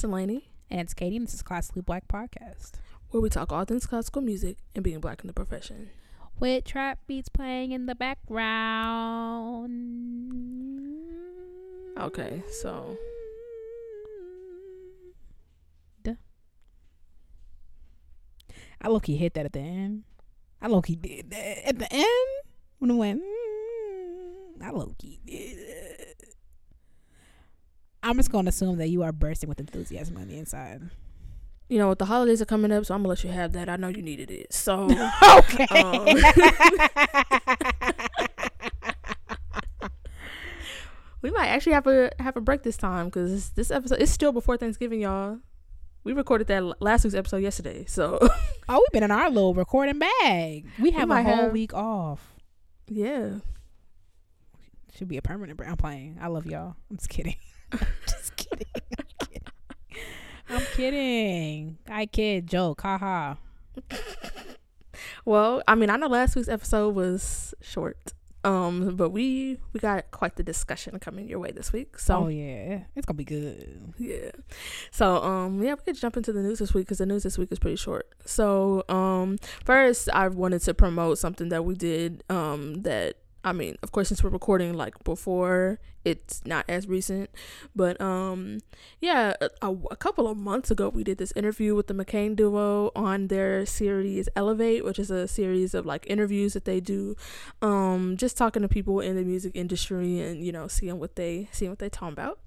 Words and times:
Delaney, 0.00 0.50
And 0.70 0.80
it's 0.80 0.94
Katie, 0.94 1.16
and 1.16 1.26
this 1.26 1.34
is 1.34 1.42
Classically 1.42 1.82
Black 1.82 2.08
Podcast. 2.08 2.72
where 3.10 3.20
we 3.20 3.28
talk 3.28 3.52
all 3.52 3.64
things 3.66 3.86
classical 3.86 4.22
music 4.22 4.56
and 4.74 4.82
being 4.82 4.98
black 5.00 5.20
in 5.20 5.26
the 5.26 5.34
profession. 5.34 5.90
With 6.40 6.64
trap 6.64 6.98
beats 7.06 7.28
playing 7.28 7.72
in 7.72 7.84
the 7.86 7.94
background. 7.94 9.70
Okay, 11.98 12.42
so 12.50 12.96
Duh. 16.02 16.14
I 18.80 18.88
low 18.88 18.98
key 19.00 19.16
hit 19.16 19.34
that 19.34 19.44
at 19.44 19.52
the 19.52 19.60
end. 19.60 20.04
I 20.60 20.68
low 20.68 20.80
key 20.80 20.96
did 20.96 21.30
that 21.30 21.68
at 21.68 21.78
the 21.78 21.92
end 21.92 22.06
when 22.78 22.90
it 22.92 22.94
went. 22.94 23.20
Mm, 23.22 24.62
I 24.64 24.70
low 24.70 24.94
key 24.98 25.20
did. 25.26 25.58
it. 25.58 25.81
I'm 28.02 28.16
just 28.16 28.30
gonna 28.32 28.48
assume 28.48 28.78
that 28.78 28.88
you 28.88 29.02
are 29.02 29.12
bursting 29.12 29.48
with 29.48 29.60
enthusiasm 29.60 30.16
on 30.16 30.28
the 30.28 30.36
inside. 30.36 30.82
you 31.68 31.78
know 31.78 31.94
the 31.94 32.04
holidays 32.06 32.42
are 32.42 32.46
coming 32.46 32.72
up, 32.72 32.84
so 32.84 32.94
I'm 32.94 33.00
gonna 33.02 33.10
let 33.10 33.24
you 33.24 33.30
have 33.30 33.52
that. 33.52 33.68
I 33.68 33.76
know 33.76 33.88
you 33.88 34.02
needed 34.02 34.30
it, 34.30 34.52
so 34.52 34.84
okay. 35.38 35.66
Um, 35.74 36.06
we 41.22 41.30
might 41.30 41.46
actually 41.48 41.72
have 41.72 41.86
a 41.86 42.10
have 42.18 42.36
a 42.36 42.40
break 42.40 42.62
this 42.62 42.76
time 42.76 43.06
because 43.06 43.50
this 43.50 43.70
episode 43.70 44.00
is 44.00 44.10
still 44.10 44.32
before 44.32 44.56
Thanksgiving, 44.56 45.00
y'all. 45.00 45.38
We 46.04 46.12
recorded 46.12 46.48
that 46.48 46.82
last 46.82 47.04
week's 47.04 47.14
episode 47.14 47.38
yesterday, 47.38 47.84
so 47.86 48.18
oh, 48.68 48.78
we've 48.78 48.92
been 48.92 49.04
in 49.04 49.12
our 49.12 49.30
little 49.30 49.54
recording 49.54 50.00
bag. 50.00 50.66
We 50.80 50.90
have 50.90 51.10
a 51.10 51.22
whole 51.22 51.36
have- 51.36 51.52
week 51.52 51.74
off. 51.74 52.34
yeah. 52.88 53.34
Should 54.98 55.08
be 55.08 55.16
a 55.16 55.22
permanent 55.22 55.56
break. 55.56 55.70
I'm 55.70 55.78
playing. 55.78 56.18
I 56.20 56.26
love 56.26 56.44
y'all. 56.44 56.76
I'm 56.90 56.98
just 56.98 57.08
kidding. 57.08 57.36
I'm 57.72 57.78
just 58.06 58.36
kidding. 58.36 58.66
I'm 58.98 59.06
kidding. 59.18 59.42
I'm 60.48 60.66
kidding. 60.76 61.78
I 61.88 62.06
kid. 62.06 62.46
Joke. 62.46 62.82
Haha. 62.82 63.34
Well, 65.24 65.62
I 65.68 65.74
mean, 65.74 65.90
I 65.90 65.96
know 65.96 66.08
last 66.08 66.34
week's 66.36 66.48
episode 66.48 66.94
was 66.94 67.54
short, 67.60 68.12
um, 68.44 68.96
but 68.96 69.10
we 69.10 69.58
we 69.72 69.78
got 69.80 70.10
quite 70.10 70.34
the 70.36 70.42
discussion 70.42 70.98
coming 70.98 71.28
your 71.28 71.38
way 71.38 71.52
this 71.52 71.72
week. 71.72 71.98
So 71.98 72.24
oh 72.24 72.28
yeah, 72.28 72.80
it's 72.96 73.06
gonna 73.06 73.16
be 73.16 73.24
good. 73.24 73.94
Yeah. 73.98 74.30
So, 74.90 75.22
um, 75.22 75.62
yeah, 75.62 75.74
we 75.74 75.82
could 75.84 75.96
jump 75.96 76.16
into 76.16 76.32
the 76.32 76.42
news 76.42 76.58
this 76.58 76.74
week 76.74 76.86
because 76.86 76.98
the 76.98 77.06
news 77.06 77.22
this 77.22 77.38
week 77.38 77.52
is 77.52 77.58
pretty 77.60 77.76
short. 77.76 78.08
So, 78.24 78.84
um, 78.88 79.38
first, 79.64 80.08
I 80.12 80.26
wanted 80.28 80.62
to 80.62 80.74
promote 80.74 81.18
something 81.18 81.50
that 81.50 81.64
we 81.64 81.74
did, 81.76 82.24
um, 82.28 82.82
that, 82.82 83.16
I 83.44 83.52
mean, 83.52 83.76
of 83.82 83.90
course, 83.90 84.08
since 84.08 84.22
we're 84.22 84.30
recording 84.30 84.74
like 84.74 85.02
before, 85.02 85.80
it's 86.04 86.44
not 86.44 86.64
as 86.68 86.86
recent, 86.86 87.30
but, 87.74 88.00
um, 88.00 88.58
yeah, 89.00 89.34
a, 89.40 89.68
a, 89.90 89.96
couple 89.96 90.28
of 90.28 90.36
months 90.36 90.70
ago, 90.70 90.88
we 90.88 91.02
did 91.02 91.18
this 91.18 91.32
interview 91.34 91.74
with 91.74 91.88
the 91.88 91.94
McCain 91.94 92.36
duo 92.36 92.92
on 92.94 93.28
their 93.28 93.66
series 93.66 94.28
Elevate, 94.36 94.84
which 94.84 94.98
is 94.98 95.10
a 95.10 95.26
series 95.26 95.74
of 95.74 95.86
like 95.86 96.04
interviews 96.08 96.52
that 96.54 96.64
they 96.64 96.80
do, 96.80 97.16
um, 97.62 98.16
just 98.16 98.36
talking 98.36 98.62
to 98.62 98.68
people 98.68 99.00
in 99.00 99.16
the 99.16 99.22
music 99.22 99.52
industry 99.54 100.20
and, 100.20 100.44
you 100.44 100.52
know, 100.52 100.68
seeing 100.68 100.98
what 100.98 101.16
they, 101.16 101.48
seeing 101.52 101.70
what 101.70 101.78
they 101.78 101.88
talking 101.88 102.12
about. 102.12 102.38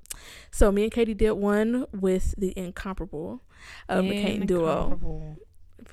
So 0.52 0.72
me 0.72 0.84
and 0.84 0.92
Katie 0.92 1.14
did 1.14 1.32
one 1.34 1.88
with 1.94 2.36
the 2.38 2.54
incomparable 2.58 3.42
uh, 3.90 3.98
McCain 3.98 4.48
duo. 4.48 5.38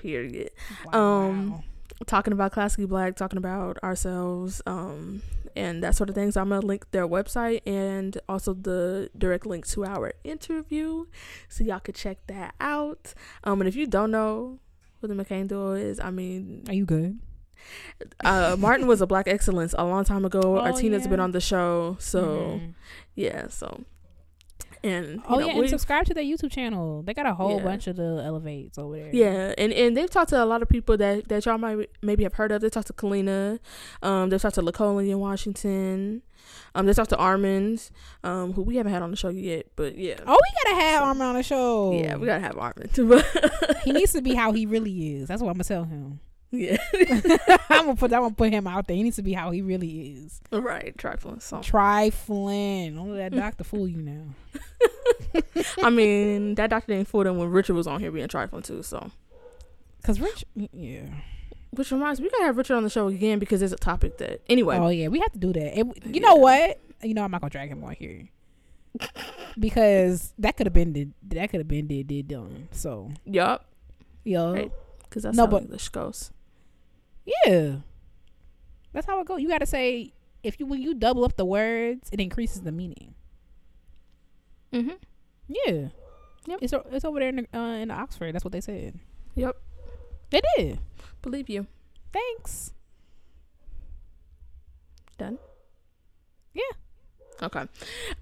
Period. 0.00 0.50
Wow. 0.86 1.00
Um, 1.00 1.62
Talking 2.06 2.32
about 2.32 2.52
classically 2.52 2.86
black, 2.86 3.16
talking 3.16 3.36
about 3.38 3.78
ourselves, 3.82 4.60
um, 4.66 5.22
and 5.54 5.82
that 5.84 5.94
sort 5.94 6.08
of 6.08 6.14
things. 6.16 6.36
I'm 6.36 6.48
gonna 6.48 6.64
link 6.66 6.90
their 6.90 7.06
website 7.06 7.60
and 7.66 8.18
also 8.28 8.54
the 8.54 9.08
direct 9.16 9.46
link 9.46 9.66
to 9.68 9.84
our 9.84 10.12
interview, 10.24 11.06
so 11.48 11.62
y'all 11.64 11.78
could 11.80 11.94
check 11.94 12.18
that 12.26 12.54
out. 12.60 13.14
Um, 13.44 13.60
and 13.60 13.68
if 13.68 13.76
you 13.76 13.86
don't 13.86 14.10
know 14.10 14.58
who 15.00 15.06
the 15.08 15.14
McCain 15.14 15.46
duo 15.46 15.72
is, 15.72 16.00
I 16.00 16.10
mean, 16.10 16.64
Are 16.68 16.74
you 16.74 16.84
good? 16.84 17.18
uh, 18.24 18.56
Martin 18.58 18.86
was 18.88 19.00
a 19.00 19.06
black 19.06 19.28
excellence 19.28 19.74
a 19.78 19.84
long 19.84 20.04
time 20.04 20.24
ago. 20.24 20.40
Oh, 20.58 20.58
Artina's 20.60 21.04
yeah. 21.04 21.10
been 21.10 21.20
on 21.20 21.30
the 21.32 21.40
show, 21.40 21.96
so 22.00 22.60
Mhm. 22.60 22.74
yeah, 23.14 23.46
so. 23.48 23.84
And 24.84 25.22
Oh 25.28 25.38
know, 25.38 25.46
yeah, 25.46 25.52
and 25.58 25.68
subscribe 25.70 26.06
to 26.06 26.14
their 26.14 26.24
YouTube 26.24 26.50
channel. 26.50 27.02
They 27.02 27.14
got 27.14 27.26
a 27.26 27.34
whole 27.34 27.58
Yeah. 27.58 27.62
bunch 27.64 27.86
of 27.86 27.96
the 27.96 28.22
elevates 28.24 28.78
over 28.78 28.96
there. 28.96 29.10
Yeah, 29.14 29.54
and, 29.56 29.72
and 29.72 29.96
they've 29.96 30.10
talked 30.10 30.30
to 30.30 30.42
a 30.42 30.46
lot 30.46 30.60
of 30.62 30.68
people 30.68 30.96
that, 30.96 31.28
that 31.28 31.46
y'all 31.46 31.56
might 31.58 31.88
maybe 32.02 32.24
have 32.24 32.34
heard 32.34 32.50
of. 32.50 32.60
They 32.62 32.68
talked 32.68 32.88
to 32.88 32.92
Kalena, 32.92 33.60
um, 34.02 34.30
they've 34.30 34.40
talked 34.42 34.56
to 34.56 34.62
Lacoli 34.62 35.10
in 35.10 35.20
Washington, 35.20 36.22
um, 36.74 36.86
they 36.86 36.92
talked 36.94 37.10
to 37.10 37.16
Armand, 37.16 37.90
um, 38.24 38.52
who 38.54 38.62
we 38.62 38.76
haven't 38.76 38.92
had 38.92 39.02
on 39.02 39.10
the 39.12 39.16
show 39.16 39.28
yet, 39.28 39.66
but 39.76 39.96
yeah, 39.96 40.16
Oh, 40.26 40.36
we 40.40 40.70
gotta 40.72 40.82
have 40.84 41.02
Armin 41.04 41.26
on 41.28 41.34
the 41.36 41.42
show. 41.44 41.92
yeah, 41.92 42.16
we 42.16 42.26
gotta 42.26 42.40
have 42.40 42.58
Armand. 42.58 42.90
He 43.84 43.92
needs 43.92 44.12
to 44.12 44.22
be 44.22 44.34
how 44.34 44.50
he 44.52 44.66
really 44.66 45.14
is. 45.16 45.28
That's 45.28 45.40
what 45.42 45.48
I'm 45.50 45.54
gonna 45.54 45.64
tell 45.64 45.84
him. 45.84 46.18
Yeah, 46.52 46.76
I'm 47.70 47.86
gonna 47.86 47.96
put. 47.96 48.12
I'm 48.12 48.20
gonna 48.22 48.34
put 48.34 48.52
him 48.52 48.66
out 48.66 48.86
there. 48.86 48.96
He 48.96 49.02
needs 49.02 49.16
to 49.16 49.22
be 49.22 49.32
how 49.32 49.50
he 49.50 49.62
really 49.62 50.12
is. 50.12 50.40
right, 50.52 50.96
trifling. 50.96 51.40
So 51.40 51.60
Trifling. 51.60 52.94
Don't 52.94 53.14
let 53.16 53.32
that 53.32 53.36
mm. 53.36 53.40
doctor 53.40 53.64
fool 53.64 53.88
you 53.88 54.02
now. 54.02 54.22
I 55.82 55.90
mean, 55.90 56.54
that 56.56 56.70
doctor 56.70 56.92
didn't 56.94 57.08
fool 57.08 57.24
them 57.24 57.38
when 57.38 57.50
Richard 57.50 57.74
was 57.74 57.86
on 57.86 58.00
here 58.00 58.10
being 58.12 58.28
trifling 58.28 58.62
too. 58.62 58.82
So, 58.82 59.10
Cause 60.04 60.20
Rich, 60.20 60.44
yeah. 60.54 61.06
which 61.70 61.90
reminds 61.90 62.20
me, 62.20 62.24
we 62.26 62.30
gotta 62.30 62.44
have 62.44 62.56
Richard 62.58 62.76
on 62.76 62.82
the 62.82 62.90
show 62.90 63.08
again 63.08 63.38
because 63.38 63.60
there's 63.60 63.72
a 63.72 63.76
topic 63.76 64.18
that 64.18 64.42
anyway. 64.48 64.76
Oh 64.76 64.88
yeah, 64.88 65.08
we 65.08 65.20
have 65.20 65.32
to 65.32 65.38
do 65.38 65.52
that. 65.54 65.78
It- 65.78 66.06
you 66.06 66.20
know 66.20 66.34
what? 66.36 66.78
You 67.02 67.14
know 67.14 67.24
I'm 67.24 67.30
not 67.30 67.40
gonna 67.40 67.50
drag 67.50 67.70
him 67.70 67.82
on 67.82 67.94
here 67.94 68.28
because 69.58 70.34
that 70.38 70.56
could 70.56 70.66
have 70.66 70.74
been 70.74 70.92
did. 70.92 71.12
That 71.28 71.50
could 71.50 71.60
have 71.60 71.68
been 71.68 71.86
did 71.86 72.06
did 72.06 72.28
done. 72.28 72.68
So 72.72 73.10
Yup, 73.24 73.64
yo, 74.24 74.52
Right. 74.52 74.72
because 75.04 75.22
that's 75.22 75.36
No, 75.36 75.44
how 75.44 75.50
but- 75.50 75.62
English 75.62 75.88
goes. 75.88 76.30
Yeah, 77.24 77.76
that's 78.92 79.06
how 79.06 79.20
it 79.20 79.26
goes. 79.26 79.40
You 79.40 79.48
got 79.48 79.58
to 79.58 79.66
say 79.66 80.12
if 80.42 80.58
you 80.58 80.66
when 80.66 80.82
you 80.82 80.94
double 80.94 81.24
up 81.24 81.36
the 81.36 81.44
words, 81.44 82.08
it 82.12 82.20
increases 82.20 82.62
the 82.62 82.72
meaning. 82.72 83.14
Mm-hmm. 84.72 84.96
Yeah. 85.48 85.88
Yep. 86.46 86.58
It's 86.62 86.72
it's 86.90 87.04
over 87.04 87.20
there 87.20 87.28
in 87.28 87.36
the, 87.52 87.58
uh, 87.58 87.74
in 87.76 87.90
Oxford. 87.90 88.34
That's 88.34 88.44
what 88.44 88.52
they 88.52 88.60
said. 88.60 88.98
Yep, 89.34 89.56
They 90.30 90.40
did. 90.56 90.78
believe 91.22 91.48
you. 91.48 91.66
Thanks. 92.12 92.72
Done. 95.18 95.38
Yeah. 96.54 96.62
Okay. 97.42 97.64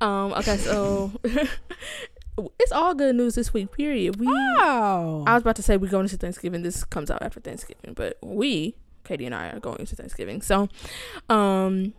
Um. 0.00 0.32
Okay. 0.34 0.56
So 0.58 1.12
it's 1.24 2.72
all 2.72 2.94
good 2.94 3.16
news 3.16 3.34
this 3.36 3.52
week. 3.54 3.72
Period. 3.72 4.16
We. 4.20 4.26
Oh. 4.28 5.24
I 5.26 5.34
was 5.34 5.42
about 5.42 5.56
to 5.56 5.62
say 5.62 5.76
we're 5.76 5.90
going 5.90 6.04
into 6.04 6.16
Thanksgiving. 6.16 6.62
This 6.62 6.84
comes 6.84 7.10
out 7.10 7.22
after 7.22 7.40
Thanksgiving, 7.40 7.94
but 7.94 8.18
we, 8.22 8.76
Katie 9.04 9.26
and 9.26 9.34
I, 9.34 9.48
are 9.50 9.60
going 9.60 9.84
to 9.86 9.96
Thanksgiving. 9.96 10.42
So, 10.42 10.68
um, 11.28 11.94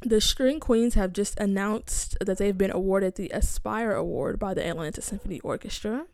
the 0.00 0.20
String 0.20 0.60
Queens 0.60 0.94
have 0.94 1.12
just 1.12 1.38
announced 1.38 2.16
that 2.20 2.38
they've 2.38 2.56
been 2.56 2.72
awarded 2.72 3.14
the 3.14 3.30
Aspire 3.32 3.92
Award 3.92 4.38
by 4.38 4.54
the 4.54 4.66
Atlanta 4.66 5.00
Symphony 5.00 5.40
Orchestra. 5.40 6.06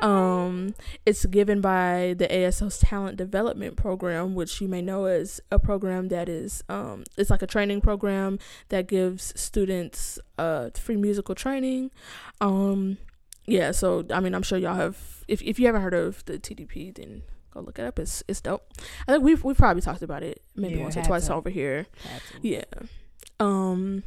Um, 0.00 0.74
it's 1.06 1.26
given 1.26 1.60
by 1.60 2.14
the 2.16 2.26
ASO's 2.26 2.78
Talent 2.78 3.16
Development 3.16 3.76
Program, 3.76 4.34
which 4.34 4.60
you 4.60 4.68
may 4.68 4.82
know 4.82 5.04
as 5.04 5.40
a 5.50 5.58
program 5.58 6.08
that 6.08 6.28
is, 6.28 6.64
um, 6.68 7.04
it's 7.16 7.30
like 7.30 7.42
a 7.42 7.46
training 7.46 7.80
program 7.80 8.38
that 8.70 8.88
gives 8.88 9.38
students 9.40 10.18
uh 10.38 10.70
free 10.74 10.96
musical 10.96 11.34
training. 11.34 11.90
Um, 12.40 12.96
yeah, 13.46 13.72
so 13.72 14.04
I 14.10 14.20
mean, 14.20 14.34
I'm 14.34 14.42
sure 14.42 14.58
y'all 14.58 14.74
have. 14.74 15.24
If 15.28 15.42
if 15.42 15.58
you 15.58 15.66
haven't 15.66 15.82
heard 15.82 15.94
of 15.94 16.24
the 16.24 16.38
TDP, 16.38 16.94
then 16.94 17.22
go 17.52 17.60
look 17.60 17.78
it 17.78 17.84
up. 17.84 17.98
It's 17.98 18.22
it's 18.28 18.40
dope. 18.40 18.62
I 19.06 19.12
think 19.12 19.24
we've 19.24 19.42
we've 19.44 19.56
probably 19.56 19.82
talked 19.82 20.02
about 20.02 20.22
it 20.22 20.42
maybe 20.56 20.76
Yeah, 20.76 20.82
once 20.82 20.96
or 20.96 21.02
twice 21.02 21.26
to. 21.26 21.34
over 21.34 21.50
here. 21.50 21.86
Yeah. 22.42 22.64
Um 23.40 24.02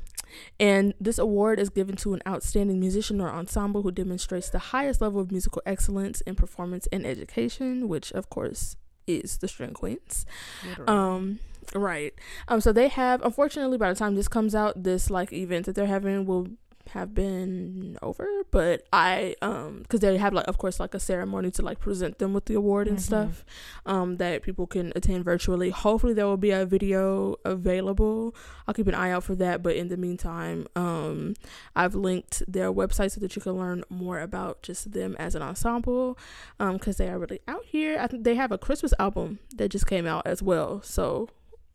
and 0.59 0.93
this 0.99 1.17
award 1.17 1.59
is 1.59 1.69
given 1.69 1.95
to 1.97 2.13
an 2.13 2.21
outstanding 2.27 2.79
musician 2.79 3.21
or 3.21 3.29
ensemble 3.29 3.83
who 3.83 3.91
demonstrates 3.91 4.49
the 4.49 4.59
highest 4.59 4.99
level 5.01 5.21
of 5.21 5.31
musical 5.31 5.61
excellence 5.65 6.21
in 6.21 6.35
performance 6.35 6.87
and 6.91 7.05
education, 7.05 7.87
which 7.87 8.11
of 8.11 8.29
course 8.29 8.75
is 9.07 9.37
the 9.37 9.47
String 9.47 9.73
Queens. 9.73 10.25
Literally. 10.67 10.91
Um 10.91 11.39
right. 11.73 12.13
Um 12.47 12.59
so 12.61 12.71
they 12.73 12.87
have 12.89 13.21
unfortunately 13.23 13.77
by 13.77 13.89
the 13.93 13.97
time 13.97 14.15
this 14.15 14.27
comes 14.27 14.55
out, 14.55 14.83
this 14.83 15.09
like 15.09 15.31
event 15.31 15.65
that 15.67 15.75
they're 15.75 15.85
having 15.85 16.25
will 16.25 16.47
have 16.89 17.13
been 17.13 17.97
over, 18.01 18.27
but 18.51 18.85
I 18.93 19.35
um 19.41 19.79
because 19.81 19.99
they 20.01 20.17
have 20.17 20.33
like 20.33 20.47
of 20.47 20.57
course 20.57 20.79
like 20.79 20.93
a 20.93 20.99
ceremony 20.99 21.51
to 21.51 21.61
like 21.61 21.79
present 21.79 22.19
them 22.19 22.33
with 22.33 22.45
the 22.45 22.53
award 22.53 22.87
and 22.87 22.97
Mhm. 22.97 23.01
stuff 23.01 23.45
um 23.85 24.17
that 24.17 24.43
people 24.43 24.67
can 24.67 24.93
attend 24.95 25.25
virtually. 25.25 25.69
Hopefully 25.71 26.13
there 26.13 26.25
will 26.25 26.37
be 26.37 26.51
a 26.51 26.65
video 26.65 27.35
available. 27.43 28.35
I'll 28.67 28.73
keep 28.73 28.87
an 28.87 28.95
eye 28.95 29.11
out 29.11 29.23
for 29.23 29.35
that, 29.35 29.61
but 29.63 29.75
in 29.75 29.87
the 29.89 29.97
meantime, 29.97 30.67
um 30.75 31.33
I've 31.75 31.95
linked 31.95 32.43
their 32.47 32.71
website 32.71 33.11
so 33.11 33.19
that 33.21 33.35
you 33.35 33.41
can 33.41 33.53
learn 33.53 33.83
more 33.89 34.19
about 34.19 34.61
just 34.61 34.91
them 34.91 35.15
as 35.19 35.35
an 35.35 35.41
ensemble 35.41 36.17
um 36.59 36.73
because 36.77 36.97
they 36.97 37.09
are 37.09 37.19
really 37.19 37.39
out 37.47 37.65
here. 37.65 37.97
I 37.99 38.07
think 38.07 38.23
they 38.23 38.35
have 38.35 38.51
a 38.51 38.57
Christmas 38.57 38.93
album 38.99 39.39
that 39.55 39.69
just 39.69 39.87
came 39.87 40.05
out 40.05 40.25
as 40.27 40.41
well. 40.43 40.81
So 40.83 41.29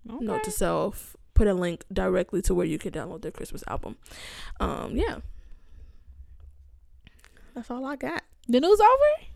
okay. 0.08 0.24
note 0.24 0.44
to 0.44 0.50
self 0.50 1.16
put 1.40 1.48
a 1.48 1.54
link 1.54 1.84
directly 1.90 2.42
to 2.42 2.54
where 2.54 2.66
you 2.66 2.78
can 2.78 2.92
download 2.92 3.22
their 3.22 3.30
christmas 3.32 3.64
album 3.66 3.96
um 4.60 4.94
yeah 4.94 5.16
That's 7.54 7.70
all 7.70 7.84
I 7.84 7.96
got. 7.96 8.22
The 8.48 8.60
news 8.60 8.80
over? 8.80 9.26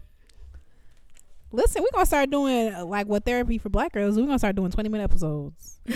Listen, 1.51 1.83
we're 1.83 1.89
gonna 1.93 2.07
start 2.07 2.31
doing 2.31 2.73
uh, 2.75 2.85
like 2.85 3.07
what 3.07 3.25
therapy 3.25 3.59
for 3.59 3.69
black 3.71 3.93
girls. 3.93 4.17
We're 4.17 4.27
gonna 4.27 4.39
start 4.39 4.57
doing 4.57 4.71
twenty 4.71 4.89
minute 4.89 5.05
episodes. 5.05 5.81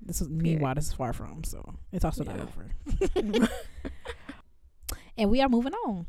this 0.00 0.20
is 0.20 0.28
meanwhile, 0.28 0.74
this 0.74 0.86
is 0.88 0.92
far 0.92 1.12
from, 1.12 1.44
so 1.44 1.74
it's 1.92 2.04
also 2.04 2.24
not 2.24 2.36
Yeah. 2.36 2.42
over. 2.42 3.48
and 5.18 5.30
we 5.30 5.40
are 5.42 5.48
moving 5.48 5.74
on. 5.86 6.06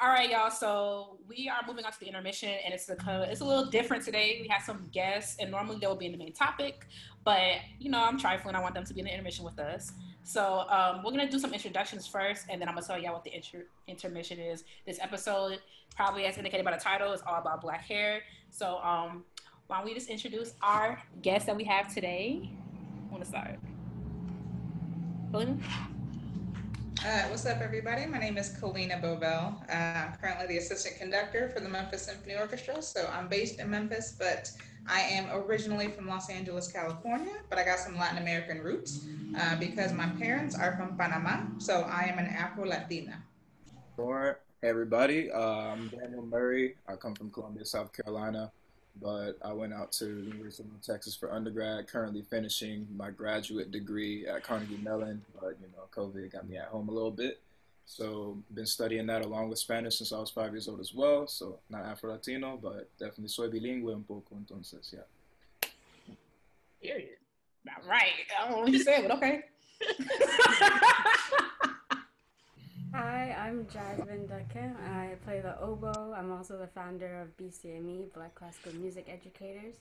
All 0.00 0.08
right, 0.08 0.30
y'all. 0.30 0.50
So 0.50 1.18
we 1.28 1.48
are 1.48 1.60
moving 1.66 1.84
on 1.84 1.92
to 1.92 2.00
the 2.00 2.06
intermission, 2.06 2.48
and 2.48 2.74
it's 2.74 2.88
a 2.88 2.96
it's 3.30 3.40
a 3.40 3.44
little 3.44 3.66
different 3.66 4.04
today. 4.04 4.38
We 4.42 4.48
have 4.48 4.62
some 4.62 4.88
guests, 4.92 5.36
and 5.38 5.50
normally 5.50 5.78
they 5.80 5.86
will 5.86 5.94
be 5.96 6.06
in 6.06 6.12
the 6.12 6.18
main 6.18 6.32
topic, 6.32 6.86
but 7.24 7.58
you 7.78 7.88
know 7.90 8.02
I'm 8.02 8.18
trifling. 8.18 8.56
I 8.56 8.60
want 8.60 8.74
them 8.74 8.84
to 8.84 8.94
be 8.94 9.00
in 9.00 9.06
the 9.06 9.12
intermission 9.12 9.44
with 9.44 9.58
us. 9.60 9.92
So 10.24 10.64
um, 10.68 11.02
we're 11.04 11.12
gonna 11.12 11.30
do 11.30 11.38
some 11.38 11.52
introductions 11.52 12.06
first, 12.06 12.46
and 12.48 12.60
then 12.60 12.68
I'm 12.68 12.74
gonna 12.74 12.86
tell 12.86 12.98
y'all 12.98 13.12
what 13.12 13.22
the 13.22 13.34
inter- 13.34 13.66
intermission 13.86 14.40
is. 14.40 14.64
This 14.86 14.98
episode, 15.00 15.60
probably 15.94 16.24
as 16.24 16.36
indicated 16.36 16.64
by 16.64 16.72
the 16.76 16.82
title, 16.82 17.12
is 17.12 17.22
all 17.24 17.36
about 17.36 17.60
black 17.60 17.84
hair. 17.84 18.22
So 18.50 18.78
um, 18.78 19.24
why 19.68 19.76
don't 19.76 19.86
we 19.86 19.94
just 19.94 20.08
introduce 20.08 20.54
our 20.62 21.00
guests 21.22 21.46
that 21.46 21.56
we 21.56 21.64
have 21.64 21.92
today? 21.94 22.50
Want 23.10 23.22
to 23.22 23.28
start? 23.28 23.58
Belinda? 25.30 25.62
Uh, 27.04 27.22
what's 27.30 27.44
up, 27.46 27.60
everybody? 27.60 28.06
My 28.06 28.18
name 28.18 28.38
is 28.38 28.50
Kalena 28.50 29.02
Bovell. 29.02 29.60
Uh, 29.68 29.72
I'm 29.72 30.12
currently 30.20 30.46
the 30.46 30.58
assistant 30.58 30.98
conductor 30.98 31.48
for 31.48 31.58
the 31.58 31.68
Memphis 31.68 32.02
Symphony 32.02 32.36
Orchestra. 32.36 32.80
So 32.80 33.10
I'm 33.12 33.26
based 33.26 33.58
in 33.58 33.68
Memphis, 33.68 34.14
but 34.16 34.52
I 34.86 35.00
am 35.00 35.26
originally 35.32 35.88
from 35.88 36.06
Los 36.06 36.30
Angeles, 36.30 36.70
California, 36.70 37.32
but 37.50 37.58
I 37.58 37.64
got 37.64 37.80
some 37.80 37.98
Latin 37.98 38.18
American 38.18 38.60
roots 38.60 39.06
uh, 39.36 39.56
because 39.56 39.92
my 39.92 40.06
parents 40.10 40.56
are 40.56 40.76
from 40.76 40.96
Panama. 40.96 41.40
So 41.58 41.80
I 41.90 42.02
am 42.02 42.20
an 42.20 42.26
Afro 42.26 42.66
Latina. 42.66 43.20
Hey 44.62 44.68
everybody, 44.68 45.28
uh, 45.28 45.40
I'm 45.40 45.88
Daniel 45.88 46.22
Murray. 46.22 46.76
I 46.86 46.94
come 46.94 47.16
from 47.16 47.32
Columbia, 47.32 47.64
South 47.64 47.92
Carolina, 47.92 48.52
but 49.00 49.32
I 49.42 49.52
went 49.52 49.72
out 49.72 49.92
to 49.92 50.04
the 50.04 50.30
University 50.30 50.68
of 50.68 50.82
Texas 50.82 51.16
for 51.16 51.32
undergrad. 51.32 51.88
Currently 51.88 52.22
finishing 52.22 52.86
my 52.96 53.10
graduate 53.10 53.70
degree 53.70 54.26
at 54.26 54.42
Carnegie 54.42 54.80
Mellon, 54.82 55.22
but 55.40 55.56
you 55.60 55.68
know, 55.76 55.84
COVID 55.94 56.32
got 56.32 56.48
me 56.48 56.56
at 56.56 56.66
home 56.66 56.88
a 56.88 56.92
little 56.92 57.10
bit. 57.10 57.40
So 57.84 58.38
been 58.54 58.66
studying 58.66 59.06
that 59.06 59.24
along 59.24 59.48
with 59.48 59.58
Spanish 59.58 59.98
since 59.98 60.12
I 60.12 60.18
was 60.18 60.30
five 60.30 60.52
years 60.52 60.68
old 60.68 60.80
as 60.80 60.94
well. 60.94 61.26
So 61.26 61.58
not 61.68 61.84
Afro 61.84 62.10
Latino, 62.10 62.58
but 62.60 62.88
definitely 62.98 63.28
soy 63.28 63.48
bilingüe 63.48 63.92
un 63.92 64.04
poco. 64.04 64.36
Entonces, 64.36 64.92
yeah. 64.92 65.68
Period. 66.80 67.16
Not 67.64 67.86
right. 67.86 68.12
I 68.38 68.44
don't 68.44 68.56
know 68.56 68.62
what 68.62 68.72
you 68.72 68.82
said, 68.82 69.08
but 69.08 69.16
okay. 69.16 69.42
Hi, 72.92 73.34
I'm 73.38 73.66
Jasmine 73.68 74.26
Duncan. 74.26 74.76
I 74.86 75.14
play 75.24 75.40
the 75.40 75.58
oboe. 75.60 76.12
I'm 76.16 76.30
also 76.30 76.58
the 76.58 76.66
founder 76.66 77.20
of 77.22 77.36
BCME, 77.38 78.12
Black 78.12 78.34
Classical 78.34 78.74
Music 78.74 79.06
Educators. 79.08 79.76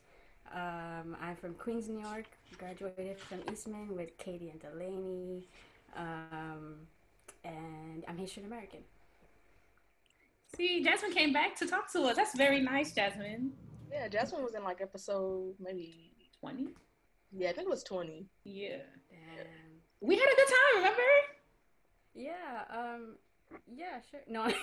Um, 0.53 1.17
I'm 1.21 1.35
from 1.35 1.53
Queens, 1.55 1.89
New 1.89 1.99
York. 1.99 2.25
Graduated 2.57 3.19
from 3.19 3.39
Eastman 3.51 3.95
with 3.95 4.17
Katie 4.17 4.49
and 4.49 4.59
Delaney. 4.61 5.43
Um, 5.95 6.87
and 7.43 8.03
I'm 8.07 8.17
Haitian 8.17 8.45
American. 8.45 8.79
See, 10.55 10.83
Jasmine 10.83 11.13
came 11.13 11.33
back 11.33 11.55
to 11.57 11.65
talk 11.67 11.91
to 11.93 12.03
us. 12.03 12.15
That's 12.15 12.35
very 12.35 12.61
nice, 12.61 12.93
Jasmine. 12.93 13.51
Yeah, 13.91 14.07
Jasmine 14.07 14.43
was 14.43 14.55
in 14.55 14.63
like 14.63 14.81
episode 14.81 15.55
maybe 15.59 16.11
20? 16.39 16.69
yeah, 17.31 17.49
I 17.49 17.53
think 17.53 17.67
it 17.67 17.69
was 17.69 17.83
twenty. 17.83 18.27
Yeah. 18.43 18.79
And 19.11 19.47
We 20.01 20.15
had 20.17 20.27
a 20.27 20.35
good 20.35 20.47
time, 20.47 20.77
remember? 20.77 21.01
Yeah, 22.13 22.63
um, 22.69 23.15
yeah, 23.73 23.99
sure. 24.09 24.21
No, 24.27 24.43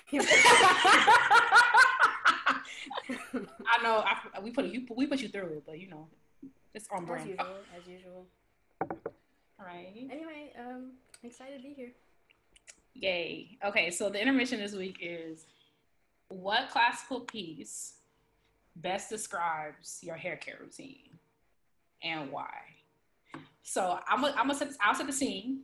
I 3.69 3.83
know. 3.83 4.05
I, 4.05 4.41
we 4.41 4.51
put 4.51 4.67
you 4.67 4.87
we 4.95 5.07
put 5.07 5.21
you 5.21 5.29
through 5.29 5.49
it, 5.49 5.63
but 5.67 5.79
you 5.79 5.89
know, 5.89 6.09
it's 6.75 6.89
on 6.95 7.05
brand. 7.05 7.23
as 7.23 7.29
usual, 7.29 7.57
as 7.77 7.87
usual. 7.89 8.27
All 8.81 9.67
right. 9.67 9.89
Anyway, 9.97 10.53
um, 10.59 10.93
excited 11.23 11.59
to 11.59 11.63
be 11.63 11.75
here. 11.75 11.93
Yay. 12.95 13.59
Okay, 13.65 13.91
so 13.91 14.09
the 14.09 14.21
intermission 14.21 14.59
this 14.59 14.75
week 14.75 14.99
is 15.01 15.47
what 16.29 16.71
classical 16.71 17.21
piece 17.21 17.95
best 18.77 19.11
describes 19.11 19.99
your 20.03 20.17
hair 20.17 20.37
care 20.37 20.59
routine 20.61 21.19
and 22.03 22.31
why? 22.31 22.51
So 23.63 23.99
I'm 24.09 24.23
gonna 24.23 24.35
I'm 24.37 24.47
gonna 24.47 24.59
set 24.59 24.71
I'll 24.81 24.95
set 24.95 25.07
the 25.07 25.13
scene, 25.13 25.61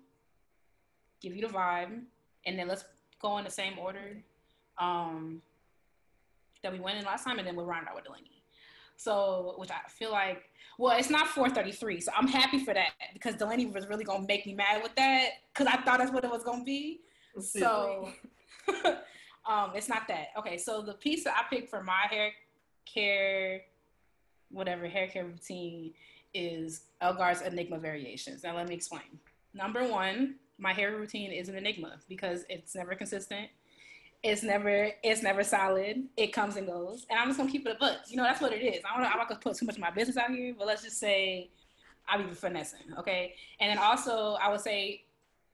give 1.21 1.35
you 1.35 1.47
the 1.47 1.53
vibe, 1.53 2.01
and 2.47 2.59
then 2.59 2.69
let's 2.69 2.85
go 3.21 3.39
in 3.39 3.45
the 3.45 3.51
same 3.51 3.79
order 3.79 4.23
um, 4.79 5.41
that 6.63 6.73
we 6.73 6.81
went 6.81 6.99
in 6.99 7.05
last 7.05 7.25
time, 7.25 7.39
and 7.39 7.47
then 7.47 7.57
we'll 7.57 7.67
round 7.67 7.89
out 7.89 7.95
with 7.95 8.05
Delaney. 8.05 8.43
So, 8.97 9.55
which 9.59 9.71
I 9.71 9.89
feel 9.89 10.13
like, 10.13 10.45
well, 10.79 10.97
it's 10.97 11.11
not 11.11 11.29
433, 11.29 12.01
so 12.01 12.13
I'm 12.17 12.29
happy 12.29 12.65
for 12.65 12.75
that 12.75 12.91
because 13.13 13.35
Delaney 13.35 13.67
was 13.67 13.87
really 13.87 14.05
gonna 14.05 14.27
make 14.27 14.47
me 14.47 14.55
mad 14.55 14.83
with 14.83 14.95
that 14.97 15.31
because 15.53 15.67
I 15.67 15.83
thought 15.83 15.99
that's 15.99 16.13
what 16.13 16.25
it 16.25 16.31
was 16.31 16.43
gonna 16.45 16.65
be. 16.65 17.01
So, 17.41 18.09
um, 19.47 19.73
it's 19.75 19.89
not 19.89 20.07
that. 20.09 20.29
Okay, 20.39 20.59
so 20.59 20.83
the 20.83 20.95
piece 20.95 21.25
that 21.25 21.35
I 21.37 21.55
picked 21.55 21.71
for 21.71 21.83
my 21.83 22.07
hair 22.09 22.31
care, 22.87 23.63
whatever 24.51 24.87
hair 24.87 25.09
care 25.09 25.25
routine 25.25 25.93
is 26.33 26.83
Elgar's 27.01 27.43
Enigma 27.43 27.79
Variations. 27.79 28.43
Now, 28.43 28.57
let 28.57 28.69
me 28.69 28.75
explain. 28.75 29.21
Number 29.55 29.87
one, 29.87 30.37
my 30.59 30.73
hair 30.73 30.97
routine 30.97 31.33
is 31.33 31.49
an 31.49 31.57
enigma 31.57 31.99
because 32.09 32.45
it's 32.49 32.75
never 32.75 32.95
consistent. 32.95 33.49
It's 34.23 34.43
never 34.43 34.91
it's 35.03 35.23
never 35.23 35.45
solid. 35.45 36.05
It 36.17 36.33
comes 36.33 36.57
and 36.57 36.67
goes, 36.67 37.07
and 37.11 37.19
I'm 37.19 37.29
just 37.29 37.39
gonna 37.39 37.51
keep 37.51 37.67
it 37.67 37.77
a 37.77 37.79
book. 37.79 37.99
You 38.09 38.17
know, 38.17 38.23
that's 38.23 38.41
what 38.41 38.53
it 38.53 38.63
is. 38.63 38.83
I 38.85 38.97
don't. 38.97 39.07
I'm 39.07 39.19
not 39.19 39.29
gonna 39.29 39.41
put 39.41 39.57
too 39.57 39.67
much 39.67 39.75
of 39.77 39.81
my 39.81 39.91
business 39.91 40.17
out 40.17 40.31
here, 40.31 40.55
but 40.57 40.67
let's 40.67 40.83
just 40.83 40.99
say 40.99 41.51
I 42.09 42.21
be 42.21 42.33
finessing, 42.35 42.95
okay? 42.99 43.35
And 43.61 43.71
then 43.71 43.79
also, 43.79 44.35
I 44.35 44.51
would 44.51 44.61
say 44.61 45.05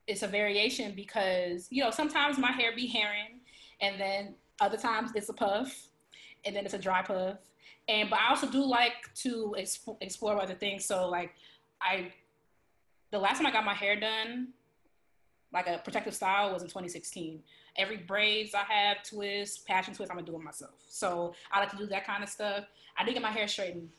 it's 0.07 0.23
a 0.23 0.29
variation 0.29 0.93
because 0.95 1.69
you 1.71 1.83
know 1.83 1.91
sometimes 1.91 2.39
my 2.39 2.53
hair 2.53 2.75
be 2.75 2.87
herring, 2.87 3.41
and 3.81 4.01
then 4.01 4.35
other 4.61 4.77
times 4.77 5.11
it's 5.15 5.29
a 5.29 5.33
puff, 5.33 5.89
and 6.45 6.55
then 6.55 6.65
it's 6.65 6.75
a 6.75 6.79
dry 6.79 7.03
puff. 7.03 7.39
And 7.89 8.09
but 8.09 8.21
I 8.21 8.29
also 8.31 8.49
do 8.49 8.65
like 8.65 9.13
to 9.17 9.55
exp- 9.59 9.97
explore 10.01 10.41
other 10.41 10.55
things. 10.55 10.85
So 10.85 11.09
like 11.09 11.35
I, 11.81 12.13
the 13.11 13.19
last 13.19 13.39
time 13.39 13.47
I 13.47 13.51
got 13.51 13.65
my 13.65 13.75
hair 13.75 13.99
done, 13.99 14.49
like 15.53 15.67
a 15.67 15.79
protective 15.79 16.15
style, 16.15 16.53
was 16.53 16.63
in 16.63 16.69
2016. 16.69 17.43
Every 17.77 17.99
braids 17.99 18.55
I 18.55 18.65
have, 18.73 19.03
twist, 19.03 19.67
passion 19.67 19.95
twist, 19.95 20.11
I'm 20.11 20.17
gonna 20.17 20.27
do 20.27 20.37
it 20.37 20.43
myself. 20.43 20.75
So 20.89 21.35
I 21.53 21.61
like 21.61 21.71
to 21.71 21.77
do 21.77 21.87
that 21.87 22.07
kind 22.07 22.23
of 22.23 22.29
stuff. 22.29 22.65
I 22.97 23.05
did 23.05 23.15
get 23.15 23.23
my 23.23 23.31
hair 23.31 23.49
straightened 23.49 23.91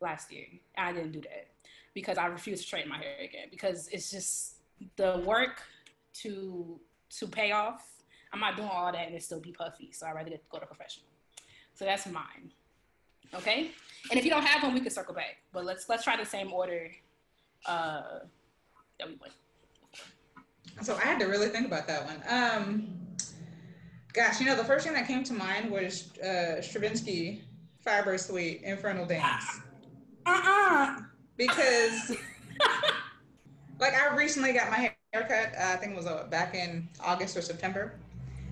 last 0.00 0.32
year, 0.32 0.46
and 0.76 0.88
I 0.88 0.92
didn't 0.92 1.12
do 1.12 1.20
that 1.22 1.48
because 1.94 2.18
I 2.18 2.26
refuse 2.26 2.60
to 2.60 2.66
straighten 2.66 2.90
my 2.90 2.98
hair 2.98 3.16
again 3.22 3.48
because 3.50 3.88
it's 3.88 4.10
just 4.10 4.56
the 4.96 5.22
work 5.24 5.62
to 6.14 6.80
to 7.18 7.26
pay 7.26 7.52
off. 7.52 7.86
I'm 8.32 8.40
not 8.40 8.56
doing 8.56 8.68
all 8.68 8.90
that 8.90 9.06
and 9.06 9.14
it 9.14 9.22
still 9.22 9.40
be 9.40 9.52
puffy, 9.52 9.92
so 9.92 10.06
I'd 10.06 10.14
rather 10.14 10.30
go 10.50 10.58
to 10.58 10.66
professional. 10.66 11.06
So 11.74 11.84
that's 11.84 12.06
mine. 12.06 12.52
Okay, 13.34 13.70
and 14.10 14.18
if 14.18 14.24
you 14.24 14.30
don't 14.30 14.44
have 14.44 14.62
one, 14.62 14.74
we 14.74 14.80
can 14.80 14.90
circle 14.90 15.14
back. 15.14 15.38
But 15.52 15.64
let's 15.64 15.88
let's 15.88 16.04
try 16.04 16.16
the 16.16 16.24
same 16.24 16.52
order 16.52 16.90
uh, 17.66 18.20
that 18.98 19.08
we 19.08 19.16
went. 19.20 19.32
So 20.80 20.96
I 20.96 21.00
had 21.00 21.20
to 21.20 21.26
really 21.26 21.48
think 21.48 21.66
about 21.66 21.86
that 21.86 22.04
one. 22.04 22.22
Um, 22.28 22.88
gosh, 24.12 24.40
you 24.40 24.46
know, 24.46 24.56
the 24.56 24.64
first 24.64 24.84
thing 24.84 24.94
that 24.94 25.06
came 25.06 25.22
to 25.24 25.32
mind 25.32 25.70
was 25.70 26.16
uh, 26.18 26.60
Stravinsky 26.60 27.44
Firebird 27.80 28.20
Suite 28.20 28.62
Infernal 28.62 29.06
Dance. 29.06 29.60
Uh-uh. 30.24 31.00
because 31.36 32.16
like 33.80 33.94
I 33.94 34.14
recently 34.14 34.52
got 34.52 34.70
my 34.70 34.94
haircut. 35.12 35.52
Uh, 35.58 35.72
I 35.72 35.76
think 35.76 35.92
it 35.92 35.96
was 35.96 36.06
uh, 36.06 36.26
back 36.30 36.54
in 36.54 36.88
August 37.00 37.36
or 37.36 37.42
September, 37.42 37.94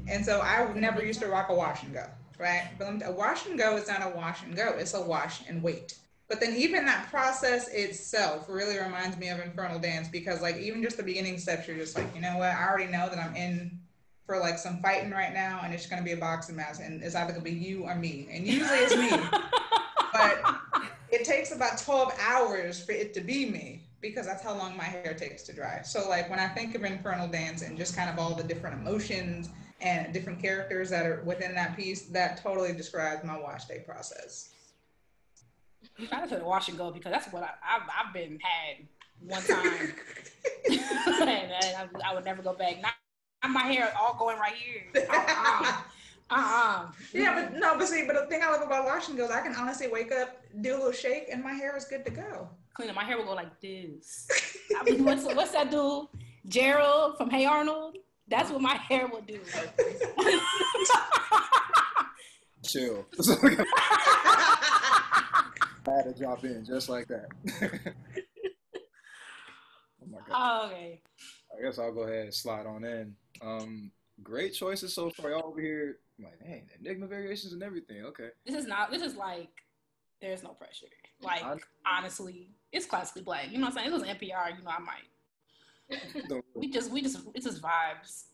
and 0.08 0.24
so 0.24 0.40
I 0.40 0.70
never 0.74 1.04
used 1.04 1.20
to 1.20 1.28
rock 1.28 1.48
a 1.48 1.54
wash 1.54 1.82
and 1.82 1.92
go. 1.92 2.06
Right, 2.38 2.70
but 2.78 3.02
a 3.04 3.12
wash 3.12 3.46
and 3.46 3.58
go 3.58 3.76
is 3.76 3.86
not 3.86 4.02
a 4.02 4.16
wash 4.16 4.42
and 4.42 4.56
go; 4.56 4.70
it's 4.78 4.94
a 4.94 5.00
wash 5.00 5.46
and 5.48 5.62
wait. 5.62 5.94
But 6.30 6.38
then 6.38 6.54
even 6.54 6.87
that 6.87 7.10
process 7.10 7.66
itself 7.68 8.46
really 8.49 8.78
reminds 8.78 9.16
me 9.18 9.30
of 9.30 9.40
Infernal 9.40 9.80
Dance 9.80 10.06
because 10.06 10.40
like 10.40 10.56
even 10.58 10.80
just 10.80 10.96
the 10.96 11.02
beginning 11.02 11.38
steps, 11.38 11.66
you're 11.66 11.76
just 11.76 11.99
like, 11.99 12.06
you 12.14 12.20
know 12.20 12.38
what? 12.38 12.50
I 12.50 12.68
already 12.68 12.90
know 12.90 13.08
that 13.08 13.18
I'm 13.18 13.34
in 13.34 13.80
for 14.26 14.38
like 14.38 14.56
some 14.56 14.80
fighting 14.80 15.10
right 15.10 15.34
now, 15.34 15.60
and 15.64 15.75
it's 15.75 15.87
gonna 15.87 16.04
be 16.04 16.12
a 16.12 16.16
boxing 16.16 16.54
match, 16.54 16.76
and 16.80 17.02
it's 17.02 17.16
either 17.16 17.32
gonna 17.32 17.42
be 17.42 17.50
you 17.50 17.82
or 17.82 17.96
me, 17.96 18.28
and 18.30 18.46
usually 18.46 18.78
it's 18.78 18.96
me. 18.96 19.10
but 20.12 20.40
it 21.10 21.25
takes 21.25 21.50
about 21.50 21.78
12 21.78 22.12
hours 22.20 22.84
for 22.84 22.92
it 22.92 23.12
to 23.14 23.20
be 23.20 23.50
me 23.50 23.82
because 24.00 24.25
that's 24.25 24.44
how 24.44 24.56
long 24.56 24.76
my 24.76 24.84
hair 24.84 25.14
takes 25.14 25.42
to 25.42 25.52
dry. 25.52 25.82
So 25.82 26.08
like 26.08 26.30
when 26.30 26.38
I 26.38 26.46
think 26.46 26.76
of 26.76 26.84
Infernal 26.84 27.26
Dance 27.26 27.62
and 27.62 27.76
just 27.76 27.96
kind 27.96 28.08
of 28.08 28.20
all 28.20 28.37
the 28.37 28.44
different 28.44 28.80
emotions 28.80 29.49
and 29.80 30.14
different 30.14 30.40
characters 30.40 30.90
that 30.90 31.06
are 31.06 31.22
within 31.25 31.56
that 31.56 31.76
piece, 31.76 32.02
that 32.02 32.40
totally 32.40 32.72
describes 32.72 33.25
my 33.25 33.37
wash 33.37 33.64
day 33.64 33.80
process. 33.84 34.50
I 36.12 36.20
just 36.20 36.30
said 36.30 36.42
wash 36.42 36.68
and 36.68 36.78
go 36.78 36.90
because 36.90 37.12
that's 37.12 37.32
what 37.32 37.42
I, 37.42 37.50
I've, 37.62 37.82
I've 38.06 38.14
been 38.14 38.38
had 38.40 38.87
one 39.20 39.42
time, 39.42 39.94
and 41.28 41.52
I, 41.52 41.87
I 42.04 42.14
would 42.14 42.25
never 42.25 42.42
go 42.42 42.54
back. 42.54 42.80
Not 42.80 42.94
my 43.50 43.62
hair 43.62 43.92
all 43.99 44.16
going 44.18 44.38
right 44.38 44.54
here. 44.54 45.04
Uh-uh. 45.08 45.82
uh-uh. 46.30 46.87
Yeah, 47.12 47.34
but 47.34 47.58
no, 47.58 47.76
but 47.78 47.88
see, 47.88 48.04
but 48.06 48.16
the 48.16 48.26
thing 48.26 48.42
I 48.42 48.50
love 48.50 48.62
about 48.62 48.84
washing 48.84 49.16
goes, 49.16 49.30
I 49.30 49.40
can 49.40 49.54
honestly 49.54 49.88
wake 49.88 50.12
up, 50.12 50.42
do 50.60 50.75
a 50.75 50.76
little 50.76 50.92
shake, 50.92 51.28
and 51.32 51.42
my 51.42 51.52
hair 51.52 51.76
is 51.76 51.84
good 51.84 52.04
to 52.04 52.10
go. 52.10 52.49
Clean 52.75 52.88
up. 52.88 52.96
My 52.96 53.04
hair 53.04 53.18
will 53.18 53.25
go 53.25 53.34
like 53.34 53.60
this. 53.60 54.28
I 54.78 54.84
mean, 54.84 55.04
what's, 55.04 55.25
what's 55.25 55.52
that 55.52 55.70
dude? 55.70 56.06
Gerald 56.46 57.16
from 57.16 57.30
Hey 57.30 57.44
Arnold? 57.44 57.96
That's 58.28 58.50
what 58.50 58.62
my 58.62 58.75
hair 58.75 59.08
will 59.08 59.22
do. 59.22 59.40
Chill. 62.64 63.06
I 65.90 65.97
had 65.97 66.04
to 66.04 66.14
drop 66.23 66.44
in 66.44 66.64
just 66.64 66.88
like 66.88 67.09
that. 67.09 67.26
oh 70.02 70.06
my 70.11 70.18
god. 70.28 70.66
okay. 70.70 71.02
I 71.56 71.62
guess 71.62 71.78
I'll 71.78 71.92
go 71.92 72.02
ahead 72.02 72.25
and 72.25 72.35
slide 72.35 72.66
on 72.66 72.85
in. 72.85 73.14
Um, 73.42 73.90
great 74.23 74.54
choices 74.54 74.94
so 74.94 75.11
far. 75.11 75.30
Y'all 75.30 75.47
over 75.47 75.61
here, 75.61 75.99
I'm 76.18 76.25
like, 76.26 76.38
dang, 76.40 76.68
enigma 76.78 77.06
variations 77.06 77.52
and 77.52 77.62
everything. 77.62 78.04
Okay. 78.06 78.28
This 78.47 78.54
is 78.54 78.66
not. 78.66 78.90
This 78.90 79.02
is 79.02 79.16
like. 79.16 79.50
There's 80.20 80.42
no 80.42 80.50
pressure. 80.50 80.87
Like 81.23 81.42
I- 81.42 81.56
honestly, 81.87 82.50
it's 82.73 82.87
classically 82.87 83.23
black. 83.23 83.50
You 83.50 83.59
know 83.59 83.66
what 83.66 83.78
I'm 83.78 83.85
saying? 83.85 83.87
If 83.88 83.94
it 83.94 84.00
was 84.00 84.09
NPR. 84.30 84.59
You 84.59 84.64
know, 84.64 84.70
I 84.70 84.80
might. 84.80 86.44
We 86.54 86.70
just. 86.70 86.90
We 86.90 87.02
just. 87.02 87.20
It's 87.35 87.47
just 87.47 87.62
vibes. 87.62 88.25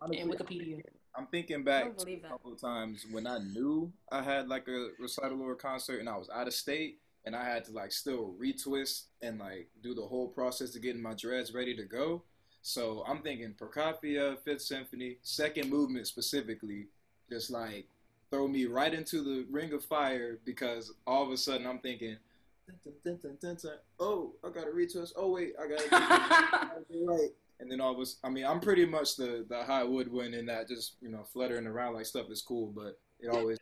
Honestly, 0.00 0.18
And 0.18 0.30
Wikipedia. 0.30 0.80
I'm 1.16 1.26
thinking 1.26 1.64
back 1.64 1.96
to 1.96 2.12
a 2.12 2.16
couple 2.18 2.52
of 2.52 2.60
times 2.60 3.06
when 3.10 3.26
I 3.26 3.38
knew 3.38 3.92
I 4.10 4.22
had 4.22 4.48
like 4.48 4.68
a 4.68 4.90
recital 4.98 5.42
or 5.42 5.52
a 5.52 5.56
concert 5.56 6.00
and 6.00 6.08
I 6.08 6.16
was 6.16 6.30
out 6.30 6.46
of 6.46 6.54
state 6.54 6.98
and 7.24 7.34
I 7.34 7.44
had 7.44 7.64
to 7.66 7.72
like 7.72 7.92
still 7.92 8.34
retwist 8.40 9.04
and 9.22 9.38
like 9.38 9.68
do 9.82 9.94
the 9.94 10.02
whole 10.02 10.28
process 10.28 10.70
to 10.70 10.78
getting 10.78 11.02
my 11.02 11.14
dreads 11.14 11.52
ready 11.52 11.76
to 11.76 11.84
go. 11.84 12.22
So 12.62 13.04
I'm 13.08 13.22
thinking 13.22 13.54
Prokofiev, 13.54 14.38
Fifth 14.44 14.62
Symphony, 14.62 15.16
second 15.22 15.70
movement 15.70 16.06
specifically, 16.06 16.86
just 17.28 17.50
like 17.50 17.86
throw 18.30 18.46
me 18.46 18.66
right 18.66 18.92
into 18.94 19.22
the 19.22 19.46
ring 19.50 19.72
of 19.72 19.84
fire 19.84 20.38
because 20.44 20.92
all 21.06 21.24
of 21.24 21.30
a 21.30 21.36
sudden 21.36 21.66
I'm 21.66 21.78
thinking, 21.80 22.16
dun, 23.04 23.18
dun, 23.40 23.56
dun, 23.56 23.72
oh, 23.98 24.32
I 24.44 24.50
gotta 24.50 24.70
retwist. 24.70 25.12
Oh 25.16 25.32
wait, 25.32 25.54
I 25.60 25.66
gotta. 25.66 26.82
do 26.90 27.06
right. 27.06 27.30
And 27.60 27.70
then 27.70 27.80
of 27.80 27.98
us, 27.98 28.16
I 28.24 28.30
mean, 28.30 28.46
I'm 28.46 28.60
pretty 28.60 28.86
much 28.86 29.16
the 29.16 29.44
the 29.48 29.62
high 29.62 29.84
woodwind 29.84 30.34
in 30.34 30.46
that, 30.46 30.68
just 30.68 30.96
you 31.00 31.10
know, 31.10 31.24
fluttering 31.32 31.66
around 31.66 31.94
like 31.94 32.06
stuff 32.06 32.30
is 32.30 32.42
cool, 32.42 32.72
but 32.74 32.98
it 33.20 33.28
always 33.28 33.58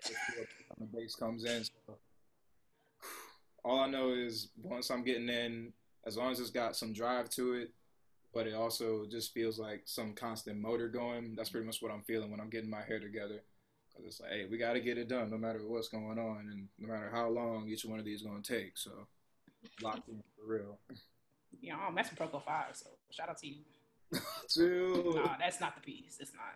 the 0.79 0.87
bass 0.87 1.15
comes 1.15 1.45
in. 1.45 1.65
So. 1.65 1.71
All 3.65 3.81
I 3.81 3.89
know 3.89 4.13
is 4.13 4.51
once 4.63 4.91
I'm 4.91 5.03
getting 5.03 5.29
in, 5.29 5.73
as 6.07 6.17
long 6.17 6.31
as 6.31 6.39
it's 6.41 6.51
got 6.51 6.77
some 6.77 6.93
drive 6.93 7.29
to 7.31 7.55
it, 7.55 7.71
but 8.33 8.47
it 8.47 8.55
also 8.55 9.05
just 9.11 9.35
feels 9.35 9.59
like 9.59 9.83
some 9.85 10.15
constant 10.15 10.59
motor 10.59 10.89
going. 10.89 11.35
That's 11.35 11.51
pretty 11.51 11.67
much 11.67 11.83
what 11.83 11.91
I'm 11.91 12.03
feeling 12.03 12.31
when 12.31 12.41
I'm 12.41 12.51
getting 12.51 12.71
my 12.71 12.83
hair 12.83 13.01
together. 13.01 13.43
Cause 13.95 14.05
it's 14.07 14.21
like, 14.21 14.31
hey, 14.31 14.47
we 14.49 14.59
got 14.59 14.75
to 14.75 14.81
get 14.81 14.97
it 14.97 15.09
done, 15.09 15.29
no 15.29 15.37
matter 15.37 15.59
what's 15.67 15.89
going 15.89 16.19
on, 16.19 16.49
and 16.53 16.69
no 16.79 16.89
matter 16.89 17.11
how 17.13 17.29
long 17.29 17.69
each 17.69 17.85
one 17.85 17.99
of 17.99 18.05
these 18.05 18.21
is 18.21 18.27
going 18.27 18.43
to 18.43 18.57
take. 18.61 18.79
So, 18.79 18.91
locked 19.83 20.09
in 20.09 20.23
for 20.37 20.53
real. 20.53 20.79
yeah, 21.61 21.77
I'm 21.77 21.95
messing 21.95 22.17
Proco 22.17 22.43
Five. 22.45 22.75
So 22.77 22.87
shout 23.11 23.29
out 23.29 23.39
to 23.39 23.49
you. 23.49 23.65
Chill. 24.49 25.15
Nah, 25.15 25.37
that's 25.39 25.61
not 25.61 25.75
the 25.75 25.81
piece. 25.83 26.19
It's 26.21 26.33
not. 26.35 26.55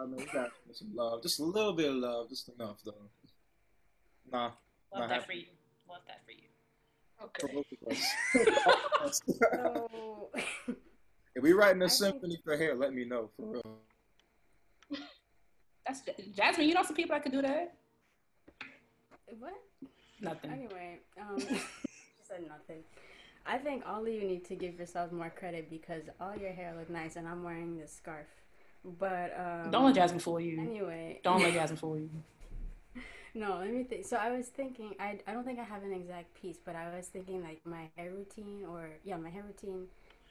I 0.00 0.06
mean, 0.06 0.16
we 0.16 0.26
some 0.74 0.94
love, 0.94 1.22
just 1.22 1.38
a 1.38 1.44
little 1.44 1.72
bit 1.74 1.90
of 1.90 1.96
love, 1.96 2.28
just 2.28 2.48
enough 2.48 2.78
though. 2.84 2.94
Nah, 4.32 4.50
Love 4.94 5.08
that 5.08 5.10
happy. 5.10 5.24
for 5.26 5.32
you. 5.32 5.46
Love 5.88 6.00
that 6.06 6.24
for 6.24 6.32
you. 6.32 6.48
for 7.18 7.46
Okay. 7.46 7.54
both 7.54 7.66
of 7.82 9.06
us. 9.06 9.20
So, 9.52 10.30
if 11.36 11.42
we 11.42 11.52
writing 11.52 11.82
a 11.82 11.84
I 11.84 11.88
think- 11.88 11.98
symphony 11.98 12.38
for 12.44 12.56
hair, 12.56 12.74
let 12.74 12.92
me 12.94 13.04
know 13.04 13.30
for 13.36 13.46
real. 13.46 13.78
That's 15.86 16.02
Jasmine. 16.36 16.68
You 16.68 16.74
know 16.74 16.82
some 16.82 16.96
people 16.96 17.14
that 17.14 17.22
could 17.22 17.32
do 17.32 17.42
that. 17.42 17.74
what? 19.38 19.54
Nothing. 20.20 20.50
Anyway, 20.50 20.98
um, 21.20 21.38
she 21.40 21.46
said 22.28 22.42
nothing. 22.48 22.82
I 23.48 23.56
think 23.56 23.82
all 23.86 24.02
of 24.02 24.08
you 24.08 24.22
need 24.24 24.44
to 24.46 24.54
give 24.54 24.76
yourselves 24.76 25.10
more 25.10 25.30
credit 25.30 25.70
because 25.70 26.02
all 26.20 26.36
your 26.36 26.52
hair 26.52 26.74
look 26.78 26.90
nice, 26.90 27.16
and 27.16 27.26
I'm 27.26 27.42
wearing 27.42 27.78
this 27.78 27.92
scarf. 27.92 28.26
But 28.84 29.34
um, 29.38 29.70
Don't 29.70 29.84
let 29.86 29.94
Jasmine 29.94 30.20
fool 30.20 30.38
you. 30.38 30.60
Anyway, 30.60 31.20
Don't 31.24 31.42
let 31.42 31.52
Jasmine 31.54 31.78
fool 31.78 31.98
you. 31.98 32.10
No, 33.34 33.58
let 33.58 33.72
me 33.72 33.84
think. 33.84 34.04
So 34.04 34.16
I 34.16 34.30
was 34.30 34.46
thinking, 34.48 34.94
I, 35.00 35.18
I 35.26 35.32
don't 35.32 35.44
think 35.44 35.58
I 35.58 35.64
have 35.64 35.82
an 35.82 35.92
exact 35.92 36.34
piece, 36.40 36.58
but 36.62 36.76
I 36.76 36.94
was 36.94 37.06
thinking 37.06 37.42
like 37.42 37.60
my 37.64 37.88
hair 37.96 38.10
routine, 38.10 38.64
or 38.68 38.90
yeah, 39.04 39.16
my 39.16 39.30
hair 39.30 39.44
routine 39.44 39.86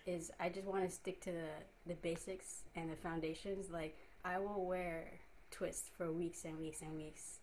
is 0.06 0.32
I 0.40 0.50
just 0.50 0.68
want 0.68 0.88
to 0.88 0.92
stick 0.94 1.20
to 1.22 1.32
the 1.32 1.50
the 1.88 1.96
basics 1.96 2.64
and 2.76 2.92
the 2.92 2.96
foundations. 2.96 3.72
Like 3.72 3.98
I 4.24 4.38
will 4.38 4.66
wear 4.66 5.06
twists 5.50 5.90
for 5.98 6.12
weeks 6.12 6.46
and 6.46 6.60
weeks 6.60 6.82
and 6.82 6.96
weeks, 6.96 7.40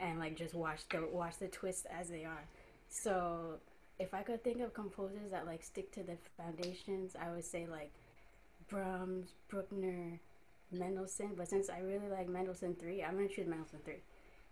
and 0.00 0.18
like 0.18 0.36
just 0.36 0.54
watch 0.54 0.80
the 0.90 1.06
watch 1.12 1.36
the 1.38 1.48
twists 1.48 1.86
as 1.86 2.08
they 2.08 2.24
are. 2.24 2.44
So 2.88 3.58
if 3.98 4.14
I 4.14 4.22
could 4.22 4.44
think 4.44 4.60
of 4.60 4.74
composers 4.74 5.30
that 5.30 5.46
like 5.46 5.62
stick 5.64 5.92
to 5.92 6.02
the 6.02 6.16
foundations, 6.36 7.16
I 7.20 7.30
would 7.30 7.44
say 7.44 7.66
like 7.66 7.92
Brahms, 8.68 9.34
Bruckner, 9.48 10.20
Mendelssohn. 10.72 11.34
But 11.36 11.48
since 11.48 11.70
I 11.70 11.80
really 11.80 12.08
like 12.08 12.28
Mendelssohn 12.28 12.76
three, 12.76 13.02
I'm 13.02 13.16
gonna 13.16 13.28
choose 13.28 13.46
Mendelssohn 13.46 13.80
three 13.84 14.02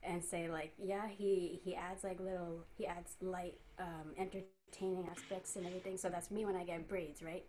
and 0.02 0.22
say 0.24 0.48
like 0.48 0.72
yeah 0.78 1.08
he 1.08 1.60
he 1.64 1.74
adds 1.74 2.04
like 2.04 2.20
little 2.20 2.64
he 2.76 2.86
adds 2.86 3.16
light 3.22 3.58
um 3.80 4.14
entertaining 4.18 5.08
aspects 5.10 5.56
and 5.56 5.66
everything 5.66 5.96
so 5.96 6.08
that's 6.08 6.30
me 6.30 6.44
when 6.44 6.54
i 6.56 6.64
get 6.64 6.86
braids 6.88 7.02
right 7.02 7.44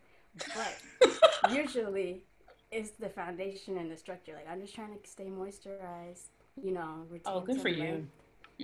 but 0.53 0.81
usually 1.41 2.23
it's 2.71 2.91
the 2.91 3.09
foundation 3.09 3.77
and 3.77 3.91
the 3.91 3.97
structure 3.97 4.33
like 4.33 4.47
i'm 4.49 4.61
just 4.61 4.73
trying 4.73 4.91
to 4.97 5.09
stay 5.09 5.25
moisturized 5.29 6.29
you 6.55 6.71
know 6.71 7.05
retain 7.09 7.25
Oh, 7.25 7.41
good 7.41 7.57
for 7.61 7.69
you. 7.69 7.77
length, 7.77 8.11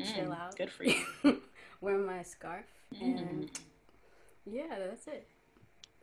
chill 0.01 0.31
Mm, 0.31 0.33
out 0.33 0.57
Good 0.57 0.71
for 0.71 0.83
you. 0.85 0.95
wear 1.83 1.97
my 1.97 2.23
scarf 2.23 2.65
Mm. 2.95 3.01
and 3.21 3.51
yeah 4.45 4.77
that's 4.77 5.07
it 5.07 5.27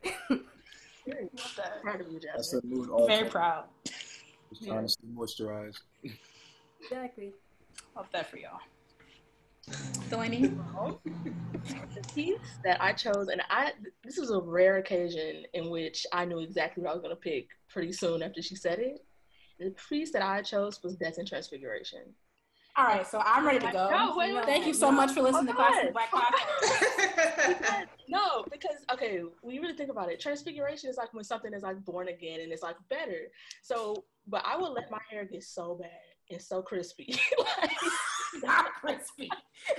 that. 0.03 1.81
Proud 1.81 2.01
of 2.01 2.07
you, 2.11 2.19
That's 2.19 2.51
Jasmine. 2.51 2.61
the 2.69 2.75
mood. 2.75 2.89
All 2.89 3.07
Very 3.07 3.21
time. 3.23 3.31
proud. 3.31 3.63
Just 4.49 4.65
trying 4.67 4.83
to 4.83 4.89
stay 4.89 5.07
moisturized. 5.15 5.79
exactly 6.81 7.31
Love 7.95 8.07
that 8.11 8.29
for 8.29 8.37
y'all. 8.37 8.59
Delaney? 10.09 10.51
Well, 10.75 11.01
the 11.03 12.01
piece 12.13 12.37
that 12.63 12.81
I 12.81 12.91
chose, 12.93 13.27
and 13.29 13.41
I 13.49 13.71
this 14.03 14.17
was 14.17 14.31
a 14.31 14.39
rare 14.39 14.77
occasion 14.77 15.45
in 15.53 15.69
which 15.69 16.05
I 16.11 16.25
knew 16.25 16.39
exactly 16.39 16.83
what 16.83 16.89
I 16.91 16.93
was 16.93 17.01
going 17.01 17.15
to 17.15 17.21
pick 17.21 17.47
pretty 17.69 17.93
soon 17.93 18.21
after 18.21 18.41
she 18.41 18.55
said 18.55 18.79
it. 18.79 19.03
The 19.59 19.73
piece 19.89 20.11
that 20.11 20.23
I 20.23 20.41
chose 20.41 20.81
was 20.83 20.95
Death 20.95 21.17
and 21.19 21.27
Transfiguration. 21.27 22.01
All 22.77 22.85
right, 22.85 23.05
so 23.05 23.21
I'm 23.25 23.45
ready 23.45 23.59
to 23.59 23.71
go. 23.71 23.89
No, 23.89 24.13
wait, 24.15 24.33
wait, 24.33 24.45
Thank 24.45 24.65
you 24.65 24.73
so 24.73 24.89
no. 24.89 24.97
much 24.97 25.11
for 25.11 25.21
listening 25.21 25.47
to 25.47 25.53
Hold 25.53 25.67
Classic 25.67 25.87
on. 25.87 25.93
Black 25.93 26.11
Class. 26.11 27.85
No, 28.11 28.43
because 28.51 28.75
okay, 28.91 29.21
when 29.41 29.55
you 29.55 29.61
really 29.61 29.73
think 29.73 29.89
about 29.89 30.11
it, 30.11 30.19
transfiguration 30.19 30.89
is 30.89 30.97
like 30.97 31.13
when 31.13 31.23
something 31.23 31.53
is 31.53 31.63
like 31.63 31.83
born 31.85 32.09
again 32.09 32.41
and 32.41 32.51
it's 32.51 32.61
like 32.61 32.75
better. 32.89 33.29
So, 33.61 34.03
but 34.27 34.43
I 34.45 34.57
would 34.57 34.73
let 34.73 34.91
my 34.91 34.99
hair 35.09 35.23
get 35.23 35.45
so 35.45 35.75
bad 35.75 35.89
and 36.29 36.41
so 36.41 36.61
crispy, 36.61 37.17
like 37.61 37.71
Not 38.43 38.65
crispy. 38.81 39.29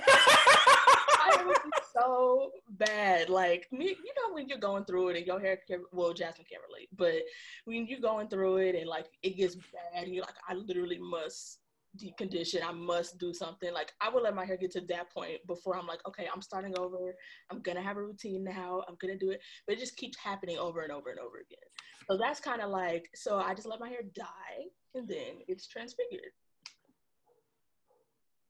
I 0.09 1.43
would 1.45 1.57
be 1.63 1.71
so 1.93 2.51
bad. 2.69 3.29
Like 3.29 3.67
me, 3.71 3.89
you 3.89 4.13
know, 4.17 4.33
when 4.33 4.47
you're 4.47 4.57
going 4.57 4.85
through 4.85 5.09
it 5.09 5.17
and 5.17 5.27
your 5.27 5.39
hair, 5.39 5.59
can, 5.67 5.83
well, 5.91 6.13
Jasmine 6.13 6.47
can't 6.49 6.63
relate, 6.67 6.89
but 6.95 7.21
when 7.65 7.87
you're 7.87 7.99
going 7.99 8.27
through 8.27 8.57
it 8.57 8.75
and 8.75 8.87
like 8.87 9.07
it 9.21 9.37
gets 9.37 9.55
bad, 9.55 10.05
and 10.05 10.13
you're 10.13 10.23
like, 10.23 10.35
I 10.47 10.53
literally 10.55 10.99
must 10.99 11.59
decondition. 11.97 12.63
I 12.63 12.71
must 12.71 13.17
do 13.17 13.33
something. 13.33 13.73
Like 13.73 13.91
I 14.01 14.09
would 14.09 14.23
let 14.23 14.35
my 14.35 14.45
hair 14.45 14.57
get 14.57 14.71
to 14.71 14.81
that 14.81 15.11
point 15.11 15.45
before 15.47 15.77
I'm 15.77 15.87
like, 15.87 15.99
okay, 16.07 16.27
I'm 16.33 16.41
starting 16.41 16.77
over. 16.77 17.15
I'm 17.51 17.61
gonna 17.61 17.81
have 17.81 17.97
a 17.97 18.03
routine 18.03 18.43
now. 18.43 18.83
I'm 18.87 18.95
gonna 18.99 19.17
do 19.17 19.31
it, 19.31 19.41
but 19.67 19.75
it 19.75 19.79
just 19.79 19.97
keeps 19.97 20.17
happening 20.17 20.57
over 20.57 20.81
and 20.81 20.91
over 20.91 21.09
and 21.09 21.19
over 21.19 21.37
again. 21.37 21.69
So 22.09 22.17
that's 22.17 22.39
kind 22.39 22.61
of 22.61 22.69
like, 22.69 23.09
so 23.15 23.37
I 23.37 23.53
just 23.53 23.67
let 23.67 23.79
my 23.79 23.89
hair 23.89 24.01
die, 24.15 24.65
and 24.95 25.07
then 25.07 25.39
it's 25.47 25.67
transfigured. 25.67 26.31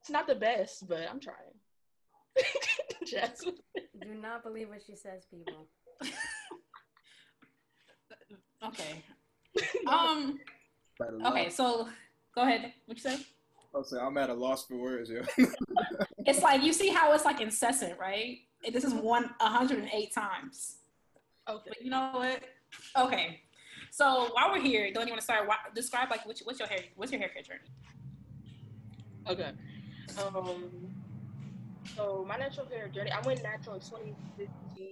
It's 0.01 0.09
not 0.09 0.27
the 0.27 0.35
best, 0.35 0.87
but 0.87 1.07
I'm 1.09 1.19
trying. 1.19 1.37
Jasmine. 3.05 3.55
do 4.01 4.15
not 4.15 4.43
believe 4.43 4.69
what 4.69 4.81
she 4.85 4.95
says 4.95 5.25
people 5.29 5.67
Okay. 8.65 9.03
Um. 9.87 10.39
Okay. 11.25 11.49
So 11.49 11.87
go 12.33 12.41
ahead. 12.41 12.73
What 12.85 12.97
you 12.97 13.01
say? 13.03 13.19
I'll 13.75 13.83
say 13.83 13.97
I'm 13.99 14.17
at 14.17 14.29
a 14.29 14.33
loss 14.33 14.65
for 14.65 14.75
words, 14.75 15.09
yo. 15.09 15.21
It's 16.25 16.41
like 16.41 16.63
you 16.63 16.71
see 16.71 16.87
how 16.87 17.11
it's 17.13 17.25
like 17.25 17.41
incessant, 17.41 17.99
right? 17.99 18.39
This 18.71 18.85
is 18.85 18.93
one 18.93 19.29
108 19.41 20.13
times. 20.13 20.77
Okay. 21.49 21.63
But 21.67 21.81
you 21.81 21.89
know 21.89 22.11
what? 22.13 22.43
Okay. 22.97 23.41
So 23.91 24.29
while 24.31 24.51
we're 24.51 24.61
here, 24.61 24.89
don't 24.93 25.05
you 25.05 25.11
want 25.11 25.19
to 25.19 25.23
start? 25.25 25.47
Why, 25.47 25.57
describe 25.75 26.09
like 26.09 26.25
what's, 26.25 26.41
what's 26.45 26.59
your 26.59 26.69
hair? 26.69 26.79
What's 26.95 27.11
your 27.11 27.19
haircut 27.19 27.45
journey? 27.45 27.59
Okay. 29.27 29.51
Um. 30.17 30.89
So 31.95 32.25
my 32.27 32.37
natural 32.37 32.67
hair 32.67 32.87
journey, 32.87 33.11
I 33.11 33.19
went 33.27 33.43
natural 33.43 33.75
in 33.75 33.81
2015, 33.81 34.87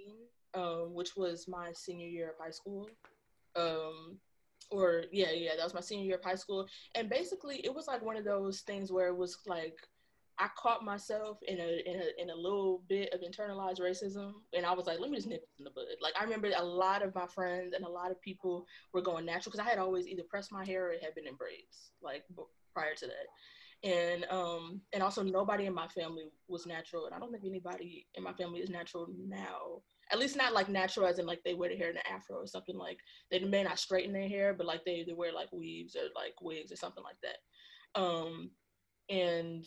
um, 0.54 0.94
which 0.94 1.16
was 1.16 1.48
my 1.48 1.72
senior 1.74 2.08
year 2.08 2.30
of 2.30 2.36
high 2.44 2.52
school. 2.52 2.90
Um, 3.56 4.18
or 4.72 5.04
yeah, 5.12 5.32
yeah, 5.32 5.56
that 5.58 5.64
was 5.64 5.74
my 5.74 5.82
senior 5.82 6.06
year 6.06 6.16
of 6.16 6.24
high 6.24 6.36
school. 6.36 6.68
And 6.96 7.10
basically, 7.10 7.58
it 7.64 7.74
was 7.74 7.88
like 7.88 8.02
one 8.02 8.18
of 8.18 8.26
those 8.26 8.62
things 8.62 8.92
where 8.92 9.08
it 9.08 9.18
was 9.18 9.38
like 9.48 9.76
I 10.40 10.48
caught 10.58 10.84
myself 10.84 11.38
in 11.48 11.60
a 11.60 11.82
in 11.86 12.02
a 12.02 12.22
in 12.22 12.30
a 12.32 12.36
little 12.36 12.84
bit 12.90 13.14
of 13.14 13.22
internalized 13.22 13.80
racism, 13.80 14.34
and 14.54 14.66
I 14.66 14.74
was 14.74 14.88
like, 14.88 15.00
let 15.00 15.12
me 15.12 15.18
just 15.18 15.28
nip 15.28 15.42
this 15.42 15.60
in 15.60 15.66
the 15.66 15.72
bud. 15.72 15.86
Like 16.02 16.14
I 16.20 16.24
remember 16.24 16.50
a 16.56 16.64
lot 16.64 17.04
of 17.04 17.14
my 17.14 17.28
friends 17.28 17.74
and 17.74 17.86
a 17.86 17.90
lot 17.90 18.12
of 18.12 18.20
people 18.22 18.66
were 18.94 19.02
going 19.02 19.26
natural 19.26 19.52
because 19.52 19.66
I 19.66 19.70
had 19.70 19.78
always 19.78 20.08
either 20.08 20.24
pressed 20.30 20.52
my 20.52 20.66
hair 20.66 20.88
or 20.88 20.92
it 20.94 21.04
had 21.04 21.14
been 21.14 21.28
in 21.28 21.36
braids, 21.36 21.92
like 22.02 22.24
b- 22.36 22.44
prior 22.74 22.96
to 22.96 23.08
that. 23.08 23.88
And 23.88 24.26
um 24.32 24.82
and 24.94 25.04
also 25.04 25.22
nobody 25.24 25.66
in 25.66 25.74
my 25.76 25.88
family 25.88 26.26
was 26.48 26.66
natural, 26.66 27.06
and 27.06 27.14
I 27.14 27.20
don't 27.20 27.32
think 27.32 27.46
anybody 27.46 28.08
in 28.16 28.24
my 28.24 28.34
family 28.34 28.62
is 28.62 28.70
natural 28.70 29.08
now. 29.28 29.84
At 30.12 30.20
least 30.20 30.36
not 30.36 30.54
like 30.54 30.70
natural 30.70 31.08
as 31.08 31.20
in 31.20 31.26
like 31.26 31.42
they 31.44 31.54
wear 31.54 31.70
their 31.70 31.78
hair 31.78 31.90
in 31.90 31.98
an 31.98 32.04
afro 32.10 32.38
or 32.38 32.48
something 32.48 32.78
like 32.78 33.00
they 33.32 33.40
may 33.40 33.64
not 33.64 33.80
straighten 33.80 34.14
their 34.14 34.28
hair, 34.28 34.54
but 34.54 34.68
like 34.68 34.84
they, 34.86 35.04
they 35.06 35.14
wear 35.14 35.34
like 35.34 35.52
weaves 35.52 35.96
or 35.96 36.04
like 36.16 36.34
wigs 36.42 36.72
or 36.72 36.76
something 36.76 37.04
like 37.04 37.18
that. 37.24 38.00
Um 38.00 38.52
and 39.10 39.66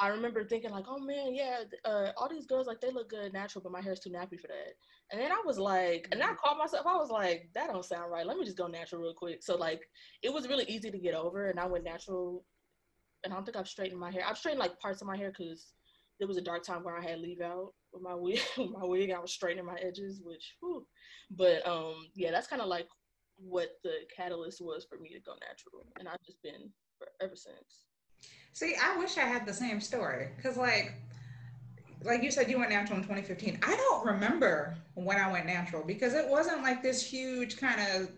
I 0.00 0.08
remember 0.08 0.44
thinking 0.44 0.70
like, 0.70 0.86
oh 0.88 0.98
man, 0.98 1.34
yeah, 1.34 1.62
uh, 1.84 2.10
all 2.16 2.28
these 2.28 2.46
girls 2.46 2.66
like 2.66 2.80
they 2.80 2.90
look 2.90 3.10
good 3.10 3.32
natural, 3.32 3.62
but 3.62 3.72
my 3.72 3.80
hair's 3.80 4.00
too 4.00 4.10
nappy 4.10 4.40
for 4.40 4.48
that. 4.48 4.74
And 5.12 5.20
then 5.20 5.30
I 5.32 5.40
was 5.46 5.58
like, 5.58 6.08
and 6.12 6.22
I 6.22 6.26
Mm-hmm. 6.26 6.58
myself. 6.58 6.86
I 6.86 6.96
was 6.96 7.10
like, 7.10 7.50
that 7.54 7.68
don't 7.68 7.84
sound 7.84 8.10
right. 8.10 8.26
Let 8.26 8.36
me 8.38 8.44
just 8.44 8.56
go 8.58 8.66
natural 8.66 9.02
real 9.02 9.14
quick. 9.14 9.42
So 9.42 9.56
like, 9.56 9.82
it 10.22 10.32
was 10.32 10.48
really 10.48 10.64
easy 10.64 10.90
to 10.90 10.98
get 10.98 11.14
over, 11.14 11.46
and 11.48 11.60
I 11.60 11.66
went 11.66 11.84
natural. 11.84 12.44
And 13.24 13.32
I 13.32 13.36
don't 13.36 13.44
think 13.44 13.56
I've 13.56 13.68
straightened 13.68 14.00
my 14.00 14.10
hair. 14.10 14.24
I've 14.26 14.38
straightened 14.38 14.60
like 14.60 14.78
parts 14.80 15.00
of 15.00 15.06
my 15.08 15.16
hair 15.16 15.32
because 15.36 15.74
there 16.18 16.28
was 16.28 16.36
a 16.38 16.42
dark 16.42 16.62
time 16.64 16.84
where 16.84 16.96
I 16.96 17.02
had 17.02 17.20
leave 17.20 17.40
out 17.40 17.72
with 17.94 18.02
my 18.02 18.14
wig. 18.14 18.40
my 18.58 18.84
wig, 18.84 19.10
I 19.10 19.18
was 19.18 19.32
straightening 19.32 19.64
my 19.64 19.76
edges, 19.76 20.20
which, 20.22 20.54
whew. 20.60 20.86
but 21.30 21.66
um, 21.66 22.08
yeah, 22.14 22.30
that's 22.30 22.46
kind 22.46 22.60
of 22.60 22.68
like 22.68 22.88
what 23.36 23.70
the 23.82 23.94
catalyst 24.14 24.60
was 24.60 24.84
for 24.84 24.98
me 24.98 25.10
to 25.10 25.20
go 25.20 25.32
natural, 25.32 25.86
and 25.98 26.08
I've 26.08 26.22
just 26.24 26.42
been 26.42 26.70
for, 26.98 27.08
ever 27.22 27.36
since. 27.36 27.84
See, 28.52 28.74
I 28.80 28.96
wish 28.98 29.16
I 29.18 29.22
had 29.22 29.46
the 29.46 29.52
same 29.52 29.80
story 29.80 30.28
because, 30.36 30.56
like, 30.56 30.94
like 32.02 32.22
you 32.22 32.30
said, 32.30 32.50
you 32.50 32.58
went 32.58 32.70
natural 32.70 32.98
in 32.98 33.02
2015. 33.02 33.58
I 33.62 33.74
don't 33.74 34.06
remember 34.06 34.76
when 34.94 35.18
I 35.18 35.30
went 35.32 35.46
natural 35.46 35.82
because 35.84 36.14
it 36.14 36.28
wasn't 36.28 36.62
like 36.62 36.82
this 36.82 37.04
huge 37.04 37.56
kind 37.56 37.80
of 37.80 38.10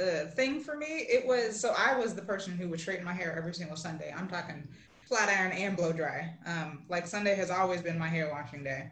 uh, 0.00 0.30
thing 0.30 0.60
for 0.60 0.76
me. 0.76 0.86
It 0.86 1.26
was 1.26 1.58
so 1.58 1.74
I 1.76 1.98
was 1.98 2.14
the 2.14 2.22
person 2.22 2.56
who 2.56 2.68
would 2.68 2.80
straighten 2.80 3.04
my 3.04 3.12
hair 3.12 3.36
every 3.36 3.52
single 3.52 3.76
Sunday. 3.76 4.14
I'm 4.16 4.28
talking 4.28 4.66
flat 5.02 5.28
iron 5.28 5.52
and 5.52 5.76
blow 5.76 5.92
dry. 5.92 6.34
Um, 6.46 6.84
like 6.88 7.06
Sunday 7.06 7.34
has 7.34 7.50
always 7.50 7.82
been 7.82 7.98
my 7.98 8.08
hair 8.08 8.30
washing 8.30 8.64
day. 8.64 8.90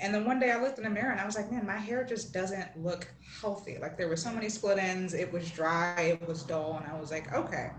And 0.00 0.14
then 0.14 0.24
one 0.24 0.38
day 0.38 0.52
I 0.52 0.60
looked 0.62 0.78
in 0.78 0.84
the 0.84 0.90
mirror 0.90 1.10
and 1.10 1.20
I 1.20 1.26
was 1.26 1.36
like, 1.36 1.50
man, 1.50 1.66
my 1.66 1.76
hair 1.76 2.04
just 2.04 2.32
doesn't 2.32 2.82
look 2.82 3.08
healthy. 3.40 3.78
Like 3.80 3.98
there 3.98 4.08
were 4.08 4.16
so 4.16 4.32
many 4.32 4.48
split 4.48 4.78
ends, 4.78 5.12
it 5.12 5.32
was 5.32 5.50
dry, 5.50 6.18
it 6.20 6.28
was 6.28 6.42
dull, 6.44 6.80
and 6.80 6.90
I 6.90 6.98
was 6.98 7.10
like, 7.10 7.32
okay. 7.32 7.70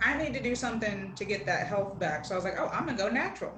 I 0.00 0.16
need 0.16 0.32
to 0.34 0.42
do 0.42 0.54
something 0.54 1.12
to 1.16 1.24
get 1.24 1.44
that 1.46 1.66
health 1.66 1.98
back. 1.98 2.24
So 2.24 2.34
I 2.34 2.36
was 2.36 2.44
like, 2.44 2.54
oh, 2.58 2.68
I'm 2.68 2.86
gonna 2.86 2.96
go 2.96 3.08
natural. 3.08 3.52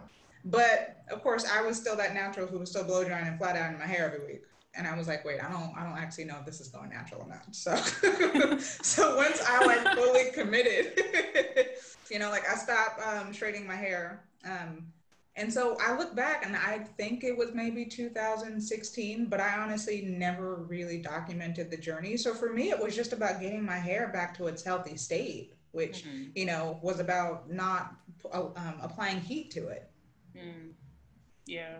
But 0.44 0.96
of 1.10 1.22
course, 1.22 1.44
I 1.44 1.60
was 1.60 1.76
still 1.76 1.96
that 1.96 2.14
natural 2.14 2.46
who 2.46 2.58
was 2.58 2.70
still 2.70 2.84
blow 2.84 3.04
drying 3.04 3.26
and 3.26 3.38
flat 3.38 3.56
ironing 3.56 3.78
my 3.78 3.86
hair 3.86 4.06
every 4.06 4.26
week. 4.26 4.42
And 4.74 4.86
I 4.86 4.96
was 4.96 5.08
like, 5.08 5.24
wait, 5.24 5.40
I 5.42 5.50
don't, 5.50 5.76
I 5.76 5.84
don't 5.84 5.98
actually 5.98 6.24
know 6.24 6.36
if 6.38 6.46
this 6.46 6.60
is 6.60 6.68
going 6.68 6.90
natural 6.90 7.22
or 7.22 7.28
not. 7.28 7.54
So, 7.54 7.74
so 8.82 9.16
once 9.16 9.42
I 9.46 9.66
like 9.66 9.96
fully 9.96 10.30
committed, 10.32 10.98
you 12.10 12.18
know, 12.18 12.30
like 12.30 12.48
I 12.48 12.54
stopped 12.54 13.02
um, 13.02 13.34
straightening 13.34 13.66
my 13.66 13.76
hair. 13.76 14.24
Um, 14.44 14.86
and 15.40 15.52
so 15.52 15.76
I 15.80 15.96
look 15.96 16.14
back 16.14 16.44
and 16.46 16.54
I 16.54 16.78
think 16.96 17.24
it 17.24 17.36
was 17.36 17.52
maybe 17.54 17.84
2016, 17.84 19.26
but 19.26 19.40
I 19.40 19.58
honestly 19.58 20.02
never 20.02 20.56
really 20.56 20.98
documented 20.98 21.70
the 21.70 21.76
journey. 21.76 22.16
So 22.16 22.34
for 22.34 22.52
me, 22.52 22.70
it 22.70 22.78
was 22.78 22.94
just 22.94 23.12
about 23.12 23.40
getting 23.40 23.64
my 23.64 23.78
hair 23.78 24.08
back 24.12 24.36
to 24.36 24.46
its 24.46 24.62
healthy 24.62 24.96
state 24.96 25.54
which 25.72 26.04
Mhm. 26.04 26.32
you 26.34 26.46
know 26.46 26.78
was 26.82 27.00
about 27.00 27.50
not 27.50 27.94
uh, 28.32 28.46
um, 28.56 28.78
applying 28.82 29.20
heat 29.20 29.50
to 29.52 29.68
it. 29.68 29.90
Mm. 30.36 30.72
Yeah. 31.46 31.78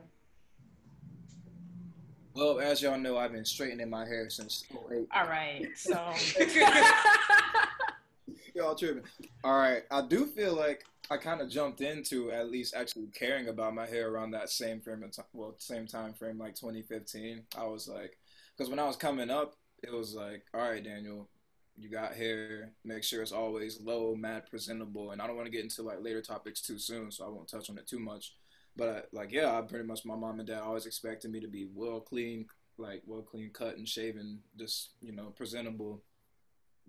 Well, 2.34 2.60
as 2.60 2.80
y'all 2.80 2.98
know, 2.98 3.18
I've 3.18 3.32
been 3.32 3.44
straightening 3.44 3.90
my 3.90 4.06
hair 4.06 4.30
since 4.30 4.64
08. 4.70 5.08
All 5.12 5.26
right. 5.26 5.66
So. 5.76 5.94
Y'all 8.54 8.74
tripping. 8.74 9.02
All 9.44 9.58
right. 9.58 9.82
I 9.90 10.02
do 10.02 10.26
feel 10.26 10.54
like 10.54 10.84
I 11.10 11.16
kind 11.16 11.40
of 11.40 11.50
jumped 11.50 11.80
into 11.80 12.30
at 12.30 12.50
least 12.50 12.74
actually 12.74 13.08
caring 13.08 13.48
about 13.48 13.74
my 13.74 13.86
hair 13.86 14.10
around 14.10 14.32
that 14.32 14.50
same 14.50 14.80
frame 14.80 15.02
of 15.02 15.12
time. 15.12 15.24
Well, 15.32 15.54
same 15.58 15.86
time 15.86 16.14
frame, 16.14 16.38
like 16.38 16.54
2015. 16.54 17.42
I 17.56 17.64
was 17.64 17.88
like, 17.88 18.16
because 18.56 18.70
when 18.70 18.78
I 18.78 18.86
was 18.86 18.96
coming 18.96 19.30
up, 19.30 19.54
it 19.82 19.92
was 19.92 20.14
like, 20.14 20.44
all 20.54 20.60
right, 20.60 20.82
Daniel, 20.82 21.28
you 21.76 21.88
got 21.88 22.14
hair. 22.14 22.72
Make 22.84 23.02
sure 23.02 23.22
it's 23.22 23.32
always 23.32 23.80
low, 23.80 24.14
matte, 24.14 24.50
presentable. 24.50 25.12
And 25.12 25.20
I 25.20 25.26
don't 25.26 25.36
want 25.36 25.46
to 25.46 25.52
get 25.52 25.62
into 25.62 25.82
like 25.82 26.02
later 26.02 26.22
topics 26.22 26.60
too 26.60 26.78
soon, 26.78 27.10
so 27.10 27.24
I 27.24 27.28
won't 27.28 27.48
touch 27.48 27.70
on 27.70 27.78
it 27.78 27.86
too 27.86 28.00
much. 28.00 28.34
But 28.76 28.88
uh, 28.88 29.00
like, 29.12 29.32
yeah, 29.32 29.56
I 29.56 29.62
pretty 29.62 29.86
much 29.86 30.04
my 30.04 30.14
mom 30.14 30.38
and 30.38 30.46
dad 30.48 30.60
always 30.60 30.86
expected 30.86 31.30
me 31.30 31.40
to 31.40 31.48
be 31.48 31.68
well 31.74 32.00
clean, 32.00 32.46
like 32.78 33.02
well 33.06 33.22
clean 33.22 33.50
cut 33.52 33.76
and 33.76 33.88
shaven, 33.88 34.40
just 34.56 34.90
you 35.00 35.12
know 35.12 35.32
presentable 35.36 36.02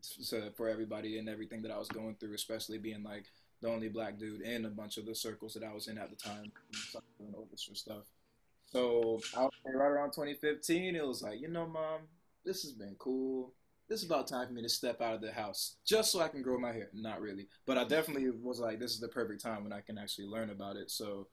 so 0.02 0.42
for 0.56 0.68
everybody 0.68 1.18
and 1.20 1.30
everything 1.30 1.62
that 1.62 1.72
I 1.72 1.78
was 1.78 1.88
going 1.88 2.16
through, 2.16 2.34
especially 2.34 2.78
being 2.78 3.04
like 3.04 3.26
the 3.62 3.70
only 3.70 3.90
black 3.90 4.18
dude 4.18 4.42
in 4.42 4.66
a 4.66 4.70
bunch 4.70 4.98
of 4.98 5.06
the 5.06 5.16
circles 5.16 5.54
that 5.54 5.64
I 5.64 5.74
was 5.74 5.88
in 5.88 5.98
at 5.98 6.10
the 6.10 6.16
time, 6.16 6.52
doing 7.20 7.34
orchestra 7.36 7.76
stuff. 7.76 8.04
So 8.72 9.20
I 9.38 9.44
right 9.66 9.86
around 9.86 10.12
2015, 10.12 10.96
it 10.96 11.06
was 11.06 11.22
like, 11.22 11.42
you 11.42 11.50
know, 11.50 11.68
mom, 11.68 12.02
this 12.46 12.64
has 12.64 12.72
been 12.72 12.96
cool. 12.98 13.54
This 13.90 14.02
is 14.02 14.06
about 14.06 14.28
time 14.28 14.48
for 14.48 14.54
me 14.54 14.62
to 14.62 14.70
step 14.70 15.02
out 15.02 15.16
of 15.16 15.22
the 15.22 15.32
house 15.32 15.76
just 15.86 16.12
so 16.12 16.22
I 16.22 16.30
can 16.30 16.42
grow 16.42 16.58
my 16.58 16.72
hair. 16.72 16.90
Not 16.94 17.22
really, 17.22 17.48
but 17.66 17.78
I 17.78 17.84
definitely 17.84 18.30
was 18.30 18.60
like, 18.60 18.80
this 18.80 18.92
is 18.94 19.02
the 19.02 19.10
perfect 19.10 19.42
time 19.42 19.64
when 19.64 19.74
I 19.74 19.82
can 19.82 19.98
actually 19.98 20.28
learn 20.28 20.50
about 20.50 20.78
it. 20.78 20.90
So 20.90 21.28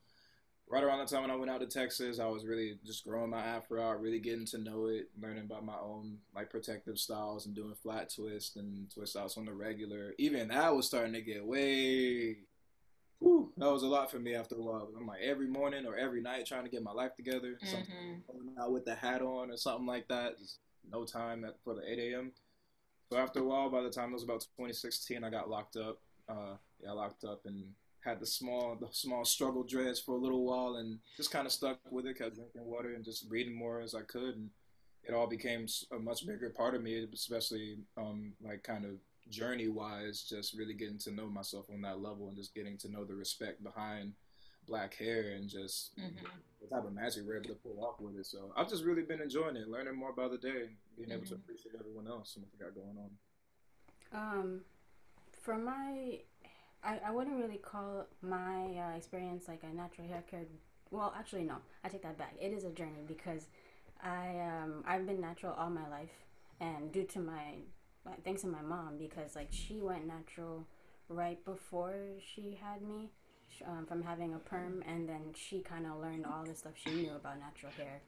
right 0.70 0.84
around 0.84 0.98
the 0.98 1.06
time 1.06 1.22
when 1.22 1.30
I 1.30 1.36
went 1.36 1.50
out 1.50 1.60
to 1.60 1.66
Texas, 1.66 2.18
I 2.18 2.26
was 2.26 2.44
really 2.44 2.78
just 2.84 3.04
growing 3.04 3.30
my 3.30 3.40
afro 3.40 3.82
out, 3.82 4.00
really 4.00 4.18
getting 4.20 4.46
to 4.46 4.58
know 4.58 4.86
it, 4.86 5.08
learning 5.20 5.44
about 5.44 5.64
my 5.64 5.76
own 5.80 6.18
like 6.34 6.50
protective 6.50 6.98
styles 6.98 7.46
and 7.46 7.54
doing 7.54 7.74
flat 7.74 8.12
twists 8.14 8.56
and 8.56 8.90
twist 8.90 9.16
outs 9.16 9.36
on 9.38 9.46
the 9.46 9.52
regular. 9.52 10.14
Even 10.18 10.48
that 10.48 10.74
was 10.74 10.86
starting 10.86 11.12
to 11.14 11.22
get 11.22 11.44
way. 11.44 12.38
Whew, 13.20 13.52
that 13.56 13.70
was 13.70 13.82
a 13.82 13.88
lot 13.88 14.10
for 14.10 14.18
me 14.20 14.34
after 14.34 14.54
a 14.54 14.62
while. 14.62 14.88
I'm 14.96 15.06
like 15.06 15.22
every 15.22 15.48
morning 15.48 15.86
or 15.86 15.96
every 15.96 16.20
night 16.20 16.46
trying 16.46 16.64
to 16.64 16.70
get 16.70 16.82
my 16.82 16.92
life 16.92 17.16
together. 17.16 17.58
Mhm. 17.62 18.58
out 18.60 18.72
with 18.72 18.84
the 18.84 18.94
hat 18.94 19.22
on 19.22 19.50
or 19.50 19.56
something 19.56 19.86
like 19.86 20.06
that. 20.08 20.38
Just 20.38 20.58
no 20.90 21.04
time 21.04 21.44
at, 21.44 21.56
for 21.64 21.74
the 21.74 21.90
8 21.90 22.12
a.m. 22.12 22.32
So 23.10 23.18
after 23.18 23.40
a 23.40 23.44
while, 23.44 23.70
by 23.70 23.82
the 23.82 23.90
time 23.90 24.10
it 24.10 24.14
was 24.14 24.22
about 24.22 24.40
2016, 24.56 25.24
I 25.24 25.30
got 25.30 25.48
locked 25.50 25.76
up. 25.76 25.98
Uh, 26.28 26.56
yeah, 26.80 26.92
locked 26.92 27.24
up 27.24 27.46
and 27.46 27.72
had 28.04 28.20
the 28.20 28.26
small, 28.26 28.76
the 28.76 28.88
small 28.92 29.24
struggle 29.24 29.64
dreads 29.64 30.00
for 30.00 30.12
a 30.16 30.18
little 30.20 30.44
while, 30.44 30.76
and 30.76 30.98
just 31.16 31.30
kind 31.30 31.46
of 31.46 31.52
stuck 31.52 31.78
with 31.90 32.06
it. 32.06 32.18
Kept 32.18 32.36
drinking 32.36 32.64
water 32.64 32.94
and 32.94 33.04
just 33.04 33.26
reading 33.28 33.54
more 33.54 33.80
as 33.80 33.94
I 33.94 34.02
could, 34.02 34.36
and 34.36 34.50
it 35.04 35.14
all 35.14 35.26
became 35.26 35.66
a 35.92 35.98
much 35.98 36.26
bigger 36.26 36.50
part 36.50 36.74
of 36.74 36.82
me, 36.82 37.06
especially 37.12 37.78
um, 37.96 38.32
like 38.42 38.62
kind 38.62 38.84
of 38.84 38.92
journey 39.30 39.68
wise, 39.68 40.22
just 40.22 40.54
really 40.54 40.74
getting 40.74 40.98
to 40.98 41.10
know 41.10 41.26
myself 41.28 41.66
on 41.72 41.82
that 41.82 42.00
level 42.00 42.28
and 42.28 42.36
just 42.36 42.54
getting 42.54 42.78
to 42.78 42.90
know 42.90 43.04
the 43.04 43.14
respect 43.14 43.62
behind 43.62 44.12
black 44.66 44.94
hair 44.94 45.32
and 45.32 45.48
just 45.48 45.96
Mhm. 45.96 46.16
the 46.60 46.66
type 46.66 46.84
of 46.84 46.92
magic 46.92 47.24
we're 47.26 47.36
able 47.36 47.48
to 47.48 47.54
pull 47.56 47.82
off 47.84 48.00
with 48.00 48.16
it. 48.18 48.26
So 48.26 48.52
I've 48.56 48.68
just 48.68 48.84
really 48.84 49.02
been 49.02 49.20
enjoying 49.20 49.56
it, 49.56 49.68
learning 49.68 49.94
more 49.96 50.10
about 50.10 50.30
the 50.30 50.38
day, 50.38 50.62
and 50.64 50.76
being 50.96 51.10
able 51.10 51.24
to 51.26 51.34
Mhm. 51.34 51.42
appreciate 51.42 51.74
everyone 51.78 52.06
else 52.06 52.36
and 52.36 52.44
what 52.44 52.52
they 52.52 52.64
got 52.64 52.74
going 52.74 52.98
on. 52.98 53.18
Um, 54.12 54.64
for 55.32 55.56
my, 55.56 56.22
I, 56.82 57.00
I 57.06 57.10
wouldn't 57.10 57.36
really 57.36 57.58
call 57.58 58.06
my 58.22 58.66
uh, 58.76 58.96
experience 58.96 59.48
like 59.48 59.62
a 59.62 59.74
natural 59.74 60.06
hair 60.06 60.22
care. 60.30 60.44
Well, 60.90 61.12
actually, 61.16 61.44
no. 61.44 61.56
I 61.84 61.88
take 61.88 62.02
that 62.02 62.18
back. 62.18 62.34
It 62.40 62.52
is 62.52 62.64
a 62.64 62.70
journey 62.70 63.04
because 63.06 63.46
I 64.02 64.28
um 64.40 64.84
I've 64.86 65.06
been 65.06 65.20
natural 65.20 65.54
all 65.58 65.70
my 65.70 65.88
life, 65.88 66.12
and 66.60 66.92
due 66.92 67.04
to 67.04 67.20
my 67.20 67.54
thanks 68.24 68.42
to 68.42 68.48
my 68.48 68.62
mom 68.62 68.96
because 68.98 69.34
like 69.34 69.48
she 69.50 69.80
went 69.80 70.06
natural 70.06 70.66
right 71.08 71.44
before 71.44 71.94
she 72.34 72.58
had 72.62 72.82
me 72.82 73.10
um, 73.66 73.86
from 73.86 74.02
having 74.02 74.34
a 74.34 74.38
perm, 74.38 74.82
and 74.86 75.08
then 75.08 75.32
she 75.34 75.60
kind 75.60 75.86
of 75.86 76.00
learned 76.00 76.26
all 76.26 76.44
the 76.44 76.54
stuff 76.54 76.72
she 76.76 76.90
knew 76.90 77.14
about 77.14 77.38
natural 77.38 77.72
hair. 77.76 78.00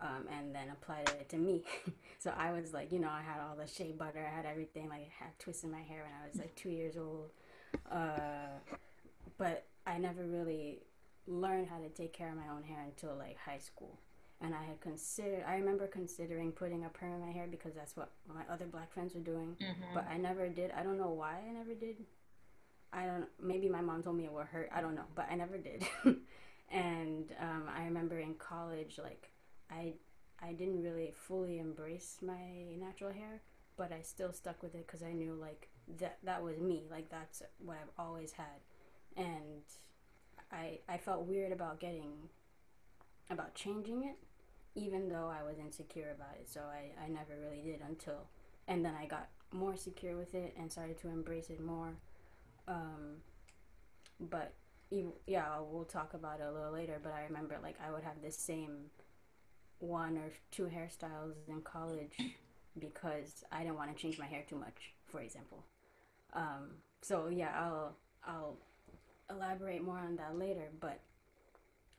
Um, 0.00 0.26
and 0.36 0.52
then 0.52 0.64
applied 0.72 1.08
it 1.20 1.28
to 1.28 1.36
me. 1.36 1.62
so 2.18 2.32
I 2.36 2.50
was 2.50 2.72
like, 2.72 2.90
you 2.90 2.98
know, 2.98 3.08
I 3.08 3.22
had 3.22 3.40
all 3.40 3.54
the 3.54 3.68
shea 3.68 3.92
butter, 3.92 4.18
I 4.18 4.34
had 4.34 4.46
everything, 4.46 4.88
like 4.88 5.02
I 5.02 5.24
had 5.24 5.38
twists 5.38 5.62
in 5.62 5.70
my 5.70 5.82
hair 5.82 6.02
when 6.02 6.12
I 6.20 6.26
was 6.28 6.40
like 6.40 6.56
two 6.56 6.70
years 6.70 6.96
old. 6.96 7.30
Uh, 7.90 8.58
but 9.38 9.66
I 9.86 9.98
never 9.98 10.24
really 10.24 10.80
learned 11.26 11.68
how 11.68 11.78
to 11.78 11.88
take 11.88 12.12
care 12.12 12.28
of 12.30 12.36
my 12.36 12.48
own 12.54 12.62
hair 12.62 12.80
until 12.84 13.16
like 13.16 13.36
high 13.38 13.58
school. 13.58 13.98
And 14.40 14.54
I 14.54 14.64
had 14.64 14.80
considered, 14.80 15.44
I 15.46 15.54
remember 15.54 15.86
considering 15.86 16.50
putting 16.50 16.84
a 16.84 16.88
perm 16.88 17.12
in 17.12 17.20
my 17.20 17.30
hair 17.30 17.46
because 17.48 17.74
that's 17.74 17.96
what 17.96 18.10
my 18.26 18.42
other 18.52 18.64
black 18.66 18.92
friends 18.92 19.14
were 19.14 19.20
doing. 19.20 19.56
Mhm. 19.60 19.94
But 19.94 20.08
I 20.08 20.16
never 20.16 20.48
did. 20.48 20.72
I 20.72 20.82
don't 20.82 20.98
know 20.98 21.10
why 21.10 21.38
I 21.48 21.52
never 21.52 21.74
did. 21.74 21.96
I 22.92 23.06
don't. 23.06 23.26
Maybe 23.40 23.68
my 23.68 23.80
mom 23.80 24.02
told 24.02 24.16
me 24.16 24.24
it 24.24 24.32
would 24.32 24.46
hurt. 24.46 24.68
I 24.72 24.80
don't 24.80 24.94
know, 24.94 25.06
but 25.14 25.26
I 25.30 25.36
never 25.36 25.58
did. 25.58 25.86
and 26.70 27.32
um, 27.40 27.68
I 27.74 27.84
remember 27.84 28.18
in 28.18 28.34
college, 28.34 28.98
like 29.02 29.30
I, 29.70 29.94
I 30.42 30.52
didn't 30.54 30.82
really 30.82 31.12
fully 31.14 31.58
embrace 31.58 32.18
my 32.20 32.74
natural 32.78 33.12
hair 33.12 33.42
but 33.76 33.92
I 33.92 34.02
still 34.02 34.32
stuck 34.32 34.62
with 34.62 34.74
it 34.74 34.86
because 34.86 35.02
I 35.02 35.12
knew 35.12 35.34
like 35.34 35.68
that 35.98 36.18
that 36.24 36.42
was 36.42 36.58
me. 36.58 36.84
Like 36.90 37.10
that's 37.10 37.42
what 37.58 37.76
I've 37.80 38.04
always 38.04 38.32
had, 38.32 38.60
and 39.16 39.62
I 40.50 40.78
I 40.88 40.98
felt 40.98 41.26
weird 41.26 41.52
about 41.52 41.80
getting 41.80 42.28
about 43.30 43.54
changing 43.54 44.04
it, 44.04 44.16
even 44.74 45.08
though 45.08 45.30
I 45.30 45.42
was 45.42 45.58
insecure 45.58 46.10
about 46.14 46.36
it. 46.40 46.48
So 46.48 46.60
I 46.60 46.90
I 47.02 47.08
never 47.08 47.38
really 47.40 47.62
did 47.62 47.80
until, 47.86 48.26
and 48.68 48.84
then 48.84 48.94
I 49.00 49.06
got 49.06 49.28
more 49.52 49.76
secure 49.76 50.16
with 50.16 50.34
it 50.34 50.54
and 50.58 50.70
started 50.70 50.98
to 51.00 51.08
embrace 51.08 51.50
it 51.50 51.60
more. 51.60 51.94
Um, 52.68 53.18
but 54.20 54.54
yeah, 55.26 55.58
we'll 55.60 55.84
talk 55.84 56.14
about 56.14 56.40
it 56.40 56.44
a 56.44 56.52
little 56.52 56.72
later. 56.72 56.98
But 57.02 57.12
I 57.12 57.24
remember 57.24 57.58
like 57.62 57.76
I 57.86 57.90
would 57.90 58.02
have 58.02 58.22
the 58.22 58.30
same 58.30 58.90
one 59.78 60.16
or 60.16 60.30
two 60.50 60.64
hairstyles 60.64 61.34
in 61.48 61.60
college 61.62 62.16
because 62.78 63.44
I 63.50 63.62
didn't 63.62 63.76
want 63.76 63.94
to 63.94 64.00
change 64.00 64.18
my 64.18 64.26
hair 64.26 64.44
too 64.48 64.56
much, 64.56 64.92
for 65.06 65.20
example. 65.20 65.64
Um, 66.34 66.70
so 67.02 67.28
yeah, 67.28 67.52
I'll 67.56 67.96
I'll 68.26 68.56
elaborate 69.30 69.82
more 69.82 69.98
on 69.98 70.16
that 70.16 70.38
later. 70.38 70.68
But 70.80 71.00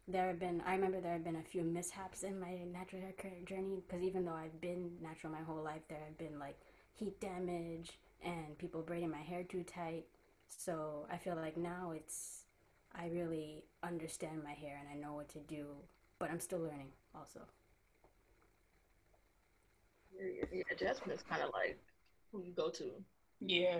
there 0.07 0.27
have 0.27 0.39
been 0.39 0.61
I 0.65 0.73
remember 0.75 0.99
there 0.99 1.13
have 1.13 1.23
been 1.23 1.37
a 1.37 1.43
few 1.43 1.63
mishaps 1.63 2.23
in 2.23 2.39
my 2.39 2.59
natural 2.71 3.01
hair 3.01 3.13
journey 3.45 3.81
because 3.87 4.03
even 4.03 4.25
though 4.25 4.33
I've 4.33 4.59
been 4.61 4.91
natural 5.01 5.31
my 5.31 5.41
whole 5.41 5.63
life, 5.63 5.81
there 5.87 5.99
have 6.05 6.17
been 6.17 6.39
like 6.39 6.57
heat 6.93 7.19
damage 7.19 7.91
and 8.23 8.57
people 8.57 8.81
braiding 8.81 9.09
my 9.11 9.21
hair 9.21 9.43
too 9.43 9.63
tight. 9.63 10.05
So 10.49 11.07
I 11.11 11.17
feel 11.17 11.35
like 11.35 11.57
now 11.57 11.91
it's 11.95 12.43
I 12.95 13.07
really 13.07 13.63
understand 13.81 14.43
my 14.43 14.51
hair 14.53 14.79
and 14.79 14.87
I 14.89 14.95
know 15.01 15.15
what 15.15 15.29
to 15.29 15.39
do, 15.39 15.67
but 16.19 16.29
I'm 16.29 16.39
still 16.39 16.59
learning 16.59 16.91
also. 17.15 17.41
Yeah, 20.19 20.63
Jasmine 20.77 21.11
is 21.15 21.23
kind 21.23 21.41
of 21.41 21.49
like 21.53 21.77
who 22.31 22.41
you 22.43 22.51
go 22.53 22.69
to. 22.69 22.91
Yeah. 23.45 23.77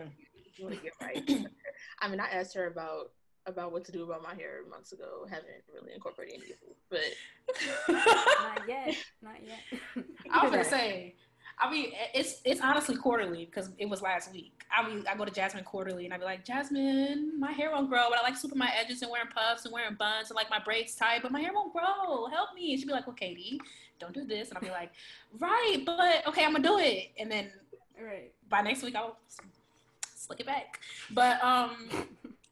You 0.55 0.65
want 0.65 0.77
to 0.77 0.83
get 0.83 0.93
right. 1.01 1.47
I 2.01 2.07
mean, 2.07 2.19
I 2.19 2.27
asked 2.27 2.53
her 2.55 2.67
about 2.67 3.11
about 3.45 3.71
what 3.73 3.83
to 3.85 3.91
do 3.91 4.03
about 4.03 4.23
my 4.23 4.33
hair 4.33 4.61
months 4.69 4.93
ago. 4.93 5.25
Haven't 5.29 5.47
really 5.73 5.93
incorporated 5.93 6.35
any 6.35 6.51
of 6.53 6.57
it, 6.61 6.77
but 6.89 7.93
not 8.39 8.61
yet, 8.67 8.95
not 9.21 9.35
yet. 9.45 10.05
I 10.31 10.43
was 10.43 10.51
gonna 10.51 10.63
say, 10.63 11.15
I 11.59 11.69
mean, 11.69 11.91
it's 12.13 12.41
it's 12.45 12.61
honestly 12.61 12.95
quarterly 12.95 13.45
because 13.45 13.69
it 13.77 13.87
was 13.87 14.01
last 14.01 14.31
week. 14.31 14.63
I 14.75 14.87
mean, 14.87 15.05
I 15.09 15.15
go 15.15 15.25
to 15.25 15.31
Jasmine 15.31 15.63
quarterly 15.63 16.05
and 16.05 16.13
I'd 16.13 16.19
be 16.19 16.25
like, 16.25 16.45
Jasmine, 16.45 17.39
my 17.39 17.51
hair 17.51 17.71
won't 17.71 17.89
grow, 17.89 18.07
but 18.09 18.19
I 18.19 18.23
like 18.23 18.37
swooping 18.37 18.57
my 18.57 18.71
edges 18.79 19.01
and 19.01 19.11
wearing 19.11 19.27
puffs 19.27 19.65
and 19.65 19.73
wearing 19.73 19.95
buns 19.95 20.29
and 20.29 20.35
like 20.35 20.49
my 20.49 20.59
braids 20.59 20.95
tight, 20.95 21.21
but 21.21 21.31
my 21.31 21.39
hair 21.39 21.51
won't 21.53 21.73
grow. 21.73 22.27
Help 22.27 22.49
me. 22.55 22.71
And 22.71 22.79
she'd 22.79 22.87
be 22.87 22.93
like, 22.93 23.07
Well, 23.07 23.15
Katie, 23.15 23.59
don't 23.99 24.13
do 24.13 24.25
this. 24.25 24.49
And 24.49 24.57
I'll 24.57 24.63
be 24.63 24.71
like, 24.71 24.91
Right, 25.39 25.83
but 25.85 26.27
okay, 26.27 26.45
I'm 26.45 26.53
gonna 26.53 26.67
do 26.67 26.79
it. 26.79 27.11
And 27.19 27.31
then 27.31 27.51
right 28.01 28.31
by 28.49 28.61
next 28.61 28.83
week 28.83 28.95
I'll 28.95 29.17
slick 30.23 30.39
it 30.39 30.45
back. 30.45 30.79
But 31.11 31.43
um 31.43 31.89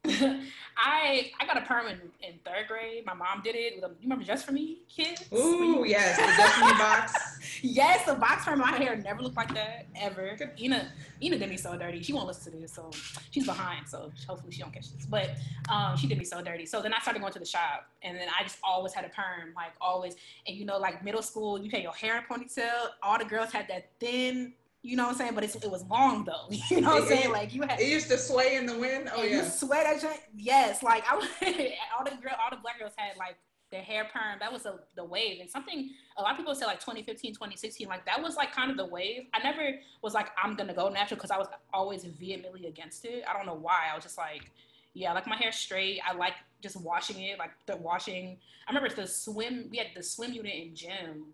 I 0.76 1.30
I 1.38 1.46
got 1.46 1.56
a 1.58 1.60
perm 1.60 1.86
in, 1.86 2.00
in 2.22 2.34
third 2.44 2.66
grade. 2.66 3.06
My 3.06 3.14
mom 3.14 3.40
did 3.44 3.54
it. 3.54 3.76
With 3.76 3.84
a, 3.84 3.88
you 3.88 4.02
remember 4.02 4.24
Just 4.24 4.44
for 4.44 4.50
Me 4.52 4.78
kids? 4.88 5.22
Ooh, 5.32 5.84
yes, 5.86 6.16
the 6.16 6.22
Just 6.42 6.54
for 6.54 6.64
Me 6.64 6.72
box. 6.72 7.60
yes, 7.62 8.04
the 8.04 8.14
box 8.14 8.44
perm. 8.44 8.58
My 8.58 8.72
hair 8.72 8.96
never 8.96 9.22
looked 9.22 9.36
like 9.36 9.54
that 9.54 9.86
ever. 9.94 10.36
Ina 10.60 10.90
Ina 11.22 11.38
did 11.38 11.48
me 11.48 11.56
so 11.56 11.76
dirty. 11.76 12.02
She 12.02 12.12
won't 12.12 12.26
listen 12.26 12.52
to 12.52 12.58
this, 12.58 12.72
so 12.72 12.90
she's 13.30 13.46
behind. 13.46 13.86
So 13.86 14.10
hopefully 14.26 14.52
she 14.52 14.60
don't 14.60 14.72
catch 14.72 14.92
this. 14.92 15.06
But 15.06 15.30
um, 15.68 15.96
she 15.96 16.08
did 16.08 16.18
me 16.18 16.24
so 16.24 16.42
dirty. 16.42 16.66
So 16.66 16.82
then 16.82 16.92
I 16.92 16.98
started 16.98 17.20
going 17.20 17.32
to 17.34 17.38
the 17.38 17.46
shop, 17.46 17.86
and 18.02 18.16
then 18.16 18.26
I 18.36 18.42
just 18.42 18.58
always 18.64 18.92
had 18.92 19.04
a 19.04 19.08
perm, 19.10 19.52
like 19.54 19.72
always. 19.80 20.16
And 20.48 20.56
you 20.56 20.64
know, 20.64 20.78
like 20.78 21.04
middle 21.04 21.22
school, 21.22 21.62
you 21.62 21.70
had 21.70 21.82
your 21.82 21.92
hair 21.92 22.16
in 22.18 22.24
ponytail. 22.24 22.88
All 23.04 23.18
the 23.18 23.24
girls 23.24 23.52
had 23.52 23.68
that 23.68 23.90
thin 24.00 24.54
you 24.82 24.96
know 24.96 25.04
what 25.04 25.12
I'm 25.12 25.16
saying? 25.16 25.34
But 25.34 25.44
it 25.44 25.70
was 25.70 25.84
long 25.84 26.24
though. 26.24 26.48
You 26.70 26.80
know 26.80 26.94
what 26.94 27.02
I'm 27.02 27.08
saying? 27.08 27.32
Like 27.32 27.54
you 27.54 27.62
had 27.62 27.80
it 27.80 27.88
used 27.88 28.08
to 28.08 28.18
sway 28.18 28.56
in 28.56 28.66
the 28.66 28.76
wind. 28.76 29.10
Oh 29.14 29.22
yeah. 29.22 29.36
You 29.36 29.44
sweat 29.44 29.86
at 29.86 30.02
your 30.02 30.12
yes. 30.36 30.82
Like 30.82 31.04
I 31.06 31.14
all 31.98 32.04
the 32.04 32.10
girl 32.10 32.34
all 32.42 32.50
the 32.50 32.60
black 32.60 32.80
girls 32.80 32.92
had 32.96 33.16
like 33.16 33.36
their 33.70 33.82
hair 33.82 34.08
perm. 34.12 34.38
That 34.40 34.52
was 34.52 34.66
a, 34.66 34.80
the 34.96 35.04
wave. 35.04 35.40
And 35.40 35.48
something 35.48 35.90
a 36.16 36.22
lot 36.22 36.32
of 36.32 36.36
people 36.36 36.54
say 36.54 36.66
like 36.66 36.80
2015, 36.80 37.32
2016, 37.32 37.88
like 37.88 38.04
that 38.06 38.20
was 38.20 38.36
like 38.36 38.52
kind 38.52 38.70
of 38.70 38.76
the 38.76 38.84
wave. 38.84 39.26
I 39.32 39.42
never 39.42 39.76
was 40.02 40.14
like 40.14 40.30
I'm 40.42 40.56
gonna 40.56 40.74
go 40.74 40.88
natural 40.88 41.16
because 41.16 41.30
I 41.30 41.38
was 41.38 41.48
always 41.72 42.04
vehemently 42.04 42.66
against 42.66 43.04
it. 43.04 43.24
I 43.28 43.32
don't 43.32 43.46
know 43.46 43.54
why. 43.54 43.86
I 43.90 43.94
was 43.94 44.02
just 44.02 44.18
like, 44.18 44.50
yeah, 44.94 45.12
I 45.12 45.14
like 45.14 45.28
my 45.28 45.36
hair 45.36 45.52
straight. 45.52 46.00
I 46.08 46.14
like 46.14 46.34
just 46.60 46.80
washing 46.80 47.22
it, 47.22 47.38
like 47.38 47.52
the 47.66 47.76
washing. 47.76 48.36
I 48.66 48.72
remember 48.72 48.94
the 48.94 49.06
swim. 49.06 49.68
We 49.70 49.78
had 49.78 49.88
the 49.94 50.02
swim 50.02 50.32
unit 50.32 50.54
in 50.54 50.74
gym 50.74 51.26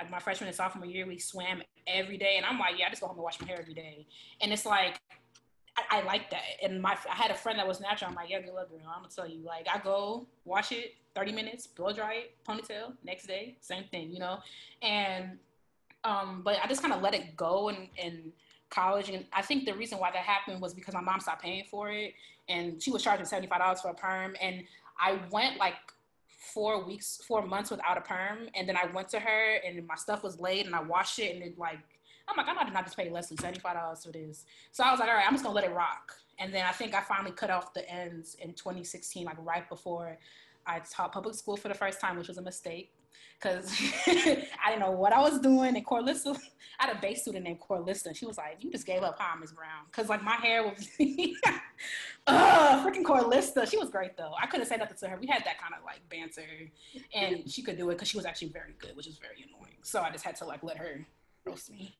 like 0.00 0.10
my 0.10 0.18
freshman 0.18 0.48
and 0.48 0.56
sophomore 0.56 0.86
year, 0.86 1.06
we 1.06 1.18
swam 1.18 1.62
every 1.86 2.16
day, 2.16 2.34
and 2.36 2.46
I'm 2.46 2.58
like, 2.58 2.78
yeah, 2.78 2.86
I 2.86 2.90
just 2.90 3.00
go 3.00 3.08
home 3.08 3.16
and 3.16 3.24
wash 3.24 3.40
my 3.40 3.46
hair 3.46 3.58
every 3.60 3.74
day, 3.74 4.06
and 4.40 4.52
it's 4.52 4.66
like. 4.66 5.00
I, 5.76 5.98
I 5.98 6.02
like 6.02 6.30
that, 6.30 6.42
and 6.64 6.82
my 6.82 6.98
I 7.08 7.14
had 7.14 7.30
a 7.30 7.34
friend 7.34 7.56
that 7.60 7.66
was 7.66 7.80
natural. 7.80 8.10
I'm 8.10 8.16
like, 8.16 8.28
yeah, 8.28 8.40
good 8.40 8.52
luck, 8.52 8.70
girl. 8.70 8.80
I'm 8.88 9.02
gonna 9.02 9.08
tell 9.14 9.26
you, 9.26 9.38
like, 9.46 9.68
I 9.72 9.78
go 9.78 10.26
wash 10.44 10.72
it, 10.72 10.96
30 11.14 11.30
minutes, 11.30 11.68
blow 11.68 11.92
dry 11.92 12.14
it, 12.14 12.34
ponytail, 12.44 12.94
next 13.04 13.26
day, 13.28 13.56
same 13.60 13.84
thing, 13.84 14.10
you 14.10 14.18
know, 14.18 14.40
and 14.82 15.38
um, 16.02 16.42
but 16.44 16.58
I 16.62 16.66
just 16.66 16.82
kind 16.82 16.92
of 16.92 17.02
let 17.02 17.14
it 17.14 17.36
go 17.36 17.68
and 17.68 17.88
and 18.02 18.32
college. 18.70 19.08
And 19.10 19.24
I 19.32 19.42
think 19.42 19.66
the 19.66 19.74
reason 19.74 19.98
why 19.98 20.10
that 20.10 20.22
happened 20.22 20.60
was 20.60 20.72
because 20.72 20.94
my 20.94 21.00
mom 21.00 21.20
stopped 21.20 21.42
paying 21.42 21.64
for 21.70 21.90
it 21.90 22.14
and 22.48 22.82
she 22.82 22.90
was 22.90 23.02
charging 23.02 23.26
$75 23.26 23.82
for 23.82 23.88
a 23.90 23.94
perm. 23.94 24.34
And 24.40 24.64
I 24.98 25.18
went 25.30 25.58
like 25.58 25.74
four 26.40 26.84
weeks, 26.84 27.20
four 27.28 27.46
months 27.46 27.70
without 27.70 27.98
a 27.98 28.00
perm. 28.00 28.48
And 28.54 28.68
then 28.68 28.76
I 28.76 28.86
went 28.92 29.08
to 29.10 29.20
her 29.20 29.56
and 29.66 29.86
my 29.86 29.94
stuff 29.94 30.22
was 30.24 30.40
laid 30.40 30.66
and 30.66 30.74
I 30.74 30.82
washed 30.82 31.18
it 31.18 31.34
and 31.34 31.42
it 31.44 31.58
like, 31.58 31.78
I'm 32.26 32.36
like, 32.36 32.48
I'm 32.48 32.54
not 32.54 32.66
gonna 32.66 32.82
just 32.84 32.96
pay 32.96 33.10
Leslie 33.10 33.36
$75 33.36 34.04
for 34.04 34.12
this. 34.12 34.44
So 34.72 34.82
I 34.82 34.90
was 34.90 35.00
like, 35.00 35.08
all 35.08 35.14
right, 35.14 35.26
I'm 35.26 35.34
just 35.34 35.44
gonna 35.44 35.54
let 35.54 35.64
it 35.64 35.72
rock. 35.72 36.14
And 36.38 36.52
then 36.54 36.64
I 36.64 36.72
think 36.72 36.94
I 36.94 37.02
finally 37.02 37.32
cut 37.32 37.50
off 37.50 37.74
the 37.74 37.88
ends 37.90 38.36
in 38.40 38.54
2016, 38.54 39.26
like 39.26 39.36
right 39.40 39.68
before 39.68 40.18
I 40.66 40.80
taught 40.80 41.12
public 41.12 41.34
school 41.34 41.56
for 41.56 41.68
the 41.68 41.74
first 41.74 42.00
time, 42.00 42.16
which 42.16 42.28
was 42.28 42.38
a 42.38 42.42
mistake 42.42 42.92
because 43.40 43.72
I 44.06 44.68
didn't 44.68 44.80
know 44.80 44.90
what 44.90 45.12
I 45.12 45.20
was 45.20 45.38
doing. 45.38 45.76
And 45.76 45.86
Corlissa, 45.86 46.38
I 46.80 46.86
had 46.86 46.96
a 46.96 47.00
base 47.00 47.22
student 47.22 47.44
named 47.44 47.60
Corlissa. 47.60 48.14
She 48.14 48.26
was 48.26 48.38
like, 48.38 48.62
"You 48.62 48.70
just 48.70 48.86
gave 48.86 49.02
up, 49.02 49.16
huh, 49.18 49.36
Miss 49.40 49.52
Brown?" 49.52 49.84
Because 49.86 50.08
like 50.08 50.22
my 50.22 50.36
hair 50.36 50.62
was, 50.62 50.88
uh, 52.26 52.84
freaking 52.84 53.02
Corlissa. 53.02 53.68
She 53.70 53.76
was 53.76 53.90
great 53.90 54.16
though. 54.16 54.32
I 54.40 54.46
couldn't 54.46 54.66
say 54.66 54.76
nothing 54.76 54.96
to 54.98 55.08
her. 55.08 55.18
We 55.20 55.26
had 55.26 55.44
that 55.44 55.60
kind 55.60 55.74
of 55.76 55.84
like 55.84 56.00
banter, 56.08 56.42
and 57.14 57.50
she 57.50 57.62
could 57.62 57.76
do 57.76 57.88
it 57.90 57.94
because 57.94 58.08
she 58.08 58.16
was 58.16 58.26
actually 58.26 58.48
very 58.48 58.74
good, 58.78 58.96
which 58.96 59.06
was 59.06 59.18
very 59.18 59.46
annoying. 59.46 59.76
So 59.82 60.00
I 60.00 60.10
just 60.10 60.24
had 60.24 60.36
to 60.36 60.44
like 60.44 60.62
let 60.62 60.76
her 60.76 61.06
roast 61.44 61.70
me. 61.70 61.96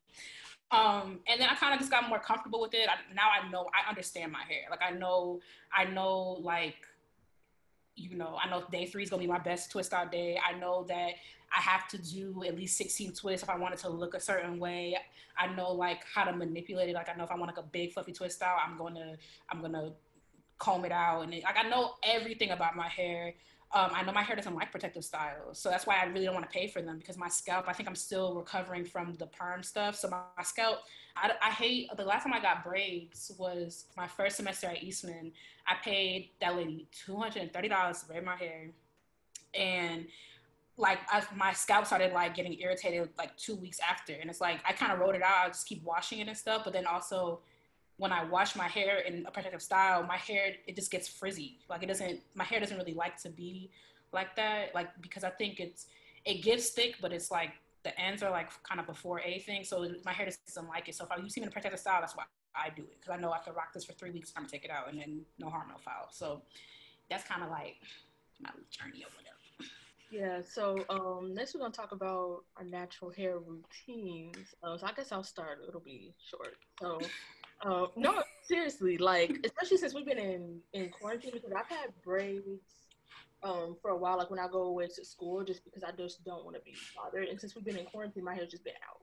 Um, 0.72 1.18
and 1.26 1.40
then 1.40 1.48
I 1.48 1.56
kind 1.56 1.74
of 1.74 1.80
just 1.80 1.90
got 1.90 2.08
more 2.08 2.20
comfortable 2.20 2.60
with 2.60 2.74
it. 2.74 2.88
I, 2.88 3.12
now 3.12 3.28
I 3.30 3.50
know 3.50 3.68
I 3.74 3.88
understand 3.88 4.30
my 4.30 4.42
hair. 4.48 4.62
Like 4.70 4.82
I 4.82 4.92
know, 4.92 5.40
I 5.76 5.84
know 5.84 6.38
like 6.42 6.76
you 7.96 8.16
know, 8.16 8.38
I 8.42 8.48
know 8.48 8.64
day 8.70 8.86
three 8.86 9.02
is 9.02 9.10
gonna 9.10 9.22
be 9.22 9.26
my 9.26 9.38
best 9.38 9.70
twist 9.70 9.92
out 9.92 10.10
day. 10.12 10.38
I 10.46 10.58
know 10.58 10.84
that 10.88 11.12
I 11.56 11.60
have 11.60 11.88
to 11.88 11.98
do 11.98 12.44
at 12.46 12.56
least 12.56 12.76
16 12.76 13.14
twists 13.14 13.42
if 13.42 13.50
I 13.50 13.56
want 13.56 13.74
it 13.74 13.80
to 13.80 13.88
look 13.88 14.14
a 14.14 14.20
certain 14.20 14.58
way. 14.58 14.96
I 15.36 15.52
know 15.54 15.72
like 15.72 16.04
how 16.12 16.24
to 16.24 16.32
manipulate 16.32 16.88
it. 16.88 16.94
Like 16.94 17.08
I 17.08 17.14
know 17.14 17.24
if 17.24 17.30
I 17.30 17.34
want 17.34 17.48
like 17.48 17.64
a 17.64 17.68
big 17.68 17.92
fluffy 17.92 18.12
twist 18.12 18.42
out, 18.42 18.58
I'm 18.66 18.76
gonna 18.76 19.16
I'm 19.50 19.60
gonna 19.60 19.92
comb 20.58 20.84
it 20.84 20.92
out 20.92 21.22
and 21.22 21.34
it, 21.34 21.42
like 21.42 21.56
I 21.56 21.68
know 21.68 21.94
everything 22.04 22.50
about 22.50 22.76
my 22.76 22.88
hair. 22.88 23.34
Um, 23.72 23.90
I 23.94 24.02
know 24.02 24.10
my 24.12 24.22
hair 24.22 24.34
doesn't 24.34 24.54
like 24.54 24.72
protective 24.72 25.04
styles, 25.04 25.58
so 25.58 25.70
that's 25.70 25.86
why 25.86 26.00
I 26.00 26.06
really 26.06 26.24
don't 26.24 26.34
want 26.34 26.44
to 26.44 26.52
pay 26.52 26.66
for 26.66 26.82
them 26.82 26.98
because 26.98 27.16
my 27.16 27.28
scalp. 27.28 27.68
I 27.68 27.72
think 27.72 27.88
I'm 27.88 27.94
still 27.94 28.34
recovering 28.34 28.84
from 28.84 29.14
the 29.14 29.26
perm 29.26 29.62
stuff, 29.62 29.94
so 29.94 30.08
my, 30.08 30.18
my 30.36 30.42
scalp. 30.42 30.80
I, 31.16 31.30
I, 31.40 31.50
hate 31.50 31.88
the 31.96 32.04
last 32.04 32.24
time 32.24 32.32
I 32.32 32.40
got 32.40 32.64
braids 32.64 33.30
was 33.38 33.84
my 33.96 34.08
first 34.08 34.36
semester 34.36 34.66
at 34.66 34.82
Eastman. 34.82 35.30
I 35.68 35.74
paid 35.84 36.30
that 36.40 36.56
lady 36.56 36.88
two 36.90 37.16
hundred 37.16 37.42
and 37.42 37.52
thirty 37.52 37.68
dollars 37.68 38.00
to 38.00 38.06
braid 38.06 38.24
my 38.24 38.34
hair, 38.34 38.70
and 39.54 40.06
like 40.76 40.98
I, 41.08 41.22
my 41.36 41.52
scalp 41.52 41.86
started 41.86 42.12
like 42.12 42.34
getting 42.34 42.58
irritated 42.58 43.08
like 43.18 43.36
two 43.36 43.54
weeks 43.54 43.78
after, 43.88 44.14
and 44.14 44.28
it's 44.28 44.40
like 44.40 44.60
I 44.68 44.72
kind 44.72 44.92
of 44.92 44.98
wrote 44.98 45.14
it 45.14 45.22
out. 45.22 45.44
I 45.44 45.48
just 45.48 45.68
keep 45.68 45.84
washing 45.84 46.18
it 46.18 46.26
and 46.26 46.36
stuff, 46.36 46.62
but 46.64 46.72
then 46.72 46.86
also 46.86 47.38
when 48.00 48.12
I 48.12 48.24
wash 48.24 48.56
my 48.56 48.66
hair 48.66 49.00
in 49.00 49.26
a 49.26 49.30
protective 49.30 49.60
style, 49.60 50.02
my 50.02 50.16
hair 50.16 50.54
it 50.66 50.74
just 50.74 50.90
gets 50.90 51.06
frizzy. 51.06 51.58
Like 51.68 51.82
it 51.82 51.86
doesn't, 51.86 52.20
my 52.34 52.44
hair 52.44 52.58
doesn't 52.58 52.78
really 52.78 52.94
like 52.94 53.20
to 53.24 53.28
be 53.28 53.70
like 54.10 54.34
that. 54.36 54.74
Like 54.74 54.88
because 55.02 55.22
I 55.22 55.28
think 55.28 55.60
it's 55.60 55.86
it 56.24 56.42
gives 56.42 56.70
thick, 56.70 56.96
but 57.02 57.12
it's 57.12 57.30
like 57.30 57.52
the 57.82 57.98
ends 58.00 58.22
are 58.22 58.30
like 58.30 58.50
kind 58.62 58.80
of 58.80 58.86
before 58.86 59.20
a 59.20 59.38
thing. 59.40 59.64
So 59.64 59.86
my 60.02 60.14
hair 60.14 60.24
just 60.24 60.46
doesn't 60.46 60.66
like 60.66 60.88
it. 60.88 60.94
So 60.94 61.04
if 61.04 61.12
I 61.12 61.18
use 61.18 61.36
me 61.36 61.42
in 61.42 61.48
a 61.50 61.52
protective 61.52 61.78
style, 61.78 62.00
that's 62.00 62.16
why 62.16 62.24
I 62.54 62.70
do 62.74 62.82
it 62.82 62.96
because 62.98 63.14
I 63.14 63.20
know 63.20 63.32
I 63.32 63.38
can 63.38 63.52
rock 63.52 63.74
this 63.74 63.84
for 63.84 63.92
three 63.92 64.12
weeks. 64.12 64.32
I'm 64.34 64.44
gonna 64.44 64.50
take 64.50 64.64
it 64.64 64.70
out 64.70 64.90
and 64.90 64.98
then 64.98 65.20
no 65.38 65.50
harm, 65.50 65.68
no 65.68 65.76
foul. 65.76 66.08
So 66.10 66.40
that's 67.10 67.24
kind 67.24 67.42
of 67.42 67.50
like 67.50 67.76
my 68.40 68.48
journey 68.70 69.04
or 69.04 69.10
whatever. 69.14 69.36
Yeah, 70.10 70.40
so 70.42 70.84
um, 70.88 71.34
next 71.34 71.54
we're 71.54 71.60
gonna 71.60 71.74
talk 71.74 71.92
about 71.92 72.44
our 72.56 72.64
natural 72.64 73.10
hair 73.10 73.36
routines. 73.38 74.54
Uh, 74.62 74.78
so 74.78 74.86
I 74.86 74.92
guess 74.92 75.12
I'll 75.12 75.22
start. 75.22 75.58
It'll 75.68 75.80
be 75.80 76.14
short. 76.30 76.56
So 76.80 76.98
um, 77.64 77.88
no, 77.96 78.22
seriously, 78.42 78.96
like 78.98 79.38
especially 79.44 79.76
since 79.76 79.94
we've 79.94 80.06
been 80.06 80.18
in 80.18 80.60
in 80.72 80.90
quarantine 80.90 81.32
because 81.34 81.52
I've 81.52 81.68
had 81.68 81.90
braids 82.04 82.62
um 83.42 83.76
for 83.80 83.90
a 83.90 83.96
while, 83.96 84.18
like 84.18 84.30
when 84.30 84.38
I 84.38 84.48
go 84.50 84.64
away 84.64 84.86
to 84.86 85.04
school, 85.04 85.44
just 85.44 85.64
because 85.64 85.82
I 85.82 85.92
just 85.92 86.24
don't 86.24 86.44
want 86.44 86.56
to 86.56 86.62
be 86.62 86.74
bothered. 86.96 87.28
And 87.28 87.38
since 87.40 87.54
we've 87.54 87.64
been 87.64 87.76
in 87.76 87.86
quarantine, 87.86 88.24
my 88.24 88.34
hair's 88.34 88.50
just 88.50 88.64
been 88.64 88.74
out. 88.88 89.02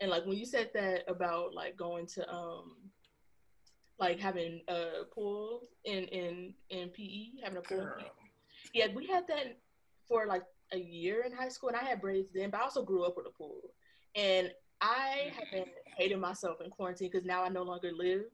And 0.00 0.10
like 0.10 0.26
when 0.26 0.36
you 0.36 0.44
said 0.46 0.70
that 0.74 1.04
about 1.08 1.54
like 1.54 1.76
going 1.76 2.06
to 2.14 2.28
um 2.32 2.76
like 3.98 4.18
having 4.18 4.60
a 4.68 5.04
pool 5.14 5.60
in 5.84 6.04
in 6.04 6.54
in 6.70 6.88
PE, 6.90 7.42
having 7.42 7.58
a 7.58 7.62
pool. 7.62 7.88
Yeah, 8.72 8.88
we 8.94 9.06
had 9.06 9.26
that 9.28 9.58
for 10.08 10.26
like 10.26 10.42
a 10.72 10.78
year 10.78 11.22
in 11.24 11.32
high 11.32 11.48
school, 11.48 11.68
and 11.68 11.78
I 11.78 11.84
had 11.84 12.00
braids 12.00 12.30
then, 12.34 12.50
but 12.50 12.60
I 12.60 12.64
also 12.64 12.82
grew 12.82 13.04
up 13.04 13.16
with 13.16 13.26
a 13.26 13.30
pool. 13.30 13.60
And 14.16 14.50
I 14.84 15.32
have 15.38 15.50
been 15.50 15.64
hating 15.96 16.20
myself 16.20 16.60
in 16.62 16.70
quarantine 16.70 17.08
because 17.10 17.26
now 17.26 17.42
I 17.42 17.48
no 17.48 17.62
longer 17.62 17.90
live 17.96 18.24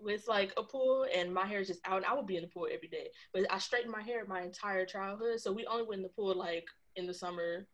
with 0.00 0.26
like 0.26 0.52
a 0.56 0.62
pool, 0.62 1.06
and 1.14 1.32
my 1.32 1.46
hair 1.46 1.60
is 1.60 1.68
just 1.68 1.80
out. 1.84 1.98
And 1.98 2.06
I 2.06 2.14
would 2.14 2.26
be 2.26 2.36
in 2.36 2.42
the 2.42 2.48
pool 2.48 2.66
every 2.72 2.88
day, 2.88 3.08
but 3.34 3.44
I 3.50 3.58
straightened 3.58 3.92
my 3.92 4.02
hair 4.02 4.24
my 4.26 4.40
entire 4.40 4.86
childhood, 4.86 5.40
so 5.40 5.52
we 5.52 5.66
only 5.66 5.84
went 5.84 5.98
in 5.98 6.02
the 6.02 6.08
pool 6.08 6.34
like 6.34 6.66
in 6.96 7.06
the 7.06 7.14
summer. 7.14 7.66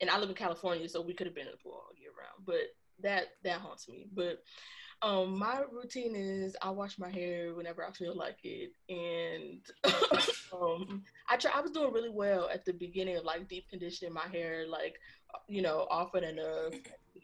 And 0.00 0.10
I 0.10 0.18
live 0.18 0.28
in 0.28 0.34
California, 0.34 0.88
so 0.88 1.00
we 1.00 1.14
could 1.14 1.26
have 1.26 1.34
been 1.34 1.46
in 1.46 1.52
the 1.52 1.58
pool 1.58 1.72
all 1.72 1.90
year 1.98 2.10
round. 2.18 2.46
But 2.46 2.74
that 3.02 3.28
that 3.44 3.60
haunts 3.60 3.88
me. 3.88 4.08
But 4.14 4.42
um, 5.02 5.38
my 5.38 5.62
routine 5.70 6.16
is 6.16 6.56
I 6.62 6.70
wash 6.70 6.98
my 6.98 7.10
hair 7.10 7.54
whenever 7.54 7.84
I 7.84 7.92
feel 7.92 8.16
like 8.16 8.38
it, 8.42 8.70
and 8.88 9.60
um, 10.52 11.02
I 11.28 11.36
try. 11.36 11.52
I 11.54 11.60
was 11.60 11.72
doing 11.72 11.92
really 11.92 12.10
well 12.10 12.48
at 12.52 12.64
the 12.64 12.72
beginning 12.72 13.18
of 13.18 13.24
like 13.24 13.48
deep 13.48 13.68
conditioning 13.68 14.14
my 14.14 14.28
hair, 14.32 14.66
like 14.66 14.96
you 15.46 15.60
know, 15.60 15.86
often 15.90 16.24
enough 16.24 16.72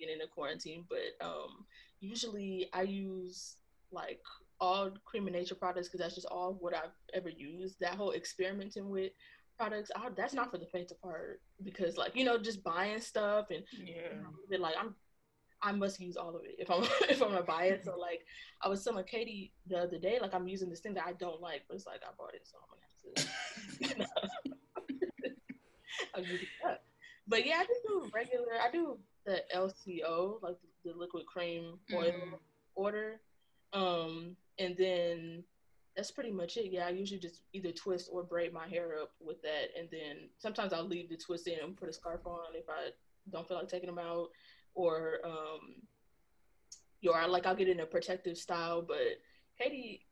beginning 0.03 0.23
of 0.23 0.31
quarantine. 0.31 0.85
But 0.89 1.25
um, 1.25 1.65
usually 2.01 2.69
I 2.73 2.83
use 2.83 3.57
like 3.91 4.21
all 4.61 4.91
cream 5.05 5.25
nature 5.27 5.55
products 5.55 5.89
because 5.89 6.01
that's 6.01 6.15
just 6.15 6.27
all 6.27 6.57
what 6.61 6.75
I've 6.75 6.91
ever 7.15 7.29
used. 7.29 7.77
That 7.81 7.95
whole 7.95 8.13
experimenting 8.13 8.89
with 8.89 9.13
products, 9.59 9.91
I, 9.95 10.09
that's 10.17 10.35
not 10.35 10.51
for 10.51 10.59
the 10.59 10.67
faint 10.67 10.91
of 10.91 10.99
heart 11.03 11.41
because 11.63 11.97
like 11.97 12.17
you 12.17 12.25
know, 12.25 12.39
just 12.39 12.65
buying 12.65 13.01
stuff 13.01 13.47
and 13.51 13.65
Yeah. 13.73 14.59
like 14.59 14.75
I'm 14.79 14.95
I 15.65 15.71
must 15.71 16.01
use 16.01 16.17
all 16.17 16.35
of 16.35 16.43
it 16.45 16.57
if 16.59 16.69
I'm 16.71 16.83
if 17.09 17.23
I'm 17.23 17.29
gonna 17.31 17.43
buy 17.43 17.65
it. 17.67 17.85
So 17.85 17.99
like 17.99 18.21
I 18.61 18.69
was 18.69 18.83
telling 18.83 19.05
Katie 19.05 19.53
the 19.67 19.79
other 19.79 19.99
day, 19.99 20.19
like 20.21 20.35
I'm 20.35 20.49
using 20.49 20.69
this 20.69 20.81
thing 20.81 20.95
that 20.95 21.07
I 21.07 21.13
don't 21.13 21.41
like, 21.41 21.63
but 21.69 21.77
it's 21.77 21.87
like 21.87 22.01
I 22.03 22.13
bought 22.19 22.35
it, 22.35 22.47
so 22.47 22.59
I'm 22.59 22.69
gonna 22.71 23.97
have 23.97 24.07
to 24.07 24.13
I'll 26.15 26.25
use 26.25 26.43
it 26.43 26.49
up. 26.69 26.83
But 27.29 27.47
yeah, 27.47 27.59
I 27.61 27.65
just 27.67 27.83
do 27.87 28.11
regular 28.13 28.55
I 28.61 28.71
do 28.73 28.99
the 29.25 29.43
LCO, 29.55 30.41
like 30.43 30.57
the, 30.61 30.93
the 30.93 30.99
liquid 30.99 31.27
cream 31.27 31.79
oil 31.93 32.13
Mhm. 32.13 32.41
order. 32.75 33.21
Um 33.73 34.37
and 34.59 34.77
then 34.77 35.45
that's 35.97 36.11
pretty 36.11 36.31
much 36.31 36.57
it. 36.57 36.71
Yeah, 36.73 36.87
I 36.87 36.91
usually 36.91 37.21
just 37.21 37.43
either 37.53 37.73
twist 37.73 38.09
or 38.11 38.23
braid 38.25 38.53
my 38.53 38.67
hair 38.67 38.99
up 39.01 39.13
with 39.21 39.43
that, 39.43 39.69
and 39.79 39.91
then 39.91 40.31
sometimes 40.39 40.73
I'll 40.73 40.87
leave 40.87 41.11
the 41.11 41.17
twist 41.17 41.47
in 41.47 41.59
and 41.61 41.77
put 41.77 41.89
a 41.89 41.93
scarf 41.93 42.27
on 42.27 42.55
if 42.55 42.69
I 42.69 42.91
don't 43.31 43.47
feel 43.47 43.59
like 43.59 43.69
taking 43.69 43.89
them 43.89 43.99
out, 43.99 44.29
or 44.75 45.19
um, 45.25 45.87
or 47.07 47.29
like 47.29 47.47
I'll 47.47 47.55
get 47.55 47.69
in 47.69 47.81
a 47.81 47.87
protective 47.87 48.39
style. 48.39 48.83
But 48.83 49.21
Katie, 49.59 50.07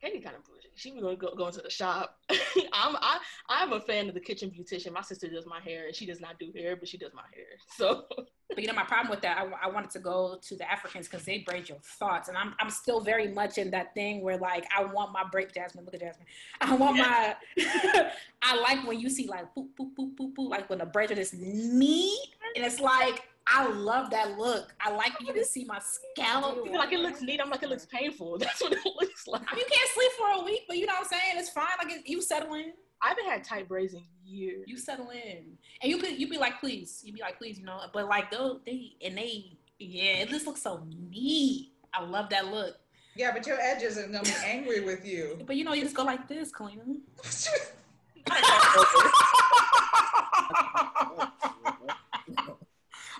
Katie 0.00 0.20
kind 0.20 0.36
of. 0.36 0.42
She 0.74 0.92
was 0.92 1.02
gonna 1.02 1.16
go, 1.16 1.34
go 1.34 1.48
into 1.48 1.60
the 1.60 1.70
shop. 1.70 2.18
I'm 2.30 2.96
I 2.96 3.18
I'm 3.48 3.72
a 3.72 3.80
fan 3.80 4.08
of 4.08 4.14
the 4.14 4.20
kitchen 4.20 4.50
beautician. 4.50 4.92
My 4.92 5.02
sister 5.02 5.28
does 5.28 5.46
my 5.46 5.60
hair, 5.60 5.86
and 5.86 5.94
she 5.94 6.06
does 6.06 6.20
not 6.20 6.38
do 6.38 6.52
hair, 6.54 6.76
but 6.76 6.88
she 6.88 6.98
does 6.98 7.12
my 7.14 7.22
hair. 7.34 7.44
So 7.76 8.06
But 8.54 8.60
you 8.60 8.66
know, 8.66 8.74
my 8.74 8.84
problem 8.84 9.10
with 9.10 9.22
that, 9.22 9.38
I, 9.38 9.66
I 9.66 9.70
wanted 9.70 9.90
to 9.92 9.98
go 9.98 10.38
to 10.40 10.56
the 10.56 10.70
Africans 10.70 11.08
because 11.08 11.24
they 11.24 11.38
braid 11.38 11.68
your 11.68 11.78
thoughts, 11.78 12.28
and 12.28 12.36
I'm 12.36 12.54
I'm 12.60 12.70
still 12.70 13.00
very 13.00 13.28
much 13.28 13.58
in 13.58 13.70
that 13.70 13.94
thing 13.94 14.22
where 14.22 14.36
like 14.36 14.66
I 14.76 14.84
want 14.84 15.12
my 15.12 15.24
braid, 15.30 15.48
Jasmine. 15.54 15.84
Look 15.84 15.94
at 15.94 16.00
Jasmine. 16.00 16.26
I 16.60 16.74
want 16.74 16.98
my. 16.98 17.34
I 18.42 18.56
like 18.60 18.86
when 18.86 19.00
you 19.00 19.08
see 19.08 19.26
like 19.26 19.46
boop 19.54 19.68
boop 19.78 19.90
boop 19.98 20.16
boop 20.16 20.34
boop, 20.34 20.48
like 20.50 20.68
when 20.68 20.78
the 20.78 20.86
braids 20.86 21.12
are 21.12 21.16
this 21.16 21.32
neat, 21.32 22.18
and 22.56 22.64
it's 22.64 22.80
like 22.80 23.28
I 23.54 23.68
love 23.68 24.10
that 24.10 24.38
look. 24.38 24.74
I 24.80 24.90
like 24.90 25.12
you 25.20 25.32
to 25.34 25.44
see 25.44 25.64
my 25.64 25.78
scalp. 25.78 26.58
I 26.58 26.62
feel 26.68 26.78
like 26.78 26.92
it 26.92 27.00
looks 27.00 27.20
neat. 27.22 27.40
I'm 27.42 27.50
like 27.50 27.62
it 27.62 27.68
looks 27.68 27.86
painful. 27.86 28.38
That's 28.38 28.60
what 28.62 28.72
it 28.72 28.78
looks 28.84 29.28
like. 29.28 29.42
You 29.42 29.64
can't 29.70 29.90
sleep 29.94 30.12
for 30.18 30.40
a 30.40 30.44
week, 30.44 30.62
but 30.66 30.78
you 30.78 30.86
know 30.86 30.94
what 30.94 31.02
I'm 31.12 31.18
saying? 31.18 31.34
It's 31.36 31.50
fine. 31.50 31.66
Like 31.78 31.92
it, 31.92 32.08
you 32.08 32.22
settle 32.22 32.54
in. 32.54 32.72
I 33.02 33.08
haven't 33.08 33.26
had 33.26 33.44
tight 33.44 33.68
braids 33.68 33.92
in 33.94 34.02
years. 34.24 34.64
you 34.66 34.78
settle 34.78 35.10
in 35.10 35.44
and 35.82 35.90
you 35.90 35.98
could 35.98 36.18
you 36.18 36.26
be 36.28 36.38
like 36.38 36.58
please 36.60 37.02
you 37.04 37.12
be 37.12 37.20
like 37.20 37.36
please 37.36 37.58
you 37.58 37.64
know 37.64 37.80
but 37.92 38.06
like 38.08 38.30
they'll 38.30 38.60
they 38.64 38.92
and 39.04 39.18
they 39.18 39.58
yeah 39.78 40.22
it 40.22 40.28
just 40.30 40.46
looks 40.46 40.62
so 40.62 40.80
neat 41.10 41.72
i 41.92 42.02
love 42.02 42.30
that 42.30 42.46
look 42.46 42.76
Yeah, 43.14 43.30
but 43.32 43.46
your 43.46 43.60
edges 43.60 43.98
are 43.98 44.06
gonna 44.06 44.22
be 44.22 44.32
angry 44.42 44.80
with 44.80 45.04
you. 45.04 45.38
but 45.46 45.56
you 45.56 45.64
know 45.64 45.74
you 45.74 45.82
just 45.82 45.94
go 45.94 46.02
like 46.04 46.26
this 46.28 46.50
Kalena. 46.50 46.96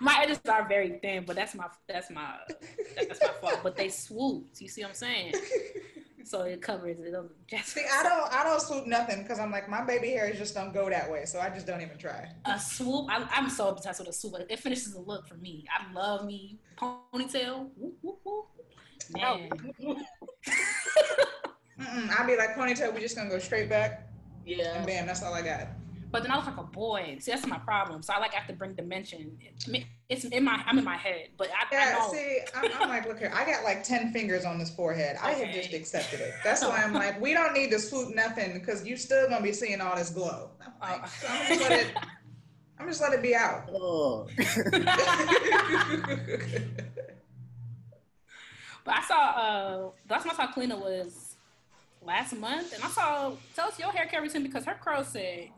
my 0.03 0.19
edges 0.23 0.41
are 0.49 0.67
very 0.69 0.99
thin 1.01 1.25
but 1.25 1.37
that's 1.37 1.55
my 1.55 1.67
that's 1.88 2.11
my 2.11 2.35
that's 3.09 3.21
my 3.23 3.29
fault 3.41 3.61
but 3.62 3.77
they 3.77 3.88
swooped 3.88 4.61
you 4.61 4.69
see 4.69 4.83
what 4.83 4.88
i'm 4.88 4.95
saying 4.95 5.33
so 6.25 6.43
it 6.43 6.61
covers 6.61 6.99
it 6.99 7.15
just 7.49 7.69
See, 7.71 7.85
I 7.93 8.03
don't, 8.03 8.33
I 8.33 8.45
don't 8.45 8.61
swoop 8.61 8.87
nothing 8.87 9.23
because 9.23 9.38
I'm 9.41 9.51
like 9.51 9.69
my 9.69 9.85
baby 9.85 10.11
hairs 10.11 10.38
just 10.38 10.55
don't 10.55 10.73
go 10.73 10.88
that 10.88 11.11
way, 11.11 11.25
so 11.25 11.41
I 11.41 11.51
just 11.51 11.67
don't 11.67 11.83
even 11.83 11.99
try. 11.99 12.29
a 12.45 12.59
swoop 12.59 13.07
I, 13.11 13.27
i'm 13.37 13.51
so 13.51 13.69
obsessed 13.69 13.99
with 14.01 14.09
a 14.09 14.12
swoop 14.12 14.35
it 14.49 14.59
finishes 14.59 14.93
the 14.93 15.01
look 15.01 15.27
for 15.27 15.35
me 15.37 15.65
i 15.77 15.93
love 15.93 16.25
me 16.27 16.59
ponytail 16.77 17.69
Whoop, 17.77 17.95
whoop, 18.03 18.19
whoop. 18.25 18.47
Oh. 19.17 19.38
man 21.79 22.11
I'd 22.19 22.27
be 22.27 22.37
like 22.37 22.55
ponytail. 22.55 22.95
We 22.95 23.01
just 23.01 23.17
gonna 23.17 23.29
go 23.29 23.38
straight 23.38 23.69
back, 23.69 24.09
and 24.47 24.57
Yeah. 24.57 24.85
bam, 24.87 25.07
that's 25.07 25.23
all 25.23 25.35
I 25.35 25.43
got. 25.43 25.67
But 26.12 26.22
then 26.22 26.31
I 26.31 26.37
look 26.37 26.44
like 26.46 26.59
a 26.59 26.62
boy. 26.62 27.16
See, 27.20 27.31
that's 27.31 27.46
my 27.46 27.59
problem. 27.59 28.03
So 28.03 28.12
I 28.12 28.18
like 28.20 28.35
have 28.35 28.46
to 28.46 28.53
bring 28.53 28.75
dimension. 28.75 29.38
It's 30.11 30.25
in 30.25 30.44
my 30.44 30.62
I'm 30.66 30.79
in 30.79 30.85
my 30.85 30.96
head, 30.98 31.29
but 31.38 31.48
I, 31.48 31.64
I 31.64 31.66
Yeah, 31.72 31.98
know. 31.98 32.12
see, 32.12 32.40
I'm, 32.55 32.70
I'm 32.83 32.88
like, 32.90 33.09
look 33.09 33.18
here, 33.18 33.33
I 33.35 33.46
got 33.46 33.64
like 33.64 33.83
ten 33.83 34.12
fingers 34.12 34.44
on 34.44 34.59
this 34.59 34.68
forehead. 34.75 35.16
I 35.22 35.31
have 35.33 35.55
just 35.55 35.72
accepted 35.72 36.20
it. 36.20 36.35
That's 36.44 36.61
why 36.62 36.83
I'm 36.85 36.92
like, 36.92 37.18
we 37.18 37.33
don't 37.33 37.55
need 37.55 37.70
to 37.70 37.79
swoop 37.79 38.14
nothing 38.14 38.53
because 38.53 38.87
you 38.87 38.98
still 38.98 39.27
gonna 39.31 39.42
be 39.42 39.55
seeing 39.55 39.81
all 39.81 39.96
this 39.96 40.11
glow. 40.11 40.51
I'm 40.61 40.72
like, 40.83 41.01
Oh. 41.05 41.09
so 41.20 41.27
I'm 41.29 41.46
just 41.48 41.61
let 41.62 41.72
it, 41.72 41.96
I'm 42.79 42.87
just 42.88 43.01
let 43.01 43.12
it 43.14 43.22
be 43.22 43.35
out. 43.35 43.70
Oh. 43.75 44.29
But 48.85 48.94
I 48.96 49.03
saw 49.03 49.20
uh 49.31 49.90
last 50.11 50.25
time 50.25 50.33
I 50.33 50.37
saw 50.37 50.53
Kalena 50.53 50.79
was 50.79 51.37
last 52.05 52.35
month, 52.37 52.72
and 52.75 52.83
I 52.83 52.88
saw 52.88 53.33
tell 53.55 53.68
us 53.68 53.79
your 53.79 53.92
hair 53.92 54.07
care 54.07 54.20
routine 54.20 54.42
because 54.42 54.64
her 54.64 54.75
curls 54.83 55.09
said 55.09 55.48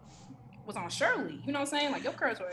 was 0.67 0.77
on 0.77 0.89
Shirley. 0.91 1.41
You 1.45 1.53
know 1.53 1.61
what 1.61 1.73
I'm 1.73 1.79
saying? 1.79 1.93
Like 1.93 2.05
your 2.05 2.13
curls 2.13 2.39
were. 2.41 2.51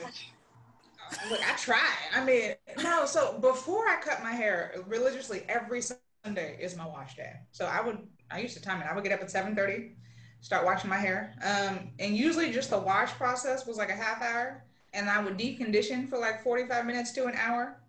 Look, 1.30 1.42
I 1.42 1.56
try. 1.58 1.90
I 2.16 2.24
mean, 2.24 2.54
no. 2.84 3.06
So 3.06 3.38
before 3.40 3.88
I 3.88 3.98
cut 4.02 4.24
my 4.24 4.32
hair 4.32 4.74
religiously, 4.88 5.44
every 5.50 5.82
Sunday 5.82 6.58
is 6.60 6.78
my 6.78 6.86
wash 6.86 7.16
day. 7.16 7.34
So 7.52 7.66
I 7.66 7.82
would, 7.82 7.98
I 8.30 8.40
used 8.40 8.56
to 8.56 8.62
time 8.62 8.82
it. 8.82 8.88
I 8.90 8.96
would 8.96 9.04
get 9.04 9.12
up 9.12 9.22
at 9.22 9.30
seven 9.30 9.56
thirty, 9.56 9.96
start 10.40 10.66
washing 10.66 10.90
my 10.90 10.98
hair, 10.98 11.34
um, 11.44 11.90
and 12.00 12.16
usually 12.16 12.52
just 12.52 12.70
the 12.70 12.80
wash 12.80 13.12
process 13.12 13.68
was 13.68 13.78
like 13.78 13.90
a 13.90 13.96
half 13.96 14.22
hour, 14.22 14.64
and 14.94 15.10
I 15.10 15.22
would 15.22 15.38
decondition 15.38 16.08
for 16.08 16.18
like 16.18 16.42
forty 16.44 16.66
five 16.66 16.86
minutes 16.86 17.12
to 17.14 17.26
an 17.26 17.36
hour, 17.36 17.82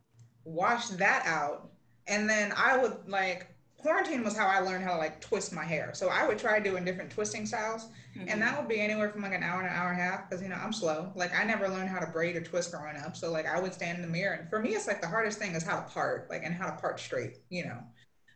wash 0.45 0.89
that 0.89 1.25
out, 1.25 1.71
and 2.09 2.29
then 2.29 2.53
I 2.57 2.77
would 2.77 3.09
like 3.09 3.55
quarantine 3.83 4.25
was 4.25 4.37
how 4.37 4.47
I 4.47 4.61
learned 4.61 4.85
how 4.85 4.93
to 4.93 4.99
like 4.99 5.21
twist 5.21 5.53
my 5.53 5.65
hair. 5.65 5.91
So 5.93 6.09
I 6.09 6.27
would 6.27 6.39
try 6.39 6.61
doing 6.61 6.85
different 6.85 7.11
twisting 7.11 7.47
styles. 7.47 7.87
And 8.15 8.43
that 8.43 8.59
would 8.59 8.69
be 8.69 8.81
anywhere 8.81 9.09
from 9.11 9.23
like 9.23 9.33
an 9.35 9.43
hour 9.43 9.61
and 9.61 9.69
an 9.69 9.75
hour 9.75 9.91
and 9.91 10.01
a 10.01 10.05
half 10.05 10.29
because 10.29 10.43
you 10.43 10.49
know 10.49 10.57
I'm 10.57 10.73
slow. 10.73 11.13
Like 11.15 11.35
I 11.35 11.45
never 11.45 11.69
learned 11.69 11.89
how 11.89 11.99
to 11.99 12.07
braid 12.07 12.37
or 12.37 12.43
twist 12.43 12.71
growing 12.73 12.97
up. 12.97 13.17
So 13.17 13.31
like 13.31 13.47
I 13.47 13.61
would 13.61 13.73
stand 13.75 13.97
in 13.97 14.03
the 14.03 14.09
mirror 14.09 14.35
and 14.35 14.51
for 14.51 14.59
me 14.59 14.71
it's 14.71 14.87
like 14.87 15.01
the 15.01 15.09
hardest 15.09 15.39
thing 15.39 15.53
is 15.55 15.63
how 15.63 15.81
to 15.81 15.91
part, 15.91 16.29
like 16.31 16.43
and 16.45 16.55
how 16.55 16.67
to 16.71 16.77
part 16.81 17.01
straight, 17.01 17.39
you 17.49 17.65
know. 17.65 17.79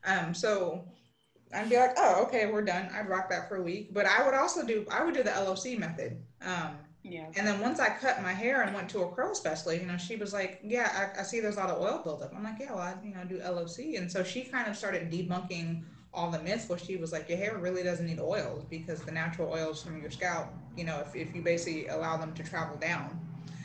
Um 0.05 0.35
so 0.35 0.85
I'd 1.55 1.69
be 1.69 1.77
like, 1.77 1.93
oh 1.97 2.25
okay, 2.25 2.47
we're 2.47 2.65
done. 2.65 2.91
I'd 2.95 3.09
rock 3.09 3.29
that 3.31 3.49
for 3.49 3.57
a 3.57 3.62
week. 3.62 3.93
But 3.93 4.07
I 4.07 4.25
would 4.25 4.35
also 4.35 4.65
do 4.65 4.87
I 4.91 5.05
would 5.05 5.15
do 5.15 5.23
the 5.23 5.31
LOC 5.31 5.79
method. 5.79 6.23
Um 6.41 6.79
yeah. 7.03 7.27
and 7.37 7.47
then 7.47 7.61
once 7.61 7.79
I 7.79 7.91
cut 7.91 8.21
my 8.23 8.33
hair 8.33 8.62
and 8.62 8.75
went 8.75 8.89
to 8.91 9.03
a 9.03 9.11
curl 9.12 9.35
specialist, 9.35 9.81
you 9.81 9.87
know, 9.87 9.97
she 9.97 10.17
was 10.17 10.33
like, 10.33 10.59
"Yeah, 10.65 11.12
I, 11.17 11.21
I 11.21 11.23
see 11.23 11.39
there's 11.39 11.55
a 11.57 11.61
lot 11.61 11.71
of 11.71 11.81
oil 11.81 12.01
buildup." 12.03 12.35
I'm 12.35 12.43
like, 12.43 12.57
"Yeah, 12.59 12.73
well, 12.75 12.83
I, 12.83 12.97
you 13.05 13.15
know, 13.15 13.23
do 13.25 13.39
LOC," 13.39 13.97
and 13.97 14.11
so 14.11 14.25
she 14.25 14.43
kind 14.43 14.69
of 14.69 14.77
started 14.77 15.09
debunking 15.09 15.85
all 16.17 16.31
the 16.31 16.41
myths. 16.43 16.69
Where 16.69 16.79
she 16.79 16.97
was 16.97 17.13
like, 17.13 17.29
"Your 17.29 17.39
hair 17.39 17.59
really 17.59 17.83
doesn't 17.85 18.07
need 18.07 18.19
oils 18.19 18.65
because 18.69 19.03
the 19.03 19.13
natural 19.13 19.53
oils 19.53 19.83
from 19.83 20.01
your 20.01 20.11
scalp, 20.11 20.49
you 20.77 20.85
know, 20.85 20.99
if, 21.07 21.15
if 21.15 21.35
you 21.35 21.43
basically 21.43 21.87
allow 21.89 22.17
them 22.17 22.33
to 22.35 22.43
travel 22.43 22.77
down." 22.79 23.21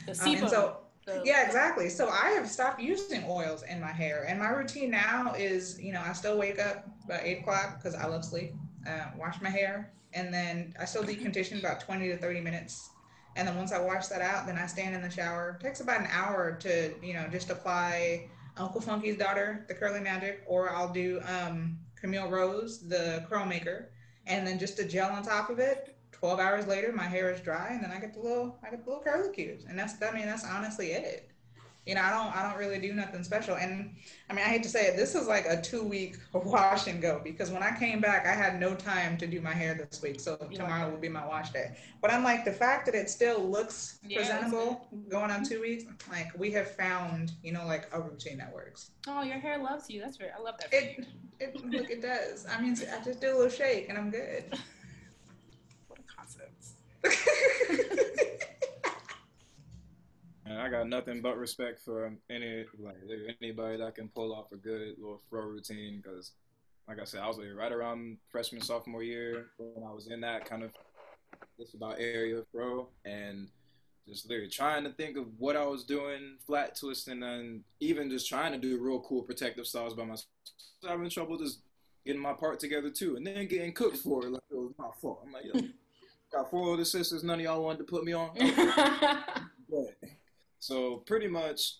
The 0.06 0.12
Um, 0.12 0.34
and 0.36 0.48
so 0.50 0.76
the- 1.06 1.22
yeah, 1.24 1.44
exactly. 1.46 1.88
So 1.88 2.08
I 2.08 2.30
have 2.30 2.48
stopped 2.48 2.80
using 2.80 3.24
oils 3.28 3.62
in 3.64 3.80
my 3.80 3.90
hair, 3.92 4.24
and 4.28 4.38
my 4.38 4.50
routine 4.50 4.90
now 4.90 5.34
is, 5.36 5.80
you 5.80 5.92
know, 5.92 6.02
I 6.04 6.12
still 6.12 6.38
wake 6.38 6.60
up 6.60 6.86
about 7.04 7.22
eight 7.24 7.40
o'clock 7.40 7.78
because 7.78 7.94
I 7.94 8.06
love 8.06 8.24
sleep. 8.24 8.52
Uh, 8.86 9.06
wash 9.16 9.40
my 9.40 9.50
hair, 9.50 9.92
and 10.12 10.32
then 10.34 10.74
I 10.78 10.84
still 10.84 11.02
decondition 11.04 11.58
about 11.58 11.80
twenty 11.80 12.08
to 12.08 12.16
thirty 12.16 12.40
minutes. 12.40 12.90
And 13.34 13.48
then 13.48 13.56
once 13.56 13.72
I 13.72 13.78
wash 13.80 14.08
that 14.08 14.20
out, 14.20 14.46
then 14.46 14.58
I 14.58 14.66
stand 14.66 14.94
in 14.94 15.00
the 15.00 15.08
shower. 15.08 15.56
It 15.58 15.64
takes 15.64 15.80
about 15.80 16.00
an 16.00 16.08
hour 16.10 16.52
to, 16.60 16.92
you 17.02 17.14
know, 17.14 17.26
just 17.30 17.48
apply 17.48 18.28
Uncle 18.58 18.80
Funky's 18.82 19.16
daughter, 19.16 19.64
the 19.68 19.74
curly 19.74 20.00
magic, 20.00 20.42
or 20.46 20.68
I'll 20.70 20.92
do 20.92 21.18
um, 21.26 21.78
Camille 22.02 22.28
Rose, 22.28 22.80
the 22.80 23.24
curl 23.30 23.46
maker, 23.46 23.88
and 24.26 24.44
then 24.44 24.58
just 24.58 24.80
a 24.80 24.84
gel 24.84 25.12
on 25.12 25.22
top 25.22 25.48
of 25.48 25.60
it. 25.60 25.96
Twelve 26.10 26.40
hours 26.40 26.66
later, 26.66 26.92
my 26.92 27.04
hair 27.04 27.32
is 27.32 27.40
dry, 27.40 27.68
and 27.70 27.82
then 27.82 27.92
I 27.92 28.00
get 28.00 28.12
the 28.12 28.20
little, 28.20 28.58
I 28.62 28.70
get 28.70 28.84
the 28.84 28.90
little 28.90 29.04
curly 29.04 29.32
cues, 29.32 29.64
and 29.68 29.78
that's, 29.78 29.94
I 30.02 30.12
mean, 30.12 30.26
that's 30.26 30.44
honestly 30.44 30.92
it. 30.92 31.30
You 31.86 31.96
know, 31.96 32.02
I 32.02 32.10
don't 32.10 32.36
I 32.36 32.48
don't 32.48 32.58
really 32.58 32.78
do 32.78 32.92
nothing 32.92 33.24
special. 33.24 33.56
And 33.56 33.96
I 34.30 34.34
mean, 34.34 34.44
I 34.44 34.48
hate 34.48 34.62
to 34.62 34.68
say 34.68 34.86
it, 34.86 34.96
this 34.96 35.14
is 35.16 35.26
like 35.26 35.46
a 35.46 35.60
two 35.60 35.82
week 35.82 36.16
wash 36.32 36.86
and 36.86 37.02
go 37.02 37.20
because 37.24 37.50
when 37.50 37.62
I 37.62 37.76
came 37.76 38.00
back, 38.00 38.24
I 38.26 38.32
had 38.32 38.60
no 38.60 38.74
time 38.74 39.16
to 39.18 39.26
do 39.26 39.40
my 39.40 39.52
hair 39.52 39.74
this 39.74 40.00
week. 40.00 40.20
So 40.20 40.36
tomorrow 40.54 40.90
will 40.90 40.98
be 40.98 41.08
my 41.08 41.26
wash 41.26 41.50
day. 41.50 41.76
But 42.00 42.12
I'm 42.12 42.22
like 42.22 42.44
the 42.44 42.52
fact 42.52 42.86
that 42.86 42.94
it 42.94 43.10
still 43.10 43.40
looks 43.40 43.98
Yeah, 44.06 44.18
presentable 44.18 44.86
going 45.08 45.30
on 45.32 45.44
two 45.44 45.60
weeks, 45.60 45.84
like 46.10 46.28
we 46.38 46.52
have 46.52 46.70
found, 46.70 47.32
you 47.42 47.52
know, 47.52 47.66
like 47.66 47.88
a 47.92 48.00
routine 48.00 48.38
that 48.38 48.52
works. 48.52 48.90
Oh, 49.08 49.22
your 49.22 49.38
hair 49.38 49.58
loves 49.58 49.90
you. 49.90 50.00
That's 50.00 50.16
very. 50.16 50.30
I 50.30 50.40
love 50.40 50.54
that. 50.60 50.72
It 50.72 51.06
it 51.40 51.64
look 51.66 51.90
it 51.90 52.00
does. 52.00 52.46
I 52.46 52.60
mean 52.60 52.76
I 52.92 53.02
just 53.04 53.20
do 53.20 53.32
a 53.32 53.36
little 53.36 53.48
shake 53.48 53.88
and 53.88 53.98
I'm 53.98 54.10
good. 54.10 54.44
What 55.88 55.98
a 55.98 56.02
concept. 56.14 57.98
And 60.44 60.58
I 60.58 60.68
got 60.68 60.88
nothing 60.88 61.20
but 61.20 61.36
respect 61.36 61.80
for 61.84 62.12
any 62.28 62.64
like 62.78 62.96
anybody 63.40 63.76
that 63.78 63.94
can 63.94 64.08
pull 64.08 64.34
off 64.34 64.50
a 64.52 64.56
good 64.56 64.94
little 64.98 65.22
throw 65.30 65.42
routine 65.42 66.02
because, 66.02 66.32
like 66.88 67.00
I 67.00 67.04
said, 67.04 67.20
I 67.20 67.28
was 67.28 67.38
like 67.38 67.46
right 67.56 67.70
around 67.70 68.18
freshman 68.28 68.60
sophomore 68.60 69.04
year 69.04 69.46
when 69.58 69.86
I 69.86 69.92
was 69.92 70.08
in 70.08 70.20
that 70.22 70.44
kind 70.44 70.64
of 70.64 70.72
just 71.58 71.74
about 71.74 72.00
area 72.00 72.38
of 72.38 72.46
throw 72.48 72.88
and 73.04 73.48
just 74.08 74.28
literally 74.28 74.50
trying 74.50 74.82
to 74.82 74.90
think 74.90 75.16
of 75.16 75.26
what 75.38 75.56
I 75.56 75.64
was 75.64 75.84
doing, 75.84 76.36
flat 76.44 76.76
twisting, 76.76 77.22
and 77.22 77.62
even 77.78 78.10
just 78.10 78.28
trying 78.28 78.50
to 78.50 78.58
do 78.58 78.82
real 78.82 79.00
cool 79.00 79.22
protective 79.22 79.66
styles 79.66 79.94
by 79.94 80.04
myself. 80.04 80.26
I 80.82 80.86
was 80.86 80.90
having 80.90 81.10
trouble 81.10 81.38
just 81.38 81.60
getting 82.04 82.20
my 82.20 82.32
part 82.32 82.58
together 82.58 82.90
too, 82.90 83.14
and 83.14 83.24
then 83.24 83.46
getting 83.46 83.72
cooked 83.72 83.98
for 83.98 84.26
it 84.26 84.30
like 84.30 84.42
it 84.50 84.56
was 84.56 84.72
my 84.76 84.90
fault. 85.00 85.22
I'm 85.24 85.32
like, 85.32 85.44
yo, 85.44 85.60
got 86.32 86.50
four 86.50 86.68
older 86.68 86.84
sisters, 86.84 87.22
none 87.22 87.38
of 87.38 87.44
y'all 87.44 87.62
wanted 87.62 87.78
to 87.78 87.84
put 87.84 88.04
me 88.04 88.12
on. 88.12 88.30
But, 89.72 90.10
so 90.62 90.98
pretty 91.06 91.26
much, 91.26 91.78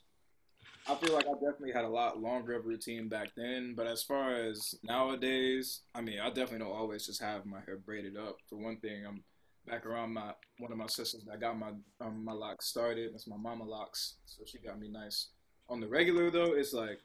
I 0.89 0.97
feel 0.97 1.15
like 1.15 1.27
I 1.29 1.35
definitely 1.35 1.71
had 1.71 1.85
a 1.85 1.89
lot 1.89 2.21
longer 2.21 2.57
of 2.57 2.67
routine 2.67 3.09
back 3.09 3.29
then. 3.37 3.75
But 3.77 3.87
as 3.87 4.03
far 4.03 4.35
as 4.35 4.75
nowadays, 4.83 5.83
I 5.95 6.01
mean, 6.01 6.19
I 6.19 6.27
definitely 6.31 6.59
don't 6.59 6.77
always 6.77 7.07
just 7.07 7.23
have 7.23 7.47
my 7.47 7.61
hair 7.65 7.77
braided 7.77 8.17
up. 8.17 8.39
For 8.49 8.57
one 8.57 8.79
thing, 8.79 9.05
I'm 9.07 9.23
back 9.69 9.87
around 9.87 10.13
my 10.15 10.33
one 10.59 10.73
of 10.73 10.79
my 10.79 10.89
sisters 10.89 11.25
that 11.29 11.41
got 11.41 11.57
my 11.57 11.71
um, 12.01 12.25
my 12.25 12.33
locks 12.33 12.67
started. 12.67 13.13
That's 13.13 13.29
my 13.29 13.37
mama 13.37 13.63
locks, 13.63 14.17
so 14.27 14.43
she 14.45 14.59
got 14.59 14.81
me 14.81 14.89
nice. 14.89 15.29
On 15.69 15.79
the 15.79 15.87
regular 15.87 16.33
though, 16.33 16.55
it's 16.55 16.73
like 16.73 16.99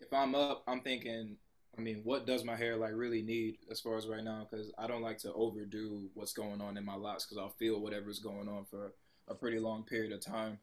if 0.00 0.10
I'm 0.10 0.34
up, 0.34 0.64
I'm 0.66 0.80
thinking. 0.80 1.36
I 1.76 1.82
mean, 1.82 2.00
what 2.02 2.26
does 2.26 2.44
my 2.44 2.56
hair 2.56 2.76
like 2.76 2.92
really 2.94 3.20
need 3.20 3.58
as 3.70 3.78
far 3.78 3.98
as 3.98 4.08
right 4.08 4.24
now? 4.24 4.48
Because 4.50 4.72
I 4.78 4.86
don't 4.86 5.02
like 5.02 5.18
to 5.18 5.34
overdo 5.34 6.08
what's 6.14 6.32
going 6.32 6.62
on 6.62 6.78
in 6.78 6.84
my 6.84 6.96
locks 6.96 7.26
because 7.26 7.36
I'll 7.36 7.54
feel 7.58 7.78
whatever's 7.78 8.20
going 8.20 8.48
on 8.48 8.64
for 8.70 8.94
a 9.28 9.34
pretty 9.34 9.58
long 9.58 9.84
period 9.84 10.12
of 10.12 10.24
time. 10.24 10.58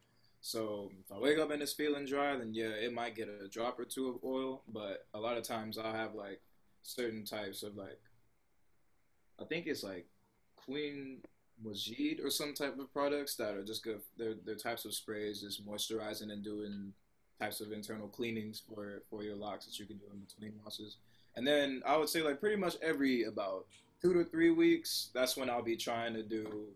So 0.46 0.92
if 1.00 1.10
I 1.10 1.18
wake 1.18 1.40
up 1.40 1.50
and 1.50 1.60
it's 1.60 1.72
feeling 1.72 2.06
dry, 2.06 2.36
then 2.36 2.54
yeah, 2.54 2.68
it 2.68 2.94
might 2.94 3.16
get 3.16 3.28
a 3.28 3.48
drop 3.48 3.80
or 3.80 3.84
two 3.84 4.10
of 4.10 4.22
oil. 4.22 4.62
But 4.72 5.04
a 5.12 5.18
lot 5.18 5.36
of 5.36 5.42
times 5.42 5.76
I'll 5.76 5.92
have 5.92 6.14
like 6.14 6.40
certain 6.84 7.24
types 7.24 7.64
of 7.64 7.76
like, 7.76 7.98
I 9.40 9.44
think 9.44 9.66
it's 9.66 9.82
like 9.82 10.06
Queen 10.54 11.18
Majid 11.60 12.20
or 12.20 12.30
some 12.30 12.54
type 12.54 12.78
of 12.78 12.92
products 12.92 13.34
that 13.34 13.54
are 13.56 13.64
just 13.64 13.82
good. 13.82 14.00
They're, 14.16 14.34
they're 14.44 14.54
types 14.54 14.84
of 14.84 14.94
sprays 14.94 15.40
just 15.40 15.66
moisturizing 15.66 16.30
and 16.30 16.44
doing 16.44 16.92
types 17.40 17.60
of 17.60 17.72
internal 17.72 18.06
cleanings 18.06 18.62
for, 18.72 19.02
for 19.10 19.24
your 19.24 19.34
locks 19.34 19.66
that 19.66 19.80
you 19.80 19.84
can 19.84 19.96
do 19.96 20.04
in 20.12 20.20
between 20.20 20.60
washes. 20.62 20.98
And 21.34 21.44
then 21.44 21.82
I 21.84 21.96
would 21.96 22.08
say 22.08 22.22
like 22.22 22.38
pretty 22.38 22.54
much 22.54 22.76
every 22.80 23.24
about 23.24 23.66
two 24.00 24.14
to 24.14 24.22
three 24.22 24.52
weeks, 24.52 25.10
that's 25.12 25.36
when 25.36 25.50
I'll 25.50 25.60
be 25.64 25.76
trying 25.76 26.14
to 26.14 26.22
do 26.22 26.68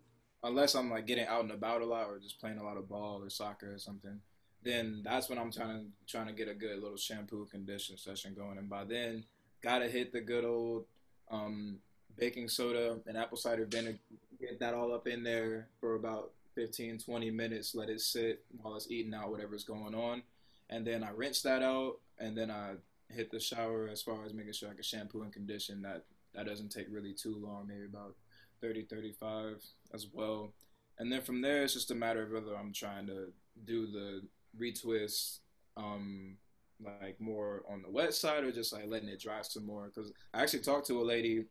unless 0.43 0.75
I'm 0.75 0.89
like 0.89 1.07
getting 1.07 1.27
out 1.27 1.43
and 1.43 1.51
about 1.51 1.81
a 1.81 1.85
lot 1.85 2.07
or 2.07 2.19
just 2.19 2.39
playing 2.39 2.57
a 2.57 2.63
lot 2.63 2.77
of 2.77 2.89
ball 2.89 3.21
or 3.23 3.29
soccer 3.29 3.73
or 3.73 3.77
something, 3.77 4.19
then 4.63 5.01
that's 5.03 5.29
when 5.29 5.37
I'm 5.37 5.51
trying 5.51 5.79
to 5.79 5.85
trying 6.11 6.27
to 6.27 6.33
get 6.33 6.47
a 6.47 6.53
good 6.53 6.81
little 6.81 6.97
shampoo 6.97 7.47
condition 7.51 7.97
session 7.97 8.33
going. 8.33 8.57
And 8.57 8.69
by 8.69 8.83
then, 8.83 9.25
gotta 9.61 9.87
hit 9.87 10.11
the 10.11 10.21
good 10.21 10.45
old 10.45 10.85
um, 11.29 11.77
baking 12.17 12.47
soda 12.47 12.97
and 13.07 13.17
apple 13.17 13.37
cider 13.37 13.65
vinegar. 13.65 13.99
Get 14.39 14.59
that 14.59 14.73
all 14.73 14.93
up 14.93 15.07
in 15.07 15.23
there 15.23 15.67
for 15.79 15.95
about 15.95 16.31
15, 16.55 16.97
20 16.97 17.31
minutes. 17.31 17.75
Let 17.75 17.89
it 17.89 18.01
sit 18.01 18.43
while 18.61 18.75
it's 18.75 18.89
eating 18.89 19.13
out 19.13 19.29
whatever's 19.29 19.63
going 19.63 19.95
on, 19.95 20.23
and 20.69 20.85
then 20.85 21.03
I 21.03 21.11
rinse 21.11 21.41
that 21.43 21.61
out, 21.61 21.97
and 22.19 22.35
then 22.35 22.49
I 22.49 22.73
hit 23.09 23.29
the 23.29 23.39
shower 23.39 23.87
as 23.91 24.01
far 24.01 24.25
as 24.25 24.33
making 24.33 24.53
sure 24.53 24.69
I 24.69 24.73
can 24.73 24.83
shampoo 24.83 25.21
and 25.21 25.33
condition. 25.33 25.81
That 25.81 26.05
that 26.33 26.45
doesn't 26.45 26.69
take 26.69 26.87
really 26.89 27.13
too 27.13 27.35
long, 27.35 27.67
maybe 27.67 27.85
about 27.85 28.15
30, 28.61 28.83
35 28.83 29.63
as 29.93 30.07
well. 30.11 30.53
And 30.99 31.11
then 31.11 31.21
from 31.21 31.41
there, 31.41 31.63
it's 31.63 31.73
just 31.73 31.91
a 31.91 31.95
matter 31.95 32.23
of 32.23 32.31
whether 32.31 32.55
I'm 32.55 32.73
trying 32.73 33.07
to 33.07 33.33
do 33.65 33.87
the 33.87 34.21
retwist, 34.59 35.39
um, 35.77 36.37
like 36.83 37.19
more 37.19 37.63
on 37.69 37.81
the 37.81 37.89
wet 37.89 38.13
side 38.13 38.43
or 38.43 38.51
just 38.51 38.73
like 38.73 38.87
letting 38.87 39.09
it 39.09 39.21
dry 39.21 39.41
some 39.41 39.65
more. 39.65 39.91
Because 39.93 40.11
I 40.33 40.41
actually 40.41 40.61
talked 40.61 40.87
to 40.87 41.01
a 41.01 41.03
lady, 41.03 41.45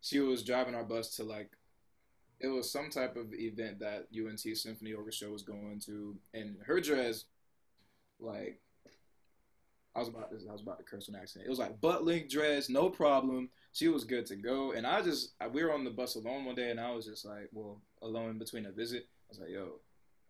she 0.00 0.20
was 0.20 0.42
driving 0.42 0.74
our 0.74 0.84
bus 0.84 1.16
to 1.16 1.24
like, 1.24 1.50
it 2.40 2.48
was 2.48 2.70
some 2.70 2.88
type 2.90 3.16
of 3.16 3.34
event 3.34 3.80
that 3.80 4.06
UNT 4.16 4.40
Symphony 4.40 4.92
Orchestra 4.92 5.28
was 5.28 5.42
going 5.42 5.80
to, 5.86 6.16
and 6.34 6.56
her 6.64 6.80
dress, 6.80 7.24
like, 8.20 8.60
I 9.96 10.00
was 10.00 10.08
about 10.08 10.30
to, 10.30 10.36
I 10.48 10.52
was 10.52 10.62
about 10.62 10.78
to 10.78 10.84
curse 10.84 11.08
an 11.08 11.16
accent. 11.16 11.44
It 11.44 11.50
was 11.50 11.58
like 11.58 11.80
butt 11.80 12.04
link 12.04 12.30
dress, 12.30 12.68
no 12.68 12.88
problem. 12.88 13.48
She 13.72 13.88
was 13.88 14.04
good 14.04 14.26
to 14.26 14.36
go, 14.36 14.72
and 14.72 14.86
I 14.86 15.02
just 15.02 15.34
we 15.52 15.62
were 15.62 15.72
on 15.72 15.84
the 15.84 15.90
bus 15.90 16.16
alone 16.16 16.44
one 16.44 16.54
day, 16.54 16.70
and 16.70 16.80
I 16.80 16.90
was 16.90 17.06
just 17.06 17.24
like, 17.24 17.48
well, 17.52 17.80
alone 18.02 18.38
between 18.38 18.66
a 18.66 18.72
visit. 18.72 19.06
I 19.06 19.30
was 19.30 19.38
like, 19.38 19.50
yo, 19.50 19.80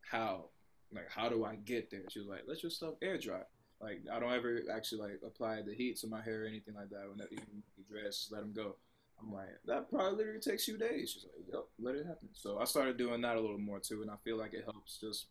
how, 0.02 0.46
like, 0.92 1.08
how 1.08 1.28
do 1.28 1.44
I 1.44 1.54
get 1.54 1.90
there? 1.90 2.02
She 2.10 2.18
was 2.18 2.28
like, 2.28 2.42
let 2.46 2.62
your 2.62 2.70
stuff 2.70 2.94
air 3.00 3.16
dry. 3.16 3.42
Like, 3.80 4.00
I 4.12 4.18
don't 4.18 4.32
ever 4.32 4.62
actually 4.74 5.02
like 5.02 5.20
apply 5.24 5.62
the 5.62 5.74
heat 5.74 5.98
to 5.98 6.08
my 6.08 6.20
hair 6.20 6.42
or 6.42 6.46
anything 6.46 6.74
like 6.74 6.90
that. 6.90 7.08
Whenever 7.08 7.30
you 7.30 7.84
dress, 7.88 8.18
just 8.18 8.32
let 8.32 8.40
them 8.40 8.52
go. 8.52 8.76
I'm 9.20 9.32
like, 9.32 9.48
that 9.66 9.90
probably 9.90 10.16
literally 10.16 10.40
takes 10.40 10.66
you 10.68 10.76
days. 10.76 11.10
She's 11.12 11.24
like, 11.24 11.46
yep, 11.52 11.64
let 11.78 11.94
it 11.94 12.06
happen. 12.06 12.28
So 12.32 12.58
I 12.58 12.64
started 12.64 12.96
doing 12.96 13.20
that 13.22 13.36
a 13.36 13.40
little 13.40 13.58
more 13.58 13.80
too, 13.80 14.02
and 14.02 14.10
I 14.10 14.14
feel 14.24 14.36
like 14.36 14.52
it 14.52 14.64
helps. 14.64 14.98
Just 15.00 15.26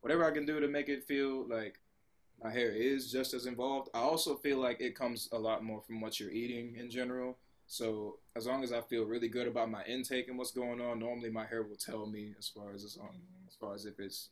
whatever 0.00 0.24
I 0.24 0.30
can 0.30 0.46
do 0.46 0.60
to 0.60 0.68
make 0.68 0.88
it 0.88 1.04
feel 1.04 1.48
like 1.48 1.78
my 2.42 2.50
hair 2.50 2.70
is 2.70 3.10
just 3.10 3.34
as 3.34 3.46
involved. 3.46 3.90
I 3.94 3.98
also 3.98 4.36
feel 4.36 4.58
like 4.58 4.80
it 4.80 4.94
comes 4.94 5.28
a 5.32 5.38
lot 5.38 5.62
more 5.62 5.82
from 5.82 6.00
what 6.00 6.18
you're 6.18 6.30
eating 6.30 6.76
in 6.76 6.90
general. 6.90 7.36
So 7.66 8.18
as 8.34 8.46
long 8.46 8.64
as 8.64 8.72
I 8.72 8.80
feel 8.80 9.04
really 9.04 9.28
good 9.28 9.46
about 9.46 9.70
my 9.70 9.84
intake 9.84 10.28
and 10.28 10.36
what's 10.36 10.50
going 10.50 10.80
on, 10.80 10.98
normally 10.98 11.30
my 11.30 11.46
hair 11.46 11.62
will 11.62 11.76
tell 11.76 12.06
me 12.06 12.34
as 12.38 12.48
far 12.48 12.72
as 12.74 12.82
it's 12.82 12.96
on, 12.96 13.10
as 13.46 13.54
far 13.54 13.74
as 13.74 13.84
if 13.84 14.00
it's 14.00 14.30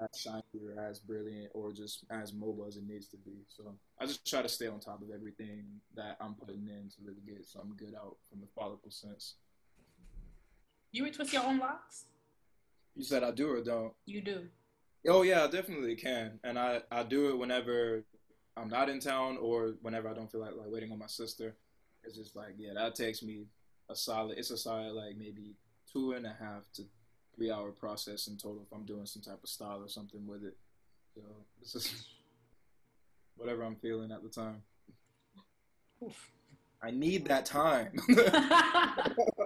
as 0.00 0.20
shiny 0.20 0.42
or 0.62 0.80
as 0.80 1.00
brilliant 1.00 1.50
or 1.54 1.72
just 1.72 2.04
as 2.10 2.32
mobile 2.32 2.66
as 2.68 2.76
it 2.76 2.86
needs 2.86 3.08
to 3.08 3.16
be. 3.16 3.32
So 3.48 3.74
I 3.98 4.06
just 4.06 4.28
try 4.28 4.42
to 4.42 4.48
stay 4.48 4.68
on 4.68 4.78
top 4.78 5.02
of 5.02 5.10
everything 5.12 5.64
that 5.96 6.18
I'm 6.20 6.34
putting 6.34 6.68
in 6.68 6.90
to 6.90 6.96
really 7.04 7.22
get 7.26 7.44
something 7.46 7.74
good 7.76 7.94
out 7.96 8.16
from 8.30 8.40
the 8.40 8.46
follicle 8.54 8.90
sense. 8.90 9.34
You 10.92 11.04
retwist 11.04 11.32
your 11.32 11.44
own 11.44 11.58
locks? 11.58 12.04
You 12.94 13.04
said 13.04 13.24
I 13.24 13.30
do 13.30 13.50
or 13.50 13.62
don't? 13.62 13.92
You 14.06 14.20
do. 14.20 14.46
Oh 15.08 15.22
yeah, 15.22 15.44
I 15.44 15.48
definitely 15.48 15.96
can, 15.96 16.38
and 16.44 16.58
I 16.58 16.82
I 16.90 17.02
do 17.02 17.30
it 17.30 17.38
whenever 17.38 18.04
I'm 18.56 18.68
not 18.68 18.88
in 18.88 19.00
town 19.00 19.38
or 19.40 19.74
whenever 19.80 20.08
I 20.08 20.14
don't 20.14 20.30
feel 20.30 20.40
like 20.40 20.54
like 20.56 20.70
waiting 20.70 20.92
on 20.92 20.98
my 20.98 21.06
sister. 21.06 21.56
It's 22.04 22.16
just 22.16 22.36
like 22.36 22.54
yeah, 22.58 22.74
that 22.74 22.94
takes 22.94 23.22
me 23.22 23.46
a 23.88 23.96
solid. 23.96 24.38
It's 24.38 24.50
a 24.50 24.56
solid 24.58 24.92
like 24.92 25.16
maybe 25.16 25.54
two 25.90 26.12
and 26.12 26.26
a 26.26 26.36
half 26.38 26.70
to 26.74 26.84
three 27.34 27.50
hour 27.50 27.70
process 27.70 28.26
in 28.26 28.36
total 28.36 28.62
if 28.66 28.76
I'm 28.76 28.84
doing 28.84 29.06
some 29.06 29.22
type 29.22 29.42
of 29.42 29.48
style 29.48 29.82
or 29.82 29.88
something 29.88 30.26
with 30.26 30.44
it. 30.44 30.56
So 31.14 31.22
it's 31.60 31.72
just 31.72 31.94
whatever 33.36 33.62
I'm 33.62 33.76
feeling 33.76 34.12
at 34.12 34.22
the 34.22 34.28
time. 34.28 34.62
I 36.82 36.90
need 36.90 37.26
that 37.26 37.46
time. 37.46 37.92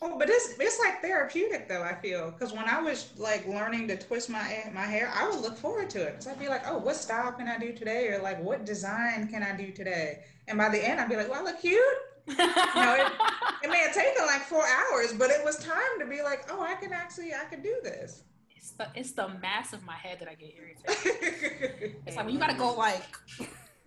Oh, 0.00 0.16
but 0.16 0.30
it's 0.30 0.54
it's 0.60 0.78
like 0.78 1.02
therapeutic 1.02 1.68
though. 1.68 1.82
I 1.82 1.94
feel 1.94 2.30
because 2.30 2.52
when 2.52 2.66
I 2.68 2.80
was 2.80 3.10
like 3.16 3.46
learning 3.48 3.88
to 3.88 3.96
twist 3.96 4.30
my 4.30 4.70
my 4.72 4.84
hair, 4.84 5.12
I 5.12 5.28
would 5.28 5.40
look 5.40 5.56
forward 5.56 5.90
to 5.90 6.02
it 6.02 6.12
because 6.12 6.28
I'd 6.28 6.38
be 6.38 6.48
like, 6.48 6.62
oh, 6.68 6.78
what 6.78 6.94
style 6.94 7.32
can 7.32 7.48
I 7.48 7.58
do 7.58 7.72
today, 7.72 8.08
or 8.08 8.22
like 8.22 8.40
what 8.42 8.64
design 8.64 9.26
can 9.26 9.42
I 9.42 9.56
do 9.56 9.72
today? 9.72 10.20
And 10.46 10.56
by 10.56 10.68
the 10.68 10.78
end, 10.78 11.00
I'd 11.00 11.08
be 11.08 11.16
like, 11.16 11.28
well, 11.28 11.40
I 11.40 11.44
look 11.44 11.60
cute. 11.60 11.82
You 12.28 12.36
know, 12.36 12.94
it, 12.94 13.12
it 13.64 13.70
may 13.70 13.78
have 13.78 13.94
taken 13.94 14.24
like 14.26 14.42
four 14.42 14.62
hours, 14.62 15.12
but 15.14 15.30
it 15.30 15.44
was 15.44 15.56
time 15.58 15.98
to 15.98 16.06
be 16.06 16.22
like, 16.22 16.44
oh, 16.50 16.62
I 16.62 16.74
can 16.76 16.92
actually 16.92 17.34
I 17.34 17.44
can 17.50 17.60
do 17.60 17.74
this. 17.82 18.22
It's 18.54 18.70
the 18.72 18.86
it's 18.94 19.12
the 19.12 19.28
mass 19.42 19.72
of 19.72 19.84
my 19.84 19.96
head 19.96 20.20
that 20.20 20.28
I 20.28 20.34
get 20.34 20.54
irritated. 20.56 21.96
It's 22.06 22.16
like 22.16 22.30
you 22.30 22.38
gotta 22.38 22.54
go 22.56 22.72
like. 22.74 23.02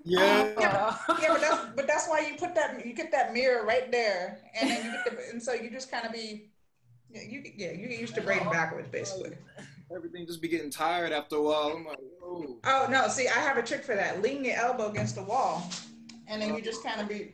Yeah. 0.04 0.54
yeah, 0.60 0.96
but, 1.08 1.22
yeah, 1.22 1.28
but 1.30 1.42
that's 1.42 1.66
but 1.76 1.88
that's 1.88 2.08
why 2.08 2.22
you 2.22 2.38
put 2.38 2.56
that 2.56 2.86
you 2.86 2.94
get 2.94 3.12
that 3.12 3.34
mirror 3.34 3.66
right 3.66 3.92
there, 3.92 4.40
and 4.60 4.70
then 4.70 4.86
you 4.86 4.92
get 4.92 5.06
the, 5.06 5.30
and 5.32 5.42
so 5.42 5.54
you 5.54 5.70
just 5.70 5.92
kind 5.92 6.06
of 6.06 6.12
be, 6.12 6.50
yeah, 7.10 7.22
you 7.28 7.44
yeah 7.56 7.72
you 7.72 7.88
get 7.88 8.00
used 8.00 8.16
to 8.16 8.22
braiding 8.22 8.50
backwards 8.50 8.90
basically. 8.90 9.32
Everything 9.94 10.26
just 10.26 10.42
be 10.42 10.48
getting 10.48 10.70
tired 10.70 11.12
after 11.12 11.36
a 11.36 11.42
while. 11.42 11.74
I'm 11.76 11.86
like, 11.86 12.00
oh. 12.24 12.58
Oh 12.64 12.88
no, 12.90 13.10
see, 13.10 13.28
I 13.28 13.40
have 13.40 13.58
a 13.58 13.64
trick 13.64 13.84
for 13.84 13.96
that. 13.96 14.22
Lean 14.22 14.46
your 14.46 14.56
elbow 14.56 14.90
against 14.90 15.16
the 15.16 15.24
wall, 15.24 15.70
and 16.28 16.42
then 16.42 16.56
you 16.56 16.62
just 16.62 16.84
kind 16.84 17.02
of 17.02 17.10
be. 17.10 17.34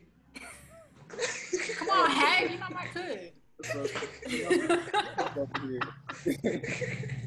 Come 1.75 1.89
on, 1.89 2.11
hey, 2.11 2.53
you 2.53 2.59
know 2.59 2.67
I 2.75 2.87
could. 2.87 3.31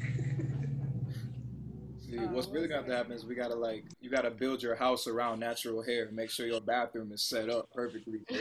See, 2.11 2.17
what's 2.25 2.47
really 2.49 2.67
what's 2.67 2.67
gonna 2.67 2.75
have 2.75 2.85
to 2.85 2.91
that? 2.91 2.97
happen 2.97 3.11
is 3.13 3.25
we 3.25 3.35
gotta 3.35 3.55
like 3.55 3.85
you 4.01 4.09
gotta 4.09 4.31
build 4.31 4.61
your 4.61 4.75
house 4.75 5.07
around 5.07 5.39
natural 5.39 5.81
hair. 5.81 6.09
Make 6.11 6.29
sure 6.29 6.45
your 6.45 6.59
bathroom 6.61 7.11
is 7.13 7.23
set 7.23 7.49
up 7.49 7.69
perfectly 7.73 8.19
for 8.27 8.35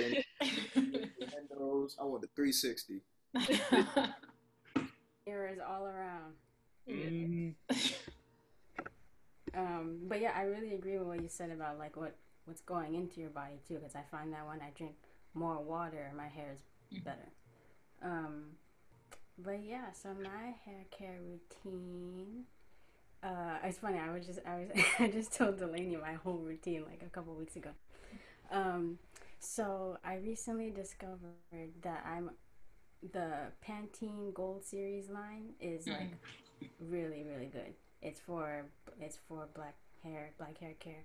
windows. 1.54 1.96
I 2.00 2.04
want 2.04 2.22
the 2.22 2.28
360. 2.34 3.00
Mirrors 5.26 5.58
all 5.68 5.86
around. 5.86 6.34
Mhm. 6.88 7.54
Um, 9.52 9.98
but 10.08 10.20
yeah, 10.20 10.32
I 10.36 10.42
really 10.42 10.74
agree 10.74 10.96
with 10.98 11.08
what 11.08 11.20
you 11.22 11.28
said 11.28 11.50
about 11.50 11.78
like 11.78 11.96
what 11.96 12.14
what's 12.44 12.60
going 12.60 12.94
into 12.94 13.20
your 13.20 13.30
body 13.30 13.58
too, 13.66 13.74
because 13.74 13.96
I 13.96 14.02
find 14.10 14.32
that 14.32 14.46
when 14.46 14.60
I 14.60 14.70
drink 14.76 14.94
more 15.34 15.60
water, 15.60 16.12
my 16.16 16.28
hair 16.28 16.52
is 16.52 16.98
Mhm. 16.98 17.04
better. 17.04 17.28
Um, 18.02 18.44
but 19.38 19.62
yeah, 19.64 19.92
so 19.92 20.14
my 20.14 20.54
hair 20.64 20.84
care 20.90 21.18
routine. 21.20 22.44
Uh, 23.22 23.58
it's 23.64 23.78
funny. 23.78 23.98
I 23.98 24.12
was 24.12 24.26
just 24.26 24.40
I 24.46 24.56
was 24.60 24.84
I 24.98 25.08
just 25.08 25.32
told 25.34 25.58
Delaney 25.58 25.96
my 25.96 26.14
whole 26.14 26.38
routine 26.38 26.84
like 26.88 27.02
a 27.06 27.10
couple 27.10 27.34
weeks 27.34 27.56
ago. 27.56 27.70
Um, 28.50 28.98
so 29.38 29.98
I 30.04 30.16
recently 30.16 30.70
discovered 30.70 31.72
that 31.82 32.04
I'm 32.06 32.30
the 33.12 33.30
Pantene 33.66 34.32
Gold 34.34 34.64
Series 34.64 35.08
line 35.08 35.54
is 35.60 35.86
like 35.86 36.10
really 36.80 37.24
really 37.24 37.46
good. 37.46 37.74
It's 38.02 38.20
for 38.20 38.64
it's 39.00 39.18
for 39.28 39.46
black 39.54 39.74
hair, 40.02 40.30
black 40.38 40.58
hair 40.58 40.74
care. 40.78 41.04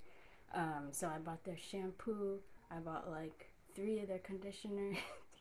Um, 0.53 0.87
so 0.91 1.07
I 1.07 1.17
bought 1.17 1.43
their 1.43 1.57
shampoo. 1.57 2.39
I 2.71 2.77
bought 2.79 3.09
like 3.11 3.49
three 3.75 3.99
of 3.99 4.07
their 4.07 4.19
conditioners, 4.19 4.97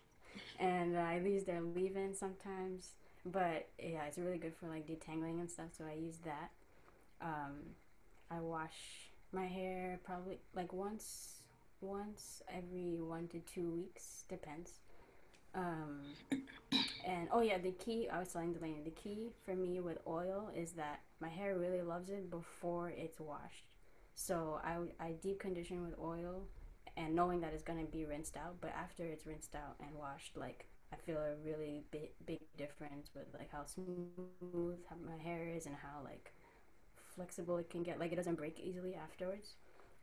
and 0.59 0.99
I 0.99 1.18
use 1.18 1.45
their 1.45 1.61
leave-in 1.61 2.14
sometimes. 2.14 2.91
But 3.25 3.68
yeah, 3.79 4.05
it's 4.07 4.18
really 4.18 4.39
good 4.39 4.55
for 4.55 4.68
like 4.68 4.87
detangling 4.87 5.41
and 5.41 5.51
stuff. 5.51 5.68
So 5.79 5.85
I 5.85 5.95
use 5.95 6.18
that. 6.25 6.51
Um, 7.21 7.75
I 8.31 8.41
wash 8.41 9.11
my 9.33 9.47
hair 9.47 10.01
probably 10.05 10.39
like 10.55 10.73
once 10.73 11.41
once 11.81 12.43
every 12.49 13.01
one 13.01 13.29
to 13.29 13.39
two 13.41 13.71
weeks 13.71 14.25
depends. 14.29 14.81
Um, 15.55 16.01
and 17.07 17.29
oh 17.33 17.41
yeah, 17.41 17.59
the 17.59 17.73
key 17.73 18.09
I 18.09 18.19
was 18.19 18.33
telling 18.33 18.53
Delaney, 18.53 18.81
the 18.85 18.91
key 18.91 19.31
for 19.45 19.55
me 19.55 19.81
with 19.81 19.99
oil 20.07 20.51
is 20.55 20.73
that 20.73 21.01
my 21.21 21.29
hair 21.29 21.57
really 21.57 21.83
loves 21.83 22.11
it 22.11 22.31
before 22.31 22.91
it's 22.91 23.21
washed. 23.21 23.67
So 24.15 24.61
I 24.65 24.77
I 25.05 25.12
deep 25.23 25.41
condition 25.41 25.83
with 25.85 25.99
oil, 25.99 26.47
and 26.97 27.15
knowing 27.15 27.41
that 27.41 27.53
it's 27.53 27.62
gonna 27.62 27.85
be 27.85 28.05
rinsed 28.05 28.37
out. 28.37 28.57
But 28.61 28.73
after 28.77 29.05
it's 29.05 29.27
rinsed 29.27 29.55
out 29.55 29.77
and 29.81 29.95
washed, 29.97 30.37
like 30.37 30.67
I 30.93 30.97
feel 30.97 31.19
a 31.19 31.35
really 31.45 31.83
big 31.91 32.11
big 32.27 32.41
difference 32.57 33.11
with 33.15 33.27
like 33.37 33.51
how 33.53 33.65
smooth 33.65 34.79
my 35.05 35.23
hair 35.23 35.49
is 35.49 35.67
and 35.67 35.75
how 35.75 36.03
like 36.05 36.33
flexible 37.15 37.57
it 37.59 37.71
can 37.71 37.83
get. 37.83 37.99
Like 37.99 38.12
it 38.12 38.17
doesn't 38.17 38.37
break 38.37 38.59
easily 38.61 38.95
afterwards. 38.95 39.55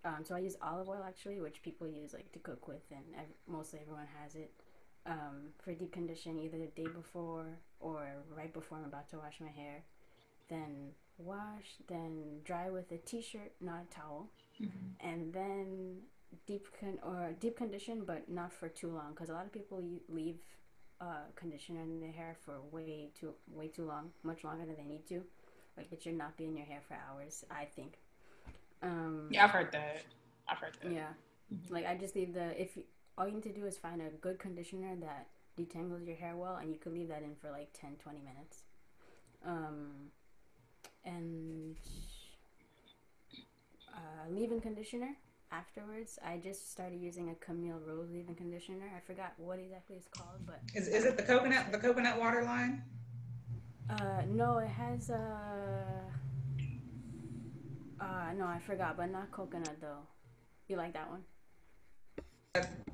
Um, 0.03 0.23
so 0.23 0.35
I 0.35 0.39
use 0.39 0.55
olive 0.61 0.89
oil 0.89 1.03
actually, 1.07 1.39
which 1.39 1.61
people 1.61 1.87
use 1.87 2.13
like 2.13 2.31
to 2.31 2.39
cook 2.39 2.67
with, 2.67 2.83
and 2.91 3.03
ev- 3.15 3.35
mostly 3.47 3.79
everyone 3.81 4.07
has 4.23 4.35
it 4.35 4.51
um, 5.05 5.49
for 5.63 5.73
deep 5.73 5.91
condition 5.91 6.39
either 6.39 6.57
the 6.57 6.67
day 6.67 6.87
before 6.87 7.45
or 7.79 8.07
right 8.35 8.53
before 8.53 8.79
I'm 8.79 8.85
about 8.85 9.09
to 9.09 9.17
wash 9.17 9.39
my 9.39 9.49
hair. 9.49 9.83
Then 10.49 10.89
wash, 11.17 11.75
then 11.87 12.39
dry 12.43 12.69
with 12.69 12.91
a 12.91 12.97
t-shirt, 12.97 13.53
not 13.61 13.85
a 13.89 13.95
towel, 13.95 14.29
and 14.99 15.31
then 15.31 15.97
deep 16.45 16.67
con- 16.79 16.99
or 17.03 17.33
deep 17.39 17.57
condition, 17.57 18.03
but 18.05 18.29
not 18.29 18.51
for 18.51 18.67
too 18.67 18.89
long, 18.91 19.11
because 19.11 19.29
a 19.29 19.33
lot 19.33 19.45
of 19.45 19.53
people 19.53 19.83
leave 20.09 20.39
uh, 20.99 21.25
conditioner 21.35 21.81
in 21.81 21.99
their 21.99 22.11
hair 22.11 22.35
for 22.43 22.59
way 22.71 23.09
too 23.19 23.33
way 23.51 23.67
too 23.67 23.85
long, 23.85 24.11
much 24.23 24.43
longer 24.43 24.65
than 24.65 24.75
they 24.77 24.83
need 24.83 25.07
to. 25.07 25.23
Like 25.77 25.91
it 25.91 26.01
should 26.03 26.17
not 26.17 26.37
be 26.37 26.45
in 26.45 26.55
your 26.57 26.65
hair 26.65 26.79
for 26.87 26.95
hours. 27.09 27.45
I 27.49 27.65
think. 27.65 27.97
Um, 28.83 29.27
yeah, 29.29 29.43
I've 29.45 29.51
heard 29.51 29.71
that. 29.71 30.03
I've 30.47 30.57
heard 30.57 30.75
that. 30.81 30.91
yeah. 30.91 31.07
Like 31.69 31.85
I 31.85 31.95
just 31.95 32.15
leave 32.15 32.33
the 32.33 32.59
if 32.61 32.75
you, 32.77 32.83
all 33.17 33.27
you 33.27 33.33
need 33.33 33.43
to 33.43 33.53
do 33.53 33.65
is 33.65 33.77
find 33.77 34.01
a 34.01 34.09
good 34.21 34.39
conditioner 34.39 34.95
that 35.01 35.27
detangles 35.59 36.07
your 36.07 36.15
hair 36.15 36.35
well 36.35 36.55
and 36.55 36.71
you 36.71 36.77
can 36.79 36.93
leave 36.93 37.09
that 37.09 37.23
in 37.23 37.35
for 37.35 37.51
like 37.51 37.69
10 37.73 37.95
20 38.01 38.19
minutes. 38.19 38.63
Um 39.45 40.09
and 41.03 41.75
uh, 43.93 44.29
leave-in 44.29 44.61
conditioner 44.61 45.09
afterwards 45.51 46.19
I 46.25 46.37
just 46.37 46.71
started 46.71 47.01
using 47.01 47.29
a 47.29 47.35
Camille 47.35 47.79
Rose 47.85 48.09
leave-in 48.11 48.35
conditioner. 48.35 48.85
I 48.95 48.99
forgot 49.01 49.33
what 49.37 49.59
exactly 49.59 49.97
it's 49.97 50.07
called, 50.07 50.45
but 50.45 50.61
Is, 50.75 50.87
is 50.87 51.05
it 51.05 51.17
the 51.17 51.23
coconut 51.23 51.71
the 51.71 51.77
coconut 51.79 52.19
water 52.19 52.43
line? 52.43 52.83
Uh 53.91 54.21
no, 54.29 54.57
it 54.59 54.69
has 54.69 55.09
a 55.09 56.03
uh 57.99 58.33
no, 58.37 58.45
I 58.45 58.59
forgot, 58.59 58.97
but 58.97 59.11
not 59.11 59.31
coconut 59.31 59.77
though. 59.81 60.07
You 60.67 60.77
like 60.77 60.93
that 60.93 61.09
one? 61.09 61.23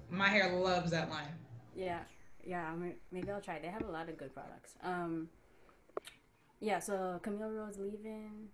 My 0.09 0.29
hair 0.29 0.53
loves 0.53 0.91
that 0.91 1.09
line. 1.09 1.33
Yeah, 1.75 1.99
yeah. 2.45 2.73
Maybe 3.11 3.29
I'll 3.31 3.41
try. 3.41 3.55
it. 3.55 3.61
They 3.63 3.67
have 3.69 3.83
a 3.83 3.91
lot 3.91 4.09
of 4.09 4.17
good 4.17 4.33
products. 4.33 4.75
Um, 4.83 5.29
yeah. 6.59 6.79
So 6.79 7.19
Camille 7.21 7.51
Rose 7.51 7.77
leave-in, 7.77 8.47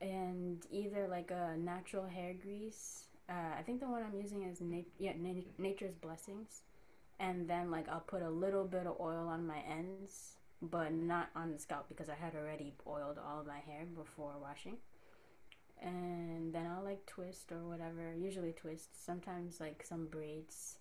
and 0.00 0.64
either 0.70 1.08
like 1.08 1.30
a 1.30 1.56
natural 1.58 2.06
hair 2.06 2.34
grease. 2.40 3.04
Uh, 3.28 3.58
I 3.58 3.62
think 3.62 3.80
the 3.80 3.86
one 3.88 4.02
I'm 4.02 4.18
using 4.18 4.44
is 4.44 4.60
nat- 4.60 4.92
yeah 4.98 5.12
na- 5.18 5.42
Nature's 5.58 5.94
Blessings, 5.96 6.62
and 7.18 7.48
then 7.48 7.70
like 7.70 7.88
I'll 7.88 8.00
put 8.00 8.22
a 8.22 8.30
little 8.30 8.64
bit 8.64 8.86
of 8.86 8.96
oil 9.00 9.26
on 9.28 9.46
my 9.46 9.58
ends, 9.68 10.36
but 10.60 10.92
not 10.92 11.30
on 11.36 11.52
the 11.52 11.58
scalp 11.58 11.88
because 11.88 12.08
I 12.08 12.14
had 12.14 12.34
already 12.34 12.74
oiled 12.86 13.18
all 13.18 13.40
of 13.40 13.46
my 13.46 13.58
hair 13.58 13.84
before 13.94 14.34
washing. 14.40 14.76
And 15.80 16.52
then 16.52 16.66
I'll 16.66 16.84
like 16.84 17.06
twist 17.06 17.52
or 17.52 17.68
whatever. 17.68 18.12
Usually 18.16 18.52
twist. 18.52 19.04
Sometimes 19.04 19.60
like 19.60 19.84
some 19.86 20.06
braids, 20.06 20.78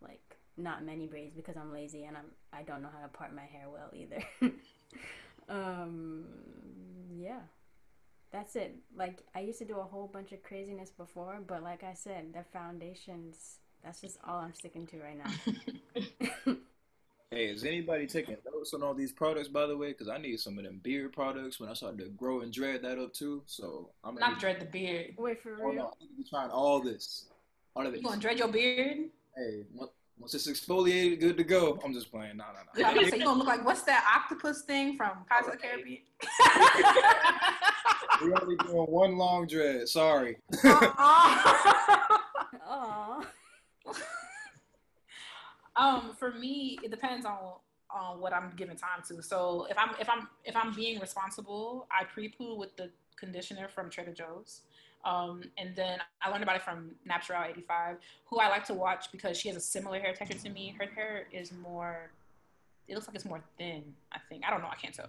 like 0.00 0.36
not 0.56 0.84
many 0.84 1.06
braids 1.06 1.34
because 1.34 1.56
I'm 1.56 1.72
lazy 1.72 2.04
and 2.04 2.16
I'm 2.16 2.24
I 2.52 2.62
don't 2.62 2.82
know 2.82 2.88
how 2.92 3.02
to 3.02 3.08
part 3.08 3.34
my 3.34 3.42
hair 3.42 3.66
well 3.70 3.90
either. 3.94 4.22
um 5.48 6.24
yeah. 7.14 7.40
That's 8.30 8.56
it. 8.56 8.76
Like 8.96 9.22
I 9.34 9.40
used 9.40 9.58
to 9.58 9.64
do 9.66 9.78
a 9.78 9.84
whole 9.84 10.06
bunch 10.06 10.32
of 10.32 10.42
craziness 10.42 10.90
before, 10.90 11.40
but 11.46 11.62
like 11.62 11.82
I 11.84 11.92
said, 11.94 12.32
the 12.32 12.44
foundations 12.52 13.58
that's 13.84 14.00
just 14.00 14.18
all 14.26 14.38
I'm 14.38 14.54
sticking 14.54 14.86
to 14.88 14.98
right 14.98 15.18
now. 15.18 16.04
Hey, 17.30 17.44
is 17.46 17.62
anybody 17.64 18.06
taking 18.06 18.36
notes 18.50 18.72
on 18.72 18.82
all 18.82 18.94
these 18.94 19.12
products, 19.12 19.48
by 19.48 19.66
the 19.66 19.76
way? 19.76 19.88
Because 19.88 20.08
I 20.08 20.16
need 20.16 20.40
some 20.40 20.56
of 20.56 20.64
them 20.64 20.80
beard 20.82 21.12
products 21.12 21.60
when 21.60 21.68
I 21.68 21.74
start 21.74 21.98
to 21.98 22.06
grow 22.06 22.40
and 22.40 22.50
dread 22.50 22.80
that 22.82 22.98
up 22.98 23.12
too. 23.12 23.42
So 23.44 23.90
I'm 24.02 24.14
gonna 24.14 24.26
Not 24.26 24.36
be, 24.36 24.40
dread 24.40 24.60
the 24.60 24.64
beard. 24.64 25.14
Wait 25.18 25.42
for 25.42 25.56
hold 25.56 25.68
on, 25.68 25.74
real? 25.74 25.84
I'm 26.00 26.06
gonna 26.06 26.16
be 26.16 26.24
trying 26.24 26.48
all 26.50 26.80
this. 26.80 27.26
All 27.76 27.86
of 27.86 27.92
You 27.92 27.98
it. 27.98 28.04
gonna 28.04 28.18
dread 28.18 28.38
your 28.38 28.48
beard? 28.48 29.10
Hey, 29.36 29.64
once, 29.74 29.90
once 30.18 30.34
it's 30.34 30.48
exfoliated, 30.48 31.20
good 31.20 31.36
to 31.36 31.44
go. 31.44 31.78
I'm 31.84 31.92
just 31.92 32.10
playing. 32.10 32.38
No, 32.38 32.44
no, 32.44 32.86
I'm 32.86 32.94
no. 32.94 33.02
you 33.02 33.10
gonna 33.10 33.32
look 33.38 33.46
like 33.46 33.62
what's 33.62 33.82
that 33.82 34.10
octopus 34.16 34.62
thing 34.62 34.96
from 34.96 35.10
Pirates 35.28 35.48
of 35.48 35.52
the 35.52 35.58
Caribbean? 35.58 36.00
we 38.24 38.32
only 38.40 38.56
doing 38.56 38.86
one 38.86 39.18
long 39.18 39.46
dread. 39.46 39.86
Sorry. 39.86 40.38
Uh-uh. 40.64 40.92
Aw. 42.70 43.26
Um, 45.78 46.12
for 46.18 46.32
me, 46.32 46.78
it 46.82 46.90
depends 46.90 47.24
on 47.24 47.38
on 47.90 48.20
what 48.20 48.34
I'm 48.34 48.52
giving 48.56 48.76
time 48.76 49.02
to. 49.08 49.22
So 49.22 49.66
if 49.70 49.78
I'm 49.78 49.94
if 50.00 50.10
I'm 50.10 50.28
if 50.44 50.54
I'm 50.56 50.74
being 50.74 51.00
responsible, 51.00 51.86
I 51.90 52.04
pre-poo 52.04 52.56
with 52.56 52.76
the 52.76 52.90
conditioner 53.16 53.68
from 53.68 53.88
Trader 53.88 54.12
Joe's. 54.12 54.62
Um, 55.04 55.44
and 55.56 55.74
then 55.76 56.00
I 56.20 56.28
learned 56.28 56.42
about 56.42 56.56
it 56.56 56.62
from 56.62 56.90
Naptural85, 57.08 57.96
who 58.26 58.38
I 58.40 58.48
like 58.48 58.64
to 58.66 58.74
watch 58.74 59.10
because 59.12 59.38
she 59.38 59.48
has 59.48 59.56
a 59.56 59.60
similar 59.60 60.00
hair 60.00 60.12
texture 60.12 60.38
to 60.38 60.50
me. 60.50 60.74
Her 60.78 60.86
hair 60.86 61.26
is 61.32 61.52
more, 61.52 62.10
it 62.88 62.94
looks 62.94 63.06
like 63.06 63.14
it's 63.14 63.24
more 63.24 63.40
thin, 63.56 63.84
I 64.12 64.18
think. 64.28 64.44
I 64.44 64.50
don't 64.50 64.60
know, 64.60 64.68
I 64.68 64.74
can't 64.74 64.92
tell. 64.92 65.08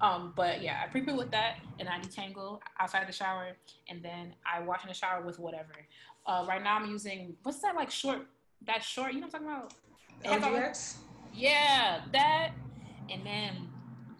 Um, 0.00 0.32
but 0.34 0.62
yeah, 0.62 0.82
I 0.82 0.88
pre-poo 0.88 1.16
with 1.16 1.30
that 1.32 1.58
and 1.78 1.88
I 1.88 2.00
detangle 2.00 2.60
outside 2.80 3.06
the 3.06 3.12
shower 3.12 3.48
and 3.88 4.02
then 4.02 4.34
I 4.50 4.60
wash 4.60 4.82
in 4.82 4.88
the 4.88 4.94
shower 4.94 5.22
with 5.22 5.38
whatever. 5.38 5.74
Uh, 6.26 6.44
right 6.48 6.62
now 6.62 6.76
I'm 6.76 6.90
using, 6.90 7.36
what's 7.42 7.60
that 7.60 7.76
like 7.76 7.90
short, 7.90 8.26
that 8.66 8.82
short, 8.82 9.12
you 9.12 9.20
know 9.20 9.26
what 9.26 9.36
I'm 9.36 9.44
talking 9.44 9.56
about? 9.58 9.74
OGX? 10.24 10.96
Yeah, 11.34 12.00
that, 12.12 12.52
and 13.10 13.24
then 13.24 13.68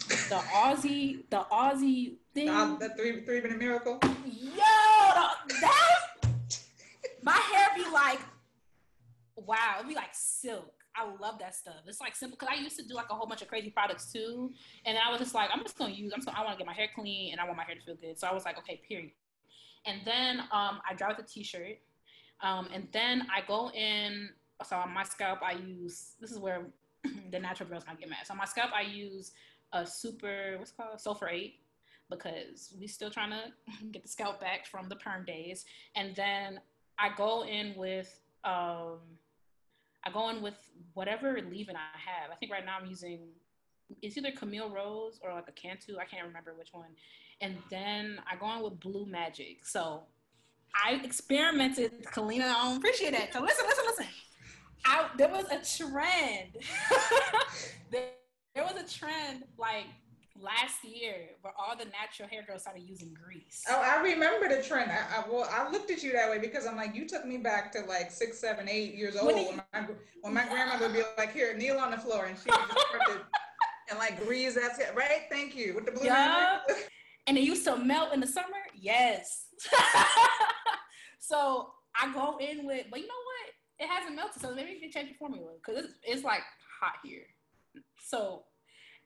the 0.09 0.36
Aussie, 0.36 1.24
the 1.30 1.47
Aussie 1.51 2.16
thing. 2.34 2.47
The, 2.47 2.76
the 2.80 2.94
three 2.94 3.24
three 3.24 3.40
minute 3.40 3.59
miracle. 3.59 3.99
Yo, 4.24 4.59
that 5.61 6.07
my 7.26 7.32
hair 7.32 7.68
be 7.74 7.90
like, 7.90 8.20
wow, 9.34 9.74
it'd 9.78 9.88
be 9.88 9.94
like 9.94 10.11
silk. 10.12 10.72
I 10.94 11.05
love 11.20 11.38
that 11.40 11.55
stuff. 11.55 11.74
It's 11.86 12.01
like 12.01 12.16
simple 12.16 12.38
because 12.38 12.57
I 12.57 12.62
used 12.62 12.78
to 12.78 12.86
do 12.86 12.94
like 12.94 13.11
a 13.11 13.14
whole 13.14 13.26
bunch 13.26 13.42
of 13.42 13.49
crazy 13.49 13.68
products 13.68 14.11
too, 14.12 14.53
and 14.86 14.97
then 14.97 15.03
I 15.07 15.11
was 15.11 15.20
just 15.20 15.34
like, 15.34 15.51
I'm 15.53 15.61
just 15.62 15.76
gonna 15.76 15.92
use. 15.92 16.12
I'm 16.14 16.22
so 16.22 16.30
I 16.34 16.40
want 16.42 16.53
to 16.53 16.59
get 16.59 16.66
my 16.66 16.72
hair 16.72 16.88
clean 16.94 17.32
and 17.32 17.40
I 17.40 17.44
want 17.44 17.57
my 17.57 17.64
hair 17.64 17.74
to 17.74 17.80
feel 17.82 17.97
good. 17.97 18.18
So 18.18 18.26
I 18.26 18.32
was 18.32 18.44
like, 18.44 18.57
okay, 18.59 18.80
period. 18.88 19.11
And 19.84 20.01
then 20.05 20.40
um, 20.53 20.80
I 20.88 20.97
with 21.09 21.18
a 21.18 21.22
t-shirt, 21.22 21.78
um, 22.42 22.68
and 22.72 22.88
then 22.92 23.26
I 23.34 23.47
go 23.47 23.70
in. 23.70 24.30
So 24.64 24.76
on 24.76 24.92
my 24.92 25.04
scalp, 25.04 25.40
I 25.42 25.52
use. 25.52 26.12
This 26.20 26.30
is 26.30 26.38
where 26.38 26.66
the 27.30 27.38
natural 27.38 27.68
girls 27.68 27.84
might 27.86 28.00
get 28.00 28.09
mad. 28.09 28.20
So 28.26 28.32
on 28.32 28.38
my 28.38 28.44
scalp, 28.44 28.70
I 28.74 28.82
use 28.82 29.32
a 29.72 29.86
super 29.86 30.57
what's 30.59 30.70
called 30.70 31.00
sulfur 31.00 31.28
eight. 31.28 31.61
because 32.09 32.74
we 32.78 32.86
still 32.86 33.11
trying 33.11 33.30
to 33.30 33.84
get 33.90 34.02
the 34.02 34.09
scalp 34.09 34.40
back 34.40 34.66
from 34.66 34.88
the 34.88 34.96
perm 34.96 35.24
days. 35.24 35.64
And 35.94 36.14
then 36.14 36.61
I 36.98 37.11
go 37.16 37.44
in 37.44 37.74
with 37.76 38.18
um, 38.44 38.98
I 40.04 40.11
go 40.12 40.28
in 40.30 40.40
with 40.40 40.54
whatever 40.94 41.38
leave-in 41.50 41.74
I 41.76 41.98
have. 41.98 42.30
I 42.30 42.36
think 42.36 42.52
right 42.52 42.64
now 42.64 42.76
I'm 42.80 42.86
using 42.86 43.20
it's 44.02 44.16
either 44.16 44.32
Camille 44.32 44.70
Rose 44.70 45.20
or 45.22 45.32
like 45.32 45.48
a 45.48 45.52
Cantu. 45.52 45.96
I 46.00 46.04
can't 46.04 46.26
remember 46.26 46.54
which 46.59 46.68
one. 46.72 46.88
And 47.40 47.57
then 47.70 48.20
I 48.30 48.36
go 48.36 48.50
in 48.57 48.62
with 48.62 48.80
Blue 48.80 49.07
Magic. 49.07 49.64
So 49.64 50.02
I 50.74 51.00
experimented, 51.04 52.04
Kalena. 52.07 52.50
I 52.50 52.64
don't 52.64 52.76
appreciate 52.78 53.12
that. 53.12 53.32
So 53.32 53.40
listen, 53.40 53.64
listen, 53.66 53.84
listen. 53.86 54.07
I, 54.87 55.09
there 55.18 55.28
was 55.28 55.47
a 55.47 55.84
trend. 55.84 56.57
there, 57.91 58.11
there 58.55 58.64
was 58.64 58.74
a 58.76 58.99
trend 58.99 59.45
like 59.59 59.87
last 60.41 60.84
year 60.84 61.30
where 61.43 61.53
all 61.59 61.76
the 61.76 61.87
natural 61.87 62.28
hair 62.28 62.45
girls 62.47 62.62
started 62.62 62.82
using 62.87 63.14
grease. 63.14 63.64
Oh, 63.68 63.82
I 63.82 64.01
remember 64.03 64.49
the 64.49 64.62
trend. 64.62 64.91
I, 64.91 65.20
I, 65.20 65.24
well, 65.28 65.49
I 65.51 65.70
looked 65.70 65.91
at 65.91 66.03
you 66.03 66.12
that 66.12 66.30
way 66.30 66.39
because 66.39 66.66
I'm 66.66 66.76
like, 66.76 66.95
you 66.95 67.07
took 67.07 67.26
me 67.26 67.39
back 67.39 67.72
to 67.72 67.80
like 67.82 68.11
six, 68.11 68.39
seven, 68.39 68.68
eight 68.68 68.95
years 68.95 69.16
old 69.16 69.34
when, 69.34 69.47
when 69.47 69.61
my, 69.72 69.87
when 70.22 70.34
my 70.34 70.47
grandmother 70.47 70.87
would 70.87 70.95
be 70.95 71.03
like, 71.18 71.32
here, 71.32 71.57
kneel 71.57 71.78
on 71.78 71.91
the 71.91 71.99
floor, 71.99 72.26
and 72.26 72.37
she 72.39 72.51
would 72.51 72.68
just 72.68 72.87
start 72.89 73.03
to, 73.09 73.20
and 73.91 73.99
like 73.99 74.24
grease. 74.24 74.55
That's 74.55 74.78
it, 74.78 74.93
right? 74.95 75.22
Thank 75.30 75.57
you. 75.57 75.74
With 75.74 75.87
the 75.87 75.93
blue. 75.93 76.05
Yep. 76.05 76.70
and 77.26 77.37
it 77.37 77.43
used 77.43 77.64
to 77.64 77.76
melt 77.76 78.12
in 78.12 78.20
the 78.20 78.26
summer. 78.26 78.57
Yes. 78.74 79.47
so 81.18 81.70
I 81.95 82.12
go 82.12 82.39
in 82.39 82.66
with, 82.66 82.87
but 82.91 83.01
you 83.01 83.07
know? 83.07 83.12
It 83.79 83.89
hasn't 83.89 84.16
melted, 84.16 84.41
so 84.41 84.55
maybe 84.55 84.72
you 84.72 84.81
can 84.81 84.91
change 84.91 85.09
the 85.09 85.14
formula 85.14 85.53
because 85.55 85.85
it's, 85.85 85.95
it's 86.03 86.24
like 86.24 86.41
hot 86.81 86.95
here. 87.05 87.27
So, 88.03 88.45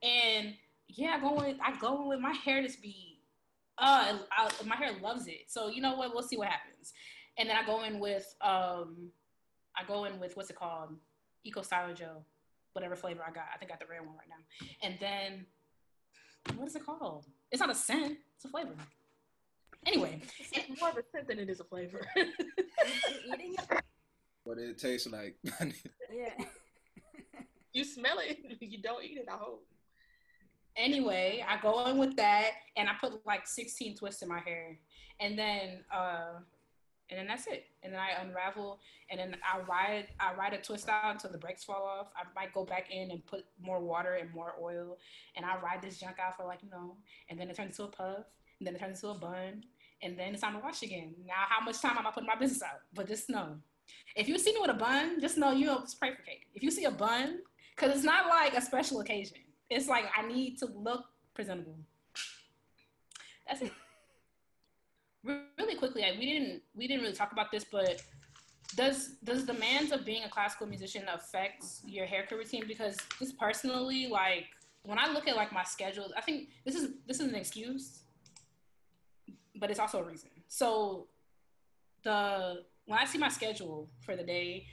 and 0.03 0.55
yeah, 0.89 1.17
I 1.17 1.21
go 1.21 1.35
with 1.35 1.57
I 1.65 1.77
go 1.79 2.07
with 2.09 2.21
my 2.21 2.33
hair 2.33 2.63
just 2.63 2.81
be, 2.81 3.19
uh, 3.79 4.19
I, 4.31 4.51
my 4.67 4.77
hair 4.77 4.93
loves 5.03 5.27
it. 5.27 5.47
So 5.49 5.69
you 5.69 5.83
know 5.83 5.97
what? 5.97 6.13
We'll 6.15 6.23
see 6.23 6.37
what 6.37 6.49
happens. 6.49 6.93
And 7.39 7.49
then 7.49 7.57
I 7.57 7.67
go 7.67 7.83
in 7.83 7.99
with 7.99 8.33
um, 8.41 9.11
I 9.77 9.85
go 9.87 10.05
in 10.05 10.21
with 10.21 10.37
what's 10.37 10.51
it 10.51 10.57
called, 10.57 10.95
Eco 11.45 11.63
Styler 11.63 11.97
Gel, 11.97 12.25
whatever 12.73 12.97
flavor 12.97 13.23
I 13.27 13.33
got. 13.33 13.45
I 13.55 13.59
think 13.59 13.71
I 13.71 13.75
got 13.75 13.81
the 13.81 13.87
red 13.87 14.01
one 14.01 14.17
right 14.17 14.29
now. 14.29 14.87
And 14.87 14.99
then 15.01 15.47
what 16.57 16.69
is 16.69 16.77
it 16.77 16.85
called? 16.85 17.27
It's 17.51 17.61
not 17.61 17.71
a 17.71 17.75
scent. 17.75 18.19
It's 18.37 18.45
a 18.45 18.49
flavor. 18.49 18.75
Anyway, 19.87 20.21
it's 20.53 20.81
more 20.81 20.91
of 20.91 20.97
a 20.97 21.03
scent 21.11 21.27
than 21.29 21.39
it 21.39 21.49
is 21.49 21.61
a 21.61 21.65
flavor. 21.65 22.07
eating 24.47 24.59
it? 24.59 24.59
What 24.59 24.59
it 24.59 24.79
tastes 24.79 25.09
like. 25.09 25.37
Yeah. 26.13 26.45
you 27.73 27.85
smell 27.85 28.19
it, 28.19 28.39
you 28.61 28.83
don't 28.83 29.05
eat 29.05 29.19
it. 29.19 29.27
I 29.33 29.37
hope. 29.37 29.65
anyway, 30.77 31.45
I 31.49 31.61
go 31.61 31.87
in 31.87 31.99
with 31.99 32.17
that 32.17 32.51
and 32.77 32.89
I 32.89 32.93
put 33.01 33.25
like 33.27 33.47
16 33.47 33.97
twists 33.97 34.23
in 34.23 34.29
my 34.29 34.41
hair. 34.41 34.79
And 35.21 35.39
then 35.39 35.85
uh 35.95 36.41
and 37.11 37.19
then 37.19 37.27
that's 37.27 37.47
it. 37.49 37.67
And 37.83 37.93
then 37.93 38.01
I 38.01 38.21
unravel 38.23 38.81
and 39.11 39.21
then 39.21 39.37
I 39.43 39.61
ride 39.61 40.09
I 40.19 40.35
ride 40.35 40.53
a 40.53 40.59
twist 40.59 40.89
out 40.89 41.13
until 41.13 41.31
the 41.31 41.39
brakes 41.39 41.65
fall 41.65 41.83
off. 41.85 42.09
I 42.17 42.23
might 42.35 42.53
go 42.53 42.65
back 42.65 42.91
in 42.91 43.11
and 43.11 43.25
put 43.27 43.45
more 43.61 43.81
water 43.81 44.15
and 44.15 44.33
more 44.33 44.55
oil 44.61 44.99
and 45.37 45.45
I 45.45 45.59
ride 45.61 45.83
this 45.83 45.99
junk 45.99 46.17
out 46.19 46.37
for 46.37 46.45
like, 46.45 46.63
you 46.63 46.71
know, 46.71 46.97
and 47.29 47.39
then 47.39 47.51
it 47.51 47.57
turns 47.57 47.79
into 47.79 47.85
a 47.85 47.89
puff, 47.89 48.25
and 48.59 48.67
then 48.67 48.75
it 48.75 48.81
turns 48.81 49.03
into 49.03 49.15
a 49.15 49.19
bun, 49.19 49.65
and 50.03 50.19
then 50.19 50.33
it's 50.33 50.43
time 50.43 50.55
to 50.55 50.61
wash 50.61 50.83
again. 50.83 51.15
Now 51.27 51.45
how 51.49 51.65
much 51.65 51.81
time 51.81 51.97
am 51.99 52.07
I 52.07 52.11
putting 52.11 52.27
my 52.27 52.37
business 52.37 52.63
out? 52.63 52.81
But 52.95 53.09
just 53.09 53.31
know. 53.31 53.59
If 54.17 54.29
you 54.29 54.39
see 54.39 54.53
me 54.53 54.61
with 54.61 54.71
a 54.71 54.75
bun, 54.75 55.21
just 55.21 55.39
know 55.39 55.53
you 55.53 55.67
know 55.67 55.81
just 55.81 55.99
pray 56.01 56.11
for 56.15 56.23
cake. 56.23 56.47
If 56.55 56.63
you 56.63 56.71
see 56.71 56.85
a 56.85 56.91
bun, 56.91 57.41
because 57.75 57.95
it's 57.95 58.05
not 58.05 58.29
like 58.29 58.55
a 58.55 58.61
special 58.61 59.01
occasion 59.01 59.39
it's 59.71 59.89
like 59.89 60.07
I 60.17 60.27
need 60.27 60.59
to 60.59 60.67
look 60.67 61.05
presentable. 61.35 61.77
That's 63.49 63.63
it. 63.63 63.73
Really 65.23 65.75
quickly, 65.75 66.03
we 66.19 66.25
didn't 66.25 66.63
we 66.75 66.89
didn't 66.89 67.03
really 67.03 67.15
talk 67.15 67.33
about 67.33 67.53
this, 67.53 67.63
but 67.71 68.03
does 68.75 69.17
does 69.23 69.45
the 69.45 69.53
demands 69.53 69.93
of 69.93 70.07
being 70.07 70.25
a 70.25 70.31
classical 70.31 70.67
musician 70.67 71.05
affect 71.13 71.63
your 71.85 72.07
haircut 72.07 72.39
routine? 72.39 72.65
Because 72.67 72.97
just 73.19 73.39
personally, 73.39 74.07
like 74.07 74.47
when 74.83 74.99
I 74.99 75.13
look 75.13 75.29
at 75.29 75.37
like 75.37 75.53
my 75.53 75.63
schedule, 75.63 76.11
I 76.17 76.23
think 76.23 76.49
this 76.65 76.75
is 76.75 76.93
this 77.07 77.21
is 77.21 77.29
an 77.29 77.35
excuse, 77.35 78.01
but 79.57 79.71
it's 79.71 79.79
also 79.79 79.99
a 79.99 80.05
reason. 80.05 80.31
So 80.49 81.09
the 82.03 82.65
when 82.87 82.99
I 82.99 83.05
see 83.05 83.19
my 83.19 83.29
schedule 83.29 83.89
for 84.01 84.17
the 84.17 84.23
day, 84.23 84.67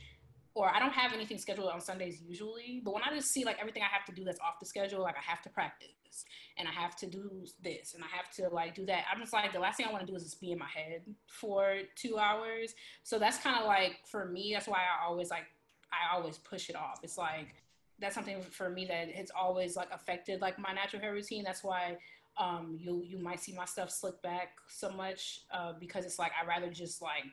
or 0.57 0.73
I 0.73 0.79
don't 0.79 0.93
have 0.93 1.13
anything 1.13 1.37
scheduled 1.37 1.69
on 1.69 1.79
Sundays 1.79 2.19
usually, 2.19 2.81
but 2.83 2.93
when 2.93 3.03
I 3.03 3.13
just 3.13 3.27
see 3.27 3.45
like 3.45 3.57
everything 3.59 3.83
I 3.83 3.95
have 3.95 4.05
to 4.05 4.11
do 4.11 4.23
that's 4.23 4.39
off 4.39 4.59
the 4.59 4.65
schedule, 4.65 5.01
like 5.01 5.15
I 5.15 5.21
have 5.21 5.41
to 5.43 5.49
practice 5.49 6.25
and 6.57 6.67
I 6.67 6.71
have 6.71 6.95
to 6.95 7.05
do 7.05 7.45
this 7.63 7.93
and 7.93 8.03
I 8.03 8.07
have 8.07 8.31
to 8.37 8.49
like 8.53 8.73
do 8.73 8.83
that, 8.87 9.03
I'm 9.13 9.19
just 9.19 9.33
like, 9.33 9.53
the 9.53 9.59
last 9.59 9.77
thing 9.77 9.85
I 9.87 9.91
want 9.91 10.05
to 10.07 10.11
do 10.11 10.15
is 10.15 10.23
just 10.23 10.41
be 10.41 10.51
in 10.51 10.57
my 10.57 10.67
head 10.67 11.03
for 11.27 11.77
two 11.95 12.17
hours. 12.17 12.73
So 13.03 13.19
that's 13.19 13.37
kind 13.37 13.59
of 13.59 13.67
like 13.67 13.99
for 14.09 14.25
me, 14.25 14.51
that's 14.51 14.67
why 14.67 14.79
I 14.79 15.05
always 15.05 15.29
like, 15.29 15.45
I 15.93 16.15
always 16.15 16.39
push 16.39 16.69
it 16.69 16.75
off. 16.75 17.01
It's 17.03 17.19
like, 17.19 17.53
that's 17.99 18.15
something 18.15 18.41
for 18.41 18.69
me 18.69 18.85
that 18.85 19.11
has 19.11 19.31
always 19.39 19.75
like 19.75 19.89
affected 19.91 20.41
like 20.41 20.57
my 20.57 20.73
natural 20.73 21.01
hair 21.03 21.13
routine. 21.13 21.43
That's 21.43 21.63
why 21.63 21.97
um, 22.39 22.77
you 22.79 23.03
you 23.05 23.17
might 23.17 23.39
see 23.39 23.53
my 23.53 23.65
stuff 23.65 23.89
slick 23.89 24.21
back 24.21 24.49
so 24.69 24.91
much 24.91 25.41
uh, 25.51 25.73
because 25.79 26.05
it's 26.05 26.19
like 26.19 26.31
I 26.39 26.45
rather 26.45 26.69
just 26.69 27.01
like 27.01 27.25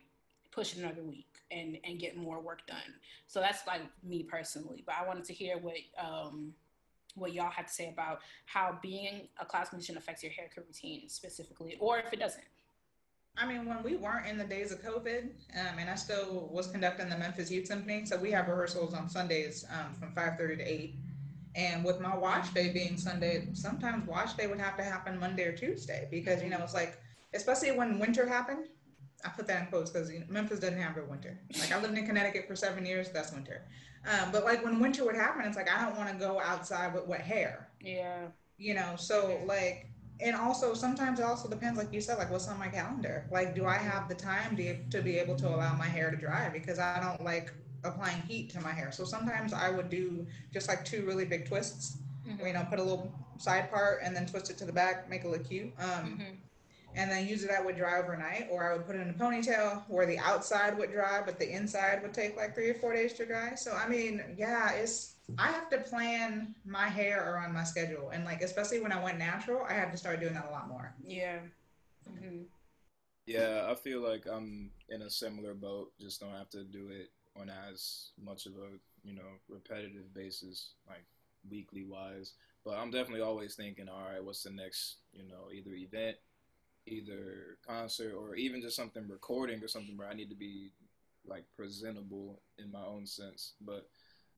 push 0.54 0.76
another 0.76 1.02
week 1.02 1.26
and 1.50 1.78
and 1.84 1.98
get 1.98 2.16
more 2.16 2.40
work 2.40 2.66
done. 2.66 2.94
So 3.26 3.40
that's 3.40 3.66
like 3.66 3.82
me 4.02 4.22
personally. 4.22 4.82
But 4.86 4.96
I 5.00 5.06
wanted 5.06 5.24
to 5.24 5.32
hear 5.32 5.58
what 5.58 5.76
um, 5.98 6.54
what 7.14 7.32
y'all 7.32 7.50
have 7.50 7.66
to 7.66 7.72
say 7.72 7.88
about 7.88 8.20
how 8.46 8.78
being 8.82 9.28
a 9.40 9.44
class 9.44 9.72
musician 9.72 9.96
affects 9.96 10.22
your 10.22 10.32
haircut 10.32 10.64
routine 10.66 11.08
specifically, 11.08 11.76
or 11.80 11.98
if 11.98 12.12
it 12.12 12.20
doesn't. 12.20 12.44
I 13.36 13.46
mean, 13.46 13.66
when 13.66 13.82
we 13.82 13.96
weren't 13.96 14.28
in 14.28 14.38
the 14.38 14.44
days 14.44 14.70
of 14.70 14.80
COVID, 14.80 15.24
um, 15.58 15.78
and 15.78 15.90
I 15.90 15.96
still 15.96 16.48
was 16.52 16.68
conducting 16.68 17.08
the 17.08 17.18
Memphis 17.18 17.50
Youth 17.50 17.66
Symphony, 17.66 18.06
so 18.06 18.16
we 18.16 18.30
have 18.30 18.46
rehearsals 18.46 18.94
on 18.94 19.08
Sundays 19.08 19.64
um, 19.72 19.94
from 19.94 20.12
5:30 20.12 20.58
to 20.58 20.62
8. 20.62 20.94
And 21.56 21.84
with 21.84 22.00
my 22.00 22.16
wash 22.16 22.50
day 22.50 22.72
being 22.72 22.96
Sunday, 22.96 23.48
sometimes 23.52 24.08
wash 24.08 24.34
day 24.34 24.48
would 24.48 24.60
have 24.60 24.76
to 24.76 24.82
happen 24.82 25.18
Monday 25.18 25.44
or 25.44 25.52
Tuesday 25.52 26.08
because 26.10 26.42
you 26.42 26.48
know 26.48 26.58
it's 26.62 26.74
like, 26.74 27.00
especially 27.32 27.70
when 27.72 28.00
winter 28.00 28.26
happened, 28.26 28.66
I 29.24 29.30
put 29.30 29.46
that 29.46 29.62
in 29.62 29.66
quotes 29.68 29.90
because 29.90 30.12
you 30.12 30.20
know, 30.20 30.26
Memphis 30.28 30.60
doesn't 30.60 30.80
have 30.80 30.96
a 30.96 31.04
winter. 31.04 31.38
Like 31.58 31.72
I 31.72 31.80
lived 31.80 31.96
in 31.96 32.06
Connecticut 32.06 32.46
for 32.46 32.54
seven 32.54 32.84
years, 32.84 33.10
that's 33.10 33.32
winter. 33.32 33.62
Um, 34.06 34.30
but 34.32 34.44
like 34.44 34.62
when 34.64 34.80
winter 34.80 35.04
would 35.04 35.14
happen, 35.14 35.44
it's 35.46 35.56
like 35.56 35.70
I 35.70 35.82
don't 35.84 35.96
want 35.96 36.10
to 36.10 36.16
go 36.16 36.40
outside 36.40 36.92
with 36.92 37.06
wet 37.06 37.22
hair. 37.22 37.68
Yeah. 37.80 38.26
You 38.58 38.74
know, 38.74 38.94
so 38.96 39.40
like, 39.46 39.88
and 40.20 40.36
also 40.36 40.74
sometimes 40.74 41.18
it 41.18 41.24
also 41.24 41.48
depends, 41.48 41.78
like 41.78 41.92
you 41.92 42.00
said, 42.00 42.18
like 42.18 42.30
what's 42.30 42.46
on 42.48 42.58
my 42.58 42.68
calendar. 42.68 43.26
Like, 43.30 43.54
do 43.54 43.64
I 43.64 43.76
have 43.76 44.08
the 44.08 44.14
time 44.14 44.56
to 44.56 44.76
to 44.90 45.02
be 45.02 45.18
able 45.18 45.36
to 45.36 45.48
allow 45.48 45.74
my 45.74 45.86
hair 45.86 46.10
to 46.10 46.16
dry? 46.16 46.50
Because 46.50 46.78
I 46.78 47.00
don't 47.00 47.24
like 47.24 47.52
applying 47.82 48.20
heat 48.22 48.50
to 48.50 48.60
my 48.60 48.72
hair. 48.72 48.92
So 48.92 49.04
sometimes 49.04 49.52
I 49.52 49.70
would 49.70 49.88
do 49.88 50.26
just 50.52 50.68
like 50.68 50.84
two 50.84 51.04
really 51.06 51.24
big 51.24 51.48
twists. 51.48 51.98
Mm-hmm. 52.28 52.46
You 52.46 52.52
know, 52.52 52.66
put 52.68 52.78
a 52.78 52.82
little 52.82 53.12
side 53.38 53.70
part 53.70 54.00
and 54.02 54.14
then 54.14 54.26
twist 54.26 54.50
it 54.50 54.58
to 54.58 54.64
the 54.64 54.72
back, 54.72 55.08
make 55.08 55.24
it 55.24 55.28
look 55.28 55.48
cute. 55.48 55.72
Um, 55.78 55.88
mm-hmm 55.88 56.34
and 56.96 57.10
then 57.10 57.26
usually 57.26 57.48
that 57.48 57.64
would 57.64 57.76
dry 57.76 57.98
overnight, 57.98 58.48
or 58.50 58.70
I 58.70 58.76
would 58.76 58.86
put 58.86 58.96
it 58.96 59.00
in 59.00 59.10
a 59.10 59.14
ponytail 59.14 59.82
where 59.88 60.06
the 60.06 60.18
outside 60.18 60.78
would 60.78 60.92
dry, 60.92 61.22
but 61.24 61.38
the 61.38 61.50
inside 61.50 62.02
would 62.02 62.14
take 62.14 62.36
like 62.36 62.54
three 62.54 62.70
or 62.70 62.74
four 62.74 62.94
days 62.94 63.12
to 63.14 63.26
dry. 63.26 63.54
So 63.54 63.72
I 63.72 63.88
mean, 63.88 64.22
yeah, 64.36 64.72
it's 64.72 65.14
I 65.38 65.48
have 65.48 65.68
to 65.70 65.78
plan 65.78 66.54
my 66.64 66.86
hair 66.88 67.34
around 67.34 67.52
my 67.52 67.64
schedule, 67.64 68.10
and 68.10 68.24
like 68.24 68.42
especially 68.42 68.80
when 68.80 68.92
I 68.92 69.02
went 69.02 69.18
natural, 69.18 69.64
I 69.68 69.72
had 69.72 69.90
to 69.92 69.98
start 69.98 70.20
doing 70.20 70.34
that 70.34 70.46
a 70.48 70.50
lot 70.50 70.68
more. 70.68 70.94
Yeah. 71.02 71.38
Mm-hmm. 72.08 72.42
Yeah, 73.26 73.66
I 73.70 73.74
feel 73.74 74.00
like 74.00 74.26
I'm 74.30 74.70
in 74.90 75.02
a 75.02 75.10
similar 75.10 75.54
boat. 75.54 75.92
Just 76.00 76.20
don't 76.20 76.34
have 76.34 76.50
to 76.50 76.64
do 76.64 76.88
it 76.88 77.10
on 77.40 77.50
as 77.50 78.10
much 78.22 78.46
of 78.46 78.52
a 78.52 78.78
you 79.02 79.14
know 79.14 79.40
repetitive 79.48 80.14
basis, 80.14 80.74
like 80.88 81.04
weekly 81.50 81.84
wise. 81.84 82.34
But 82.64 82.78
I'm 82.78 82.90
definitely 82.90 83.22
always 83.22 83.54
thinking, 83.56 83.88
all 83.88 84.08
right, 84.10 84.22
what's 84.22 84.42
the 84.42 84.50
next 84.50 84.98
you 85.12 85.24
know 85.24 85.50
either 85.52 85.74
event 85.74 86.16
either 86.86 87.58
concert 87.66 88.12
or 88.14 88.34
even 88.36 88.60
just 88.60 88.76
something 88.76 89.08
recording 89.08 89.62
or 89.62 89.68
something 89.68 89.96
where 89.96 90.08
I 90.08 90.14
need 90.14 90.30
to 90.30 90.36
be 90.36 90.72
like 91.26 91.44
presentable 91.56 92.40
in 92.58 92.70
my 92.70 92.84
own 92.84 93.06
sense. 93.06 93.54
But 93.60 93.88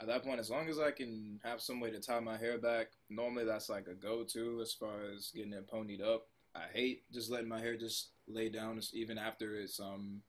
at 0.00 0.06
that 0.08 0.24
point, 0.24 0.40
as 0.40 0.50
long 0.50 0.68
as 0.68 0.78
I 0.78 0.90
can 0.90 1.40
have 1.42 1.60
some 1.60 1.80
way 1.80 1.90
to 1.90 2.00
tie 2.00 2.20
my 2.20 2.36
hair 2.36 2.58
back, 2.58 2.88
normally 3.08 3.44
that's 3.44 3.68
like 3.68 3.86
a 3.88 3.94
go-to 3.94 4.60
as 4.62 4.72
far 4.72 5.04
as 5.14 5.32
getting 5.34 5.52
it 5.52 5.70
ponied 5.70 6.02
up. 6.02 6.26
I 6.54 6.64
hate 6.72 7.02
just 7.12 7.30
letting 7.30 7.48
my 7.48 7.60
hair 7.60 7.76
just 7.76 8.10
lay 8.28 8.48
down, 8.48 8.80
even 8.92 9.18
after 9.18 9.56
it's 9.56 9.78
um, 9.80 10.22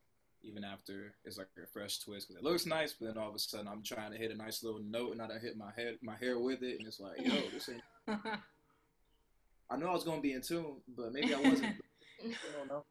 even 0.43 0.63
after 0.63 1.13
it's 1.26 1.38
like 1.38 1.47
a 1.61 1.68
fresh 1.68 1.99
twist 1.99 2.28
because 2.28 2.41
it 2.41 2.43
looks 2.43 2.65
nice, 2.65 2.93
but 2.93 3.07
then 3.07 3.18
all 3.18 3.30
of 3.30 3.36
a 3.36 3.39
sudden 3.39 3.68
I'm 3.68 3.84
trying 3.84 4.11
to 4.11 4.18
hit 4.18 4.32
a 4.32 4.36
nice 4.36 4.63
little 4.63 4.82
note 4.82 5.13
and 5.13 5.22
I 5.22 5.28
don't 5.28 5.41
hit 5.41 5.57
my 5.57 5.72
head, 5.76 5.97
my 6.01 6.15
hair 6.15 6.39
with 6.39 6.63
it, 6.63 6.80
and 6.80 6.88
it's 6.88 6.99
like, 6.99 7.26
yo, 7.26 7.34
this 7.53 7.70
ain't. 7.70 7.82
I 9.70 9.76
know 9.76 9.88
I 9.88 9.93
was 9.93 10.03
gonna 10.03 10.22
be 10.22 10.34
in 10.34 10.41
tune, 10.41 10.78
but 10.95 11.11
maybe 11.11 11.34
I 11.34 11.41
wasn't. 11.41 11.76
I 12.24 12.57
don't 12.57 12.68
know. 12.68 12.84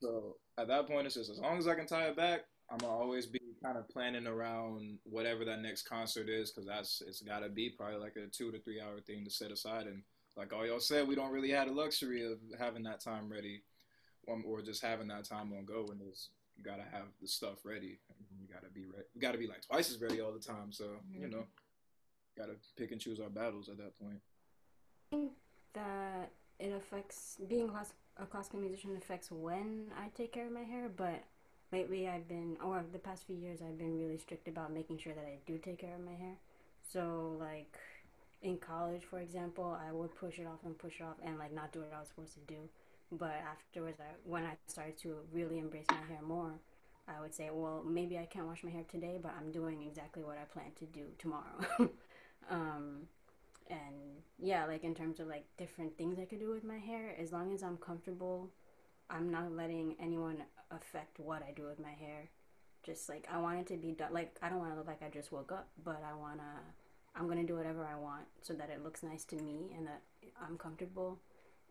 So 0.00 0.36
at 0.58 0.68
that 0.68 0.86
point, 0.86 1.06
it's 1.06 1.14
just 1.14 1.30
as 1.30 1.38
long 1.38 1.58
as 1.58 1.68
I 1.68 1.74
can 1.74 1.86
tie 1.86 2.08
it 2.08 2.16
back, 2.16 2.42
I'm 2.70 2.78
gonna 2.78 2.92
always 2.92 3.26
be 3.26 3.40
kind 3.62 3.76
of 3.78 3.88
planning 3.88 4.26
around 4.26 4.98
whatever 5.04 5.44
that 5.44 5.60
next 5.60 5.82
concert 5.88 6.28
is, 6.28 6.50
because 6.50 6.66
that's 6.66 7.02
it's 7.06 7.20
gotta 7.20 7.48
be 7.48 7.70
probably 7.70 7.98
like 7.98 8.16
a 8.16 8.26
two 8.26 8.50
to 8.50 8.58
three 8.60 8.80
hour 8.80 9.00
thing 9.00 9.24
to 9.24 9.30
set 9.30 9.52
aside, 9.52 9.86
and 9.86 10.02
like 10.36 10.52
all 10.52 10.66
y'all 10.66 10.80
said, 10.80 11.06
we 11.06 11.14
don't 11.14 11.32
really 11.32 11.50
have 11.50 11.68
the 11.68 11.74
luxury 11.74 12.24
of 12.24 12.38
having 12.58 12.82
that 12.84 13.00
time 13.00 13.30
ready, 13.30 13.62
um, 14.30 14.42
or 14.46 14.62
just 14.62 14.82
having 14.82 15.08
that 15.08 15.24
time 15.24 15.52
on 15.52 15.64
go. 15.64 15.86
And 15.90 16.00
there's 16.00 16.30
you 16.56 16.64
gotta 16.64 16.82
have 16.82 17.06
the 17.20 17.28
stuff 17.28 17.64
ready. 17.64 17.98
You 18.40 18.48
gotta 18.52 18.72
be 18.72 18.86
ready. 18.86 19.04
You 19.14 19.20
gotta 19.20 19.38
be 19.38 19.46
like 19.46 19.66
twice 19.66 19.90
as 19.90 20.00
ready 20.00 20.20
all 20.20 20.32
the 20.32 20.40
time. 20.40 20.72
So 20.72 20.84
mm-hmm. 20.84 21.22
you 21.22 21.28
know, 21.28 21.44
gotta 22.36 22.54
pick 22.76 22.92
and 22.92 23.00
choose 23.00 23.20
our 23.20 23.30
battles 23.30 23.68
at 23.68 23.76
that 23.78 23.98
point. 24.00 24.20
I 25.12 25.16
think 25.16 25.32
that 25.74 26.30
it 26.58 26.72
affects 26.72 27.38
being 27.48 27.68
class, 27.68 27.92
a 28.18 28.26
classical 28.26 28.60
musician 28.60 28.96
affects 28.96 29.30
when 29.30 29.86
I 29.98 30.08
take 30.16 30.32
care 30.32 30.46
of 30.46 30.52
my 30.52 30.62
hair, 30.62 30.90
but 30.94 31.24
lately 31.72 32.08
I've 32.08 32.28
been, 32.28 32.56
or 32.64 32.84
the 32.92 32.98
past 32.98 33.24
few 33.26 33.36
years, 33.36 33.60
I've 33.62 33.78
been 33.78 33.98
really 33.98 34.18
strict 34.18 34.48
about 34.48 34.72
making 34.72 34.98
sure 34.98 35.14
that 35.14 35.24
I 35.24 35.38
do 35.46 35.58
take 35.58 35.78
care 35.78 35.94
of 35.94 36.04
my 36.04 36.14
hair. 36.14 36.34
So 36.92 37.36
like 37.38 37.78
in 38.42 38.58
college, 38.58 39.02
for 39.08 39.20
example, 39.20 39.76
I 39.86 39.92
would 39.92 40.14
push 40.14 40.38
it 40.38 40.46
off 40.46 40.60
and 40.64 40.76
push 40.76 41.00
it 41.00 41.04
off 41.04 41.16
and 41.24 41.38
like 41.38 41.52
not 41.52 41.72
do 41.72 41.80
what 41.80 41.92
I 41.94 42.00
was 42.00 42.08
supposed 42.08 42.34
to 42.34 42.40
do. 42.40 42.68
But 43.10 43.34
afterwards, 43.50 43.98
I, 44.00 44.14
when 44.24 44.44
I 44.44 44.56
started 44.66 44.98
to 45.00 45.16
really 45.32 45.58
embrace 45.58 45.86
my 45.90 45.96
hair 46.08 46.22
more, 46.26 46.52
I 47.08 47.20
would 47.20 47.34
say, 47.34 47.50
well, 47.52 47.82
maybe 47.86 48.18
I 48.18 48.26
can't 48.26 48.46
wash 48.46 48.62
my 48.62 48.70
hair 48.70 48.84
today, 48.90 49.18
but 49.20 49.32
I'm 49.38 49.50
doing 49.50 49.82
exactly 49.82 50.22
what 50.22 50.38
I 50.38 50.44
plan 50.44 50.70
to 50.78 50.86
do 50.86 51.02
tomorrow. 51.18 51.90
um, 52.50 53.08
and 53.68 54.22
yeah, 54.38 54.66
like 54.66 54.84
in 54.84 54.94
terms 54.94 55.20
of 55.20 55.28
like 55.28 55.44
different 55.56 55.96
things 55.96 56.18
I 56.18 56.24
could 56.24 56.40
do 56.40 56.50
with 56.50 56.64
my 56.64 56.78
hair, 56.78 57.14
as 57.18 57.32
long 57.32 57.52
as 57.54 57.62
I'm 57.62 57.76
comfortable, 57.76 58.50
I'm 59.10 59.30
not 59.30 59.52
letting 59.52 59.96
anyone 60.00 60.42
affect 60.70 61.20
what 61.20 61.42
I 61.42 61.52
do 61.52 61.64
with 61.64 61.78
my 61.78 61.90
hair. 61.90 62.30
Just 62.82 63.08
like 63.08 63.28
I 63.32 63.38
want 63.38 63.60
it 63.60 63.66
to 63.68 63.76
be 63.76 63.92
done. 63.92 64.12
Like 64.12 64.36
I 64.42 64.48
don't 64.48 64.58
want 64.58 64.72
to 64.72 64.76
look 64.76 64.86
like 64.86 65.02
I 65.02 65.08
just 65.08 65.32
woke 65.32 65.52
up, 65.52 65.68
but 65.84 66.02
I 66.04 66.14
wanna 66.18 66.60
I'm 67.14 67.28
gonna 67.28 67.44
do 67.44 67.56
whatever 67.56 67.84
I 67.84 67.98
want 67.98 68.24
so 68.42 68.54
that 68.54 68.70
it 68.70 68.82
looks 68.82 69.02
nice 69.02 69.24
to 69.26 69.36
me 69.36 69.72
and 69.76 69.86
that 69.86 70.02
I'm 70.40 70.58
comfortable. 70.58 71.20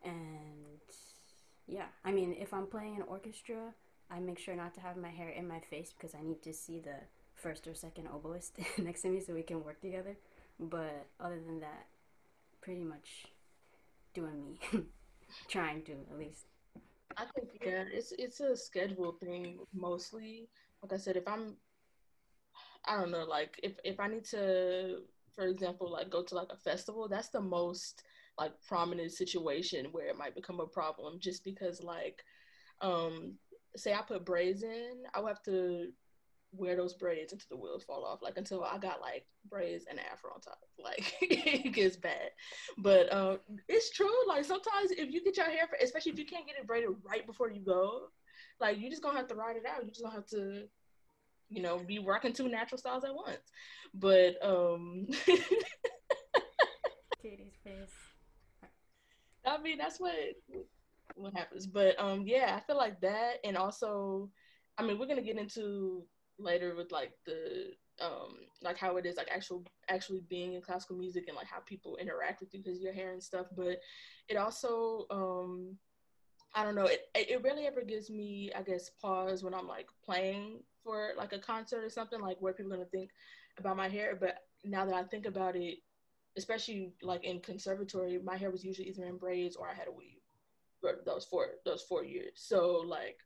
And 0.03 0.79
yeah, 1.67 1.87
I 2.05 2.11
mean, 2.11 2.35
if 2.39 2.53
I'm 2.53 2.67
playing 2.67 2.95
an 2.95 3.03
orchestra, 3.07 3.73
I 4.09 4.19
make 4.19 4.39
sure 4.39 4.55
not 4.55 4.73
to 4.75 4.81
have 4.81 4.97
my 4.97 5.09
hair 5.09 5.29
in 5.29 5.47
my 5.47 5.59
face 5.59 5.93
because 5.97 6.15
I 6.15 6.21
need 6.21 6.41
to 6.43 6.53
see 6.53 6.79
the 6.79 6.95
first 7.33 7.67
or 7.67 7.73
second 7.73 8.07
oboist 8.07 8.51
next 8.83 9.01
to 9.01 9.09
me 9.09 9.19
so 9.19 9.33
we 9.33 9.43
can 9.43 9.63
work 9.63 9.81
together. 9.81 10.17
But 10.61 11.07
other 11.19 11.41
than 11.45 11.59
that, 11.61 11.87
pretty 12.61 12.83
much 12.83 13.25
doing 14.13 14.43
me, 14.45 14.59
trying 15.49 15.81
to 15.83 15.93
at 15.93 16.19
least. 16.19 16.45
I 17.17 17.25
think 17.35 17.49
yeah, 17.65 17.83
it's 17.91 18.13
it's 18.17 18.39
a 18.39 18.55
schedule 18.55 19.13
thing 19.19 19.59
mostly. 19.73 20.49
Like 20.83 20.93
I 20.93 20.97
said, 20.97 21.17
if 21.17 21.27
I'm, 21.27 21.57
I 22.85 22.97
don't 22.97 23.11
know, 23.11 23.25
like 23.25 23.59
if 23.63 23.73
if 23.83 23.99
I 23.99 24.07
need 24.07 24.25
to 24.25 24.99
for 25.33 25.47
example, 25.47 25.91
like 25.91 26.09
go 26.09 26.23
to 26.23 26.35
like 26.35 26.49
a 26.51 26.57
festival, 26.57 27.07
that's 27.07 27.29
the 27.29 27.41
most 27.41 28.03
like 28.37 28.53
prominent 28.67 29.11
situation 29.11 29.87
where 29.91 30.07
it 30.07 30.17
might 30.17 30.35
become 30.35 30.59
a 30.59 30.67
problem 30.67 31.19
just 31.19 31.43
because 31.43 31.83
like 31.83 32.23
um 32.81 33.33
say 33.75 33.93
I 33.93 34.01
put 34.01 34.25
braids 34.25 34.63
in, 34.63 35.03
I 35.13 35.21
would 35.21 35.29
have 35.29 35.43
to 35.43 35.87
wear 36.53 36.75
those 36.75 36.93
braids 36.93 37.31
until 37.33 37.47
the 37.49 37.57
wheels 37.57 37.83
fall 37.83 38.05
off, 38.05 38.21
like 38.21 38.37
until 38.37 38.63
I 38.63 38.77
got 38.77 39.01
like 39.01 39.25
braids 39.49 39.85
and 39.89 39.99
afro 39.99 40.31
on 40.33 40.41
top. 40.41 40.59
Like 40.83 41.13
it 41.21 41.73
gets 41.73 41.95
bad. 41.95 42.31
But 42.79 43.13
um 43.13 43.37
it's 43.69 43.91
true. 43.91 44.09
Like 44.27 44.43
sometimes 44.45 44.89
if 44.89 45.11
you 45.11 45.23
get 45.23 45.37
your 45.37 45.45
hair, 45.45 45.69
especially 45.81 46.11
if 46.11 46.17
you 46.17 46.25
can't 46.25 46.47
get 46.47 46.55
it 46.57 46.65
braided 46.65 46.89
right 47.07 47.25
before 47.27 47.51
you 47.51 47.61
go, 47.61 48.07
like 48.59 48.79
you 48.79 48.89
just 48.89 49.03
gonna 49.03 49.17
have 49.17 49.27
to 49.27 49.35
ride 49.35 49.57
it 49.57 49.63
out. 49.67 49.85
You 49.85 49.91
just 49.91 50.01
gonna 50.01 50.15
have 50.15 50.25
to 50.27 50.63
you 51.49 51.61
know, 51.61 51.79
be 51.79 51.99
rocking 51.99 52.33
two 52.33 52.47
natural 52.47 52.79
styles 52.79 53.03
at 53.03 53.13
once. 53.13 53.51
But 53.93 54.43
um 54.43 55.05
Katie's 57.21 57.53
face. 57.63 57.93
I 59.45 59.61
mean, 59.61 59.77
that's 59.77 59.99
what 59.99 60.15
what 61.15 61.35
happens. 61.35 61.67
But 61.67 61.99
um 61.99 62.23
yeah, 62.25 62.57
I 62.57 62.61
feel 62.61 62.77
like 62.77 62.99
that 63.01 63.35
and 63.43 63.55
also 63.55 64.31
I 64.77 64.83
mean, 64.83 64.97
we're 64.97 65.05
to 65.05 65.21
get 65.21 65.37
into 65.37 66.03
later 66.43 66.75
with 66.75 66.91
like 66.91 67.13
the 67.25 67.71
um 68.01 68.37
like 68.61 68.77
how 68.77 68.97
it 68.97 69.05
is 69.05 69.17
like 69.17 69.29
actual 69.31 69.63
actually 69.89 70.21
being 70.29 70.53
in 70.53 70.61
classical 70.61 70.95
music 70.95 71.25
and 71.27 71.35
like 71.35 71.47
how 71.47 71.59
people 71.59 71.97
interact 71.97 72.41
with 72.41 72.53
you 72.53 72.61
because 72.63 72.81
your 72.81 72.93
hair 72.93 73.11
and 73.11 73.23
stuff, 73.23 73.47
but 73.55 73.79
it 74.27 74.37
also 74.37 75.05
um 75.09 75.77
I 76.53 76.63
don't 76.63 76.75
know. 76.75 76.85
It 76.85 77.07
it 77.15 77.43
really 77.43 77.65
ever 77.65 77.81
gives 77.81 78.09
me, 78.09 78.51
I 78.55 78.61
guess, 78.61 78.89
pause 79.01 79.43
when 79.43 79.53
I'm 79.53 79.67
like 79.67 79.87
playing 80.03 80.63
for 80.83 81.11
like 81.17 81.33
a 81.33 81.39
concert 81.39 81.83
or 81.83 81.89
something, 81.89 82.19
like 82.19 82.41
what 82.41 82.57
people 82.57 82.71
gonna 82.71 82.85
think 82.85 83.11
about 83.57 83.77
my 83.77 83.87
hair. 83.87 84.17
But 84.19 84.39
now 84.63 84.85
that 84.85 84.93
I 84.93 85.03
think 85.03 85.25
about 85.25 85.55
it, 85.55 85.77
especially 86.37 86.93
like 87.01 87.23
in 87.23 87.39
conservatory, 87.39 88.19
my 88.23 88.35
hair 88.35 88.51
was 88.51 88.65
usually 88.65 88.89
either 88.89 89.05
in 89.05 89.17
braids 89.17 89.55
or 89.55 89.69
I 89.69 89.73
had 89.73 89.87
a 89.87 89.91
weave 89.91 90.19
for 90.81 90.95
those 91.05 91.25
four 91.25 91.47
those 91.65 91.83
four 91.83 92.03
years. 92.03 92.33
So 92.35 92.83
like, 92.85 93.17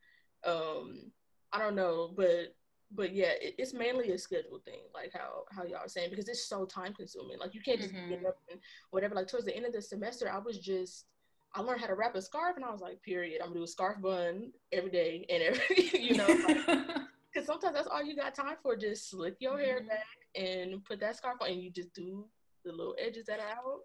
um, 0.46 1.12
I 1.52 1.60
don't 1.60 1.76
know, 1.76 2.14
but 2.16 2.56
but 2.96 3.14
yeah, 3.14 3.34
it, 3.42 3.56
it's 3.58 3.74
mainly 3.74 4.12
a 4.12 4.18
schedule 4.18 4.60
thing, 4.64 4.82
like 4.94 5.12
how 5.14 5.44
how 5.52 5.64
y'all 5.64 5.86
are 5.86 5.88
saying, 5.88 6.10
because 6.10 6.30
it's 6.30 6.46
so 6.48 6.66
time 6.66 6.94
consuming. 6.94 7.38
Like 7.40 7.54
you 7.54 7.62
can't 7.62 7.80
just 7.80 7.94
mm-hmm. 7.94 8.10
get 8.10 8.26
up 8.26 8.38
and 8.50 8.60
whatever. 8.92 9.16
Like 9.16 9.28
towards 9.28 9.46
the 9.46 9.56
end 9.56 9.66
of 9.66 9.74
the 9.74 9.82
semester, 9.82 10.32
I 10.32 10.40
was 10.40 10.60
just 10.60 11.06
I 11.54 11.62
learned 11.62 11.80
how 11.80 11.88
to 11.88 11.96
wrap 11.96 12.16
a 12.16 12.22
scarf, 12.22 12.58
and 12.58 12.66
I 12.66 12.72
was 12.72 12.82
like, 12.82 13.02
period. 13.02 13.42
I'm 13.42 13.50
gonna 13.50 13.60
do 13.60 13.64
a 13.64 13.68
scarf 13.68 14.02
bun 14.02 14.52
every 14.74 14.92
day 14.92 15.26
and 15.30 15.42
every, 15.42 15.90
you 16.00 16.16
know, 16.16 16.28
because 17.34 17.46
sometimes 17.46 17.74
that's 17.74 17.88
all 17.88 18.04
you 18.04 18.16
got 18.16 18.36
time 18.36 18.58
for. 18.62 18.76
Just 18.76 19.10
slick 19.10 19.36
your 19.40 19.58
hair 19.58 19.80
mm-hmm. 19.80 19.88
back 19.88 20.06
and 20.36 20.84
put 20.84 21.00
that 21.00 21.16
scarf 21.16 21.38
on, 21.42 21.50
and 21.50 21.62
you 21.62 21.72
just 21.72 21.94
do 21.94 22.26
the 22.66 22.72
little 22.72 22.96
edges 23.00 23.26
that 23.28 23.40
are 23.40 23.48
out. 23.48 23.82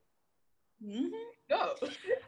Mm-hmm. 0.85 1.09
Go. 1.49 1.75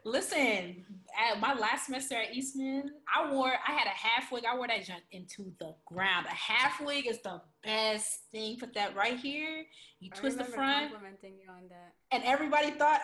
Listen, 0.05 0.85
at 1.19 1.41
my 1.41 1.55
last 1.55 1.87
semester 1.87 2.17
at 2.17 2.35
Eastman, 2.35 2.91
I 3.15 3.33
wore 3.33 3.53
I 3.67 3.73
had 3.73 3.87
a 3.87 3.91
half 3.91 4.31
wig. 4.33 4.45
I 4.45 4.57
wore 4.57 4.67
that 4.67 4.85
junk 4.85 5.03
into 5.11 5.53
the 5.59 5.75
ground. 5.87 6.27
A 6.27 6.35
half 6.35 6.81
wig 6.81 7.07
is 7.07 7.21
the 7.23 7.41
best 7.65 8.23
thing. 8.31 8.59
Put 8.59 8.75
that 8.75 8.95
right 8.97 9.17
here. 9.17 9.65
You 10.01 10.11
twist 10.11 10.39
the 10.39 10.45
front. 10.45 10.91
Complimenting 10.91 11.35
you 11.43 11.51
on 11.51 11.69
that. 11.69 11.95
And 12.11 12.23
everybody 12.25 12.73
thought 12.73 13.01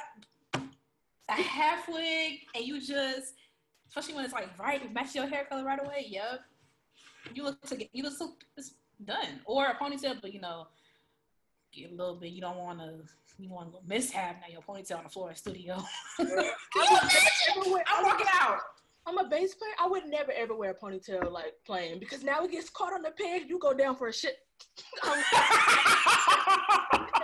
a 1.28 1.32
half 1.32 1.88
wig 1.88 2.40
and 2.54 2.64
you 2.64 2.80
just, 2.80 3.34
especially 3.88 4.14
when 4.14 4.24
it's 4.24 4.34
like 4.34 4.58
right, 4.58 4.92
match 4.92 5.14
your 5.14 5.26
hair 5.26 5.46
color 5.48 5.64
right 5.64 5.80
away. 5.80 6.06
Yep, 6.08 6.40
you 7.34 7.44
look 7.44 7.60
to 7.62 7.76
get 7.76 7.90
you 7.92 8.02
look 8.02 8.14
so 8.14 8.34
it's 8.56 8.74
done. 9.04 9.40
Or 9.44 9.66
a 9.66 9.74
ponytail, 9.74 10.20
but 10.20 10.32
you 10.32 10.40
know, 10.40 10.66
get 11.72 11.90
a 11.90 11.94
little 11.94 12.16
bit. 12.16 12.32
You 12.32 12.40
don't 12.40 12.58
want 12.58 12.80
to. 12.80 13.00
You 13.38 13.50
want 13.50 13.68
a 13.68 13.70
little 13.70 13.88
mishap. 13.88 14.40
Now 14.40 14.48
your 14.52 14.62
ponytail 14.62 14.98
on 14.98 15.04
the 15.04 15.10
floor 15.10 15.30
in 15.30 15.36
studio. 15.36 15.82
I'm 16.18 16.26
walking 18.02 18.26
out. 18.32 18.58
I'm 19.06 19.16
a 19.16 19.28
bass 19.28 19.54
player. 19.54 19.72
I 19.80 19.86
would 19.86 20.06
never 20.06 20.32
ever 20.32 20.56
wear 20.56 20.72
a 20.72 20.74
ponytail 20.74 21.30
like 21.32 21.54
playing 21.64 22.00
because 22.00 22.24
now 22.24 22.44
it 22.44 22.50
gets 22.50 22.68
caught 22.68 22.92
on 22.92 23.02
the 23.02 23.12
peg. 23.12 23.48
You 23.48 23.58
go 23.58 23.72
down 23.72 23.96
for 23.96 24.08
a 24.08 24.12
shit. 24.12 24.36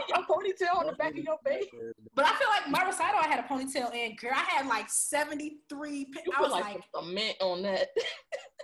your 0.08 0.24
ponytail 0.24 0.78
on 0.78 0.86
the 0.86 0.94
back 0.96 1.10
of 1.10 1.24
your 1.24 1.38
face. 1.44 1.66
But 2.14 2.26
I 2.26 2.34
feel 2.36 2.48
like 2.48 2.68
my 2.70 2.86
recital, 2.86 3.20
I 3.20 3.26
had 3.26 3.40
a 3.40 3.48
ponytail 3.48 3.92
in. 3.94 4.14
girl, 4.16 4.32
I 4.32 4.44
had 4.44 4.66
like 4.66 4.88
73. 4.88 5.98
You 5.98 6.06
I 6.36 6.40
was 6.40 6.52
like, 6.52 6.64
like 6.64 6.84
cement 6.94 7.36
on 7.40 7.62
that. 7.62 7.88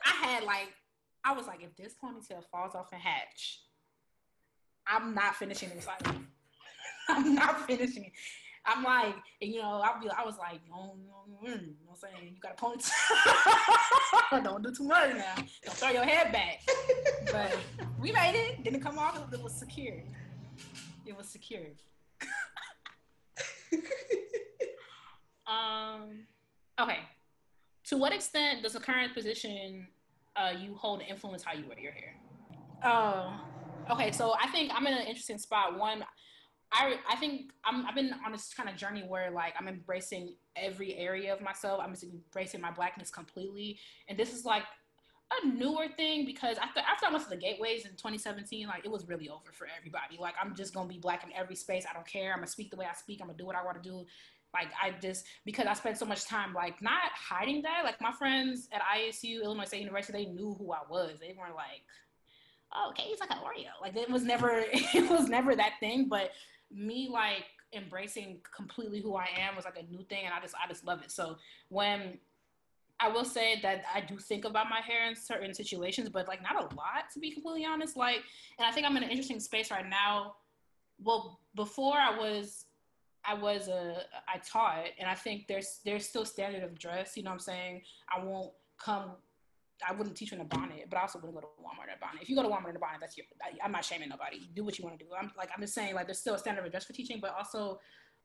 I 0.07 0.27
had 0.27 0.45
like, 0.45 0.73
I 1.25 1.33
was 1.33 1.47
like, 1.47 1.63
if 1.63 1.77
this 1.77 1.95
ponytail 2.03 2.45
falls 2.51 2.75
off 2.75 2.93
and 2.93 3.03
hatch, 3.03 3.61
I'm 4.87 5.15
not 5.15 5.37
finishing 5.37 5.69
the 5.69 5.77
recital. 5.77 6.15
I'm 7.09 7.35
not 7.35 7.67
finishing 7.67 8.05
it. 8.05 8.13
I'm 8.67 8.85
like, 8.85 9.15
you 9.41 9.61
know, 9.61 9.81
I'll 9.83 10.01
be, 10.01 10.09
I 10.11 10.25
was 10.25 10.37
like, 10.39 10.61
you 10.65 10.71
know 10.71 10.95
what 11.41 11.51
I'm 11.51 11.75
saying? 11.97 12.35
You 12.35 12.41
got 12.41 12.53
a 12.53 12.57
ponytail. 12.63 14.45
Don't 14.45 14.63
do 14.63 14.71
too 14.73 14.85
much 14.85 15.17
now. 15.17 15.35
Don't 15.65 15.77
throw 15.77 15.91
your 15.91 16.05
head 16.05 16.31
back. 16.33 16.61
but 17.33 17.57
we 17.99 18.13
made 18.13 18.35
it. 18.35 18.63
Didn't 18.63 18.81
come 18.81 18.99
off. 18.99 19.33
It 19.33 19.43
was 19.43 19.55
secure. 19.55 20.03
It 21.07 21.17
was 21.17 21.29
secure. 21.29 21.67
um. 25.47 26.27
Okay. 26.79 26.99
To 27.87 27.97
what 27.97 28.13
extent 28.13 28.63
does 28.63 28.75
the 28.75 28.81
current 28.81 29.15
position 29.15 29.89
uh, 30.37 30.53
you 30.59 30.75
hold 30.75 31.03
influence 31.09 31.43
how 31.43 31.55
you 31.55 31.67
wear 31.67 31.79
your 31.79 31.93
hair? 31.93 32.15
Oh. 32.85 33.41
Okay. 33.91 34.13
So 34.13 34.35
I 34.41 34.49
think 34.49 34.71
I'm 34.75 34.87
in 34.87 34.93
an 34.95 35.07
interesting 35.07 35.39
spot. 35.39 35.79
One. 35.79 36.05
I, 36.73 36.97
I 37.09 37.17
think 37.17 37.51
I'm, 37.65 37.85
I've 37.87 37.95
been 37.95 38.15
on 38.25 38.33
this 38.33 38.55
kind 38.55 38.69
of 38.69 38.77
journey 38.77 39.03
where 39.07 39.31
like 39.31 39.55
I'm 39.59 39.67
embracing 39.67 40.35
every 40.57 40.95
area 40.95 41.33
of 41.33 41.41
myself. 41.41 41.81
I'm 41.83 41.95
embracing 42.03 42.61
my 42.61 42.71
blackness 42.71 43.11
completely. 43.11 43.79
And 44.09 44.19
this 44.19 44.33
is 44.33 44.45
like 44.45 44.63
a 45.43 45.47
newer 45.47 45.87
thing 45.97 46.25
because 46.25 46.59
after 46.59 46.81
after 46.81 47.07
I 47.07 47.11
went 47.11 47.25
to 47.25 47.31
the 47.31 47.37
gateways 47.37 47.85
in 47.85 47.93
2017, 47.93 48.67
like 48.67 48.85
it 48.85 48.91
was 48.91 49.07
really 49.07 49.29
over 49.29 49.53
for 49.53 49.67
everybody. 49.77 50.17
Like 50.19 50.35
I'm 50.41 50.55
just 50.55 50.75
gonna 50.75 50.89
be 50.89 50.99
black 50.99 51.25
in 51.25 51.33
every 51.33 51.57
space. 51.57 51.87
I 51.89 51.95
don't 51.95 52.07
care. 52.07 52.33
I'm 52.33 52.39
gonna 52.39 52.47
speak 52.49 52.71
the 52.71 52.77
way 52.77 52.87
I 52.91 52.95
speak. 52.95 53.21
I'm 53.21 53.29
gonna 53.29 53.39
do 53.39 53.47
what 53.47 53.57
I 53.57 53.65
want 53.65 53.83
to 53.83 53.89
do. 53.89 54.05
Like 54.53 54.69
I 54.83 54.93
just 55.01 55.27
because 55.45 55.67
I 55.67 55.75
spent 55.75 55.99
so 55.99 56.07
much 56.07 56.25
time 56.25 56.53
like 56.53 56.81
not 56.83 57.11
hiding 57.15 57.63
that. 57.63 57.83
Like 57.85 58.01
my 58.01 58.13
friends 58.13 58.69
at 58.73 58.83
ISU, 58.83 59.43
Illinois 59.43 59.65
State 59.65 59.81
University, 59.81 60.25
they 60.25 60.31
knew 60.31 60.55
who 60.59 60.73
I 60.73 60.81
was. 60.89 61.19
They 61.21 61.35
weren't 61.39 61.55
like, 61.55 61.85
oh, 62.75 62.91
okay, 62.91 63.05
he's 63.05 63.21
like 63.21 63.31
an 63.31 63.39
Oreo. 63.39 63.71
Like 63.81 63.97
it 63.97 64.11
was 64.11 64.25
never 64.25 64.65
it 64.73 65.11
was 65.11 65.29
never 65.29 65.55
that 65.55 65.75
thing. 65.79 66.09
But 66.09 66.31
me 66.73 67.09
like 67.11 67.45
embracing 67.73 68.41
completely 68.55 69.01
who 69.01 69.17
I 69.17 69.29
am 69.39 69.57
was 69.57 69.65
like 69.65 69.79
a 69.79 69.91
new 69.91 70.05
thing, 70.05 70.25
and 70.25 70.35
I 70.35 70.41
just 70.41 70.55
I 70.63 70.69
just 70.69 70.85
love 70.85 71.03
it. 71.03 71.11
So 71.11 71.37
when 71.69 72.19
I 73.01 73.09
will 73.09 73.25
say 73.25 73.59
that 73.63 73.85
I 73.95 74.03
do 74.03 74.19
think 74.19 74.45
about 74.45 74.69
my 74.69 74.81
hair 74.81 75.09
in 75.09 75.17
certain 75.17 75.55
situations, 75.55 76.11
but 76.11 76.29
like 76.29 76.43
not 76.43 76.57
a 76.57 76.75
lot 76.75 77.11
to 77.15 77.19
be 77.19 77.31
completely 77.31 77.65
honest. 77.65 77.97
Like, 77.97 78.23
and 78.59 78.67
I 78.67 78.73
think 78.73 78.87
I'm 78.87 78.97
in 78.97 79.03
an 79.03 79.09
interesting 79.09 79.41
space 79.41 79.71
right 79.71 79.89
now. 79.89 80.35
Well, 81.03 81.41
before 81.55 81.97
I 81.97 82.17
was, 82.19 82.67
I 83.25 83.33
was 83.33 83.69
a, 83.69 84.03
I 84.29 84.39
taught, 84.39 84.85
and 84.99 85.09
I 85.09 85.15
think 85.15 85.47
there's 85.49 85.81
there's 85.85 86.07
still 86.07 86.27
standard 86.27 86.63
of 86.63 86.79
dress. 86.79 87.17
You 87.17 87.23
know 87.23 87.31
what 87.31 87.35
I'm 87.35 87.41
saying? 87.41 87.83
I 88.15 88.23
won't 88.23 88.53
come. 88.79 89.13
I 89.89 89.93
wouldn't 89.93 90.17
teach 90.17 90.33
in 90.33 90.41
a 90.41 90.45
bonnet, 90.45 90.87
but 90.89 90.99
I 90.99 91.03
also 91.03 91.19
wouldn't 91.19 91.35
go 91.35 91.41
to 91.41 91.47
Walmart 91.63 91.89
in 91.89 91.95
a 91.95 92.01
bonnet. 92.01 92.23
If 92.23 92.29
you 92.29 92.37
go 92.37 92.43
to 92.43 92.49
Walmart 92.49 92.71
in 92.71 92.77
a 92.77 92.81
bonnet, 92.81 92.99
that's 93.01 93.17
your. 93.17 93.27
I, 93.43 93.65
am 93.65 93.73
not 93.73 93.85
shaming 93.85 94.09
nobody. 94.09 94.49
Do 94.55 94.65
what 94.65 94.79
you 94.79 94.85
want 94.85 94.99
to 94.99 95.05
do. 95.05 95.11
I'm 95.19 95.31
like 95.37 95.51
I'm 95.55 95.61
just 95.61 95.75
saying 95.75 95.95
like 95.95 96.07
there's 96.07 96.19
still 96.19 96.35
a 96.35 96.39
standard 96.39 96.65
of 96.65 96.71
dress 96.71 96.85
for 96.85 96.93
teaching, 96.93 97.19
but 97.21 97.35
also 97.37 97.81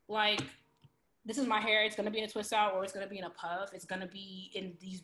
like 0.08 0.42
this 1.26 1.38
is 1.38 1.48
my 1.48 1.60
hair. 1.60 1.84
It's 1.84 1.96
gonna 1.96 2.12
be 2.12 2.20
in 2.20 2.26
a 2.26 2.30
twist 2.30 2.54
out 2.54 2.74
or 2.74 2.84
it's 2.84 2.94
gonna 2.94 3.08
be 3.08 3.18
in 3.18 3.24
a 3.24 3.30
puff. 3.30 3.72
It's 3.74 3.86
gonna 3.86 4.08
be 4.08 4.52
in 4.54 4.74
these 4.80 5.04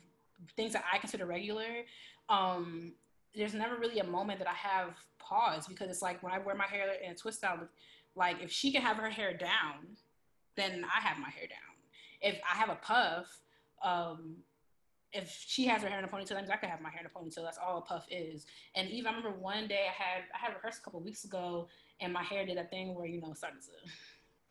things 0.56 0.74
that 0.74 0.84
I 0.92 0.98
consider 0.98 1.26
regular. 1.26 1.84
Um, 2.30 2.94
there's 3.36 3.54
never 3.54 3.76
really 3.76 4.00
a 4.00 4.04
moment 4.04 4.40
that 4.40 4.48
I 4.48 4.54
have 4.54 4.96
pause 5.20 5.68
because 5.68 5.90
it's 5.90 6.02
like 6.02 6.22
when 6.22 6.34
I 6.34 6.40
wear 6.40 6.56
my 6.56 6.66
hair 6.66 6.88
in 7.04 7.12
a 7.12 7.16
twist 7.16 7.44
out, 7.44 7.68
like 8.16 8.42
if 8.42 8.52
she 8.52 8.72
can 8.72 8.82
have 8.82 8.98
her 8.98 9.10
hair 9.10 9.34
down, 9.34 9.96
then 10.56 10.84
I 10.84 11.02
have 11.02 11.18
my 11.18 11.30
hair 11.30 11.48
down. 11.48 11.58
If 12.22 12.40
I 12.44 12.58
have 12.58 12.70
a 12.70 12.76
puff, 12.76 13.26
um, 13.84 14.36
if 15.14 15.46
she 15.48 15.66
has 15.66 15.82
her 15.82 15.90
hair 15.90 16.00
in 16.00 16.06
a 16.06 16.08
ponytail, 16.08 16.30
then 16.30 16.48
I 16.52 16.56
could 16.56 16.70
have 16.70 16.82
my 16.82 16.90
hair 16.90 17.02
in 17.02 17.06
a 17.06 17.10
ponytail. 17.10 17.44
That's 17.44 17.58
all 17.58 17.80
a 17.80 17.82
puff 17.82 18.06
is. 18.10 18.46
And 18.76 18.90
even 18.90 19.08
I 19.08 19.18
remember 19.18 19.38
one 19.38 19.68
day 19.68 19.88
I 19.90 20.04
had 20.04 20.24
I 20.34 20.38
had 20.38 20.54
rehearsed 20.56 20.80
a 20.80 20.84
couple 20.84 21.02
weeks 21.02 21.26
ago, 21.26 21.68
and 22.00 22.14
my 22.14 22.24
hair 22.24 22.46
did 22.46 22.58
that 22.58 22.70
thing 22.70 22.96
where 22.96 23.06
you 23.06 23.20
know 23.22 23.34
started 23.34 23.62
to 23.62 23.90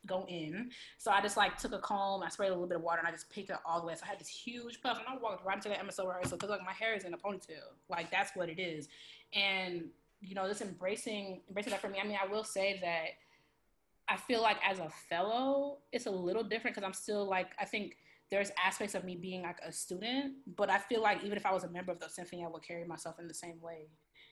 go 0.07 0.25
in. 0.27 0.71
So 0.97 1.11
I 1.11 1.21
just 1.21 1.37
like 1.37 1.57
took 1.57 1.73
a 1.73 1.79
comb, 1.79 2.23
I 2.23 2.29
sprayed 2.29 2.49
a 2.49 2.53
little 2.53 2.67
bit 2.67 2.77
of 2.77 2.83
water, 2.83 2.99
and 2.99 3.07
I 3.07 3.11
just 3.11 3.29
picked 3.29 3.49
it 3.49 3.57
all 3.65 3.81
the 3.81 3.87
way. 3.87 3.95
So 3.95 4.01
I 4.05 4.09
had 4.09 4.19
this 4.19 4.27
huge 4.27 4.81
puff, 4.81 4.97
and 4.99 5.07
I 5.07 5.19
walked 5.21 5.45
right 5.45 5.57
into 5.57 5.69
the 5.69 5.75
MSO 5.75 6.07
rehearsal 6.07 6.37
because 6.37 6.49
like 6.49 6.65
my 6.65 6.73
hair 6.73 6.93
is 6.95 7.03
in 7.03 7.13
a 7.13 7.17
ponytail, 7.17 7.73
like 7.89 8.11
that's 8.11 8.35
what 8.35 8.49
it 8.49 8.59
is. 8.59 8.87
And 9.33 9.85
you 10.21 10.35
know, 10.35 10.47
just 10.47 10.61
embracing 10.61 11.41
embracing 11.47 11.71
that 11.71 11.81
for 11.81 11.89
me. 11.89 11.99
I 12.01 12.07
mean, 12.07 12.17
I 12.21 12.31
will 12.31 12.43
say 12.43 12.79
that 12.81 13.09
I 14.07 14.17
feel 14.17 14.41
like 14.41 14.57
as 14.67 14.79
a 14.79 14.89
fellow, 15.09 15.77
it's 15.91 16.05
a 16.05 16.11
little 16.11 16.43
different 16.43 16.75
because 16.75 16.85
I'm 16.85 16.93
still 16.93 17.25
like 17.25 17.47
I 17.59 17.65
think 17.65 17.97
there's 18.31 18.49
aspects 18.63 18.95
of 18.95 19.03
me 19.03 19.15
being 19.15 19.43
like 19.43 19.59
a 19.65 19.71
student, 19.71 20.35
but 20.55 20.69
I 20.69 20.79
feel 20.79 21.01
like 21.01 21.23
even 21.23 21.37
if 21.37 21.45
I 21.45 21.53
was 21.53 21.65
a 21.65 21.69
member 21.69 21.91
of 21.91 21.99
the 21.99 22.09
symphony, 22.09 22.45
I 22.45 22.47
would 22.47 22.63
carry 22.63 22.85
myself 22.85 23.19
in 23.19 23.27
the 23.27 23.33
same 23.33 23.59
way. 23.61 23.89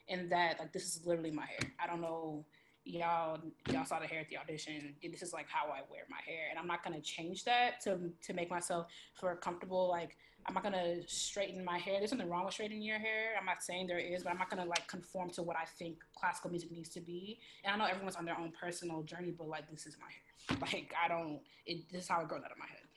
In 0.08 0.30
that, 0.30 0.58
like, 0.58 0.74
this 0.74 0.84
is 0.86 1.06
literally 1.06 1.30
my 1.30 1.46
hair. 1.46 1.72
I 1.80 1.86
don't 1.86 2.02
know 2.02 2.46
y'all 2.86 3.40
y'all 3.72 3.86
saw 3.86 4.00
the 4.00 4.08
hair 4.08 4.22
at 4.22 4.30
the 4.30 4.38
audition. 4.38 4.96
This 5.04 5.22
is 5.22 5.34
like 5.34 5.48
how 5.48 5.68
i 5.68 5.82
wear 5.90 6.04
my 6.10 6.20
hair 6.26 6.48
and 6.50 6.58
i'm 6.58 6.68
not 6.68 6.84
to 6.84 7.02
change 7.02 7.44
that 7.46 7.82
to 7.82 8.00
to 8.22 8.34
make 8.34 8.50
myself 8.50 8.88
feel 9.20 9.36
comfortable. 9.36 9.90
Like 9.90 10.18
i'm 10.48 10.54
not 10.54 10.64
to 10.64 11.02
straighten 11.06 11.64
my 11.64 11.78
hair. 11.78 12.00
There's 12.00 12.12
nothing 12.12 12.30
wrong 12.30 12.46
with 12.46 12.54
straightening 12.54 12.82
your 12.82 12.98
hair. 12.98 13.36
I'm 13.38 13.46
not 13.46 13.62
saying 13.62 13.88
there 13.88 14.00
is 14.00 14.24
but 14.24 14.32
i'm 14.32 14.38
not 14.38 14.50
to 14.52 14.64
like 14.64 14.88
conform 14.88 15.30
to 15.32 15.44
what 15.44 15.58
i 15.58 15.66
think 15.66 15.98
classical 16.18 16.50
music 16.50 16.72
needs 16.72 16.90
to 16.90 17.02
be. 17.02 17.40
And 17.64 17.74
i 17.74 17.78
know 17.78 17.90
everyone's 17.90 18.16
on 18.16 18.26
their 18.26 18.40
own 18.40 18.52
personal 18.60 19.04
journey 19.04 19.32
but 19.38 19.48
like 19.48 19.70
this 19.70 19.86
is 19.86 19.98
my 20.00 20.08
hair. 20.08 20.58
Like 20.62 20.94
i 21.04 21.08
don't 21.08 21.42
it 21.66 21.90
this 21.92 22.04
is 22.04 22.08
how 22.08 22.22
it 22.22 22.28
grows 22.28 22.44
out 22.44 22.52
of 22.52 22.58
my 22.58 22.66
head 22.66 22.89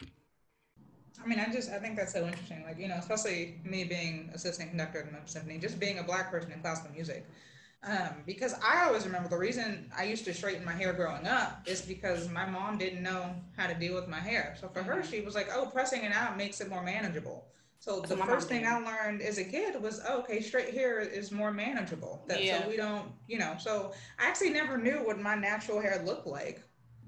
I 1.23 1.27
mean, 1.27 1.39
I 1.39 1.53
just 1.53 1.71
I 1.71 1.79
think 1.79 1.97
that's 1.97 2.13
so 2.13 2.25
interesting. 2.25 2.63
Like 2.65 2.79
you 2.79 2.89
know, 2.89 2.97
especially 2.97 3.61
me 3.65 3.85
being 3.85 4.31
assistant 4.35 4.71
conductor 4.71 5.01
in 5.01 5.13
the 5.13 5.19
symphony, 5.27 5.59
just 5.59 5.79
being 5.79 5.99
a 5.99 6.03
black 6.03 6.31
person 6.31 6.53
in 6.53 6.61
classical 6.61 6.93
music. 6.93 7.27
Um, 7.85 8.23
because 8.27 8.55
I 8.65 8.85
always 8.85 9.05
remember 9.05 9.29
the 9.29 9.37
reason 9.37 9.91
I 9.97 10.05
used 10.05 10.25
to 10.27 10.35
straighten 10.35 10.65
my 10.65 10.73
hair 10.73 10.93
growing 10.93 11.27
up 11.27 11.63
is 11.67 11.83
because 11.83 12.29
my 12.29 12.47
mom 12.47 12.79
didn't 12.79 13.03
know 13.03 13.35
how 13.57 13.67
to 13.67 13.75
deal 13.75 13.97
with 13.97 14.07
my 14.07 14.21
hair. 14.21 14.57
So 14.61 14.69
for 14.69 14.85
her, 14.85 15.01
mm-hmm. 15.01 15.11
she 15.11 15.21
was 15.21 15.35
like, 15.35 15.49
"Oh, 15.53 15.67
pressing 15.67 16.05
it 16.05 16.13
out 16.13 16.37
makes 16.37 16.61
it 16.61 16.69
more 16.69 16.83
manageable." 16.83 17.45
So 17.83 17.99
the 17.99 18.17
first 18.17 18.49
thing 18.49 18.65
I 18.65 18.79
learned 18.79 19.23
as 19.23 19.39
a 19.39 19.45
kid 19.45 19.83
was, 19.83 20.01
oh, 20.09 20.21
okay, 20.21 20.41
straight 20.41 20.73
hair 20.73 21.01
is 21.01 21.33
more 21.33 21.51
manageable. 21.51 22.23
That, 22.29 22.45
yeah. 22.45 22.63
So 22.63 22.69
we 22.69 22.77
don't, 22.77 23.11
you 23.27 23.41
know. 23.41 23.57
So 23.59 23.93
I 24.21 24.29
actually 24.29 24.51
never 24.51 24.79
knew 24.79 25.05
what 25.05 25.19
my 25.19 25.35
natural 25.35 25.81
hair 25.81 26.01
looked 26.07 26.29
like 26.29 26.63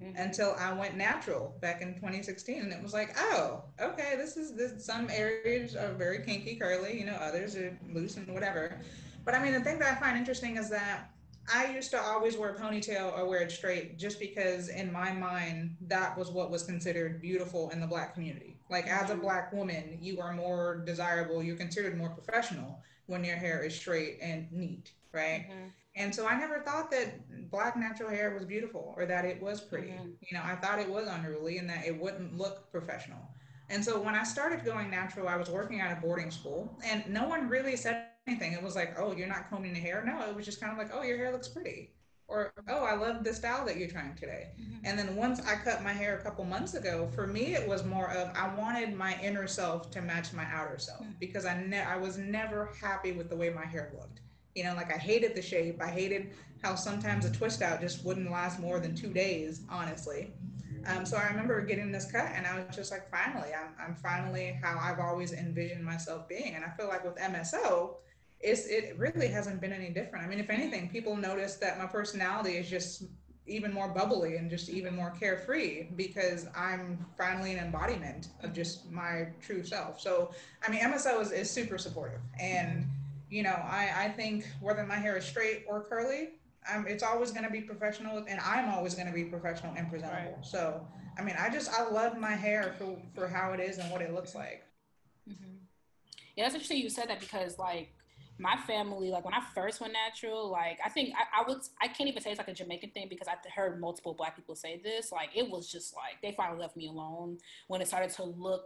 mm-hmm. 0.04 0.16
until 0.16 0.54
I 0.58 0.72
went 0.72 0.96
natural 0.96 1.54
back 1.60 1.82
in 1.82 1.94
2016, 1.94 2.60
and 2.60 2.72
it 2.72 2.82
was 2.82 2.92
like, 2.92 3.16
oh, 3.18 3.64
okay, 3.80 4.14
this 4.16 4.36
is 4.36 4.54
this. 4.54 4.84
Some 4.84 5.08
areas 5.10 5.74
are 5.74 5.92
very 5.94 6.24
kinky, 6.24 6.56
curly, 6.56 6.98
you 6.98 7.06
know, 7.06 7.14
others 7.14 7.56
are 7.56 7.76
loose 7.92 8.16
and 8.16 8.28
whatever. 8.28 8.80
But 9.24 9.34
I 9.34 9.42
mean, 9.42 9.52
the 9.52 9.60
thing 9.60 9.78
that 9.78 9.96
I 9.96 10.00
find 10.00 10.18
interesting 10.18 10.56
is 10.56 10.68
that 10.70 11.10
I 11.52 11.72
used 11.74 11.90
to 11.90 12.00
always 12.00 12.36
wear 12.36 12.50
a 12.50 12.58
ponytail 12.58 13.16
or 13.16 13.26
wear 13.28 13.40
it 13.40 13.50
straight 13.50 13.98
just 13.98 14.18
because 14.18 14.68
in 14.68 14.92
my 14.92 15.12
mind 15.12 15.76
that 15.88 16.16
was 16.16 16.30
what 16.30 16.50
was 16.50 16.62
considered 16.62 17.20
beautiful 17.20 17.70
in 17.70 17.80
the 17.80 17.86
black 17.86 18.14
community. 18.14 18.56
Like 18.70 18.86
as 18.86 19.10
a 19.10 19.12
mm-hmm. 19.12 19.22
black 19.22 19.52
woman, 19.52 19.98
you 20.00 20.20
are 20.20 20.32
more 20.32 20.82
desirable, 20.86 21.42
you're 21.42 21.56
considered 21.56 21.98
more 21.98 22.10
professional 22.10 22.80
when 23.06 23.24
your 23.24 23.36
hair 23.36 23.62
is 23.62 23.74
straight 23.74 24.18
and 24.22 24.50
neat, 24.52 24.92
right? 25.12 25.46
Mm-hmm. 25.50 25.68
And 25.96 26.14
so 26.14 26.26
I 26.26 26.36
never 26.36 26.60
thought 26.60 26.90
that 26.90 27.50
black 27.50 27.76
natural 27.76 28.10
hair 28.10 28.34
was 28.34 28.44
beautiful 28.44 28.94
or 28.96 29.06
that 29.06 29.24
it 29.24 29.40
was 29.40 29.60
pretty. 29.60 29.88
Mm-hmm. 29.88 30.08
You 30.20 30.38
know, 30.38 30.42
I 30.44 30.56
thought 30.56 30.80
it 30.80 30.88
was 30.88 31.06
unruly 31.08 31.58
and 31.58 31.70
that 31.70 31.86
it 31.86 31.98
wouldn't 31.98 32.36
look 32.36 32.70
professional. 32.72 33.20
And 33.70 33.82
so 33.82 34.00
when 34.00 34.14
I 34.14 34.24
started 34.24 34.64
going 34.64 34.90
natural, 34.90 35.28
I 35.28 35.36
was 35.36 35.48
working 35.48 35.80
at 35.80 35.96
a 35.96 36.00
boarding 36.00 36.30
school 36.30 36.78
and 36.84 37.06
no 37.08 37.28
one 37.28 37.48
really 37.48 37.76
said 37.76 38.08
anything. 38.26 38.52
It 38.52 38.62
was 38.62 38.74
like, 38.74 38.98
oh, 38.98 39.14
you're 39.14 39.28
not 39.28 39.48
combing 39.48 39.72
the 39.72 39.80
hair. 39.80 40.02
No, 40.04 40.28
it 40.28 40.34
was 40.34 40.44
just 40.44 40.60
kind 40.60 40.72
of 40.72 40.78
like, 40.78 40.90
oh, 40.92 41.02
your 41.02 41.16
hair 41.16 41.32
looks 41.32 41.48
pretty. 41.48 41.92
Or, 42.26 42.52
oh, 42.68 42.84
I 42.84 42.94
love 42.94 43.22
the 43.22 43.34
style 43.34 43.66
that 43.66 43.76
you're 43.76 43.88
trying 43.88 44.14
today. 44.14 44.48
Mm-hmm. 44.60 44.86
And 44.86 44.98
then 44.98 45.14
once 45.14 45.40
I 45.40 45.56
cut 45.56 45.82
my 45.82 45.92
hair 45.92 46.18
a 46.18 46.22
couple 46.22 46.44
months 46.44 46.74
ago, 46.74 47.08
for 47.14 47.26
me, 47.26 47.54
it 47.54 47.68
was 47.68 47.84
more 47.84 48.10
of 48.10 48.34
I 48.34 48.52
wanted 48.54 48.96
my 48.96 49.18
inner 49.22 49.46
self 49.46 49.90
to 49.92 50.00
match 50.00 50.32
my 50.32 50.46
outer 50.52 50.78
self 50.78 51.02
mm-hmm. 51.02 51.12
because 51.20 51.44
I, 51.44 51.62
ne- 51.62 51.82
I 51.82 51.96
was 51.96 52.16
never 52.16 52.70
happy 52.80 53.12
with 53.12 53.28
the 53.28 53.36
way 53.36 53.50
my 53.50 53.66
hair 53.66 53.92
looked. 53.94 54.20
You 54.54 54.64
know, 54.64 54.74
like 54.74 54.94
I 54.94 54.98
hated 54.98 55.34
the 55.34 55.42
shape. 55.42 55.82
I 55.82 55.88
hated 55.88 56.30
how 56.62 56.74
sometimes 56.74 57.24
a 57.24 57.30
twist 57.30 57.60
out 57.60 57.80
just 57.80 58.04
wouldn't 58.04 58.30
last 58.30 58.60
more 58.60 58.80
than 58.80 58.94
two 58.94 59.12
days, 59.12 59.62
honestly. 59.68 60.32
Um, 60.86 61.06
so 61.06 61.16
I 61.16 61.28
remember 61.28 61.60
getting 61.62 61.90
this 61.90 62.10
cut 62.10 62.30
and 62.34 62.46
I 62.46 62.56
was 62.56 62.74
just 62.74 62.90
like, 62.90 63.10
finally, 63.10 63.48
I'm, 63.54 63.74
I'm 63.78 63.94
finally 63.94 64.58
how 64.62 64.78
I've 64.80 64.98
always 64.98 65.32
envisioned 65.32 65.84
myself 65.84 66.28
being. 66.28 66.54
And 66.54 66.64
I 66.64 66.70
feel 66.70 66.88
like 66.88 67.04
with 67.04 67.16
MSO, 67.16 67.96
it's 68.40 68.66
it 68.66 68.94
really 68.98 69.28
hasn't 69.28 69.60
been 69.60 69.72
any 69.72 69.90
different. 69.90 70.24
I 70.24 70.28
mean, 70.28 70.38
if 70.38 70.50
anything, 70.50 70.90
people 70.90 71.16
notice 71.16 71.56
that 71.56 71.78
my 71.78 71.86
personality 71.86 72.56
is 72.56 72.68
just 72.68 73.04
even 73.46 73.72
more 73.72 73.88
bubbly 73.88 74.36
and 74.36 74.50
just 74.50 74.68
even 74.68 74.94
more 74.94 75.10
carefree 75.18 75.88
because 75.96 76.46
I'm 76.56 77.04
finally 77.16 77.52
an 77.52 77.58
embodiment 77.58 78.28
of 78.42 78.52
just 78.52 78.90
my 78.90 79.28
true 79.42 79.64
self. 79.64 80.00
So, 80.00 80.30
I 80.66 80.70
mean, 80.70 80.80
MSO 80.80 81.20
is, 81.20 81.30
is 81.30 81.50
super 81.50 81.76
supportive. 81.76 82.20
And, 82.40 82.86
you 83.30 83.42
know, 83.42 83.50
I, 83.50 83.90
I 83.96 84.08
think 84.10 84.46
whether 84.60 84.84
my 84.84 84.96
hair 84.96 85.16
is 85.16 85.24
straight 85.24 85.64
or 85.68 85.82
curly, 85.84 86.30
I'm, 86.70 86.86
it's 86.86 87.02
always 87.02 87.30
going 87.30 87.44
to 87.44 87.50
be 87.50 87.60
professional 87.60 88.24
and 88.28 88.40
I'm 88.40 88.68
always 88.70 88.94
going 88.94 89.06
to 89.06 89.12
be 89.12 89.24
professional 89.24 89.74
and 89.76 89.88
presentable. 89.90 90.36
Right. 90.36 90.46
So, 90.46 90.86
I 91.18 91.22
mean, 91.22 91.36
I 91.38 91.50
just, 91.50 91.70
I 91.72 91.88
love 91.88 92.18
my 92.18 92.32
hair 92.32 92.74
for, 92.78 92.96
for 93.14 93.28
how 93.28 93.52
it 93.52 93.60
is 93.60 93.78
and 93.78 93.90
what 93.90 94.02
it 94.02 94.12
looks 94.14 94.34
like. 94.34 94.62
Mm-hmm. 95.28 95.56
Yeah, 96.36 96.44
that's 96.44 96.54
interesting 96.54 96.78
you 96.78 96.90
said 96.90 97.08
that 97.08 97.20
because, 97.20 97.58
like, 97.58 97.92
my 98.38 98.56
family, 98.66 99.10
like 99.10 99.24
when 99.24 99.34
I 99.34 99.40
first 99.54 99.80
went 99.80 99.92
natural, 99.92 100.50
like 100.50 100.78
I 100.84 100.88
think 100.88 101.14
I, 101.14 101.42
I 101.42 101.48
would 101.48 101.58
I 101.80 101.88
can't 101.88 102.08
even 102.08 102.20
say 102.20 102.30
it's 102.30 102.38
like 102.38 102.48
a 102.48 102.54
Jamaican 102.54 102.90
thing 102.90 103.06
because 103.08 103.28
I've 103.28 103.38
heard 103.54 103.80
multiple 103.80 104.12
black 104.12 104.34
people 104.34 104.56
say 104.56 104.80
this. 104.82 105.12
Like 105.12 105.30
it 105.36 105.48
was 105.48 105.70
just 105.70 105.94
like 105.94 106.20
they 106.20 106.34
finally 106.36 106.60
left 106.60 106.76
me 106.76 106.88
alone 106.88 107.38
when 107.68 107.80
it 107.80 107.86
started 107.86 108.10
to 108.10 108.24
look 108.24 108.64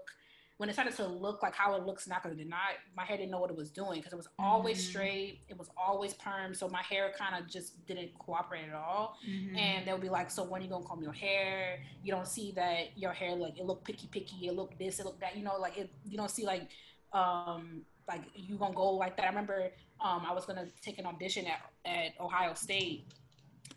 when 0.58 0.68
it 0.68 0.74
started 0.74 0.94
to 0.94 1.06
look 1.06 1.42
like 1.42 1.54
how 1.54 1.74
it 1.74 1.86
looks 1.86 2.06
now 2.06 2.16
because 2.16 2.32
it 2.32 2.38
did 2.38 2.48
not 2.48 2.76
my 2.96 3.04
hair 3.04 3.16
didn't 3.16 3.30
know 3.30 3.40
what 3.40 3.50
it 3.50 3.56
was 3.56 3.70
doing 3.70 3.98
because 3.98 4.12
it 4.12 4.16
was 4.16 4.28
always 4.38 4.78
mm-hmm. 4.78 4.90
straight 4.90 5.40
it 5.48 5.58
was 5.58 5.68
always 5.76 6.14
perm 6.14 6.52
so 6.52 6.68
my 6.68 6.82
hair 6.82 7.12
kind 7.16 7.40
of 7.40 7.48
just 7.48 7.84
didn't 7.86 8.10
cooperate 8.18 8.68
at 8.68 8.74
all 8.74 9.16
mm-hmm. 9.28 9.56
and 9.56 9.86
they'll 9.86 9.98
be 9.98 10.08
like 10.08 10.30
so 10.30 10.44
when 10.44 10.60
you 10.60 10.68
gonna 10.68 10.84
comb 10.84 11.02
your 11.02 11.12
hair 11.12 11.78
you 12.02 12.12
don't 12.12 12.28
see 12.28 12.52
that 12.52 12.96
your 12.96 13.12
hair 13.12 13.34
like 13.34 13.58
it 13.58 13.64
look 13.64 13.84
picky 13.84 14.08
picky 14.08 14.48
it 14.48 14.54
look 14.54 14.78
this 14.78 15.00
it 15.00 15.06
look 15.06 15.18
that 15.20 15.36
you 15.36 15.42
know 15.42 15.56
like 15.58 15.78
it 15.78 15.90
you 16.04 16.16
don't 16.16 16.30
see 16.30 16.44
like 16.44 16.68
um 17.12 17.82
like 18.08 18.22
you 18.34 18.56
gonna 18.56 18.74
go 18.74 18.90
like 18.90 19.16
that. 19.18 19.26
I 19.26 19.28
remember 19.28 19.70
um, 20.00 20.24
I 20.28 20.32
was 20.32 20.46
gonna 20.46 20.66
take 20.80 20.98
an 20.98 21.06
audition 21.06 21.46
at, 21.46 21.60
at 21.84 22.20
Ohio 22.20 22.54
State, 22.54 23.04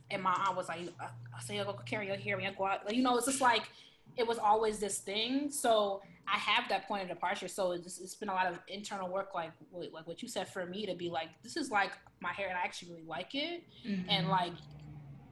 and 0.09 0.23
my 0.23 0.33
aunt 0.47 0.55
was 0.55 0.69
like, 0.69 0.79
"I 0.99 1.41
say 1.41 1.57
you 1.57 1.63
go 1.65 1.73
carry 1.85 2.07
your 2.07 2.15
hair 2.15 2.37
and 2.37 2.45
you 2.45 2.51
go 2.57 2.65
out." 2.65 2.85
Like, 2.85 2.95
you 2.95 3.03
know, 3.03 3.17
it's 3.17 3.27
just 3.27 3.41
like 3.41 3.63
it 4.17 4.25
was 4.25 4.39
always 4.39 4.79
this 4.79 4.99
thing. 4.99 5.51
So 5.51 6.01
I 6.27 6.37
have 6.37 6.69
that 6.69 6.87
point 6.87 7.03
of 7.03 7.09
departure. 7.09 7.47
So 7.47 7.71
it's, 7.71 7.99
it's 7.99 8.15
been 8.15 8.29
a 8.29 8.33
lot 8.33 8.47
of 8.47 8.59
internal 8.67 9.09
work, 9.09 9.29
like 9.33 9.51
like 9.71 10.07
what 10.07 10.21
you 10.21 10.27
said 10.27 10.47
for 10.47 10.65
me 10.65 10.85
to 10.85 10.95
be 10.95 11.09
like, 11.09 11.29
this 11.43 11.57
is 11.57 11.71
like 11.71 11.91
my 12.21 12.31
hair, 12.31 12.47
and 12.47 12.57
I 12.57 12.61
actually 12.61 12.91
really 12.91 13.07
like 13.07 13.33
it, 13.33 13.63
mm-hmm. 13.87 14.09
and 14.09 14.27
like 14.29 14.53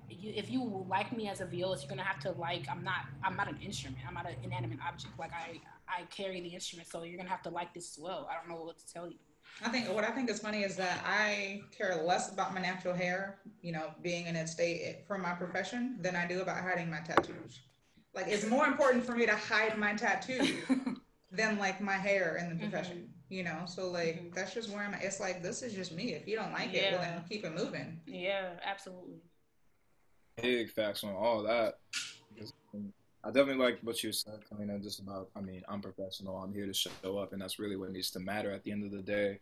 you, 0.09 0.33
if 0.35 0.49
you 0.49 0.85
like 0.89 1.15
me 1.15 1.29
as 1.29 1.41
a 1.41 1.45
violist, 1.45 1.83
you're 1.83 1.89
gonna 1.89 2.07
have 2.07 2.19
to 2.21 2.31
like. 2.31 2.65
I'm 2.69 2.83
not. 2.83 3.05
I'm 3.23 3.35
not 3.35 3.47
an 3.47 3.57
instrument. 3.61 3.99
I'm 4.07 4.13
not 4.13 4.27
an 4.27 4.35
inanimate 4.43 4.79
object. 4.85 5.17
Like 5.17 5.31
I, 5.33 5.61
I 5.87 6.03
carry 6.05 6.41
the 6.41 6.49
instrument, 6.49 6.89
so 6.89 7.03
you're 7.03 7.17
gonna 7.17 7.29
have 7.29 7.43
to 7.43 7.49
like 7.49 7.73
this 7.73 7.97
as 7.97 8.03
well. 8.03 8.29
I 8.29 8.35
don't 8.35 8.49
know 8.49 8.63
what 8.63 8.77
to 8.79 8.93
tell 8.93 9.07
you. 9.07 9.17
I 9.61 9.69
think 9.69 9.89
what 9.89 10.03
I 10.03 10.11
think 10.11 10.29
is 10.29 10.39
funny 10.39 10.63
is 10.63 10.75
that 10.77 11.03
I 11.05 11.61
care 11.75 12.01
less 12.03 12.31
about 12.31 12.53
my 12.53 12.61
natural 12.61 12.93
hair, 12.93 13.39
you 13.61 13.71
know, 13.71 13.91
being 14.01 14.27
in 14.27 14.35
its 14.35 14.51
state 14.51 15.03
for 15.07 15.17
my 15.17 15.33
profession 15.33 15.97
than 16.01 16.15
I 16.15 16.27
do 16.27 16.41
about 16.41 16.61
hiding 16.61 16.89
my 16.89 16.99
tattoos. 16.99 17.59
Like 18.13 18.27
it's 18.27 18.45
more 18.45 18.65
important 18.65 19.05
for 19.05 19.15
me 19.15 19.25
to 19.25 19.35
hide 19.35 19.77
my 19.77 19.93
tattoo 19.93 20.57
than 21.31 21.57
like 21.59 21.79
my 21.81 21.93
hair 21.93 22.37
in 22.37 22.49
the 22.49 22.55
Mm-hmm. 22.55 22.69
profession, 22.69 23.09
you 23.29 23.43
know. 23.43 23.63
So 23.67 23.89
like 23.89 24.33
that's 24.33 24.53
just 24.53 24.69
where 24.69 24.83
I'm 24.83 24.93
at. 24.93 25.03
It's 25.03 25.19
like 25.19 25.43
this 25.43 25.61
is 25.61 25.73
just 25.73 25.91
me. 25.91 26.13
If 26.13 26.27
you 26.27 26.35
don't 26.35 26.51
like 26.51 26.73
it, 26.73 26.91
well 26.91 27.01
then 27.01 27.23
keep 27.29 27.45
it 27.45 27.55
moving. 27.55 27.99
Yeah, 28.07 28.51
absolutely. 28.63 29.17
Big 30.41 30.71
facts 30.71 31.03
on 31.03 31.13
all 31.13 31.43
that. 31.43 31.79
I 33.23 33.31
definitely 33.31 33.63
like 33.63 33.79
what 33.81 34.01
you 34.01 34.13
said, 34.13 34.39
Kalena, 34.49 34.81
just 34.81 34.99
about, 34.99 35.29
I 35.35 35.41
mean, 35.41 35.61
I'm 35.67 35.81
professional. 35.81 36.37
I'm 36.37 36.53
here 36.53 36.65
to 36.65 36.73
show 36.73 37.17
up, 37.17 37.33
and 37.33 37.41
that's 37.41 37.59
really 37.59 37.75
what 37.75 37.91
needs 37.91 38.11
to 38.11 38.19
matter 38.19 38.51
at 38.51 38.63
the 38.63 38.71
end 38.71 38.85
of 38.85 38.91
the 38.91 39.01
day. 39.01 39.39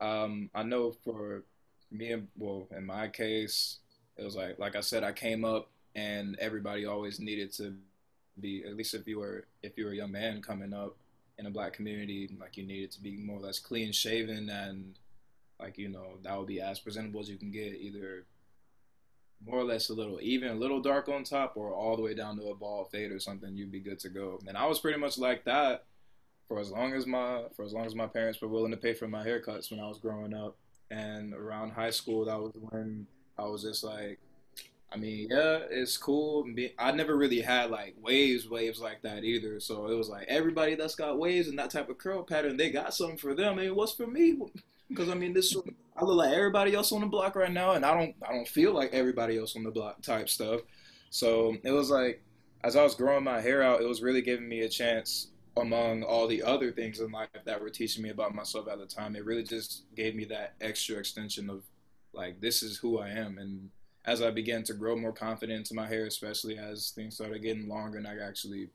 Um, 0.00 0.50
I 0.52 0.64
know 0.64 0.90
for 1.04 1.44
me, 1.92 2.10
and 2.10 2.26
well, 2.36 2.66
in 2.76 2.84
my 2.84 3.06
case, 3.06 3.78
it 4.16 4.24
was 4.24 4.34
like, 4.34 4.58
like 4.58 4.74
I 4.74 4.80
said, 4.80 5.04
I 5.04 5.12
came 5.12 5.44
up, 5.44 5.70
and 5.94 6.36
everybody 6.40 6.86
always 6.86 7.20
needed 7.20 7.52
to 7.52 7.76
be, 8.40 8.64
at 8.64 8.76
least 8.76 8.94
if 8.94 9.06
you 9.06 9.18
were, 9.18 9.46
if 9.62 9.76
you 9.76 9.84
were 9.84 9.92
a 9.92 9.96
young 9.96 10.12
man 10.12 10.42
coming 10.42 10.72
up 10.72 10.96
in 11.38 11.46
a 11.46 11.50
black 11.50 11.72
community, 11.72 12.30
like 12.40 12.56
you 12.56 12.66
needed 12.66 12.90
to 12.92 13.02
be 13.02 13.16
more 13.16 13.38
or 13.38 13.42
less 13.42 13.58
clean 13.58 13.92
shaven, 13.92 14.48
and 14.48 14.98
like 15.60 15.78
you 15.78 15.88
know, 15.88 16.18
that 16.22 16.36
would 16.36 16.46
be 16.46 16.60
as 16.60 16.80
presentable 16.80 17.20
as 17.20 17.28
you 17.28 17.36
can 17.36 17.50
get, 17.50 17.74
either 17.74 18.24
more 19.44 19.58
or 19.58 19.64
less 19.64 19.90
a 19.90 19.94
little 19.94 20.18
even, 20.22 20.50
a 20.50 20.54
little 20.54 20.80
dark 20.80 21.08
on 21.08 21.24
top, 21.24 21.56
or 21.56 21.72
all 21.72 21.96
the 21.96 22.02
way 22.02 22.14
down 22.14 22.36
to 22.36 22.48
a 22.48 22.54
bald 22.54 22.90
fade 22.90 23.12
or 23.12 23.18
something, 23.18 23.56
you'd 23.56 23.72
be 23.72 23.80
good 23.80 23.98
to 24.00 24.08
go. 24.08 24.40
And 24.46 24.56
I 24.56 24.66
was 24.66 24.78
pretty 24.78 24.98
much 24.98 25.18
like 25.18 25.44
that 25.44 25.84
for 26.48 26.60
as 26.60 26.70
long 26.70 26.92
as 26.94 27.06
my 27.06 27.42
for 27.56 27.64
as 27.64 27.72
long 27.72 27.86
as 27.86 27.94
my 27.94 28.06
parents 28.06 28.40
were 28.40 28.48
willing 28.48 28.70
to 28.70 28.76
pay 28.76 28.94
for 28.94 29.08
my 29.08 29.24
haircuts 29.24 29.70
when 29.70 29.80
I 29.80 29.88
was 29.88 29.98
growing 29.98 30.34
up. 30.34 30.56
And 30.90 31.34
around 31.34 31.72
high 31.72 31.90
school, 31.90 32.26
that 32.26 32.38
was 32.38 32.52
when 32.54 33.06
I 33.38 33.44
was 33.44 33.62
just 33.62 33.82
like, 33.82 34.20
I 34.94 34.96
mean, 34.96 35.26
yeah, 35.28 35.58
it's 35.70 35.96
cool. 35.96 36.46
I 36.78 36.92
never 36.92 37.16
really 37.16 37.40
had 37.40 37.70
like 37.70 37.96
waves, 38.00 38.48
waves 38.48 38.80
like 38.80 39.02
that 39.02 39.24
either. 39.24 39.58
So 39.58 39.88
it 39.88 39.94
was 39.94 40.08
like 40.08 40.26
everybody 40.28 40.76
that's 40.76 40.94
got 40.94 41.18
waves 41.18 41.48
and 41.48 41.58
that 41.58 41.70
type 41.70 41.88
of 41.88 41.98
curl 41.98 42.22
pattern, 42.22 42.56
they 42.56 42.70
got 42.70 42.94
something 42.94 43.18
for 43.18 43.34
them. 43.34 43.58
I 43.58 43.62
mean, 43.62 43.74
what's 43.74 43.92
for 43.92 44.06
me? 44.06 44.38
Because 44.90 45.08
I 45.08 45.14
mean, 45.14 45.32
this 45.32 45.56
I 45.96 46.04
look 46.04 46.18
like 46.18 46.34
everybody 46.34 46.74
else 46.74 46.92
on 46.92 47.00
the 47.00 47.06
block 47.06 47.36
right 47.36 47.50
now, 47.50 47.72
and 47.72 47.86
I 47.86 47.94
don't 47.94 48.14
I 48.22 48.32
don't 48.32 48.46
feel 48.46 48.74
like 48.74 48.92
everybody 48.92 49.38
else 49.38 49.56
on 49.56 49.64
the 49.64 49.70
block 49.70 50.02
type 50.02 50.28
stuff. 50.28 50.60
So 51.08 51.56
it 51.64 51.70
was 51.70 51.88
like 51.88 52.22
as 52.62 52.76
I 52.76 52.82
was 52.82 52.94
growing 52.94 53.24
my 53.24 53.40
hair 53.40 53.62
out, 53.62 53.80
it 53.80 53.88
was 53.88 54.02
really 54.02 54.20
giving 54.20 54.46
me 54.46 54.60
a 54.60 54.68
chance 54.68 55.28
among 55.56 56.02
all 56.02 56.28
the 56.28 56.42
other 56.42 56.70
things 56.70 57.00
in 57.00 57.10
life 57.10 57.28
that 57.44 57.60
were 57.60 57.70
teaching 57.70 58.02
me 58.02 58.10
about 58.10 58.34
myself 58.34 58.68
at 58.68 58.78
the 58.78 58.84
time. 58.86 59.16
It 59.16 59.24
really 59.24 59.42
just 59.42 59.84
gave 59.96 60.14
me 60.14 60.26
that 60.26 60.52
extra 60.60 60.96
extension 60.96 61.48
of 61.48 61.62
like 62.12 62.42
this 62.42 62.62
is 62.62 62.76
who 62.76 62.98
I 62.98 63.08
am. 63.08 63.38
And 63.38 63.70
as 64.06 64.22
I 64.22 64.30
began 64.30 64.62
to 64.64 64.74
grow 64.74 64.96
more 64.96 65.12
confident 65.12 65.58
into 65.58 65.74
my 65.74 65.86
hair, 65.86 66.06
especially 66.06 66.58
as 66.58 66.90
things 66.90 67.14
started 67.14 67.42
getting 67.42 67.68
longer 67.68 67.98
and 67.98 68.06
I 68.06 68.18
actually 68.18 68.68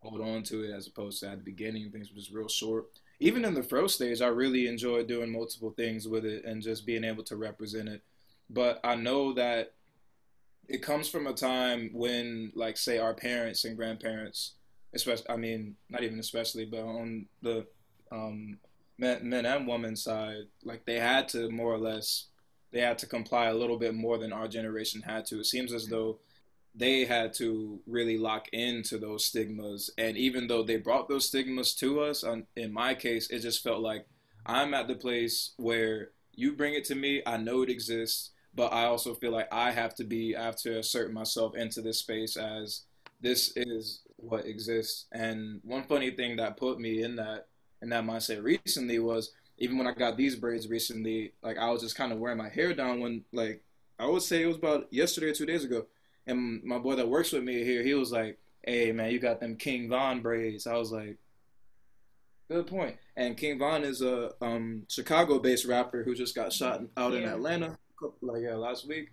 hold 0.00 0.20
on 0.20 0.42
to 0.44 0.62
it 0.62 0.72
as 0.72 0.86
opposed 0.86 1.20
to 1.20 1.28
at 1.28 1.38
the 1.38 1.44
beginning 1.44 1.90
things 1.90 2.10
were 2.10 2.16
just 2.16 2.32
real 2.32 2.48
short 2.48 2.86
even 3.18 3.44
in 3.44 3.54
the 3.54 3.62
fro 3.62 3.86
stage, 3.86 4.20
I 4.20 4.28
really 4.28 4.66
enjoyed 4.66 5.08
doing 5.08 5.32
multiple 5.32 5.70
things 5.70 6.06
with 6.06 6.24
it 6.24 6.44
and 6.44 6.62
just 6.62 6.84
being 6.84 7.04
able 7.04 7.22
to 7.24 7.36
represent 7.36 7.88
it. 7.88 8.02
But 8.50 8.80
I 8.84 8.94
know 8.94 9.32
that 9.34 9.72
it 10.68 10.82
comes 10.82 11.08
from 11.08 11.26
a 11.26 11.32
time 11.32 11.90
when, 11.92 12.52
like, 12.54 12.76
say, 12.76 12.98
our 12.98 13.14
parents 13.14 13.64
and 13.64 13.76
grandparents, 13.76 14.52
especially, 14.94 15.30
I 15.30 15.36
mean, 15.36 15.76
not 15.88 16.02
even 16.02 16.18
especially, 16.18 16.66
but 16.66 16.80
on 16.80 17.26
the 17.42 17.66
um, 18.12 18.58
men, 18.98 19.28
men 19.28 19.46
and 19.46 19.66
women 19.66 19.96
side, 19.96 20.44
like, 20.62 20.84
they 20.84 20.98
had 20.98 21.28
to 21.30 21.50
more 21.50 21.72
or 21.72 21.78
less, 21.78 22.26
they 22.76 22.82
had 22.82 22.98
to 22.98 23.06
comply 23.06 23.46
a 23.46 23.54
little 23.54 23.78
bit 23.78 23.94
more 23.94 24.18
than 24.18 24.34
our 24.34 24.46
generation 24.46 25.00
had 25.00 25.24
to. 25.26 25.40
It 25.40 25.46
seems 25.46 25.72
as 25.72 25.84
mm-hmm. 25.84 25.94
though 25.94 26.18
they 26.74 27.06
had 27.06 27.32
to 27.34 27.80
really 27.86 28.18
lock 28.18 28.48
into 28.52 28.98
those 28.98 29.24
stigmas. 29.24 29.90
And 29.96 30.16
even 30.18 30.46
though 30.46 30.62
they 30.62 30.76
brought 30.76 31.08
those 31.08 31.26
stigmas 31.26 31.74
to 31.76 32.00
us, 32.00 32.22
in 32.54 32.72
my 32.72 32.94
case, 32.94 33.30
it 33.30 33.38
just 33.38 33.62
felt 33.62 33.80
like 33.80 34.06
I'm 34.44 34.74
at 34.74 34.88
the 34.88 34.94
place 34.94 35.52
where 35.56 36.10
you 36.34 36.52
bring 36.52 36.74
it 36.74 36.84
to 36.86 36.94
me, 36.94 37.22
I 37.24 37.38
know 37.38 37.62
it 37.62 37.70
exists, 37.70 38.32
but 38.54 38.74
I 38.74 38.84
also 38.84 39.14
feel 39.14 39.32
like 39.32 39.48
I 39.50 39.70
have 39.70 39.94
to 39.94 40.04
be, 40.04 40.36
I 40.36 40.44
have 40.44 40.56
to 40.56 40.78
assert 40.78 41.14
myself 41.14 41.56
into 41.56 41.80
this 41.80 42.00
space 42.00 42.36
as 42.36 42.82
this 43.22 43.54
is 43.56 44.02
what 44.16 44.44
exists. 44.44 45.06
And 45.12 45.60
one 45.64 45.84
funny 45.84 46.10
thing 46.10 46.36
that 46.36 46.58
put 46.58 46.78
me 46.78 47.02
in 47.02 47.16
that 47.16 47.46
in 47.80 47.90
that 47.90 48.04
mindset 48.04 48.42
recently 48.42 48.98
was 48.98 49.32
even 49.58 49.78
when 49.78 49.86
I 49.86 49.92
got 49.92 50.16
these 50.16 50.36
braids 50.36 50.68
recently, 50.68 51.32
like 51.42 51.58
I 51.58 51.70
was 51.70 51.82
just 51.82 51.96
kind 51.96 52.12
of 52.12 52.18
wearing 52.18 52.38
my 52.38 52.48
hair 52.48 52.74
down 52.74 53.00
when 53.00 53.24
like 53.32 53.62
I 53.98 54.06
would 54.06 54.22
say 54.22 54.42
it 54.42 54.46
was 54.46 54.56
about 54.56 54.92
yesterday 54.92 55.28
or 55.28 55.34
two 55.34 55.46
days 55.46 55.64
ago. 55.64 55.86
And 56.26 56.62
my 56.64 56.78
boy 56.78 56.96
that 56.96 57.08
works 57.08 57.32
with 57.32 57.44
me 57.44 57.64
here, 57.64 57.82
he 57.82 57.94
was 57.94 58.12
like, 58.12 58.38
"Hey 58.62 58.92
man, 58.92 59.12
you 59.12 59.18
got 59.18 59.40
them 59.40 59.56
King 59.56 59.88
Von 59.88 60.20
braids." 60.20 60.66
I 60.66 60.74
was 60.74 60.90
like, 60.92 61.16
"Good 62.48 62.66
point." 62.66 62.96
And 63.16 63.36
King 63.36 63.58
Von 63.58 63.84
is 63.84 64.02
a 64.02 64.32
um, 64.44 64.82
Chicago-based 64.88 65.64
rapper 65.64 66.02
who 66.02 66.14
just 66.14 66.34
got 66.34 66.52
shot 66.52 66.82
out 66.96 67.14
in 67.14 67.24
Atlanta, 67.24 67.78
like 68.20 68.42
yeah, 68.42 68.56
last 68.56 68.86
week. 68.86 69.10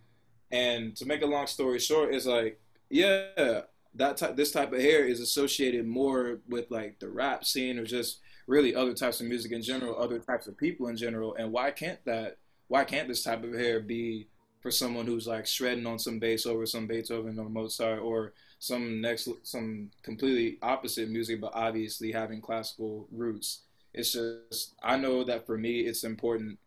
And 0.52 0.96
to 0.98 1.06
make 1.06 1.22
a 1.22 1.28
long 1.28 1.48
story 1.48 1.80
short, 1.80 2.14
it's 2.14 2.26
like, 2.26 2.60
yeah, 2.90 3.62
that 3.96 4.18
type, 4.18 4.36
this 4.36 4.52
type 4.52 4.74
of 4.74 4.80
hair 4.80 5.06
is 5.06 5.20
associated 5.20 5.88
more 5.88 6.40
with 6.48 6.70
like 6.70 7.00
the 7.00 7.10
rap 7.10 7.46
scene 7.46 7.80
or 7.80 7.86
just 7.86 8.20
really 8.48 8.76
other 8.76 8.94
types 8.94 9.22
of 9.22 9.28
music 9.28 9.52
in 9.52 9.62
general, 9.62 9.98
other 9.98 10.20
types 10.20 10.48
of 10.48 10.58
people 10.58 10.88
in 10.88 10.98
general. 10.98 11.36
And 11.36 11.52
why 11.52 11.72
can't 11.72 12.04
that? 12.06 12.38
Why 12.68 12.84
can't 12.84 13.08
this 13.08 13.24
type 13.24 13.44
of 13.44 13.54
hair 13.54 13.80
be 13.80 14.28
for 14.62 14.72
someone 14.72 15.06
who's 15.06 15.28
like 15.28 15.46
shredding 15.46 15.86
on 15.86 16.00
some 16.00 16.20
bass 16.20 16.46
over 16.46 16.66
some 16.66 16.88
Beethoven 16.88 17.38
or 17.38 17.50
Mozart 17.50 18.00
or 18.02 18.34
some 18.60 19.02
next 19.02 19.28
some 19.44 19.92
completely 20.02 20.58
opposite 20.62 21.10
music, 21.10 21.42
but 21.42 21.52
obviously 21.54 22.12
having 22.12 22.42
classical 22.42 23.08
roots. 23.12 23.64
It's 23.94 24.14
just 24.14 24.74
I 24.82 24.98
know 24.98 25.24
that 25.26 25.46
for 25.46 25.58
me, 25.58 25.82
it's 25.82 26.04
important 26.04 26.58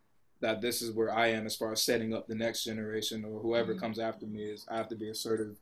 that 0.40 0.60
this 0.60 0.82
is 0.82 0.92
where 0.92 1.12
I 1.12 1.28
am 1.28 1.46
as 1.46 1.56
far 1.56 1.72
as 1.72 1.82
setting 1.82 2.12
up 2.12 2.26
the 2.28 2.34
next 2.34 2.64
generation 2.64 3.24
or 3.24 3.40
whoever 3.40 3.74
Mhm. 3.74 3.80
comes 3.80 3.98
after 3.98 4.26
me. 4.26 4.44
Is 4.44 4.66
I 4.68 4.76
have 4.76 4.88
to 4.88 4.96
be 4.96 5.08
assertive 5.08 5.56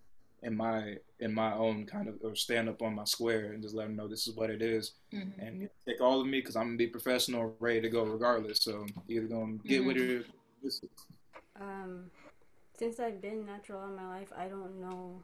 in 0.44 0.56
my 0.56 0.96
in 1.20 1.32
my 1.32 1.52
own 1.54 1.86
kind 1.86 2.08
of 2.08 2.16
or 2.22 2.34
stand 2.36 2.68
up 2.68 2.82
on 2.82 2.94
my 2.94 3.04
square 3.04 3.52
and 3.52 3.62
just 3.62 3.74
let 3.74 3.84
them 3.86 3.96
know 3.96 4.06
this 4.06 4.28
is 4.28 4.36
what 4.36 4.50
it 4.50 4.60
is 4.62 4.92
Mhm. 5.12 5.32
and 5.38 5.62
you 5.62 5.70
take 5.86 6.00
all 6.00 6.20
of 6.20 6.26
me 6.26 6.38
because 6.40 6.54
I'm 6.56 6.66
gonna 6.68 6.76
be 6.76 6.86
professional, 6.86 7.56
ready 7.58 7.80
to 7.80 7.88
go 7.88 8.04
regardless. 8.04 8.60
So 8.62 8.86
either 9.08 9.26
gonna 9.26 9.58
get 9.64 9.84
with 9.84 9.96
it. 9.96 10.26
Or, 10.62 11.62
Um, 11.62 12.10
since 12.76 12.98
I've 13.00 13.20
been 13.20 13.46
natural 13.46 13.80
all 13.80 13.88
my 13.88 14.08
life, 14.08 14.32
I 14.36 14.48
don't 14.48 14.80
know. 14.80 15.22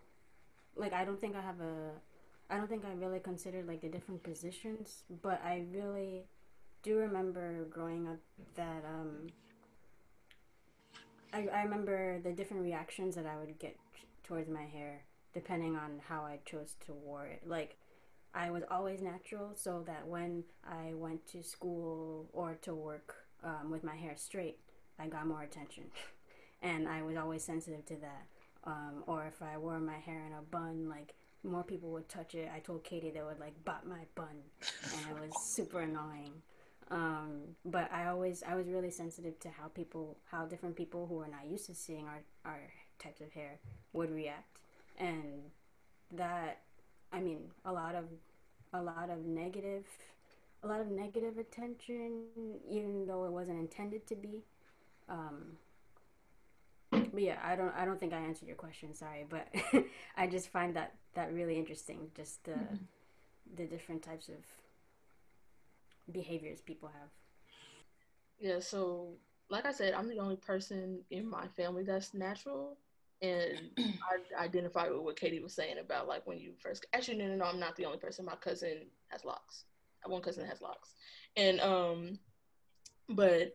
Like, 0.76 0.92
I 0.92 1.04
don't 1.04 1.20
think 1.20 1.34
I 1.36 1.40
have 1.40 1.60
a. 1.60 2.00
I 2.48 2.56
don't 2.56 2.68
think 2.68 2.84
I 2.84 2.92
really 2.94 3.20
considered 3.20 3.66
like 3.66 3.80
the 3.80 3.88
different 3.88 4.22
positions, 4.22 5.04
but 5.22 5.40
I 5.44 5.66
really 5.72 6.26
do 6.82 6.98
remember 6.98 7.64
growing 7.66 8.08
up 8.08 8.18
that 8.54 8.84
um. 8.84 9.28
I, 11.32 11.46
I 11.48 11.62
remember 11.62 12.20
the 12.20 12.32
different 12.32 12.62
reactions 12.64 13.14
that 13.14 13.26
I 13.26 13.36
would 13.38 13.56
get 13.58 13.76
towards 14.24 14.48
my 14.48 14.64
hair 14.64 15.02
depending 15.34 15.76
on 15.76 16.00
how 16.08 16.22
I 16.22 16.38
chose 16.44 16.74
to 16.86 16.92
wear 16.92 17.26
it. 17.26 17.42
Like, 17.46 17.76
I 18.32 18.50
was 18.50 18.62
always 18.70 19.02
natural, 19.02 19.52
so 19.54 19.82
that 19.86 20.06
when 20.06 20.44
I 20.64 20.94
went 20.94 21.26
to 21.28 21.42
school 21.42 22.28
or 22.32 22.56
to 22.62 22.74
work 22.74 23.16
um, 23.42 23.70
with 23.70 23.82
my 23.82 23.96
hair 23.96 24.14
straight, 24.16 24.58
I 24.98 25.08
got 25.08 25.26
more 25.26 25.42
attention. 25.42 25.84
and 26.62 26.88
I 26.88 27.02
was 27.02 27.16
always 27.16 27.42
sensitive 27.42 27.84
to 27.86 27.96
that. 27.96 28.26
Um, 28.64 29.04
or 29.06 29.26
if 29.26 29.42
I 29.42 29.56
wore 29.56 29.80
my 29.80 29.96
hair 29.98 30.22
in 30.26 30.32
a 30.32 30.42
bun, 30.42 30.88
like 30.88 31.14
more 31.42 31.62
people 31.62 31.90
would 31.92 32.08
touch 32.08 32.34
it. 32.34 32.50
I 32.54 32.58
told 32.58 32.84
Katie 32.84 33.10
they 33.10 33.22
would 33.22 33.40
like 33.40 33.64
bop 33.64 33.84
my 33.86 34.04
bun, 34.14 34.36
and 34.94 35.16
it 35.16 35.20
was 35.20 35.42
super 35.42 35.80
annoying. 35.80 36.32
Um, 36.90 37.56
but 37.64 37.90
I 37.92 38.08
always 38.08 38.42
I 38.42 38.54
was 38.54 38.66
really 38.66 38.90
sensitive 38.90 39.38
to 39.40 39.48
how 39.48 39.68
people 39.68 40.18
how 40.30 40.44
different 40.44 40.76
people 40.76 41.06
who 41.06 41.20
are 41.20 41.28
not 41.28 41.46
used 41.48 41.66
to 41.66 41.74
seeing 41.74 42.06
our 42.06 42.22
our 42.44 42.60
types 42.98 43.20
of 43.20 43.32
hair 43.32 43.58
would 43.92 44.10
react, 44.10 44.60
and 45.00 45.50
that 46.12 46.60
I 47.12 47.20
mean 47.20 47.50
a 47.64 47.72
lot 47.72 47.94
of 47.94 48.04
a 48.72 48.82
lot 48.82 49.10
of 49.10 49.24
negative 49.24 49.84
a 50.62 50.66
lot 50.66 50.80
of 50.80 50.90
negative 50.90 51.38
attention, 51.38 52.24
even 52.68 53.06
though 53.06 53.24
it 53.24 53.32
wasn't 53.32 53.58
intended 53.58 54.06
to 54.08 54.14
be. 54.14 54.42
Um, 55.08 55.56
but 56.90 57.22
yeah, 57.22 57.38
I 57.42 57.56
don't 57.56 57.74
I 57.74 57.84
don't 57.84 57.98
think 57.98 58.12
I 58.12 58.18
answered 58.18 58.46
your 58.46 58.56
question. 58.56 58.94
Sorry, 58.94 59.24
but 59.28 59.48
I 60.16 60.26
just 60.26 60.48
find 60.48 60.76
that 60.76 60.94
that 61.14 61.32
really 61.32 61.56
interesting. 61.56 62.10
Just 62.14 62.44
the 62.44 62.58
the 63.56 63.64
different 63.64 64.02
types 64.02 64.28
of 64.28 64.36
behaviors 66.12 66.60
people 66.60 66.88
have. 66.88 67.08
Yeah, 68.38 68.60
so 68.60 69.08
like 69.48 69.66
I 69.66 69.72
said, 69.72 69.94
I'm 69.94 70.08
the 70.08 70.18
only 70.18 70.36
person 70.36 71.00
in 71.10 71.28
my 71.28 71.46
family 71.56 71.82
that's 71.82 72.14
natural. 72.14 72.76
And 73.22 73.70
I 74.38 74.44
identify 74.44 74.88
with 74.88 75.00
what 75.02 75.16
Katie 75.18 75.40
was 75.40 75.54
saying 75.54 75.78
about 75.78 76.08
like 76.08 76.26
when 76.26 76.38
you 76.38 76.52
first 76.58 76.86
actually 76.92 77.18
no 77.18 77.26
no 77.28 77.36
no, 77.36 77.44
I'm 77.44 77.60
not 77.60 77.76
the 77.76 77.84
only 77.84 77.98
person. 77.98 78.24
My 78.24 78.36
cousin 78.36 78.86
has 79.08 79.24
locks. 79.24 79.64
I 80.02 80.08
have 80.08 80.12
one 80.12 80.22
cousin 80.22 80.42
that 80.44 80.48
has 80.50 80.62
locks. 80.62 80.94
And 81.36 81.60
um 81.60 82.18
but 83.08 83.54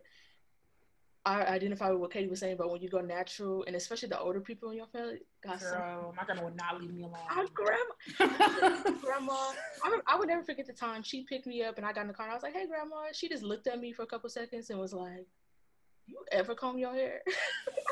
I 1.24 1.42
identify 1.44 1.90
with 1.90 1.98
what 2.00 2.12
Katie 2.12 2.28
was 2.28 2.38
saying 2.38 2.52
about 2.52 2.70
when 2.70 2.80
you 2.80 2.88
go 2.88 3.00
natural, 3.00 3.64
and 3.66 3.74
especially 3.74 4.08
the 4.08 4.20
older 4.20 4.40
people 4.40 4.70
in 4.70 4.76
your 4.76 4.86
family. 4.86 5.22
Got 5.42 5.60
some- 5.60 5.80
Girl, 5.80 6.14
my 6.16 6.24
grandma 6.24 6.44
would 6.44 6.56
not 6.56 6.80
leave 6.80 6.94
me 6.94 7.02
alone. 7.02 7.16
Our 7.28 7.46
grandma, 7.52 8.94
grandma, 9.02 9.34
I, 9.82 9.98
I 10.06 10.16
would 10.16 10.28
never 10.28 10.44
forget 10.44 10.68
the 10.68 10.72
time 10.72 11.02
she 11.02 11.24
picked 11.24 11.48
me 11.48 11.64
up 11.64 11.78
and 11.78 11.84
I 11.86 11.92
got 11.92 12.02
in 12.02 12.06
the 12.06 12.14
car 12.14 12.26
and 12.26 12.30
I 12.32 12.36
was 12.36 12.44
like, 12.44 12.52
"Hey, 12.52 12.68
grandma." 12.68 13.06
She 13.12 13.28
just 13.28 13.42
looked 13.42 13.66
at 13.66 13.80
me 13.80 13.92
for 13.92 14.02
a 14.02 14.06
couple 14.06 14.30
seconds 14.30 14.70
and 14.70 14.78
was 14.78 14.92
like, 14.92 15.26
"You 16.06 16.18
ever 16.30 16.54
comb 16.54 16.78
your 16.78 16.92
hair?" 16.94 17.22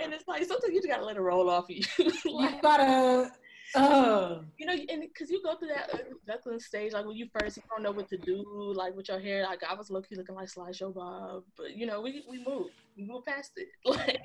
and 0.00 0.12
it's 0.12 0.26
like 0.26 0.44
sometimes 0.44 0.72
you 0.72 0.80
just 0.80 0.88
gotta 0.88 1.04
let 1.04 1.16
it 1.16 1.20
roll 1.20 1.48
off 1.48 1.64
of 1.64 1.70
you. 1.70 1.82
like, 2.32 2.54
you 2.54 2.62
gotta. 2.62 3.32
Uh, 3.74 4.40
you 4.58 4.66
know, 4.66 4.74
and 4.74 5.00
because 5.00 5.30
you 5.30 5.42
go 5.42 5.56
through 5.56 5.68
that 5.68 5.90
duckling 6.26 6.60
stage, 6.60 6.92
like 6.92 7.06
when 7.06 7.16
you 7.16 7.26
first 7.38 7.56
you 7.56 7.62
don't 7.70 7.82
know 7.82 7.90
what 7.90 8.08
to 8.08 8.18
do, 8.18 8.44
like 8.76 8.94
with 8.94 9.08
your 9.08 9.18
hair. 9.18 9.44
Like 9.44 9.62
I 9.68 9.74
was 9.74 9.90
low 9.90 10.02
key 10.02 10.16
looking 10.16 10.34
like 10.34 10.50
Sideshow 10.50 10.92
Bob, 10.92 11.44
but 11.56 11.74
you 11.76 11.86
know, 11.86 12.02
we 12.02 12.22
we 12.28 12.44
moved, 12.44 12.74
we 12.96 13.04
moved 13.04 13.26
past 13.26 13.52
it. 13.56 13.68
Like 13.86 14.20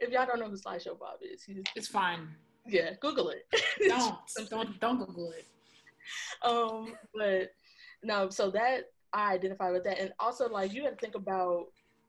if 0.00 0.10
y'all 0.10 0.26
don't 0.26 0.40
know 0.40 0.48
who 0.48 0.56
Sideshow 0.56 0.96
Bob 0.96 1.18
is, 1.22 1.44
he's 1.44 1.62
it's 1.76 1.88
fine. 1.88 2.28
yeah, 2.66 2.94
Google 3.00 3.30
it. 3.30 3.46
Don't 3.86 4.16
don't 4.50 4.80
don't 4.80 4.98
Google 4.98 5.32
it. 5.32 5.46
um, 6.42 6.94
but 7.14 7.52
no, 8.02 8.30
so 8.30 8.50
that 8.50 8.84
I 9.12 9.32
identify 9.34 9.70
with 9.70 9.84
that, 9.84 9.98
and 9.98 10.12
also 10.18 10.48
like 10.48 10.72
you 10.72 10.82
got 10.82 10.90
to 10.90 10.96
think 10.96 11.14
about 11.14 11.66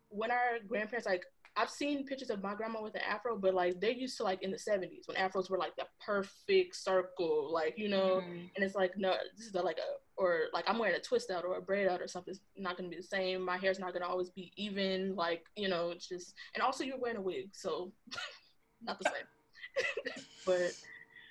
when 0.09 0.31
our 0.31 0.59
grandparents 0.67 1.05
like 1.07 1.23
I've 1.55 1.69
seen 1.69 2.05
pictures 2.05 2.29
of 2.29 2.41
my 2.41 2.53
grandma 2.53 2.81
with 2.81 2.95
an 2.95 3.01
afro, 3.01 3.37
but 3.37 3.53
like 3.53 3.81
they're 3.81 3.91
used 3.91 4.15
to 4.17 4.23
like 4.23 4.41
in 4.43 4.51
the 4.51 4.57
'70s 4.57 5.07
when 5.07 5.17
afros 5.17 5.49
were 5.49 5.57
like 5.57 5.75
the 5.77 5.85
perfect 6.05 6.75
circle, 6.75 7.51
like 7.51 7.73
you 7.77 7.89
know, 7.89 8.21
Mhm. 8.21 8.49
and 8.55 8.63
it's 8.63 8.75
like 8.75 8.95
no, 8.97 9.13
this 9.35 9.47
is 9.47 9.51
the, 9.51 9.61
like 9.61 9.77
a 9.77 9.97
or 10.15 10.43
like 10.53 10.65
I'm 10.69 10.77
wearing 10.77 10.95
a 10.95 10.99
twist 11.01 11.31
out 11.31 11.43
or 11.45 11.57
a 11.57 11.61
braid 11.61 11.87
out 11.87 12.01
or 12.01 12.07
something. 12.07 12.31
It's 12.31 12.41
not 12.55 12.77
gonna 12.77 12.89
be 12.89 12.95
the 12.97 13.03
same. 13.03 13.41
My 13.43 13.57
hair's 13.57 13.79
not 13.79 13.93
gonna 13.93 14.07
always 14.07 14.29
be 14.29 14.51
even. 14.57 15.15
Like 15.15 15.45
you 15.55 15.67
know, 15.67 15.89
it's 15.91 16.07
just 16.07 16.33
and 16.53 16.61
also 16.63 16.83
you're 16.83 16.99
wearing 16.99 17.17
a 17.17 17.21
wig, 17.21 17.49
so 17.53 17.91
not 18.81 18.99
the 18.99 19.09
same. 19.09 20.23
but 20.45 20.71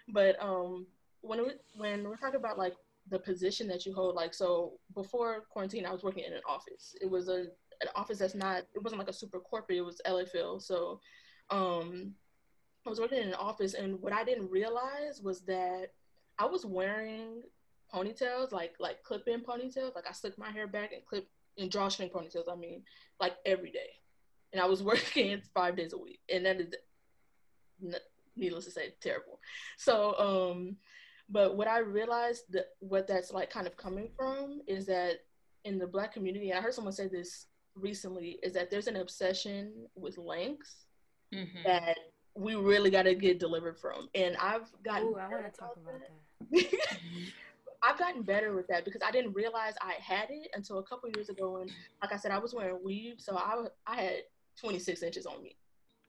but 0.08 0.42
um 0.42 0.86
when 1.22 1.42
we, 1.42 1.50
when 1.76 2.04
we're 2.04 2.16
talking 2.16 2.36
about 2.40 2.58
like 2.58 2.74
the 3.10 3.18
position 3.18 3.66
that 3.68 3.86
you 3.86 3.94
hold, 3.94 4.14
like 4.14 4.34
so 4.34 4.74
before 4.94 5.44
quarantine, 5.50 5.86
I 5.86 5.92
was 5.92 6.02
working 6.02 6.24
in 6.24 6.32
an 6.32 6.42
office. 6.48 6.94
It 7.00 7.10
was 7.10 7.28
a 7.28 7.46
an 7.80 7.88
office 7.94 8.18
that's 8.18 8.34
not. 8.34 8.64
It 8.74 8.82
wasn't 8.82 8.98
like 8.98 9.08
a 9.08 9.12
super 9.12 9.40
corporate. 9.40 9.78
It 9.78 9.82
was 9.82 10.00
LA 10.06 10.24
Phil. 10.24 10.60
So 10.60 11.00
um 11.50 12.14
I 12.86 12.90
was 12.90 13.00
working 13.00 13.18
in 13.22 13.28
an 13.28 13.34
office, 13.34 13.74
and 13.74 14.00
what 14.00 14.12
I 14.12 14.24
didn't 14.24 14.50
realize 14.50 15.20
was 15.22 15.42
that 15.42 15.88
I 16.38 16.46
was 16.46 16.64
wearing 16.64 17.42
ponytails, 17.92 18.52
like 18.52 18.74
like 18.78 19.02
clip 19.02 19.26
in 19.28 19.40
ponytails. 19.42 19.94
Like 19.94 20.06
I 20.08 20.12
slicked 20.12 20.38
my 20.38 20.50
hair 20.50 20.66
back 20.66 20.92
and 20.92 21.04
clip 21.04 21.28
in 21.56 21.68
drawstring 21.68 22.10
ponytails. 22.10 22.50
I 22.50 22.56
mean, 22.56 22.82
like 23.20 23.34
every 23.44 23.70
day, 23.70 23.90
and 24.52 24.62
I 24.62 24.66
was 24.66 24.82
working 24.92 25.42
five 25.54 25.76
days 25.76 25.92
a 25.92 25.98
week, 25.98 26.20
and 26.32 26.46
that 26.46 26.60
is, 26.60 26.74
needless 28.36 28.64
to 28.66 28.70
say, 28.70 28.94
terrible. 29.00 29.40
So, 29.76 30.14
um, 30.18 30.76
but 31.28 31.56
what 31.56 31.68
I 31.68 31.78
realized 31.78 32.44
that 32.50 32.66
what 32.80 33.06
that's 33.06 33.32
like 33.32 33.50
kind 33.50 33.66
of 33.66 33.76
coming 33.76 34.10
from 34.16 34.60
is 34.66 34.86
that 34.86 35.20
in 35.64 35.78
the 35.78 35.86
black 35.86 36.12
community, 36.12 36.50
and 36.50 36.58
I 36.58 36.62
heard 36.62 36.74
someone 36.74 36.92
say 36.92 37.08
this 37.08 37.46
recently, 37.74 38.38
is 38.42 38.52
that 38.54 38.70
there's 38.70 38.86
an 38.86 38.96
obsession 38.96 39.86
with 39.94 40.16
length 40.18 40.86
Mhm. 41.32 41.62
that 41.64 41.98
we 42.34 42.54
really 42.54 42.90
got 42.90 43.02
to 43.02 43.14
get 43.14 43.38
delivered 43.38 43.78
from. 43.78 44.08
And 44.14 44.36
I've 44.36 44.70
gotten 44.82 45.08
Ooh, 45.08 45.16
I 45.16 45.28
better 45.28 45.42
want 45.42 45.54
to 45.54 45.60
talk 45.60 45.76
about 45.76 46.00
that. 46.00 46.10
that. 46.50 46.92
I've 47.82 47.98
gotten 47.98 48.22
better 48.22 48.54
with 48.54 48.66
that 48.68 48.84
because 48.84 49.02
I 49.06 49.10
didn't 49.10 49.34
realize 49.34 49.74
I 49.80 49.94
had 49.94 50.30
it 50.30 50.50
until 50.54 50.78
a 50.78 50.82
couple 50.82 51.10
years 51.14 51.28
ago. 51.28 51.58
And 51.58 51.70
like 52.02 52.12
I 52.12 52.16
said, 52.16 52.30
I 52.32 52.38
was 52.38 52.54
wearing 52.54 52.82
weave, 52.82 53.20
so 53.20 53.36
I 53.36 53.66
I 53.86 53.96
had 54.02 54.22
26 54.60 55.02
inches 55.02 55.26
on 55.26 55.42
me, 55.42 55.56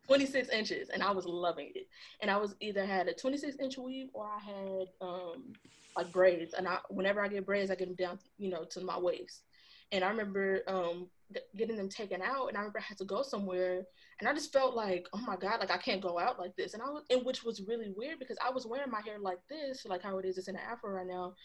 26 0.10 0.50
inches, 0.50 0.90
and 0.90 1.04
I 1.04 1.12
was 1.12 1.26
loving 1.26 1.72
it. 1.76 1.88
And 2.22 2.32
I 2.32 2.38
was 2.38 2.56
either 2.60 2.84
had 2.84 3.08
a 3.08 3.14
26 3.14 3.58
inch 3.62 3.78
weave 3.78 4.08
or 4.14 4.26
I 4.26 4.40
had 4.40 4.88
um 5.02 5.54
like 5.96 6.12
braids. 6.12 6.54
And 6.58 6.68
I 6.68 6.80
whenever 6.90 7.22
I 7.22 7.28
get 7.28 7.46
braids, 7.46 7.70
I 7.70 7.76
get 7.76 7.88
them 7.88 7.96
down, 7.96 8.20
you 8.40 8.50
know, 8.50 8.66
to 8.72 8.82
my 8.82 8.98
waist. 8.98 9.44
And 9.92 10.04
I 10.04 10.10
remember 10.10 10.64
um 10.68 11.10
getting 11.56 11.78
them 11.78 11.90
taken 11.90 12.24
out, 12.24 12.48
and 12.48 12.58
I 12.58 12.62
remember 12.62 12.80
I 12.80 12.84
had 12.84 12.98
to 12.98 13.06
go 13.06 13.22
somewhere, 13.22 13.84
and 14.20 14.28
I 14.28 14.34
just 14.34 14.52
felt 14.52 14.76
like, 14.76 15.06
oh 15.14 15.22
my 15.28 15.36
god, 15.36 15.60
like 15.60 15.72
I 15.72 15.78
can't 15.78 16.02
go 16.02 16.18
out 16.18 16.40
like 16.40 16.56
this. 16.56 16.74
And 16.74 16.82
I 16.82 16.88
was, 16.88 17.04
and 17.12 17.24
which 17.24 17.44
was 17.44 17.62
really 17.68 17.94
weird 17.96 18.18
because 18.18 18.38
I 18.44 18.50
was 18.50 18.66
wearing 18.66 18.90
my 18.90 19.02
hair 19.02 19.20
like 19.20 19.40
this, 19.48 19.86
like 19.86 20.02
how 20.02 20.18
it 20.18 20.26
is, 20.26 20.40
it's 20.40 20.48
in 20.48 20.56
an 20.56 20.62
afro 20.68 20.92
right 20.92 21.08
now 21.08 21.36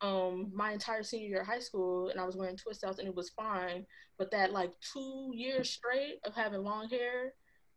um 0.00 0.50
my 0.52 0.72
entire 0.72 1.04
senior 1.04 1.28
year 1.28 1.40
of 1.42 1.46
high 1.46 1.60
school 1.60 2.08
and 2.08 2.18
I 2.20 2.24
was 2.24 2.36
wearing 2.36 2.56
twist 2.56 2.82
outs 2.82 2.98
and 2.98 3.06
it 3.06 3.14
was 3.14 3.30
fine. 3.30 3.86
But 4.18 4.30
that 4.32 4.52
like 4.52 4.72
two 4.92 5.30
years 5.34 5.70
straight 5.70 6.18
of 6.24 6.34
having 6.34 6.64
long 6.64 6.88
hair 6.88 7.32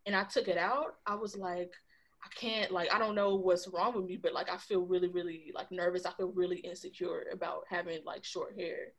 and 0.08 0.16
I 0.16 0.24
took 0.24 0.47
it 0.47 0.58
out, 0.58 0.95
I 1.05 1.16
was 1.16 1.38
like, 1.38 1.74
I 2.24 2.30
can't 2.34 2.72
like 2.72 2.91
I 2.91 2.97
don't 2.97 3.14
know 3.14 3.36
what's 3.36 3.68
wrong 3.68 3.93
with 3.93 4.05
me, 4.05 4.18
but 4.18 4.34
like 4.34 4.49
I 4.49 4.58
feel 4.58 4.82
really, 4.82 5.10
really 5.10 5.51
like 5.53 5.72
nervous. 5.72 6.05
I 6.05 6.12
feel 6.14 6.32
really 6.32 6.58
insecure 6.58 7.26
about 7.32 7.66
having 7.70 8.03
like 8.05 8.24
short 8.24 8.55
hair. 8.58 8.93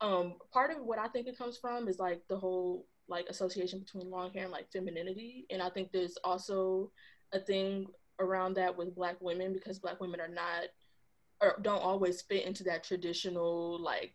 Um 0.00 0.34
part 0.52 0.70
of 0.70 0.84
what 0.84 0.98
I 0.98 1.08
think 1.08 1.26
it 1.26 1.38
comes 1.38 1.56
from 1.56 1.88
is 1.88 1.98
like 1.98 2.22
the 2.28 2.36
whole 2.36 2.86
like 3.08 3.26
association 3.28 3.78
between 3.78 4.10
long 4.10 4.32
hair 4.32 4.42
and 4.42 4.52
like 4.52 4.70
femininity. 4.70 5.46
And 5.50 5.62
I 5.62 5.70
think 5.70 5.90
there's 5.92 6.18
also 6.22 6.90
a 7.32 7.38
thing 7.38 7.86
around 8.18 8.54
that 8.54 8.76
with 8.76 8.94
black 8.94 9.16
women 9.20 9.52
because 9.52 9.78
black 9.78 10.00
women 10.00 10.20
are 10.20 10.28
not 10.28 10.64
or 11.40 11.58
don't 11.62 11.82
always 11.82 12.20
fit 12.22 12.44
into 12.44 12.64
that 12.64 12.84
traditional 12.84 13.80
like 13.80 14.12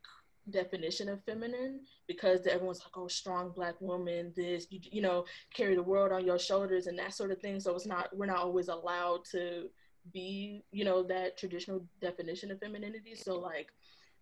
definition 0.49 1.09
of 1.09 1.23
feminine 1.23 1.81
because 2.07 2.45
everyone's 2.45 2.79
like 2.79 2.95
oh 2.97 3.07
strong 3.07 3.51
black 3.55 3.79
woman 3.81 4.31
this 4.35 4.67
you, 4.69 4.79
you 4.83 5.01
know 5.01 5.25
carry 5.53 5.75
the 5.75 5.81
world 5.81 6.11
on 6.11 6.25
your 6.25 6.37
shoulders 6.37 6.87
and 6.87 6.97
that 6.99 7.13
sort 7.13 7.31
of 7.31 7.39
thing. 7.39 7.59
So 7.59 7.75
it's 7.75 7.87
not 7.87 8.15
we're 8.15 8.25
not 8.27 8.37
always 8.37 8.67
allowed 8.67 9.25
to 9.31 9.69
be 10.13 10.63
you 10.71 10.85
know 10.85 11.03
that 11.03 11.37
traditional 11.37 11.85
definition 12.01 12.51
of 12.51 12.59
femininity. 12.59 13.15
So 13.15 13.39
like 13.39 13.69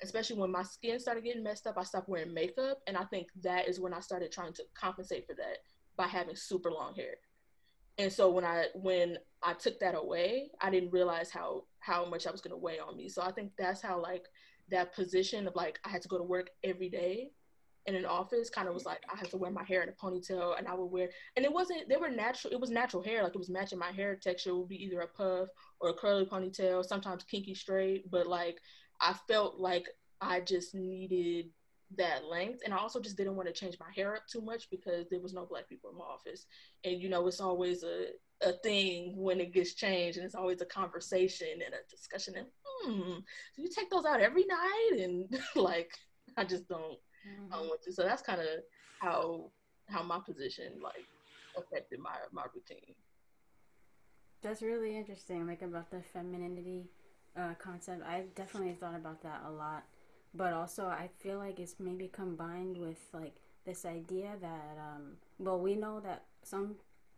especially 0.02 0.38
when 0.38 0.52
my 0.52 0.64
skin 0.64 1.00
started 1.00 1.24
getting 1.24 1.44
messed 1.44 1.68
up 1.68 1.78
i 1.78 1.84
stopped 1.84 2.10
wearing 2.10 2.34
makeup 2.34 2.80
and 2.88 2.98
i 2.98 3.04
think 3.06 3.28
that 3.42 3.70
is 3.70 3.80
when 3.80 3.94
i 3.94 4.00
started 4.00 4.32
trying 4.32 4.52
to 4.52 4.64
compensate 4.74 5.26
for 5.28 5.36
that 5.36 5.60
by 5.96 6.08
having 6.08 6.36
super 6.36 6.72
long 6.72 6.96
hair. 6.96 7.16
And 8.00 8.12
so 8.12 8.32
when 8.32 8.44
i 8.44 8.66
when 8.74 9.18
i 9.44 9.54
took 9.54 9.80
that 9.80 9.96
away 9.96 10.50
i 10.62 10.70
didn't 10.70 10.92
realize 10.92 11.30
how 11.30 11.66
how 11.80 12.06
much 12.06 12.26
i 12.26 12.32
was 12.32 12.42
going 12.42 12.52
to 12.52 12.58
weigh 12.58 12.80
on 12.80 12.98
me. 12.98 13.10
So 13.10 13.22
i 13.22 13.32
think 13.32 13.52
that's 13.58 13.82
how 13.82 14.02
like 14.02 14.26
that 14.74 14.94
position 14.94 15.48
of 15.48 15.56
like 15.56 15.80
i 15.86 15.90
had 15.90 16.02
to 16.02 16.08
go 16.08 16.18
to 16.18 16.24
work 16.24 16.50
every 16.64 16.90
day 16.90 17.30
in 17.86 17.96
an 17.96 18.06
office 18.06 18.50
kind 18.50 18.68
of 18.68 18.74
was 18.74 18.86
like 18.86 19.02
i 19.14 19.18
had 19.18 19.30
to 19.30 19.38
wear 19.38 19.52
my 19.52 19.64
hair 19.64 19.84
in 19.84 19.90
a 19.90 19.92
ponytail 19.92 20.58
and 20.58 20.68
i 20.68 20.74
would 20.74 20.92
wear 20.92 21.10
and 21.36 21.46
it 21.46 21.54
wasn't 21.54 21.88
they 21.88 21.98
were 21.98 22.10
natural 22.10 22.52
it 22.52 22.60
was 22.60 22.70
natural 22.70 23.04
hair 23.04 23.24
like 23.24 23.36
it 23.36 23.40
was 23.40 23.50
matching 23.50 23.80
my 23.80 23.92
hair 23.92 24.16
texture 24.16 24.50
it 24.50 24.58
would 24.58 24.68
be 24.68 24.84
either 24.84 25.02
a 25.02 25.08
puff 25.08 25.48
or 25.80 25.90
a 25.90 25.94
curly 25.94 26.26
ponytail 26.26 26.84
sometimes 26.84 27.24
kinky 27.24 27.54
straight 27.54 28.10
but 28.10 28.26
like 28.26 28.58
i 29.00 29.14
felt 29.28 29.60
like 29.60 29.88
i 30.22 30.40
just 30.40 30.74
needed 30.74 31.50
that 31.98 32.26
length 32.26 32.62
and 32.66 32.74
i 32.74 32.78
also 32.78 33.00
just 33.00 33.18
didn't 33.18 33.36
want 33.36 33.48
to 33.48 33.54
change 33.54 33.78
my 33.80 33.92
hair 33.96 34.16
up 34.16 34.28
too 34.28 34.42
much 34.42 34.70
because 34.72 35.06
there 35.10 35.20
was 35.20 35.34
no 35.34 35.46
black 35.46 35.70
people 35.70 35.92
in 35.92 35.98
my 35.98 36.06
office. 36.06 36.46
And 36.84 37.00
you 37.00 37.10
know 37.10 37.28
it's 37.28 37.42
always 37.42 37.84
a 37.84 38.08
a 38.46 38.54
thing 38.64 39.14
when 39.18 39.40
it 39.40 39.54
gets 39.54 39.74
changed 39.74 40.18
and 40.18 40.26
it's 40.26 40.36
always 40.36 40.62
a 40.62 40.66
conversation 40.66 41.48
and 41.66 41.74
a 41.74 41.90
discussion 41.90 42.36
and 42.38 42.48
hmm 42.84 43.20
do 43.56 43.62
you 43.62 43.70
take 43.76 43.90
those 43.90 44.06
out 44.06 44.22
every 44.22 44.46
night 44.46 44.92
and 45.00 45.28
like 45.56 45.90
i 46.38 46.44
just 46.44 46.68
don't 46.68 46.98
um, 47.52 47.70
with 47.70 47.82
it. 47.88 47.94
So 47.94 48.04
that's 48.04 48.22
kind 48.22 48.42
of 48.42 48.48
how 49.00 49.52
how 49.90 50.04
my 50.04 50.20
position 50.26 50.80
like 50.82 51.06
affected 51.58 52.00
my 52.00 52.16
my 52.32 52.44
routine. 52.54 52.96
That's 54.42 54.62
really 54.62 54.98
interesting, 54.98 55.48
like 55.48 55.62
about 55.62 55.90
the 55.90 56.02
femininity 56.02 56.90
uh, 57.38 57.54
concept. 57.60 58.04
I 58.04 58.26
definitely 58.36 58.74
thought 58.74 58.96
about 58.96 59.22
that 59.24 59.42
a 59.48 59.52
lot, 59.52 59.84
but 60.34 60.54
also 60.54 60.86
I 60.88 61.10
feel 61.20 61.38
like 61.38 61.60
it's 61.60 61.76
maybe 61.80 62.10
combined 62.10 62.78
with 62.78 63.00
like 63.14 63.36
this 63.66 63.86
idea 63.86 64.32
that, 64.42 64.78
um, 64.78 65.14
well, 65.40 65.60
we 65.60 65.76
know 65.76 66.02
that 66.02 66.26
some, 66.44 66.76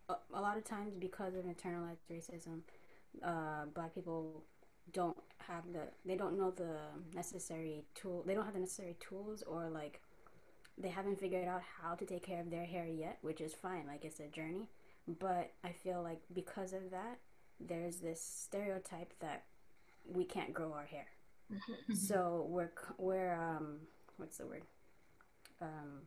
a, 0.09 0.15
a 0.33 0.41
lot 0.41 0.57
of 0.57 0.63
times 0.63 0.93
because 0.99 1.33
of 1.35 1.45
internalized 1.45 2.05
racism, 2.11 2.61
uh, 3.23 3.65
black 3.73 3.93
people 3.95 4.43
don't 4.93 5.17
have 5.47 5.63
the, 5.71 5.81
they 6.05 6.15
don't 6.15 6.37
know 6.37 6.51
the 6.51 6.77
necessary 7.13 7.83
tool, 7.95 8.23
they 8.25 8.33
don't 8.33 8.45
have 8.45 8.53
the 8.53 8.59
necessary 8.59 8.95
tools 8.99 9.43
or 9.47 9.69
like 9.69 10.01
they 10.77 10.89
haven't 10.89 11.19
figured 11.19 11.47
out 11.47 11.61
how 11.81 11.95
to 11.95 12.05
take 12.05 12.23
care 12.23 12.41
of 12.41 12.49
their 12.49 12.65
hair 12.65 12.85
yet, 12.85 13.17
which 13.21 13.39
is 13.41 13.53
fine. 13.53 13.85
Like 13.87 14.03
it's 14.03 14.19
a 14.19 14.27
journey. 14.27 14.67
But 15.07 15.51
I 15.63 15.71
feel 15.71 16.01
like 16.01 16.19
because 16.33 16.73
of 16.73 16.91
that, 16.91 17.19
there's 17.59 17.97
this 17.97 18.21
stereotype 18.21 19.13
that 19.19 19.43
we 20.05 20.25
can't 20.25 20.53
grow 20.53 20.73
our 20.73 20.85
hair. 20.85 21.05
So 21.93 22.45
we're 22.49 22.71
we're 22.97 23.33
um 23.33 23.81
what's 24.17 24.37
the 24.37 24.47
word? 24.47 24.63
Um 25.61 26.01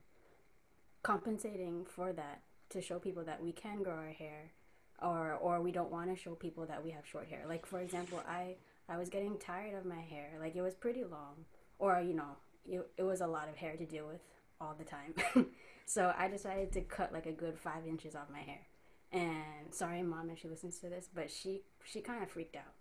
compensating 1.03 1.87
for 1.87 2.13
that 2.13 2.43
to 2.71 2.81
show 2.81 2.99
people 2.99 3.25
that 3.25 3.43
we 3.43 3.53
can 3.53 3.83
grow 3.83 3.95
our 3.95 4.11
hair 4.11 4.53
or 5.01 5.35
or 5.35 5.61
we 5.61 5.73
don't 5.73 5.91
want 5.91 6.15
to 6.15 6.21
show 6.21 6.35
people 6.35 6.67
that 6.67 6.85
we 6.85 6.91
have 6.91 7.07
short 7.07 7.29
hair. 7.29 7.45
Like 7.49 7.67
for 7.67 7.81
example, 7.81 8.21
I 8.29 8.57
I 8.89 8.97
was 8.97 9.09
getting 9.09 9.39
tired 9.39 9.75
of 9.75 9.85
my 9.85 10.01
hair. 10.01 10.31
Like 10.41 10.57
it 10.57 10.63
was 10.63 10.75
pretty 10.75 11.05
long 11.05 11.45
or 11.79 12.01
you 12.01 12.15
know, 12.15 12.37
it, 12.69 12.89
it 12.97 13.03
was 13.03 13.21
a 13.21 13.27
lot 13.27 13.49
of 13.49 13.57
hair 13.57 13.77
to 13.77 13.87
deal 13.87 14.07
with 14.07 14.21
all 14.61 14.75
the 14.77 14.85
time. 14.85 15.15
so 15.87 16.13
I 16.17 16.29
decided 16.29 16.73
to 16.73 16.81
cut 16.83 17.13
like 17.13 17.27
a 17.27 17.33
good 17.33 17.59
five 17.59 17.87
inches 17.87 18.15
off 18.15 18.31
my 18.31 18.41
hair. 18.41 18.67
And 19.11 19.73
sorry, 19.73 20.03
mom, 20.03 20.31
if 20.31 20.41
she 20.41 20.49
listens 20.49 20.79
to 20.81 20.89
this, 20.89 21.09
but 21.13 21.31
she 21.31 21.63
she 21.85 22.01
kind 22.01 22.23
of 22.23 22.31
freaked 22.31 22.57
out 22.57 22.75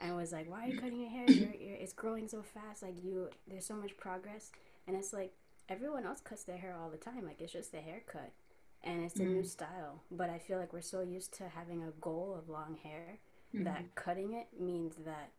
and 0.00 0.16
was 0.16 0.32
like, 0.32 0.50
"Why 0.50 0.64
are 0.64 0.68
you 0.68 0.80
cutting 0.80 1.00
your 1.00 1.10
hair? 1.10 1.30
You're, 1.30 1.76
it's 1.76 1.92
growing 1.92 2.28
so 2.28 2.42
fast. 2.42 2.82
Like 2.82 3.02
you, 3.02 3.28
there's 3.46 3.66
so 3.66 3.74
much 3.74 3.96
progress." 3.96 4.50
And 4.86 4.96
it's 4.96 5.12
like 5.12 5.32
everyone 5.68 6.06
else 6.06 6.20
cuts 6.20 6.44
their 6.44 6.56
hair 6.56 6.76
all 6.80 6.90
the 6.90 6.96
time. 6.96 7.24
Like 7.26 7.40
it's 7.40 7.52
just 7.52 7.74
a 7.74 7.78
haircut, 7.78 8.32
and 8.84 9.04
it's 9.04 9.16
a 9.16 9.22
new 9.22 9.38
mm-hmm. 9.38 9.46
style. 9.46 10.02
But 10.10 10.30
I 10.30 10.38
feel 10.38 10.58
like 10.58 10.72
we're 10.72 10.82
so 10.82 11.00
used 11.00 11.34
to 11.38 11.48
having 11.48 11.82
a 11.82 11.90
goal 12.00 12.36
of 12.38 12.48
long 12.48 12.76
hair 12.82 13.18
that 13.54 13.78
mm-hmm. 13.78 13.86
cutting 13.94 14.34
it 14.34 14.60
means 14.60 14.94
that 15.04 15.30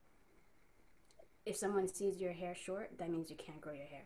if 1.45 1.55
someone 1.55 1.87
sees 1.87 2.19
your 2.19 2.33
hair 2.33 2.55
short, 2.55 2.91
that 2.97 3.09
means 3.09 3.29
you 3.29 3.35
can't 3.35 3.61
grow 3.61 3.73
your 3.73 3.85
hair. 3.85 4.05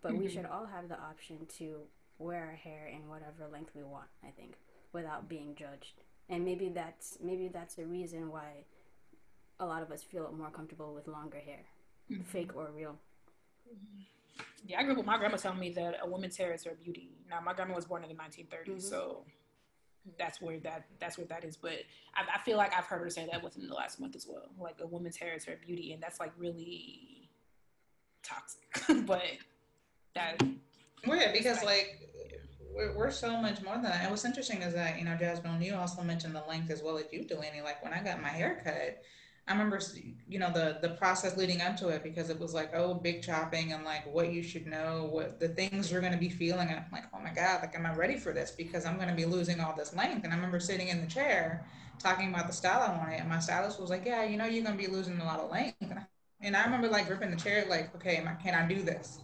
But 0.00 0.14
we 0.14 0.28
should 0.28 0.44
mm-hmm. 0.44 0.52
all 0.52 0.66
have 0.66 0.88
the 0.88 0.98
option 0.98 1.46
to 1.58 1.80
wear 2.18 2.46
our 2.46 2.56
hair 2.56 2.86
in 2.86 3.08
whatever 3.08 3.46
length 3.52 3.72
we 3.74 3.82
want. 3.82 4.08
I 4.24 4.30
think 4.30 4.54
without 4.92 5.28
being 5.28 5.54
judged. 5.54 6.02
And 6.28 6.44
maybe 6.44 6.68
that's 6.68 7.18
maybe 7.22 7.48
that's 7.48 7.74
the 7.74 7.86
reason 7.86 8.30
why 8.30 8.64
a 9.60 9.66
lot 9.66 9.82
of 9.82 9.90
us 9.90 10.02
feel 10.02 10.32
more 10.36 10.50
comfortable 10.50 10.94
with 10.94 11.08
longer 11.08 11.38
hair, 11.38 11.64
fake 12.24 12.54
or 12.54 12.70
real. 12.74 12.96
Yeah, 14.66 14.80
I 14.80 14.82
grew 14.82 14.92
up 14.92 14.98
with 14.98 15.06
my 15.06 15.18
grandma 15.18 15.36
telling 15.36 15.58
me 15.58 15.70
that 15.70 15.98
a 16.02 16.08
woman's 16.08 16.36
hair 16.36 16.52
is 16.52 16.64
her 16.64 16.76
beauty. 16.82 17.10
Now, 17.30 17.40
my 17.40 17.54
grandma 17.54 17.74
was 17.74 17.86
born 17.86 18.02
in 18.02 18.08
the 18.08 18.14
1930s, 18.14 18.68
mm-hmm. 18.68 18.78
so 18.78 19.24
that's 20.18 20.40
where 20.40 20.58
that 20.60 20.84
that's 20.98 21.18
where 21.18 21.26
that 21.26 21.44
is. 21.44 21.56
But 21.56 21.80
I, 22.14 22.38
I 22.38 22.44
feel 22.44 22.56
like 22.56 22.72
I've 22.76 22.84
heard 22.84 23.00
her 23.02 23.10
say 23.10 23.28
that 23.30 23.42
within 23.42 23.68
the 23.68 23.74
last 23.74 24.00
month 24.00 24.16
as 24.16 24.26
well. 24.28 24.50
Like 24.58 24.76
a 24.80 24.86
woman's 24.86 25.16
hair 25.16 25.34
is 25.34 25.44
her 25.44 25.58
beauty, 25.64 25.92
and 25.92 26.02
that's 26.02 26.20
like 26.20 26.32
really 26.38 27.30
toxic. 28.22 29.06
but 29.06 29.22
that 30.14 30.42
Well, 31.06 31.18
yeah, 31.18 31.32
because 31.32 31.62
like 31.62 32.08
we're, 32.74 32.96
we're 32.96 33.10
so 33.10 33.36
much 33.40 33.62
more 33.62 33.74
than 33.74 33.84
that. 33.84 34.02
And 34.02 34.10
what's 34.10 34.24
interesting 34.24 34.62
is 34.62 34.74
that 34.74 34.98
you 34.98 35.04
know, 35.04 35.16
Jasmine, 35.16 35.62
you 35.62 35.74
also 35.74 36.02
mentioned 36.02 36.34
the 36.34 36.44
length 36.48 36.70
as 36.70 36.82
well 36.82 36.98
as 36.98 37.04
you, 37.12 37.22
do, 37.22 37.34
Delaney. 37.34 37.62
Like 37.62 37.82
when 37.82 37.92
I 37.92 38.02
got 38.02 38.22
my 38.22 38.28
hair 38.28 38.60
cut, 38.64 39.02
I 39.48 39.52
remember 39.52 39.80
you 40.28 40.38
know 40.38 40.52
the 40.52 40.78
the 40.82 40.90
process 40.90 41.36
leading 41.36 41.60
up 41.62 41.76
to 41.78 41.88
it 41.88 42.02
because 42.02 42.30
it 42.30 42.38
was 42.38 42.52
like 42.52 42.74
oh 42.74 42.94
big 42.94 43.22
chopping 43.22 43.72
and 43.72 43.84
like 43.84 44.06
what 44.12 44.32
you 44.32 44.42
should 44.42 44.66
know, 44.66 45.08
what 45.10 45.40
the 45.40 45.48
things 45.48 45.90
you're 45.90 46.00
gonna 46.00 46.18
be 46.18 46.28
feeling. 46.28 46.68
And 46.68 46.78
I'm 46.78 46.86
like, 46.92 47.04
oh 47.14 47.20
my 47.20 47.32
god, 47.32 47.62
like 47.62 47.74
am 47.74 47.86
I 47.86 47.94
ready 47.94 48.16
for 48.16 48.32
this? 48.32 48.50
Because 48.50 48.84
I'm 48.86 48.98
gonna 48.98 49.14
be 49.14 49.24
losing 49.24 49.60
all 49.60 49.74
this 49.76 49.94
length. 49.94 50.24
And 50.24 50.32
I 50.32 50.36
remember 50.36 50.60
sitting 50.60 50.88
in 50.88 51.00
the 51.00 51.06
chair 51.06 51.66
talking 51.98 52.28
about 52.32 52.46
the 52.46 52.52
style 52.52 52.80
I 52.80 52.96
wanted, 52.96 53.20
and 53.20 53.28
my 53.28 53.40
stylist 53.40 53.80
was 53.80 53.90
like, 53.90 54.04
yeah, 54.04 54.24
you 54.24 54.36
know, 54.36 54.44
you're 54.46 54.64
gonna 54.64 54.76
be 54.76 54.86
losing 54.86 55.20
a 55.20 55.24
lot 55.24 55.40
of 55.40 55.50
length. 55.50 55.76
And 55.80 55.98
I, 55.98 56.06
and 56.40 56.56
I 56.56 56.64
remember 56.64 56.88
like 56.88 57.06
gripping 57.08 57.30
the 57.30 57.36
chair, 57.36 57.64
like, 57.68 57.94
okay, 57.96 58.16
am 58.16 58.28
I, 58.28 58.34
can 58.34 58.54
I 58.54 58.68
do 58.68 58.82
this? 58.82 59.18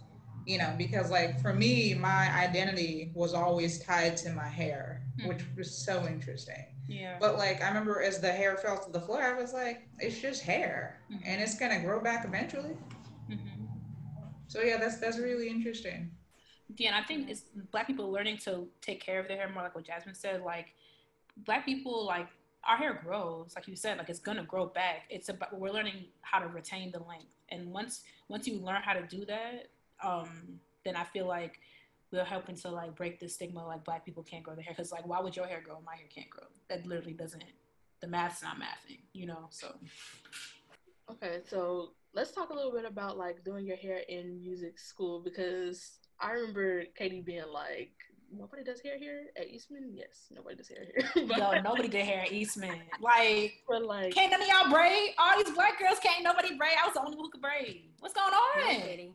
you 0.46 0.58
know, 0.58 0.74
because 0.76 1.10
like 1.10 1.40
for 1.40 1.52
me, 1.52 1.94
my 1.94 2.30
identity 2.36 3.10
was 3.14 3.34
always 3.34 3.78
tied 3.84 4.16
to 4.18 4.30
my 4.30 4.46
hair, 4.46 5.02
hmm. 5.20 5.28
which 5.28 5.42
was 5.56 5.84
so 5.84 6.06
interesting. 6.06 6.66
Yeah. 6.88 7.16
But 7.20 7.38
like 7.38 7.62
I 7.62 7.68
remember 7.68 8.02
as 8.02 8.20
the 8.20 8.32
hair 8.32 8.56
fell 8.56 8.78
to 8.78 8.90
the 8.90 9.00
floor, 9.00 9.22
I 9.22 9.34
was 9.40 9.52
like, 9.52 9.88
it's 9.98 10.20
just 10.20 10.42
hair, 10.42 11.00
and 11.24 11.40
it's 11.40 11.58
gonna 11.58 11.80
grow 11.80 12.00
back 12.00 12.24
eventually. 12.24 12.76
hmm 13.28 13.36
So 14.48 14.60
yeah, 14.60 14.76
that's 14.78 14.98
that's 14.98 15.18
really 15.18 15.48
interesting. 15.48 16.10
Yeah, 16.76 16.88
and 16.88 16.96
I 16.96 17.06
think 17.06 17.28
it's 17.30 17.42
black 17.70 17.86
people 17.86 18.10
learning 18.10 18.38
to 18.38 18.66
take 18.80 19.00
care 19.00 19.20
of 19.20 19.28
their 19.28 19.36
hair 19.36 19.48
more, 19.48 19.62
like 19.62 19.74
what 19.74 19.84
Jasmine 19.84 20.14
said. 20.14 20.42
Like 20.42 20.74
black 21.44 21.64
people, 21.64 22.06
like 22.06 22.28
our 22.66 22.76
hair 22.76 23.00
grows, 23.04 23.52
like 23.54 23.68
you 23.68 23.76
said, 23.76 23.98
like 23.98 24.08
it's 24.08 24.20
gonna 24.20 24.44
grow 24.44 24.66
back. 24.66 25.02
It's 25.10 25.28
about 25.28 25.58
we're 25.58 25.70
learning 25.70 26.06
how 26.22 26.38
to 26.38 26.48
retain 26.48 26.90
the 26.92 27.00
length, 27.00 27.34
and 27.50 27.70
once 27.72 28.02
once 28.28 28.46
you 28.46 28.58
learn 28.58 28.82
how 28.82 28.94
to 28.94 29.02
do 29.06 29.24
that, 29.26 29.68
um, 30.02 30.60
then 30.84 30.96
I 30.96 31.04
feel 31.04 31.26
like 31.26 31.58
we're 32.14 32.24
helping 32.24 32.56
to 32.56 32.70
like 32.70 32.94
break 32.94 33.20
the 33.20 33.28
stigma 33.28 33.66
like 33.66 33.84
black 33.84 34.04
people 34.04 34.22
can't 34.22 34.42
grow 34.42 34.54
their 34.54 34.64
hair 34.64 34.74
because 34.76 34.92
like 34.92 35.06
why 35.06 35.20
would 35.20 35.36
your 35.36 35.46
hair 35.46 35.60
grow 35.64 35.76
and 35.76 35.84
my 35.84 35.96
hair 35.96 36.06
can't 36.14 36.30
grow? 36.30 36.46
That 36.68 36.86
literally 36.86 37.12
doesn't. 37.12 37.44
The 38.00 38.06
math's 38.08 38.42
not 38.42 38.56
mathing, 38.56 39.00
you 39.12 39.26
know. 39.26 39.46
So 39.50 39.74
Okay, 41.10 41.40
so 41.46 41.90
let's 42.14 42.30
talk 42.30 42.50
a 42.50 42.54
little 42.54 42.72
bit 42.72 42.84
about 42.86 43.18
like 43.18 43.44
doing 43.44 43.66
your 43.66 43.76
hair 43.76 44.02
in 44.08 44.40
music 44.40 44.78
school 44.78 45.20
because 45.20 45.98
I 46.20 46.32
remember 46.32 46.84
Katie 46.96 47.20
being 47.20 47.44
like, 47.52 47.92
"Nobody 48.32 48.64
does 48.64 48.80
hair 48.80 48.98
here 48.98 49.26
at 49.36 49.48
Eastman." 49.48 49.92
Yes, 49.92 50.28
nobody 50.30 50.56
does 50.56 50.68
hair 50.68 50.86
here. 50.94 51.10
but, 51.28 51.36
yo, 51.36 51.60
nobody 51.60 51.88
did 51.88 52.06
hair 52.06 52.22
at 52.22 52.32
Eastman. 52.32 52.80
Like 53.00 53.62
but 53.68 53.84
like, 53.84 54.14
can't 54.14 54.30
none 54.30 54.40
of 54.40 54.48
y'all 54.48 54.70
braid? 54.70 55.10
All 55.18 55.36
these 55.42 55.54
black 55.54 55.78
girls 55.78 55.98
can't 56.02 56.24
nobody 56.24 56.56
braid. 56.56 56.72
I 56.82 56.86
was 56.86 56.94
the 56.94 57.00
only 57.00 57.16
one 57.16 57.26
who 57.26 57.30
could 57.30 57.42
braid. 57.42 57.90
What's 58.00 58.14
going 58.14 58.32
on? 58.32 59.14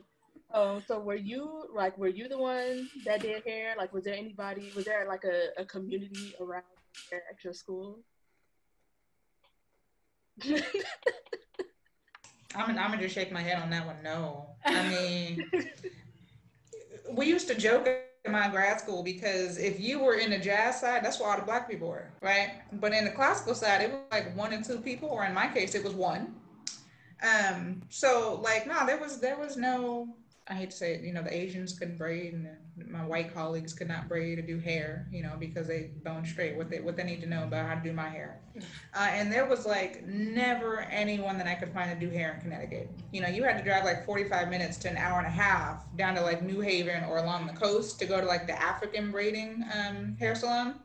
Um, 0.52 0.82
so 0.86 0.98
were 0.98 1.14
you 1.14 1.66
like, 1.74 1.96
were 1.98 2.08
you 2.08 2.28
the 2.28 2.38
one 2.38 2.88
that 3.04 3.20
did 3.20 3.42
hair? 3.46 3.74
Like, 3.76 3.92
was 3.92 4.04
there 4.04 4.14
anybody? 4.14 4.72
Was 4.74 4.86
there 4.86 5.06
like 5.06 5.24
a, 5.24 5.60
a 5.60 5.64
community 5.64 6.34
around 6.40 6.64
hair 7.10 7.22
at 7.30 7.44
your 7.44 7.52
school? 7.52 7.98
I'm 12.54 12.66
gonna, 12.66 12.80
I'm 12.80 12.90
gonna 12.90 13.02
just 13.02 13.14
shake 13.14 13.30
my 13.30 13.42
head 13.42 13.60
on 13.60 13.70
that 13.70 13.86
one. 13.86 13.96
No, 14.02 14.50
I 14.64 14.88
mean, 14.88 15.50
we 17.12 17.26
used 17.26 17.48
to 17.48 17.54
joke 17.54 17.86
in 18.24 18.32
my 18.32 18.48
grad 18.48 18.80
school 18.80 19.02
because 19.02 19.58
if 19.58 19.78
you 19.80 20.00
were 20.00 20.14
in 20.14 20.30
the 20.30 20.38
jazz 20.38 20.80
side, 20.80 21.04
that's 21.04 21.20
where 21.20 21.30
all 21.30 21.36
the 21.36 21.44
black 21.44 21.68
people 21.68 21.88
were, 21.88 22.10
right? 22.22 22.62
But 22.72 22.92
in 22.92 23.04
the 23.04 23.10
classical 23.10 23.54
side, 23.54 23.82
it 23.82 23.90
was 23.90 24.00
like 24.10 24.36
one 24.36 24.52
and 24.52 24.64
two 24.64 24.78
people, 24.78 25.08
or 25.08 25.24
in 25.24 25.34
my 25.34 25.48
case, 25.48 25.74
it 25.74 25.84
was 25.84 25.94
one. 25.94 26.34
Um, 27.22 27.82
so 27.88 28.40
like, 28.42 28.66
no, 28.66 28.86
there 28.86 28.98
was 28.98 29.20
there 29.20 29.38
was 29.38 29.56
no. 29.56 30.08
I 30.50 30.54
hate 30.54 30.70
to 30.70 30.76
say 30.76 30.94
it, 30.94 31.02
you 31.02 31.12
know, 31.12 31.22
the 31.22 31.34
Asians 31.34 31.78
couldn't 31.78 31.98
braid, 31.98 32.32
and 32.32 32.48
my 32.90 33.04
white 33.04 33.34
colleagues 33.34 33.74
could 33.74 33.88
not 33.88 34.08
braid 34.08 34.38
or 34.38 34.42
do 34.42 34.58
hair, 34.58 35.06
you 35.12 35.22
know, 35.22 35.34
because 35.38 35.66
they 35.66 35.90
bone 36.02 36.24
straight. 36.24 36.56
What 36.56 36.70
they 36.70 36.80
what 36.80 36.96
they 36.96 37.04
need 37.04 37.20
to 37.20 37.28
know 37.28 37.44
about 37.44 37.68
how 37.68 37.74
to 37.74 37.82
do 37.82 37.92
my 37.92 38.08
hair. 38.08 38.40
Uh, 38.94 39.08
and 39.10 39.30
there 39.30 39.44
was 39.44 39.66
like 39.66 40.06
never 40.06 40.80
anyone 40.90 41.36
that 41.36 41.46
I 41.46 41.54
could 41.54 41.68
find 41.74 41.90
to 41.90 42.06
do 42.06 42.10
hair 42.10 42.34
in 42.34 42.40
Connecticut. 42.40 42.90
You 43.12 43.20
know, 43.20 43.28
you 43.28 43.44
had 43.44 43.58
to 43.58 43.64
drive 43.64 43.84
like 43.84 44.06
45 44.06 44.48
minutes 44.48 44.78
to 44.78 44.88
an 44.88 44.96
hour 44.96 45.18
and 45.18 45.26
a 45.26 45.30
half 45.30 45.84
down 45.96 46.14
to 46.14 46.22
like 46.22 46.42
New 46.42 46.60
Haven 46.60 47.04
or 47.04 47.18
along 47.18 47.46
the 47.46 47.52
coast 47.52 47.98
to 47.98 48.06
go 48.06 48.18
to 48.18 48.26
like 48.26 48.46
the 48.46 48.60
African 48.60 49.10
braiding 49.10 49.64
um, 49.74 50.16
hair 50.18 50.34
salon. 50.34 50.76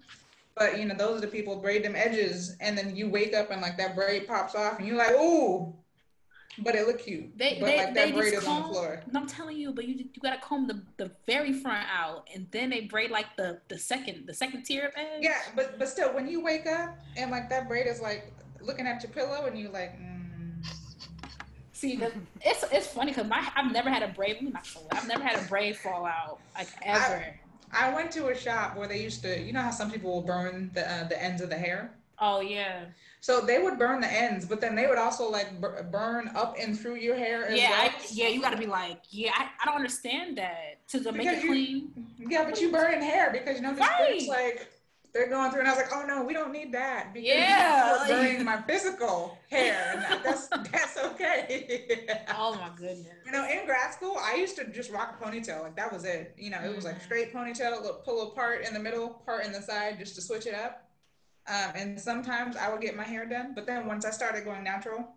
But 0.55 0.77
you 0.77 0.85
know, 0.85 0.95
those 0.95 1.19
are 1.19 1.21
the 1.21 1.27
people 1.27 1.55
braid 1.55 1.85
them 1.85 1.95
edges, 1.95 2.57
and 2.59 2.77
then 2.77 2.95
you 2.95 3.09
wake 3.09 3.33
up 3.33 3.49
and 3.49 3.61
like 3.61 3.77
that 3.77 3.95
braid 3.95 4.27
pops 4.27 4.55
off, 4.55 4.77
and 4.77 4.87
you're 4.87 4.97
like, 4.97 5.15
ooh, 5.15 5.73
but 6.59 6.75
it 6.75 6.87
look 6.87 7.03
cute. 7.03 7.37
They 7.37 7.57
but 7.59 7.65
they, 7.65 7.77
like 7.77 7.93
they 7.93 8.11
that 8.11 8.17
braid 8.17 8.33
is 8.33 8.45
on 8.45 8.61
comb. 8.61 8.67
the 8.67 8.73
floor. 8.73 9.03
I'm 9.15 9.27
telling 9.27 9.57
you, 9.57 9.71
but 9.71 9.85
you 9.85 9.95
you 9.95 10.21
gotta 10.21 10.39
comb 10.41 10.67
the, 10.67 10.81
the 10.97 11.11
very 11.25 11.53
front 11.53 11.87
out, 11.91 12.27
and 12.33 12.47
then 12.51 12.69
they 12.69 12.81
braid 12.81 13.11
like 13.11 13.35
the 13.37 13.59
the 13.67 13.77
second 13.77 14.27
the 14.27 14.33
second 14.33 14.63
tier 14.63 14.87
of 14.87 14.93
edge. 14.95 15.21
Yeah, 15.21 15.39
but 15.55 15.79
but 15.79 15.87
still, 15.89 16.13
when 16.13 16.27
you 16.27 16.41
wake 16.43 16.67
up 16.67 16.97
and 17.17 17.31
like 17.31 17.49
that 17.49 17.67
braid 17.67 17.87
is 17.87 18.01
like 18.01 18.33
looking 18.61 18.87
at 18.87 19.01
your 19.03 19.11
pillow, 19.11 19.45
and 19.45 19.57
you're 19.57 19.71
like. 19.71 19.99
Mm, 19.99 20.13
See, 21.75 21.99
it's 22.39 22.63
it's 22.71 22.87
funny 22.87 23.11
because 23.11 23.27
my 23.27 23.45
I've 23.55 23.73
never 23.73 23.89
had 23.89 24.03
a 24.03 24.07
braid. 24.07 24.37
I've 24.93 25.07
never 25.07 25.21
had 25.21 25.37
a 25.37 25.45
braid 25.49 25.75
fall 25.75 26.05
out 26.05 26.39
like 26.55 26.69
ever. 26.81 27.35
I 27.73 27.93
went 27.93 28.11
to 28.11 28.27
a 28.27 28.35
shop 28.37 28.77
where 28.77 28.87
they 28.87 29.01
used 29.01 29.21
to, 29.23 29.41
you 29.41 29.51
know 29.51 29.61
how 29.61 29.71
some 29.71 29.91
people 29.91 30.13
will 30.13 30.21
burn 30.21 30.71
the 30.73 30.89
uh, 30.89 31.07
the 31.07 31.21
ends 31.21 31.41
of 31.41 31.49
the 31.49 31.57
hair. 31.57 31.91
Oh 32.19 32.41
yeah, 32.41 32.85
So 33.21 33.41
they 33.41 33.59
would 33.61 33.77
burn 33.79 34.01
the 34.01 34.07
ends, 34.11 34.45
but 34.45 34.59
then 34.61 34.75
they 34.75 34.87
would 34.87 34.97
also 34.97 35.29
like 35.29 35.59
bur- 35.59 35.83
burn 35.91 36.29
up 36.35 36.55
and 36.59 36.77
through 36.79 36.95
your 36.95 37.15
hair 37.15 37.45
as 37.47 37.59
yeah, 37.59 37.69
well. 37.69 37.79
I, 37.89 37.93
yeah. 38.11 38.27
You 38.29 38.41
gotta 38.41 38.57
be 38.57 38.65
like, 38.67 38.99
yeah. 39.09 39.31
I, 39.35 39.47
I 39.61 39.65
don't 39.65 39.75
understand 39.75 40.37
that 40.37 40.79
to, 40.89 41.03
to 41.03 41.11
make 41.11 41.27
it 41.27 41.41
you- 41.43 41.49
clean. 41.49 42.07
Yeah, 42.17 42.43
but 42.45 42.59
you 42.61 42.71
burn 42.71 43.01
hair 43.01 43.31
because 43.31 43.57
you 43.57 43.63
know 43.63 43.73
the 43.73 43.81
Right. 43.81 44.21
scripts 44.21 44.27
like 44.27 44.67
they're 45.13 45.29
going 45.29 45.51
through, 45.51 45.59
and 45.59 45.69
I 45.69 45.73
was 45.73 45.79
like, 45.83 45.93
oh 45.93 46.05
no, 46.07 46.23
we 46.23 46.33
don't 46.33 46.51
need 46.51 46.73
that 46.73 47.13
because 47.13 47.27
Yeah, 47.29 48.03
burning 48.07 48.43
my 48.43 48.59
physical 48.63 49.37
hair, 49.49 50.03
that's 50.23 50.47
that's 50.71 50.97
okay. 50.97 52.07
Oh 52.35 52.55
my 52.55 52.69
goodness. 52.75 53.05
You 53.25 53.31
know, 53.31 53.47
in 53.47 53.65
grad 53.67 53.93
school, 53.93 54.17
I 54.19 54.35
used 54.35 54.55
to 54.57 54.65
just 54.65 54.89
rock 54.91 55.15
a 55.19 55.23
ponytail. 55.23 55.61
Like 55.61 55.75
that 55.75 55.93
was 55.93 56.03
it. 56.03 56.33
You 56.37 56.49
know, 56.49 56.59
it 56.63 56.75
was 56.75 56.83
like 56.83 56.97
Mhm. 56.99 57.03
straight 57.03 57.33
ponytail, 57.33 58.03
pull 58.03 58.23
a 58.23 58.29
part 58.33 58.65
in 58.65 58.73
the 58.73 58.79
middle, 58.79 59.09
part 59.25 59.45
in 59.45 59.51
the 59.51 59.61
side, 59.61 59.99
just 59.99 60.15
to 60.15 60.21
switch 60.21 60.47
it 60.47 60.55
up. 60.55 60.82
Um, 61.47 61.71
and 61.75 61.99
sometimes 61.99 62.55
I 62.55 62.71
would 62.71 62.81
get 62.81 62.95
my 62.95 63.03
hair 63.03 63.25
done. 63.25 63.53
But 63.53 63.65
then 63.67 63.87
once 63.87 64.05
I 64.05 64.11
started 64.11 64.45
going 64.45 64.63
natural, 64.63 65.07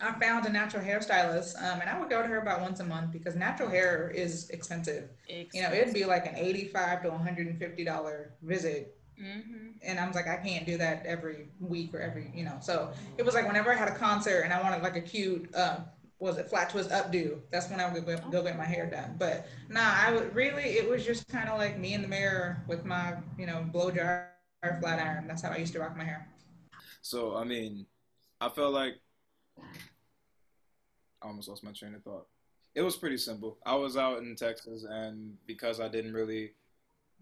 I 0.00 0.12
found 0.12 0.46
a 0.46 0.50
natural 0.50 0.82
hairstylist, 0.84 1.56
um, 1.62 1.80
and 1.80 1.88
I 1.88 1.98
would 1.98 2.08
go 2.10 2.22
to 2.22 2.28
her 2.28 2.38
about 2.38 2.60
once 2.60 2.80
a 2.80 2.84
month 2.84 3.12
because 3.12 3.36
natural 3.36 3.68
hair 3.68 4.10
is 4.14 4.48
expensive. 4.50 5.10
You 5.52 5.62
know, 5.62 5.72
it'd 5.72 5.94
be 5.94 6.04
like 6.04 6.26
an 6.26 6.34
eighty-five 6.36 7.02
to 7.02 7.10
one 7.10 7.20
hundred 7.20 7.46
and 7.46 7.58
fifty 7.58 7.84
dollar 7.84 8.34
visit 8.42 8.96
hmm 9.18 9.70
and 9.84 9.98
I 9.98 10.06
was 10.06 10.14
like, 10.14 10.28
I 10.28 10.36
can't 10.36 10.64
do 10.64 10.76
that 10.78 11.04
every 11.06 11.48
week 11.60 11.92
or 11.94 12.00
every, 12.00 12.30
you 12.34 12.44
know. 12.44 12.56
So 12.60 12.92
it 13.18 13.24
was 13.24 13.34
like 13.34 13.46
whenever 13.46 13.72
I 13.72 13.76
had 13.76 13.88
a 13.88 13.94
concert 13.94 14.42
and 14.42 14.52
I 14.52 14.62
wanted 14.62 14.82
like 14.82 14.96
a 14.96 15.00
cute, 15.00 15.52
um, 15.56 15.84
was 16.20 16.38
it 16.38 16.48
flat 16.48 16.70
twist 16.70 16.90
updo? 16.90 17.40
That's 17.50 17.68
when 17.68 17.80
I 17.80 17.92
would 17.92 18.06
go, 18.06 18.16
go 18.30 18.42
get 18.44 18.56
my 18.56 18.64
hair 18.64 18.88
done. 18.88 19.16
But 19.18 19.46
nah, 19.68 19.80
I 19.82 20.12
would 20.12 20.34
really, 20.34 20.62
it 20.64 20.88
was 20.88 21.04
just 21.04 21.28
kind 21.28 21.48
of 21.48 21.58
like 21.58 21.78
me 21.78 21.94
in 21.94 22.02
the 22.02 22.08
mirror 22.08 22.62
with 22.68 22.84
my, 22.84 23.14
you 23.36 23.46
know, 23.46 23.64
blow 23.72 23.90
dryer 24.62 24.78
flat 24.80 24.98
iron. 24.98 25.26
That's 25.26 25.42
how 25.42 25.50
I 25.50 25.56
used 25.56 25.72
to 25.74 25.80
rock 25.80 25.96
my 25.96 26.04
hair. 26.04 26.28
So 27.02 27.36
I 27.36 27.44
mean, 27.44 27.86
I 28.40 28.48
felt 28.48 28.72
like 28.72 28.94
I 31.22 31.26
almost 31.26 31.48
lost 31.48 31.64
my 31.64 31.72
train 31.72 31.94
of 31.94 32.02
thought. 32.02 32.26
It 32.74 32.82
was 32.82 32.96
pretty 32.96 33.18
simple. 33.18 33.58
I 33.66 33.74
was 33.74 33.96
out 33.96 34.18
in 34.22 34.34
Texas, 34.34 34.84
and 34.88 35.36
because 35.46 35.80
I 35.80 35.88
didn't 35.88 36.14
really 36.14 36.52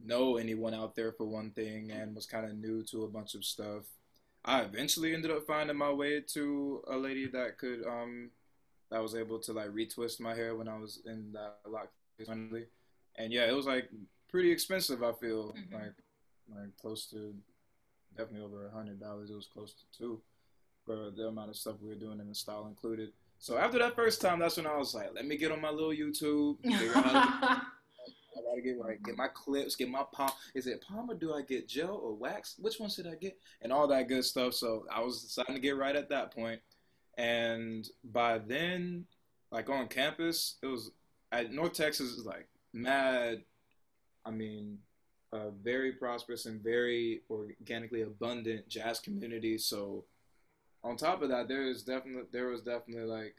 know 0.02 0.36
anyone 0.36 0.74
out 0.74 0.94
there 0.94 1.12
for 1.12 1.24
one 1.26 1.50
thing, 1.50 1.90
and 1.90 2.14
was 2.14 2.26
kind 2.26 2.46
of 2.46 2.56
new 2.56 2.82
to 2.84 3.04
a 3.04 3.08
bunch 3.08 3.34
of 3.34 3.44
stuff, 3.44 3.84
I 4.44 4.60
eventually 4.62 5.12
ended 5.12 5.30
up 5.30 5.46
finding 5.46 5.76
my 5.76 5.90
way 5.90 6.20
to 6.34 6.82
a 6.88 6.96
lady 6.96 7.26
that 7.28 7.58
could 7.58 7.84
um 7.86 8.30
that 8.90 9.02
was 9.02 9.14
able 9.14 9.38
to 9.40 9.52
like 9.52 9.68
retwist 9.68 10.20
my 10.20 10.34
hair 10.34 10.56
when 10.56 10.68
I 10.68 10.76
was 10.76 11.00
in 11.06 11.32
that 11.32 11.58
lock. 11.66 11.90
And 13.16 13.32
yeah, 13.32 13.48
it 13.48 13.54
was 13.54 13.66
like 13.66 13.88
pretty 14.28 14.50
expensive. 14.50 15.02
I 15.02 15.12
feel 15.12 15.52
Mhm. 15.52 15.72
like 15.72 15.94
like 16.54 16.76
close 16.80 17.06
to 17.06 17.34
definitely 18.16 18.44
over 18.44 18.66
a 18.66 18.70
hundred 18.70 19.00
dollars. 19.00 19.30
It 19.30 19.36
was 19.36 19.48
close 19.52 19.72
to 19.72 19.98
two 19.98 20.20
for 20.84 21.10
the 21.10 21.28
amount 21.28 21.50
of 21.50 21.56
stuff 21.56 21.76
we 21.80 21.88
were 21.88 21.94
doing 21.94 22.20
and 22.20 22.30
the 22.30 22.34
style 22.34 22.66
included. 22.68 23.12
So 23.38 23.56
after 23.56 23.78
that 23.78 23.96
first 23.96 24.20
time, 24.20 24.38
that's 24.38 24.56
when 24.56 24.66
I 24.66 24.76
was 24.76 24.94
like, 24.94 25.10
let 25.14 25.26
me 25.26 25.36
get 25.36 25.52
on 25.52 25.60
my 25.60 25.70
little 25.70 25.90
YouTube. 25.92 26.58
I 26.64 28.42
gotta 28.48 28.60
get 28.62 28.78
right, 28.78 29.02
get 29.02 29.16
my 29.16 29.28
clips, 29.28 29.76
get 29.76 29.88
my 29.88 30.04
palm. 30.12 30.30
Is 30.54 30.66
it 30.66 30.82
palm 30.86 31.10
or 31.10 31.14
do 31.14 31.32
I 31.32 31.42
get 31.42 31.68
gel 31.68 31.94
or 31.94 32.14
wax? 32.14 32.56
Which 32.58 32.78
one 32.78 32.90
should 32.90 33.06
I 33.06 33.14
get? 33.14 33.38
And 33.62 33.72
all 33.72 33.88
that 33.88 34.08
good 34.08 34.24
stuff. 34.24 34.54
So 34.54 34.84
I 34.92 35.00
was 35.00 35.22
deciding 35.22 35.54
to 35.54 35.60
get 35.60 35.76
right 35.76 35.96
at 35.96 36.10
that 36.10 36.34
point. 36.34 36.60
And 37.16 37.88
by 38.04 38.38
then, 38.38 39.06
like 39.50 39.68
on 39.68 39.88
campus, 39.88 40.56
it 40.62 40.66
was 40.66 40.92
at 41.32 41.52
North 41.52 41.72
Texas 41.72 42.10
is 42.10 42.24
like 42.24 42.48
mad. 42.72 43.42
I 44.24 44.30
mean, 44.30 44.78
a 45.32 45.50
very 45.50 45.92
prosperous 45.92 46.46
and 46.46 46.62
very 46.62 47.22
organically 47.30 48.02
abundant 48.02 48.68
jazz 48.68 48.98
community. 48.98 49.58
So 49.58 50.04
on 50.82 50.96
top 50.96 51.22
of 51.22 51.28
that, 51.28 51.48
there 51.48 51.62
is 51.62 51.82
definitely 51.82 52.24
there 52.32 52.48
was 52.48 52.62
definitely 52.62 53.04
like 53.04 53.36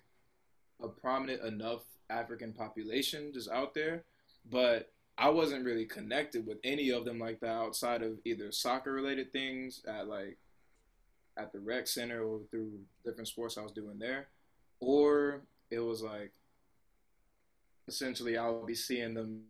a 0.81 0.87
prominent 0.87 1.43
enough 1.43 1.83
African 2.09 2.53
population 2.53 3.31
just 3.33 3.49
out 3.49 3.73
there 3.73 4.03
but 4.49 4.91
I 5.17 5.29
wasn't 5.29 5.65
really 5.65 5.85
connected 5.85 6.47
with 6.47 6.57
any 6.63 6.89
of 6.89 7.05
them 7.05 7.19
like 7.19 7.39
that 7.41 7.51
outside 7.51 8.01
of 8.01 8.19
either 8.25 8.51
soccer 8.51 8.91
related 8.91 9.31
things 9.31 9.83
at 9.87 10.07
like 10.07 10.37
at 11.37 11.51
the 11.51 11.59
rec 11.59 11.87
center 11.87 12.23
or 12.23 12.39
through 12.49 12.79
different 13.05 13.27
sports 13.27 13.57
I 13.57 13.61
was 13.61 13.71
doing 13.71 13.99
there, 13.99 14.27
or 14.79 15.41
it 15.69 15.79
was 15.79 16.01
like 16.01 16.31
essentially 17.87 18.37
I 18.37 18.49
would 18.49 18.65
be 18.65 18.75
seeing 18.75 19.13
them 19.13 19.43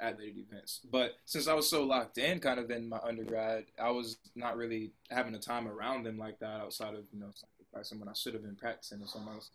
at 0.00 0.18
events. 0.20 0.80
But 0.90 1.16
since 1.24 1.48
I 1.48 1.54
was 1.54 1.68
so 1.68 1.84
locked 1.84 2.18
in, 2.18 2.40
kind 2.40 2.58
of 2.58 2.70
in 2.70 2.88
my 2.88 2.98
undergrad, 3.02 3.64
I 3.80 3.90
was 3.90 4.16
not 4.34 4.56
really 4.56 4.92
having 5.10 5.34
a 5.34 5.38
time 5.38 5.68
around 5.68 6.04
them 6.04 6.18
like 6.18 6.38
that 6.40 6.60
outside 6.60 6.94
of 6.94 7.04
you 7.12 7.20
know 7.20 7.30
sacrificing 7.32 8.00
when 8.00 8.08
I 8.08 8.14
should 8.14 8.34
have 8.34 8.42
been 8.42 8.56
practicing 8.56 9.02
or 9.02 9.06
something 9.06 9.32
else. 9.32 9.50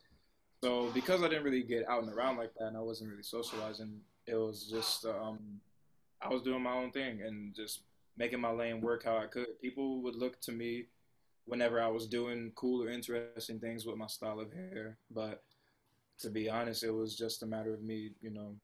So 0.63 0.91
because 0.93 1.23
I 1.23 1.27
didn't 1.27 1.43
really 1.43 1.63
get 1.63 1.87
out 1.89 2.03
and 2.03 2.13
around 2.13 2.37
like 2.37 2.53
that, 2.55 2.67
and 2.67 2.77
I 2.77 2.81
wasn't 2.81 3.09
really 3.09 3.23
socializing, 3.23 3.99
it 4.27 4.35
was 4.35 4.67
just 4.69 5.05
um, 5.05 5.39
I 6.21 6.29
was 6.29 6.43
doing 6.43 6.61
my 6.61 6.73
own 6.73 6.91
thing 6.91 7.21
and 7.21 7.55
just 7.55 7.81
making 8.17 8.39
my 8.39 8.51
lane 8.51 8.81
work 8.81 9.03
how 9.03 9.17
I 9.17 9.25
could. 9.25 9.59
People 9.61 10.01
would 10.03 10.15
look 10.15 10.39
to 10.41 10.51
me 10.51 10.85
whenever 11.45 11.81
I 11.81 11.87
was 11.87 12.05
doing 12.07 12.51
cool 12.55 12.83
or 12.83 12.89
interesting 12.89 13.59
things 13.59 13.85
with 13.85 13.97
my 13.97 14.07
style 14.07 14.39
of 14.39 14.53
hair, 14.53 14.97
but 15.09 15.43
to 16.19 16.29
be 16.29 16.49
honest, 16.49 16.83
it 16.83 16.91
was 16.91 17.15
just 17.15 17.41
a 17.43 17.47
matter 17.47 17.73
of 17.73 17.81
me, 17.81 18.11
you 18.21 18.29
know, 18.29 18.55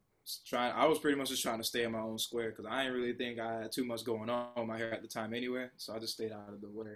trying. 0.45 0.73
I 0.73 0.85
was 0.85 0.99
pretty 0.99 1.17
much 1.17 1.29
just 1.29 1.43
trying 1.43 1.59
to 1.59 1.63
stay 1.63 1.83
in 1.83 1.91
my 1.91 1.99
own 1.99 2.17
square 2.19 2.49
because 2.49 2.65
I 2.65 2.83
didn't 2.83 2.99
really 2.99 3.13
think 3.13 3.39
I 3.39 3.61
had 3.61 3.71
too 3.71 3.85
much 3.85 4.03
going 4.03 4.29
on 4.29 4.47
with 4.55 4.67
my 4.67 4.77
hair 4.77 4.93
at 4.93 5.01
the 5.01 5.07
time 5.07 5.33
anyway. 5.33 5.67
So 5.77 5.95
I 5.95 5.99
just 5.99 6.13
stayed 6.13 6.31
out 6.31 6.53
of 6.53 6.61
the 6.61 6.69
way 6.69 6.95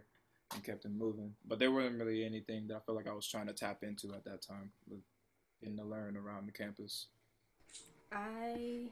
and 0.54 0.64
kept 0.64 0.86
it 0.86 0.92
moving. 0.92 1.34
But 1.48 1.60
there 1.60 1.72
wasn't 1.72 2.00
really 2.00 2.26
anything 2.26 2.68
that 2.68 2.76
I 2.76 2.80
felt 2.80 2.98
like 2.98 3.08
I 3.08 3.14
was 3.14 3.28
trying 3.28 3.48
to 3.48 3.54
tap 3.54 3.84
into 3.84 4.14
at 4.14 4.24
that 4.26 4.42
time 4.42 4.72
getting 5.62 5.78
to 5.78 5.84
learn 5.84 6.18
around 6.18 6.48
the 6.48 6.52
campus. 6.52 7.08
I 8.12 8.88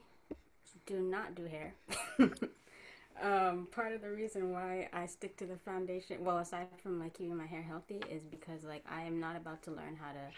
do 0.86 1.00
not 1.00 1.34
do 1.34 1.44
hair. 1.44 1.74
um, 3.22 3.68
part 3.70 3.92
of 3.92 4.00
the 4.00 4.10
reason 4.10 4.52
why 4.52 4.88
I 4.92 5.06
stick 5.06 5.36
to 5.38 5.46
the 5.46 5.56
foundation, 5.56 6.24
well, 6.24 6.38
aside 6.38 6.68
from 6.82 6.98
like 6.98 7.14
keeping 7.14 7.36
my 7.36 7.46
hair 7.46 7.62
healthy, 7.62 8.00
is 8.10 8.22
because 8.24 8.64
like 8.64 8.84
I 8.90 9.02
am 9.02 9.20
not 9.20 9.36
about 9.36 9.62
to 9.64 9.70
learn 9.70 9.96
how 9.96 10.12
to 10.12 10.30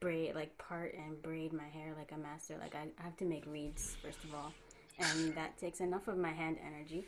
braid, 0.00 0.34
like 0.34 0.56
part 0.58 0.94
and 0.94 1.20
braid 1.22 1.52
my 1.52 1.64
hair 1.64 1.94
like 1.96 2.12
a 2.12 2.18
master. 2.18 2.56
Like 2.60 2.74
I, 2.74 2.86
have 3.02 3.16
to 3.18 3.24
make 3.24 3.44
reeds 3.46 3.96
first 4.02 4.22
of 4.24 4.34
all, 4.34 4.52
and 4.98 5.34
that 5.34 5.58
takes 5.58 5.80
enough 5.80 6.08
of 6.08 6.18
my 6.18 6.32
hand 6.32 6.58
energy. 6.64 7.04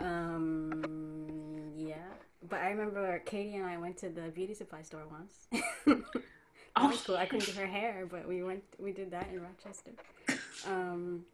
Um, 0.00 1.72
yeah, 1.76 1.96
but 2.48 2.60
I 2.60 2.70
remember 2.70 3.20
Katie 3.24 3.56
and 3.56 3.66
I 3.66 3.76
went 3.76 3.98
to 3.98 4.08
the 4.08 4.30
beauty 4.34 4.54
supply 4.54 4.82
store 4.82 5.02
once. 5.10 5.46
that 5.86 6.90
was 6.90 7.02
cool. 7.02 7.16
I 7.16 7.26
couldn't 7.26 7.46
do 7.46 7.52
her 7.60 7.66
hair, 7.66 8.06
but 8.10 8.26
we 8.26 8.42
went. 8.42 8.64
We 8.78 8.92
did 8.92 9.10
that 9.10 9.28
in 9.32 9.42
Rochester. 9.42 9.92
Um, 10.66 11.24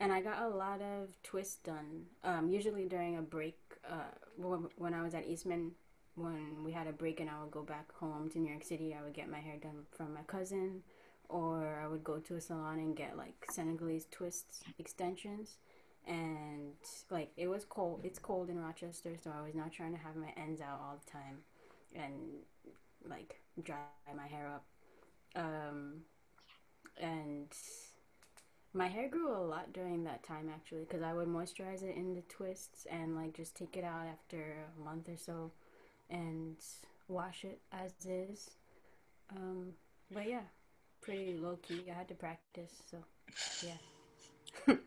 and 0.00 0.12
I 0.12 0.22
got 0.22 0.42
a 0.42 0.48
lot 0.48 0.80
of 0.80 1.08
twists 1.22 1.56
done. 1.56 2.06
Um, 2.24 2.48
usually 2.48 2.86
during 2.86 3.18
a 3.18 3.22
break, 3.22 3.58
uh, 3.88 4.12
when 4.76 4.94
I 4.94 5.02
was 5.02 5.14
at 5.14 5.26
Eastman, 5.26 5.72
when 6.14 6.64
we 6.64 6.72
had 6.72 6.86
a 6.86 6.92
break 6.92 7.20
and 7.20 7.30
I 7.30 7.40
would 7.40 7.50
go 7.50 7.62
back 7.62 7.92
home 7.94 8.28
to 8.30 8.38
New 8.38 8.50
York 8.50 8.64
City, 8.64 8.94
I 8.98 9.02
would 9.02 9.14
get 9.14 9.30
my 9.30 9.38
hair 9.38 9.56
done 9.56 9.86
from 9.90 10.14
my 10.14 10.22
cousin, 10.26 10.82
or 11.28 11.80
I 11.82 11.86
would 11.88 12.04
go 12.04 12.18
to 12.18 12.36
a 12.36 12.40
salon 12.40 12.78
and 12.78 12.96
get 12.96 13.16
like 13.16 13.34
Senegalese 13.50 14.06
twists 14.10 14.62
extensions. 14.78 15.56
And 16.06 16.72
like 17.10 17.30
it 17.36 17.48
was 17.48 17.64
cold, 17.64 18.00
it's 18.04 18.18
cold 18.18 18.48
in 18.48 18.58
Rochester, 18.58 19.16
so 19.22 19.30
I 19.36 19.44
was 19.44 19.54
not 19.54 19.72
trying 19.72 19.92
to 19.92 19.98
have 19.98 20.16
my 20.16 20.32
ends 20.36 20.60
out 20.60 20.80
all 20.82 21.00
the 21.04 21.10
time, 21.10 21.38
and 21.94 22.40
like 23.08 23.40
dry 23.62 23.76
my 24.16 24.26
hair 24.26 24.48
up. 24.48 24.64
Um, 25.36 26.02
and 27.00 27.48
my 28.72 28.86
hair 28.86 29.08
grew 29.08 29.32
a 29.36 29.38
lot 29.38 29.72
during 29.72 30.04
that 30.04 30.22
time 30.22 30.48
actually 30.52 30.80
because 30.82 31.02
I 31.02 31.12
would 31.12 31.28
moisturize 31.28 31.82
it 31.82 31.96
in 31.96 32.14
the 32.14 32.22
twists 32.22 32.86
and 32.90 33.16
like 33.16 33.34
just 33.34 33.56
take 33.56 33.76
it 33.76 33.84
out 33.84 34.06
after 34.06 34.64
a 34.76 34.84
month 34.84 35.08
or 35.08 35.16
so 35.16 35.50
and 36.10 36.56
wash 37.08 37.44
it 37.44 37.60
as 37.72 37.92
is. 38.06 38.50
Um, 39.34 39.72
but 40.12 40.28
yeah, 40.28 40.40
pretty 41.00 41.36
low 41.40 41.56
key. 41.62 41.84
I 41.90 41.94
had 41.94 42.08
to 42.08 42.14
practice, 42.14 42.72
so 42.90 42.98
yeah. 43.66 44.74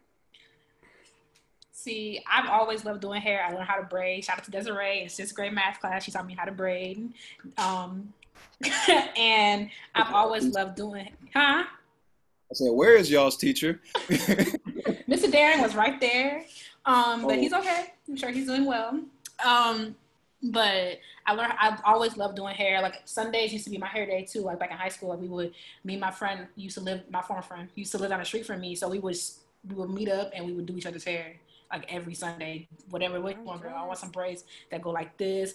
See, 1.72 2.22
I've 2.32 2.50
always 2.50 2.86
loved 2.86 3.02
doing 3.02 3.22
hair. 3.22 3.44
I 3.45 3.52
learned 3.52 3.66
how 3.68 3.76
to 3.78 3.84
braid. 3.84 4.24
Shout 4.24 4.38
out 4.38 4.44
to 4.45 4.52
Desiree 4.52 5.02
in 5.04 5.10
sixth 5.10 5.36
grade 5.36 5.52
math 5.54 5.80
class. 5.82 6.04
She 6.04 6.12
taught 6.12 6.26
me 6.26 6.34
how 6.34 6.45
to 6.45 6.52
braid. 6.52 7.14
Um, 7.58 8.14
and 9.18 9.70
I've 9.95 10.14
always 10.14 10.45
loved 10.45 10.76
doing, 10.76 11.10
huh? 11.34 11.64
I 11.66 12.54
said, 12.54 12.72
"Where 12.72 12.95
is 12.95 13.10
y'all's 13.12 13.36
teacher?" 13.38 13.82
Mr. 14.08 15.30
Darren 15.32 15.62
was 15.62 15.76
right 15.76 16.00
there, 16.00 16.45
um, 16.86 17.24
but 17.24 17.38
Oh. 17.38 17.41
he's 17.41 17.54
okay. 17.54 17.94
I'm 18.08 18.16
sure 18.16 18.30
he's 18.30 18.48
doing 18.48 18.66
well. 18.66 19.00
Um, 19.45 19.95
but 20.44 20.99
I 21.26 21.34
learned. 21.34 21.53
I've 21.60 21.80
always 21.86 22.18
loved 22.18 22.36
doing 22.36 22.53
hair. 22.53 22.82
Like 22.82 23.02
Sundays 23.06 23.53
used 23.53 23.64
to 23.65 23.72
be 23.72 23.78
my 23.78 23.88
hair 23.88 24.06
day 24.06 24.24
too. 24.30 24.41
Like 24.41 24.60
back 24.60 24.72
in 24.72 24.78
high 24.78 24.90
school, 24.90 25.10
like 25.10 25.20
we 25.20 25.28
would. 25.28 25.53
Me 25.84 25.94
and 25.94 26.02
my 26.02 26.11
friend 26.11 26.48
used 26.56 26.78
to 26.78 26.84
live. 26.84 27.02
My 27.10 27.22
former 27.22 27.41
friend 27.41 27.70
used 27.76 27.91
to 27.94 27.98
live 27.98 28.10
down 28.10 28.20
the 28.20 28.26
street 28.26 28.45
from 28.45 28.60
me, 28.60 28.76
so 28.76 28.90
we 28.90 28.99
would 28.99 29.15
we 29.68 29.76
would 29.76 29.90
meet 29.90 30.10
up 30.10 30.32
and 30.36 30.45
we 30.45 30.52
would 30.52 30.65
do 30.65 30.78
each 30.78 30.86
other's 30.86 31.06
hair 31.06 31.34
like 31.72 31.91
every 31.91 32.14
Sunday. 32.14 32.68
Whatever 32.90 33.22
way 33.22 33.36
you 33.38 33.44
want, 33.44 33.61
girl. 33.61 33.74
I 33.76 33.86
want 33.86 33.98
some 33.99 34.11
braids 34.11 34.44
that 34.70 34.82
go 34.82 34.91
like 34.91 35.18
this. 35.18 35.53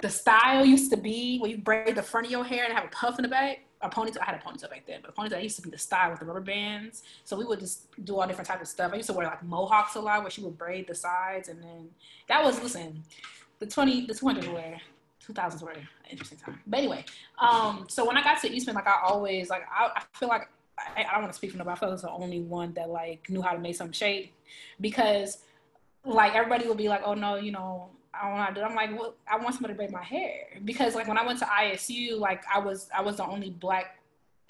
The 0.00 0.08
style 0.08 0.64
used 0.64 0.90
to 0.92 0.96
be 0.96 1.38
where 1.38 1.50
you 1.50 1.58
braid 1.58 1.96
the 1.96 2.02
front 2.02 2.26
of 2.26 2.32
your 2.32 2.44
hair 2.44 2.64
and 2.64 2.72
have 2.72 2.84
a 2.84 2.88
puff 2.88 3.18
in 3.18 3.22
the 3.22 3.28
back. 3.28 3.60
A 3.82 3.90
ponytail. 3.90 4.22
I 4.22 4.24
had 4.24 4.34
a 4.36 4.38
ponytail 4.38 4.70
back 4.70 4.84
then, 4.86 5.00
but 5.02 5.10
a 5.10 5.12
ponytail 5.12 5.42
used 5.42 5.56
to 5.56 5.62
be 5.62 5.68
the 5.68 5.76
style 5.76 6.10
with 6.10 6.20
the 6.20 6.24
rubber 6.24 6.40
bands. 6.40 7.02
So 7.24 7.36
we 7.36 7.44
would 7.44 7.60
just 7.60 7.88
do 8.04 8.18
all 8.18 8.26
different 8.26 8.48
types 8.48 8.62
of 8.62 8.68
stuff. 8.68 8.92
I 8.92 8.96
used 8.96 9.08
to 9.08 9.12
wear 9.12 9.26
like 9.26 9.42
mohawks 9.42 9.96
a 9.96 10.00
lot, 10.00 10.22
where 10.22 10.30
she 10.30 10.40
would 10.40 10.56
braid 10.56 10.86
the 10.86 10.94
sides, 10.94 11.50
and 11.50 11.62
then 11.62 11.90
that 12.28 12.42
was 12.42 12.60
listen, 12.62 13.02
the 13.58 13.66
twenty, 13.66 14.06
the 14.06 14.14
two 14.14 14.26
hundreds 14.26 14.48
were, 14.48 14.76
two 15.20 15.32
thousands 15.32 15.62
were 15.62 15.70
an 15.70 15.86
interesting 16.10 16.38
time. 16.38 16.60
But 16.66 16.78
anyway, 16.78 17.04
um, 17.38 17.86
so 17.88 18.06
when 18.06 18.16
I 18.16 18.22
got 18.22 18.40
to 18.42 18.50
Eastman, 18.50 18.74
like 18.76 18.86
I 18.86 19.00
always 19.04 19.50
like 19.50 19.62
I, 19.70 19.90
I 19.96 20.02
feel 20.18 20.28
like 20.28 20.48
I, 20.78 21.04
I 21.04 21.12
don't 21.12 21.22
want 21.22 21.32
to 21.32 21.36
speak 21.36 21.52
for 21.52 21.58
nobody. 21.58 21.76
I 21.76 21.80
feel 21.80 21.90
like 21.90 22.00
the 22.00 22.10
only 22.10 22.40
one 22.40 22.72
that 22.74 22.90
like 22.90 23.28
knew 23.28 23.42
how 23.42 23.52
to 23.52 23.58
make 23.58 23.76
some 23.76 23.92
shape 23.92 24.32
because 24.80 25.38
like 26.04 26.34
everybody 26.34 26.68
would 26.68 26.78
be 26.78 26.88
like, 26.88 27.02
oh 27.04 27.14
no, 27.14 27.36
you 27.36 27.52
know, 27.52 27.90
I 28.14 28.28
don't 28.28 28.38
want 28.38 28.54
to 28.54 28.60
do. 28.60 28.66
I'm 28.66 28.74
like, 28.74 28.98
well, 28.98 29.14
I 29.30 29.36
want 29.36 29.54
somebody 29.54 29.74
to 29.74 29.78
braid 29.78 29.90
my 29.90 30.02
hair 30.02 30.60
because 30.64 30.94
like 30.94 31.08
when 31.08 31.18
I 31.18 31.26
went 31.26 31.38
to 31.40 31.44
ISU, 31.46 32.18
like 32.18 32.42
I 32.52 32.58
was 32.58 32.88
I 32.96 33.02
was 33.02 33.16
the 33.16 33.26
only 33.26 33.50
black 33.50 33.98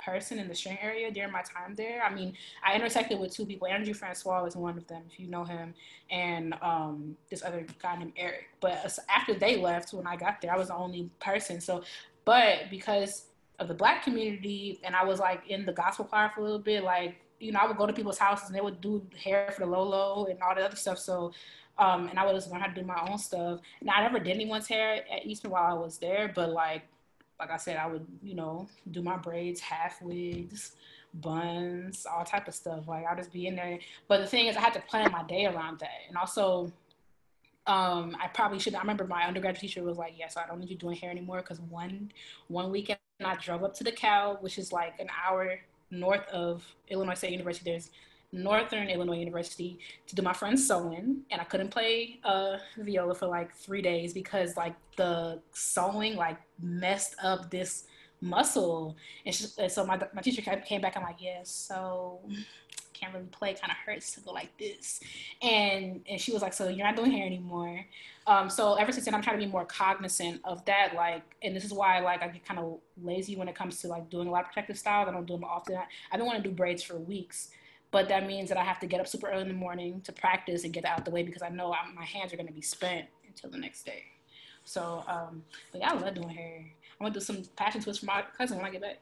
person 0.07 0.39
in 0.39 0.47
the 0.47 0.55
string 0.55 0.79
area 0.81 1.11
during 1.11 1.33
my 1.33 1.43
time 1.43 1.75
there. 1.75 2.03
I 2.03 2.15
mean, 2.15 2.35
I 2.65 2.77
intersected 2.77 3.19
with 3.19 3.35
two 3.35 3.45
people. 3.45 3.67
Andrew 3.67 3.93
Francois 3.93 4.45
is 4.45 4.57
one 4.57 4.79
of 4.79 4.87
them, 4.87 5.03
if 5.11 5.19
you 5.19 5.27
know 5.27 5.45
him, 5.45 5.75
and 6.11 6.55
um, 6.63 7.17
this 7.29 7.43
other 7.43 7.67
guy 7.83 7.99
named 7.99 8.13
Eric. 8.17 8.47
But 8.61 8.97
after 9.09 9.35
they 9.35 9.57
left, 9.57 9.93
when 9.93 10.07
I 10.07 10.17
got 10.17 10.41
there, 10.41 10.53
I 10.53 10.57
was 10.57 10.69
the 10.69 10.77
only 10.77 11.11
person. 11.21 11.61
So, 11.61 11.83
but 12.25 12.71
because 12.71 13.25
of 13.59 13.69
the 13.69 13.75
black 13.75 14.05
community, 14.05 14.81
and 14.85 14.95
I 14.95 15.05
was 15.05 15.19
like 15.19 15.43
in 15.49 15.67
the 15.67 15.73
gospel 15.73 16.05
choir 16.05 16.31
for 16.33 16.41
a 16.41 16.45
little 16.45 16.59
bit, 16.61 16.85
like 16.85 17.17
you 17.41 17.53
know, 17.53 17.59
I 17.61 17.67
would 17.67 17.77
go 17.77 17.87
to 17.87 17.93
people's 17.93 18.19
houses 18.19 18.47
and 18.49 18.57
they 18.57 18.63
would 18.63 18.81
do 18.81 19.07
hair 19.23 19.51
for 19.53 19.61
the 19.61 19.71
Lolo 19.71 20.27
and 20.27 20.41
all 20.41 20.55
the 20.55 20.63
other 20.63 20.77
stuff. 20.77 20.99
So, 20.99 21.33
um, 21.79 22.09
and 22.09 22.19
I 22.19 22.25
would 22.25 22.35
just 22.35 22.51
learn 22.51 22.61
how 22.61 22.69
to 22.69 22.75
do 22.75 22.87
my 22.87 23.07
own 23.11 23.19
stuff. 23.19 23.61
Now, 23.83 23.95
I 23.97 24.03
never 24.03 24.19
did 24.19 24.35
anyone's 24.35 24.67
hair 24.67 25.05
at 25.13 25.27
Eastman 25.27 25.53
while 25.53 25.71
I 25.71 25.75
was 25.75 25.99
there, 25.99 26.33
but 26.35 26.51
like 26.51 26.83
like 27.39 27.51
I 27.51 27.57
said, 27.57 27.77
I 27.77 27.87
would, 27.87 28.07
you 28.23 28.35
know, 28.35 28.69
do 28.91 29.03
my 29.03 29.17
braids, 29.17 29.61
half 29.61 30.01
wigs, 30.01 30.73
buns, 31.15 32.07
all 32.07 32.25
type 32.25 32.49
of 32.49 32.55
stuff. 32.55 32.89
Like 32.89 33.05
I'll 33.07 33.17
just 33.17 33.33
be 33.33 33.47
in 33.47 33.57
there. 33.57 33.79
But 34.09 34.19
the 34.19 34.27
thing 34.27 34.47
is, 34.47 34.57
I 34.57 34.61
had 34.61 34.75
to 34.75 34.81
plan 34.81 35.11
my 35.13 35.23
day 35.25 35.47
around 35.47 35.81
that, 35.81 35.91
and 36.09 36.17
also, 36.17 36.73
um, 37.67 38.17
I 38.23 38.29
probably 38.33 38.59
should. 38.59 38.75
I 38.75 38.81
remember 38.81 39.07
my 39.07 39.25
undergraduate 39.25 39.61
teacher 39.61 39.83
was 39.83 39.99
like, 39.99 40.15
"Yes, 40.17 40.35
yeah, 40.37 40.41
so 40.43 40.45
I 40.45 40.47
don't 40.47 40.61
need 40.61 40.71
you 40.71 40.77
doing 40.77 40.97
hair 40.97 41.11
anymore." 41.11 41.39
Because 41.39 41.61
one 41.61 42.11
one 42.49 42.71
weekend 42.71 42.99
I 43.25 43.37
drove 43.37 43.65
up 43.65 43.75
to 43.75 43.85
DeKalb, 43.85 44.43
which 44.43 44.59
is 44.59 44.73
like 44.73 44.99
an 45.01 45.09
hour 45.27 45.59
north 45.91 46.27
of 46.29 46.65
Illinois 46.89 47.15
State 47.15 47.33
University. 47.33 47.71
There's 47.71 47.91
Northern 48.37 48.89
Illinois 48.89 49.19
University 49.19 49.79
to 50.07 50.15
do 50.15 50.23
my 50.23 50.33
friend's 50.33 50.67
sewing, 50.67 51.23
and 51.31 51.41
I 51.41 51.45
couldn't 51.45 51.71
play 51.71 52.21
uh, 52.23 52.59
viola 52.79 53.15
for 53.15 53.27
like 53.27 53.55
three 53.55 53.83
days 53.83 54.13
because 54.13 54.57
like 54.57 54.75
the 54.97 55.41
sewing 55.53 56.17
like 56.17 56.39
messed 56.61 57.17
up 57.23 57.51
this 57.51 57.85
muscle. 58.21 58.97
And, 59.25 59.35
she, 59.35 59.47
and 59.59 59.73
so 59.73 59.87
my 59.87 59.99
my 60.13 60.23
teacher 60.23 60.43
came 60.43 60.81
back. 60.81 60.97
I'm 60.97 61.03
like, 61.03 61.21
yeah, 61.21 61.41
so 61.45 62.21
can't 62.93 63.13
really 63.15 63.27
play. 63.27 63.55
Kind 63.55 63.71
of 63.71 63.77
hurts 63.85 64.13
to 64.13 64.21
go 64.21 64.33
like 64.33 64.57
this. 64.59 65.01
And 65.43 66.03
and 66.09 66.21
she 66.21 66.33
was 66.33 66.43
like, 66.43 66.53
so 66.53 66.69
you're 66.69 66.87
not 66.87 66.97
doing 66.97 67.13
hair 67.13 67.27
anymore. 67.27 67.85
Um, 68.27 68.51
so 68.51 68.75
ever 68.75 68.93
since 68.93 69.05
then, 69.05 69.15
I'm 69.15 69.23
trying 69.23 69.39
to 69.39 69.45
be 69.47 69.51
more 69.51 69.65
cognizant 69.65 70.41
of 70.45 70.65
that. 70.65 70.95
Like, 70.95 71.23
and 71.43 71.55
this 71.55 71.65
is 71.65 71.73
why 71.73 72.01
like 72.01 72.23
I 72.23 72.29
get 72.29 72.45
kind 72.45 72.61
of 72.61 72.81
lazy 73.03 73.37
when 73.37 73.49
it 73.49 73.55
comes 73.55 73.81
to 73.83 73.89
like 73.89 74.11
doing 74.11 74.29
a 74.29 74.31
lot 74.31 74.43
of 74.43 74.49
protective 74.49 74.79
styles. 74.79 75.09
I 75.09 75.13
don't 75.13 75.27
do 75.27 75.35
them 75.35 75.45
often. 75.45 75.79
I've 76.11 76.19
been 76.19 76.27
wanting 76.27 76.43
to 76.43 76.49
do 76.51 76.55
braids 76.55 76.83
for 76.83 76.99
weeks 76.99 77.51
but 77.97 78.09
that 78.11 78.27
means 78.27 78.51
that 78.51 78.59
I 78.59 78.63
have 78.63 78.79
to 78.81 78.87
get 78.87 79.01
up 79.01 79.09
super 79.09 79.27
early 79.31 79.41
in 79.41 79.49
the 79.49 79.55
morning 79.55 80.03
to 80.03 80.13
practice 80.13 80.65
and 80.65 80.73
get 80.75 80.85
out 80.85 81.07
the 81.07 81.11
way 81.11 81.23
because 81.23 81.41
I 81.41 81.49
know 81.49 81.73
I'm, 81.73 81.95
my 81.95 82.05
hands 82.05 82.31
are 82.31 82.37
going 82.37 82.47
to 82.47 82.53
be 82.53 82.61
spent 82.61 83.07
until 83.27 83.49
the 83.49 83.57
next 83.57 83.87
day. 83.87 84.03
So, 84.65 85.03
um, 85.09 85.43
but 85.73 85.81
yeah, 85.81 85.93
I 85.93 85.95
love 85.95 86.15
doing 86.15 86.29
hair. 86.29 86.59
I'm 87.01 87.07
gonna 87.07 87.15
do 87.15 87.21
some 87.21 87.43
passion 87.57 87.81
twists 87.81 88.01
for 88.01 88.07
my 88.07 88.23
cousin 88.37 88.59
when 88.59 88.67
I 88.67 88.71
get 88.71 88.83
back. 88.83 88.99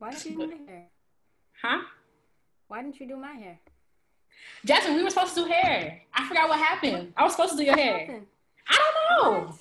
Why 0.00 0.10
didn't 0.10 0.24
you 0.24 0.32
do 0.32 0.46
my 0.48 0.72
hair? 0.72 0.86
Huh? 1.62 1.82
Why 2.66 2.82
didn't 2.82 2.98
you 2.98 3.06
do 3.06 3.16
my 3.16 3.34
hair? 3.34 3.60
Jasmine, 4.64 4.96
we 4.96 5.04
were 5.04 5.10
supposed 5.10 5.36
to 5.36 5.44
do 5.44 5.48
hair. 5.48 6.02
I 6.12 6.26
forgot 6.26 6.48
what 6.48 6.58
happened. 6.58 7.12
I 7.16 7.22
was 7.22 7.34
supposed 7.34 7.52
to 7.52 7.58
do 7.58 7.64
your 7.66 7.76
hair. 7.76 7.98
Happened? 8.00 8.26
I 8.68 8.92
don't 9.20 9.44
know. 9.44 9.54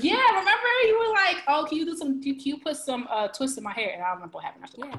yeah, 0.00 0.26
remember 0.30 0.68
you 0.88 0.98
were 0.98 1.12
like, 1.12 1.36
"Oh, 1.46 1.64
can 1.68 1.78
you 1.78 1.84
do 1.84 1.96
some? 1.96 2.20
Can 2.20 2.40
you 2.40 2.58
put 2.58 2.76
some 2.76 3.06
uh, 3.08 3.28
twists 3.28 3.56
in 3.56 3.62
my 3.62 3.72
hair?" 3.72 3.92
And 3.92 4.02
I 4.02 4.06
don't 4.06 4.16
remember 4.16 4.34
what 4.34 4.44
happened 4.46 4.64
after 4.64 4.78
Yeah. 4.84 4.96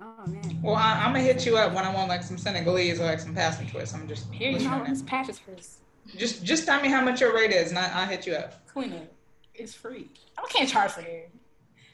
Oh 0.00 0.26
man. 0.26 0.60
Well, 0.62 0.76
I, 0.76 1.04
am 1.04 1.12
gonna 1.12 1.24
hit 1.24 1.44
you 1.44 1.56
up 1.56 1.72
when 1.72 1.84
I 1.84 1.92
want 1.92 2.08
like 2.08 2.22
some 2.22 2.38
Senegalese 2.38 3.00
or 3.00 3.04
like 3.04 3.18
some 3.20 3.34
passion 3.34 3.66
twists. 3.66 3.94
I'm 3.94 4.06
just 4.06 4.32
here. 4.32 4.50
You 4.50 4.60
know, 4.60 4.84
it's 4.86 5.02
passion 5.02 5.34
twists. 5.34 5.80
Just, 6.16 6.44
just 6.44 6.64
tell 6.64 6.80
me 6.80 6.88
how 6.88 7.02
much 7.02 7.20
your 7.20 7.34
rate 7.34 7.50
is, 7.50 7.70
and 7.70 7.78
I, 7.78 8.02
will 8.02 8.10
hit 8.10 8.26
you 8.26 8.34
up. 8.34 8.66
Queen, 8.72 9.08
it's 9.54 9.74
free. 9.74 10.08
I 10.38 10.46
can't 10.48 10.68
charge 10.68 10.92
for 10.92 11.02
hair. 11.02 11.24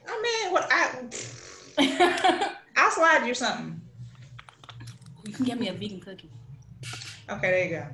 I 0.06 0.22
mean, 0.22 0.52
what 0.52 0.68
I, 0.70 2.52
I'll 2.76 2.90
slide 2.90 3.26
you 3.26 3.32
something. 3.34 3.80
You 5.26 5.32
can 5.32 5.46
get 5.46 5.58
me 5.58 5.68
a 5.68 5.72
vegan 5.72 6.00
cookie. 6.00 6.30
Okay, 7.28 7.50
there 7.50 7.64
you 7.64 7.70
go. 7.70 7.86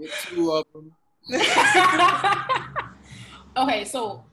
Get 0.00 0.10
two 0.22 0.52
of 0.52 0.64
them. 0.72 0.92
okay, 3.56 3.84
so 3.84 4.24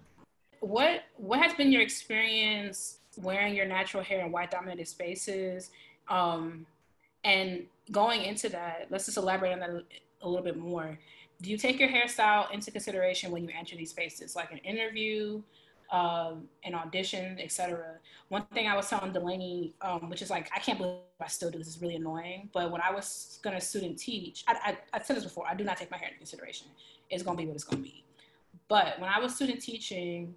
what 0.61 1.03
what 1.17 1.39
has 1.39 1.53
been 1.53 1.71
your 1.71 1.81
experience 1.81 3.00
wearing 3.21 3.55
your 3.55 3.65
natural 3.65 4.03
hair 4.03 4.25
in 4.25 4.31
white 4.31 4.51
dominated 4.51 4.87
spaces. 4.87 5.71
Um, 6.09 6.65
and 7.23 7.63
going 7.91 8.23
into 8.23 8.49
that, 8.49 8.87
let's 8.89 9.05
just 9.05 9.17
elaborate 9.17 9.53
on 9.53 9.59
that 9.59 9.69
a 10.21 10.27
little 10.27 10.43
bit 10.43 10.57
more. 10.57 10.97
Do 11.41 11.49
you 11.49 11.57
take 11.57 11.79
your 11.79 11.89
hairstyle 11.89 12.51
into 12.51 12.71
consideration 12.71 13.31
when 13.31 13.43
you 13.43 13.49
enter 13.57 13.75
these 13.75 13.89
spaces, 13.89 14.35
like 14.35 14.51
an 14.51 14.59
interview, 14.59 15.41
um, 15.91 16.47
an 16.63 16.75
audition, 16.75 17.39
etc.? 17.39 17.97
One 18.29 18.45
thing 18.53 18.67
I 18.67 18.75
was 18.75 18.87
telling 18.87 19.11
Delaney, 19.11 19.73
um, 19.81 20.09
which 20.09 20.21
is 20.21 20.29
like, 20.29 20.49
I 20.55 20.59
can't 20.59 20.77
believe 20.77 20.99
I 21.19 21.27
still 21.27 21.49
do 21.49 21.57
this, 21.57 21.67
is 21.67 21.81
really 21.81 21.95
annoying. 21.95 22.49
But 22.53 22.71
when 22.71 22.81
I 22.81 22.91
was 22.91 23.39
going 23.41 23.55
to 23.55 23.61
student 23.61 23.97
teach, 23.97 24.43
I, 24.47 24.77
I, 24.93 24.97
I 24.97 25.01
said 25.01 25.15
this 25.15 25.23
before, 25.23 25.47
I 25.47 25.55
do 25.55 25.63
not 25.63 25.77
take 25.77 25.89
my 25.89 25.97
hair 25.97 26.07
into 26.07 26.19
consideration. 26.19 26.67
It's 27.09 27.23
to 27.23 27.33
be 27.33 27.45
what 27.45 27.55
it's 27.55 27.65
to 27.65 27.75
be. 27.75 28.03
But 28.67 28.99
when 28.99 29.09
I 29.09 29.19
was 29.19 29.35
student 29.35 29.61
teaching, 29.61 30.35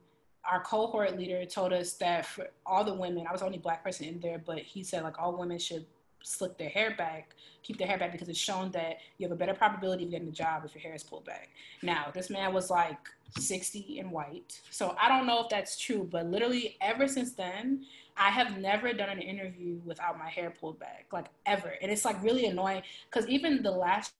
our 0.51 0.62
cohort 0.62 1.16
leader 1.16 1.45
told 1.45 1.73
us 1.73 1.95
that 1.95 2.27
for 2.27 2.49
all 2.66 2.85
the 2.85 2.95
women, 2.95 3.27
I 3.27 3.33
was 3.33 3.41
the 3.41 3.47
only 3.47 3.59
black 3.59 3.83
person 3.83 4.07
in 4.07 4.21
there, 4.21 4.41
but 4.45 4.59
he 4.59 4.83
said 4.83 5.03
like 5.03 5.19
all 5.19 5.37
women 5.37 5.59
should 5.59 5.87
slick 6.23 6.57
their 6.59 6.69
hair 6.69 6.95
back, 6.97 7.35
keep 7.62 7.79
their 7.79 7.87
hair 7.87 7.99
back 7.99 8.12
because 8.12 8.29
it's 8.29 8.39
shown 8.39 8.71
that 8.73 8.99
you 9.19 9.27
have 9.27 9.33
a 9.33 9.39
better 9.39 9.55
probability 9.55 10.05
of 10.05 10.11
getting 10.11 10.29
a 10.29 10.33
job 10.33 10.62
if 10.65 10.75
your 10.75 10.83
hair 10.83 10.95
is 10.95 11.03
pulled 11.03 11.25
back. 11.25 11.51
Now, 11.83 12.11
this 12.12 12.31
man 12.31 12.53
was 12.53 12.71
like 12.71 12.99
60 13.39 13.99
and 14.01 14.11
white. 14.11 14.61
So 14.71 14.97
I 15.01 15.09
don't 15.09 15.27
know 15.27 15.43
if 15.43 15.49
that's 15.49 15.79
true, 15.79 16.09
but 16.11 16.27
literally 16.27 16.77
ever 16.81 17.07
since 17.07 17.33
then, 17.33 17.85
I 18.16 18.31
have 18.31 18.59
never 18.59 18.93
done 18.93 19.11
an 19.11 19.21
interview 19.21 19.81
without 19.85 20.19
my 20.19 20.29
hair 20.29 20.51
pulled 20.51 20.79
back, 20.79 21.07
like 21.12 21.27
ever. 21.47 21.75
And 21.83 21.91
it's 21.91 22.05
like 22.05 22.23
really 22.23 22.47
annoying 22.47 22.83
because 23.11 23.29
even 23.29 23.62
the 23.62 23.71
last 23.71 24.15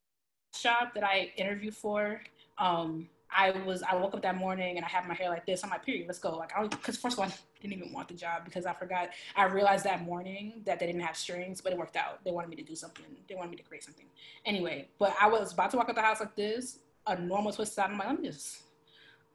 shop 0.55 0.94
that 0.94 1.05
I 1.05 1.32
interviewed 1.36 1.74
for, 1.74 2.20
um, 2.59 3.09
I 3.35 3.51
was 3.51 3.82
I 3.82 3.94
woke 3.97 4.15
up 4.15 4.23
that 4.23 4.36
morning 4.36 4.77
and 4.77 4.85
I 4.85 4.89
had 4.89 5.06
my 5.06 5.15
hair 5.15 5.28
like 5.28 5.44
this. 5.44 5.65
I'm 5.65 5.70
like, 5.70 5.85
period, 5.85 6.06
let's 6.06 6.19
go. 6.19 6.36
Like 6.36 6.52
I 6.56 6.66
because 6.66 6.97
first 6.97 7.15
of 7.15 7.20
all, 7.20 7.27
I 7.27 7.32
didn't 7.61 7.74
even 7.74 7.93
want 7.93 8.09
the 8.09 8.15
job 8.15 8.44
because 8.44 8.65
I 8.65 8.73
forgot. 8.73 9.11
I 9.36 9.44
realized 9.44 9.85
that 9.85 10.02
morning 10.02 10.62
that 10.65 10.78
they 10.78 10.86
didn't 10.86 11.02
have 11.02 11.16
strings, 11.16 11.61
but 11.61 11.73
it 11.73 11.78
worked 11.78 11.97
out. 11.97 12.24
They 12.24 12.31
wanted 12.31 12.51
me 12.51 12.56
to 12.56 12.62
do 12.62 12.77
something. 12.77 13.05
They 13.28 13.35
wanted 13.35 13.51
me 13.51 13.56
to 13.56 13.62
create 13.62 13.82
something. 13.82 14.06
Anyway, 14.47 14.89
but 14.98 15.15
I 15.20 15.28
was 15.28 15.52
about 15.52 15.70
to 15.73 15.77
walk 15.77 15.89
out 15.89 15.97
the 15.97 16.02
house 16.02 16.20
like 16.20 16.36
this, 16.36 16.78
a 17.06 17.19
normal 17.19 17.52
twist 17.52 17.78
out. 17.78 17.90
I'm 17.90 17.98
like, 17.98 18.09
let 18.09 18.20
me 18.20 18.28
just 18.28 18.62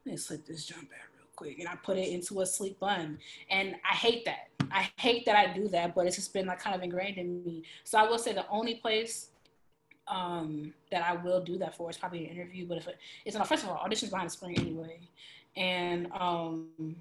let 0.06 0.12
me 0.12 0.16
slip 0.16 0.46
this 0.46 0.64
jump 0.64 0.88
back 0.90 1.08
real 1.16 1.26
quick, 1.36 1.58
and 1.58 1.68
I 1.68 1.76
put 1.76 1.98
it 1.98 2.08
into 2.08 2.40
a 2.40 2.46
sleek 2.46 2.78
bun. 2.80 3.18
And 3.50 3.76
I 3.88 3.94
hate 3.94 4.24
that. 4.24 4.48
I 4.72 4.88
hate 4.96 5.26
that 5.26 5.36
I 5.36 5.52
do 5.52 5.68
that, 5.68 5.94
but 5.94 6.06
it's 6.06 6.16
just 6.16 6.32
been 6.32 6.46
like 6.46 6.60
kind 6.60 6.76
of 6.76 6.82
ingrained 6.82 7.18
in 7.18 7.44
me. 7.44 7.64
So 7.84 7.98
I 7.98 8.04
will 8.04 8.18
say 8.18 8.32
the 8.32 8.48
only 8.48 8.76
place 8.76 9.30
um, 10.10 10.74
that 10.90 11.02
I 11.02 11.14
will 11.14 11.40
do 11.40 11.56
that 11.58 11.76
for 11.76 11.88
is 11.88 11.96
probably 11.96 12.26
an 12.26 12.36
interview. 12.36 12.66
But 12.66 12.78
if 12.78 12.88
it, 12.88 12.98
it's 13.24 13.36
not, 13.36 13.48
first 13.48 13.62
of 13.62 13.70
all, 13.70 13.76
auditions 13.78 14.10
behind 14.10 14.28
the 14.28 14.32
screen 14.32 14.58
anyway, 14.58 15.00
and 15.56 16.10
um, 16.12 16.96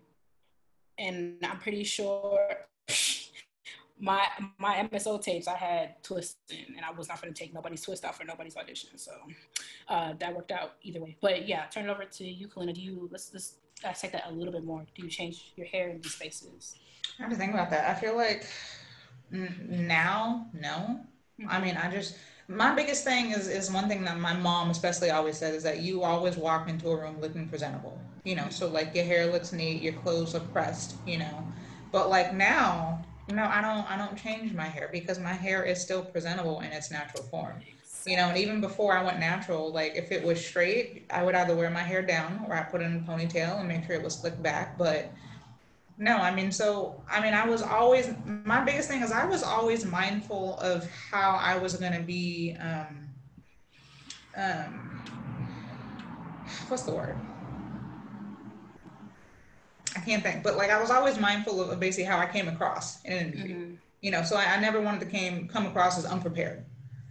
and 0.97 1.37
I'm 1.43 1.57
pretty 1.57 1.83
sure 1.83 2.39
my 3.99 4.25
my 4.57 4.87
MSO 4.91 5.21
tapes 5.21 5.47
I 5.47 5.55
had 5.55 6.03
twisting, 6.03 6.65
and 6.75 6.85
I 6.85 6.91
was 6.91 7.09
not 7.09 7.21
going 7.21 7.33
to 7.33 7.39
take 7.39 7.53
nobody's 7.53 7.81
twist 7.81 8.05
out 8.05 8.15
for 8.15 8.23
nobody's 8.23 8.55
audition. 8.55 8.97
So 8.97 9.11
uh, 9.87 10.13
that 10.19 10.35
worked 10.35 10.51
out 10.51 10.73
either 10.83 11.01
way. 11.01 11.17
But 11.19 11.47
yeah, 11.47 11.65
turn 11.65 11.85
it 11.85 11.91
over 11.91 12.05
to 12.05 12.23
you, 12.23 12.47
Kalena. 12.47 12.73
Do 12.73 12.81
you 12.81 13.09
let's 13.11 13.33
let's 13.33 13.55
dissect 13.81 14.13
that 14.13 14.27
a 14.27 14.31
little 14.31 14.53
bit 14.53 14.63
more? 14.63 14.85
Do 14.95 15.03
you 15.03 15.09
change 15.09 15.53
your 15.55 15.67
hair 15.67 15.89
in 15.89 16.01
these 16.01 16.13
spaces? 16.13 16.75
I 17.17 17.23
have 17.23 17.31
to 17.31 17.37
think 17.37 17.53
about 17.53 17.69
that. 17.71 17.89
I 17.89 17.99
feel 17.99 18.15
like 18.15 18.45
now, 19.31 20.47
no. 20.53 21.01
Mm-hmm. 21.39 21.49
I 21.49 21.61
mean, 21.61 21.77
I 21.77 21.89
just 21.89 22.17
my 22.49 22.73
biggest 22.73 23.03
thing 23.03 23.29
is 23.29 23.47
is 23.47 23.71
one 23.71 23.87
thing 23.87 24.03
that 24.03 24.19
my 24.19 24.33
mom 24.33 24.71
especially 24.71 25.11
always 25.11 25.37
said 25.37 25.53
is 25.53 25.61
that 25.61 25.81
you 25.81 26.01
always 26.01 26.35
walk 26.35 26.67
into 26.67 26.89
a 26.89 26.99
room 26.99 27.21
looking 27.21 27.47
presentable 27.47 28.01
you 28.23 28.35
know 28.35 28.47
so 28.49 28.67
like 28.67 28.93
your 28.95 29.05
hair 29.05 29.31
looks 29.31 29.53
neat 29.53 29.83
your 29.83 29.93
clothes 29.93 30.33
are 30.33 30.39
pressed 30.39 30.95
you 31.05 31.17
know. 31.19 31.47
But 31.91 32.09
like 32.09 32.33
now 32.33 33.05
no 33.27 33.43
i 33.43 33.61
don't 33.61 33.89
i 33.89 33.95
don't 33.95 34.17
change 34.17 34.53
my 34.53 34.65
hair 34.65 34.89
because 34.91 35.19
my 35.19 35.33
hair 35.33 35.63
is 35.63 35.79
still 35.79 36.03
presentable 36.03 36.59
in 36.61 36.71
its 36.71 36.89
natural 36.89 37.23
form 37.23 37.61
you 38.05 38.17
know. 38.17 38.29
And 38.29 38.37
even 38.39 38.61
before 38.61 38.97
i 38.97 39.03
went 39.03 39.19
natural 39.19 39.71
like 39.71 39.95
if 39.95 40.11
it 40.11 40.23
was 40.23 40.43
straight 40.43 41.05
i 41.11 41.21
would 41.21 41.35
either 41.35 41.55
wear 41.55 41.69
my 41.69 41.83
hair 41.83 42.01
down 42.01 42.43
or 42.47 42.55
i 42.55 42.63
put 42.63 42.81
it 42.81 42.85
in 42.85 42.97
a 42.97 42.99
ponytail 43.11 43.59
and 43.59 43.67
make 43.67 43.85
sure 43.85 43.95
it 43.95 44.03
was 44.03 44.15
slicked 44.15 44.41
back. 44.41 44.75
But 44.75 45.11
no, 45.99 46.15
I 46.15 46.33
mean, 46.33 46.49
so 46.49 47.03
I 47.11 47.19
mean, 47.21 47.33
I 47.33 47.45
was 47.45 47.61
always 47.61 48.09
my 48.25 48.63
biggest 48.63 48.89
thing 48.89 49.03
is 49.03 49.11
I 49.11 49.25
was 49.25 49.43
always 49.43 49.85
mindful 49.85 50.57
of 50.59 50.89
how 50.89 51.31
I 51.31 51.57
was 51.57 51.75
going 51.75 51.91
to 51.91 51.99
be. 51.99 52.55
Um, 52.59 53.09
um, 54.37 55.03
what's 56.69 56.83
the 56.83 56.93
word? 56.93 57.17
I 59.95 59.99
can't 59.99 60.23
think, 60.23 60.41
but 60.41 60.55
like 60.55 60.69
I 60.69 60.79
was 60.79 60.89
always 60.89 61.19
mindful 61.19 61.69
of, 61.69 61.77
basically 61.81 62.05
how 62.05 62.17
I 62.17 62.27
came 62.27 62.47
across 62.47 63.03
in 63.03 63.11
an 63.11 63.33
interview. 63.33 63.55
Mm-hmm. 63.55 63.73
You 63.99 64.11
know, 64.11 64.23
so 64.23 64.37
I, 64.37 64.45
I, 64.45 64.59
never 64.61 64.79
wanted 64.79 65.01
to 65.01 65.07
came 65.07 65.49
come 65.49 65.65
across 65.65 65.97
as 65.97 66.05
unprepared. 66.05 66.63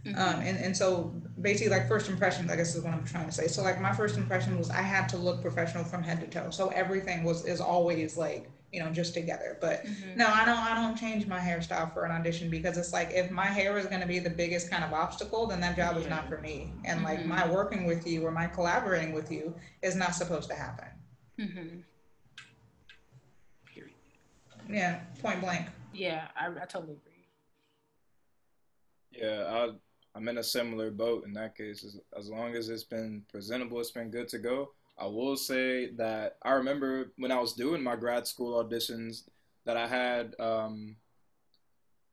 Mm-hmm. 0.03 0.17
Um, 0.17 0.41
and, 0.41 0.57
and 0.57 0.75
so 0.75 1.13
basically 1.39 1.69
like 1.69 1.87
first 1.87 2.09
impressions, 2.09 2.49
I 2.49 2.55
guess 2.55 2.73
is 2.73 2.83
what 2.83 2.93
I'm 2.93 3.05
trying 3.05 3.27
to 3.27 3.31
say. 3.31 3.45
So 3.47 3.61
like 3.61 3.79
my 3.79 3.93
first 3.93 4.17
impression 4.17 4.57
was 4.57 4.71
I 4.71 4.81
had 4.81 5.07
to 5.09 5.17
look 5.17 5.41
professional 5.41 5.83
from 5.83 6.01
head 6.01 6.19
to 6.21 6.27
toe. 6.27 6.49
So 6.49 6.69
everything 6.69 7.23
was 7.23 7.45
is 7.45 7.61
always 7.61 8.17
like 8.17 8.49
you 8.71 8.83
know, 8.83 8.91
just 8.91 9.13
together. 9.13 9.57
But 9.59 9.85
mm-hmm. 9.85 10.17
no, 10.17 10.27
I 10.27 10.45
don't 10.45 10.57
I 10.57 10.75
don't 10.75 10.95
change 10.95 11.27
my 11.27 11.39
hairstyle 11.39 11.93
for 11.93 12.05
an 12.05 12.11
audition 12.11 12.49
because 12.49 12.77
it's 12.77 12.93
like 12.93 13.11
if 13.11 13.31
my 13.31 13.45
hair 13.45 13.77
is 13.77 13.85
gonna 13.87 14.07
be 14.07 14.19
the 14.19 14.29
biggest 14.29 14.69
kind 14.69 14.83
of 14.83 14.93
obstacle, 14.93 15.47
then 15.47 15.59
that 15.61 15.75
job 15.75 15.95
yeah. 15.95 16.01
is 16.01 16.09
not 16.09 16.27
for 16.27 16.39
me. 16.39 16.71
And 16.85 16.99
mm-hmm. 16.99 17.05
like 17.05 17.25
my 17.25 17.49
working 17.49 17.85
with 17.85 18.05
you 18.07 18.25
or 18.25 18.31
my 18.31 18.47
collaborating 18.47 19.13
with 19.13 19.31
you 19.31 19.55
is 19.81 19.95
not 19.95 20.15
supposed 20.15 20.49
to 20.49 20.55
happen. 20.55 20.87
Mm-hmm. 21.39 21.79
Yeah, 24.71 24.99
point 25.21 25.41
blank. 25.41 25.67
Yeah, 25.93 26.27
I, 26.39 26.47
I 26.47 26.65
totally 26.65 26.93
agree. 26.93 27.25
Yeah, 29.11 29.45
I 29.47 29.69
I'm 30.15 30.27
in 30.27 30.37
a 30.37 30.43
similar 30.43 30.91
boat 30.91 31.25
in 31.25 31.33
that 31.33 31.55
case. 31.55 31.83
As, 31.83 31.99
as 32.17 32.29
long 32.29 32.55
as 32.55 32.69
it's 32.69 32.83
been 32.83 33.23
presentable, 33.31 33.79
it's 33.79 33.91
been 33.91 34.11
good 34.11 34.27
to 34.29 34.37
go. 34.37 34.71
I 34.99 35.05
will 35.05 35.37
say 35.37 35.91
that 35.91 36.37
I 36.43 36.51
remember 36.51 37.11
when 37.17 37.31
I 37.31 37.39
was 37.39 37.53
doing 37.53 37.81
my 37.81 37.95
grad 37.95 38.27
school 38.27 38.61
auditions 38.63 39.23
that 39.65 39.77
I 39.77 39.87
had 39.87 40.35
um, 40.39 40.95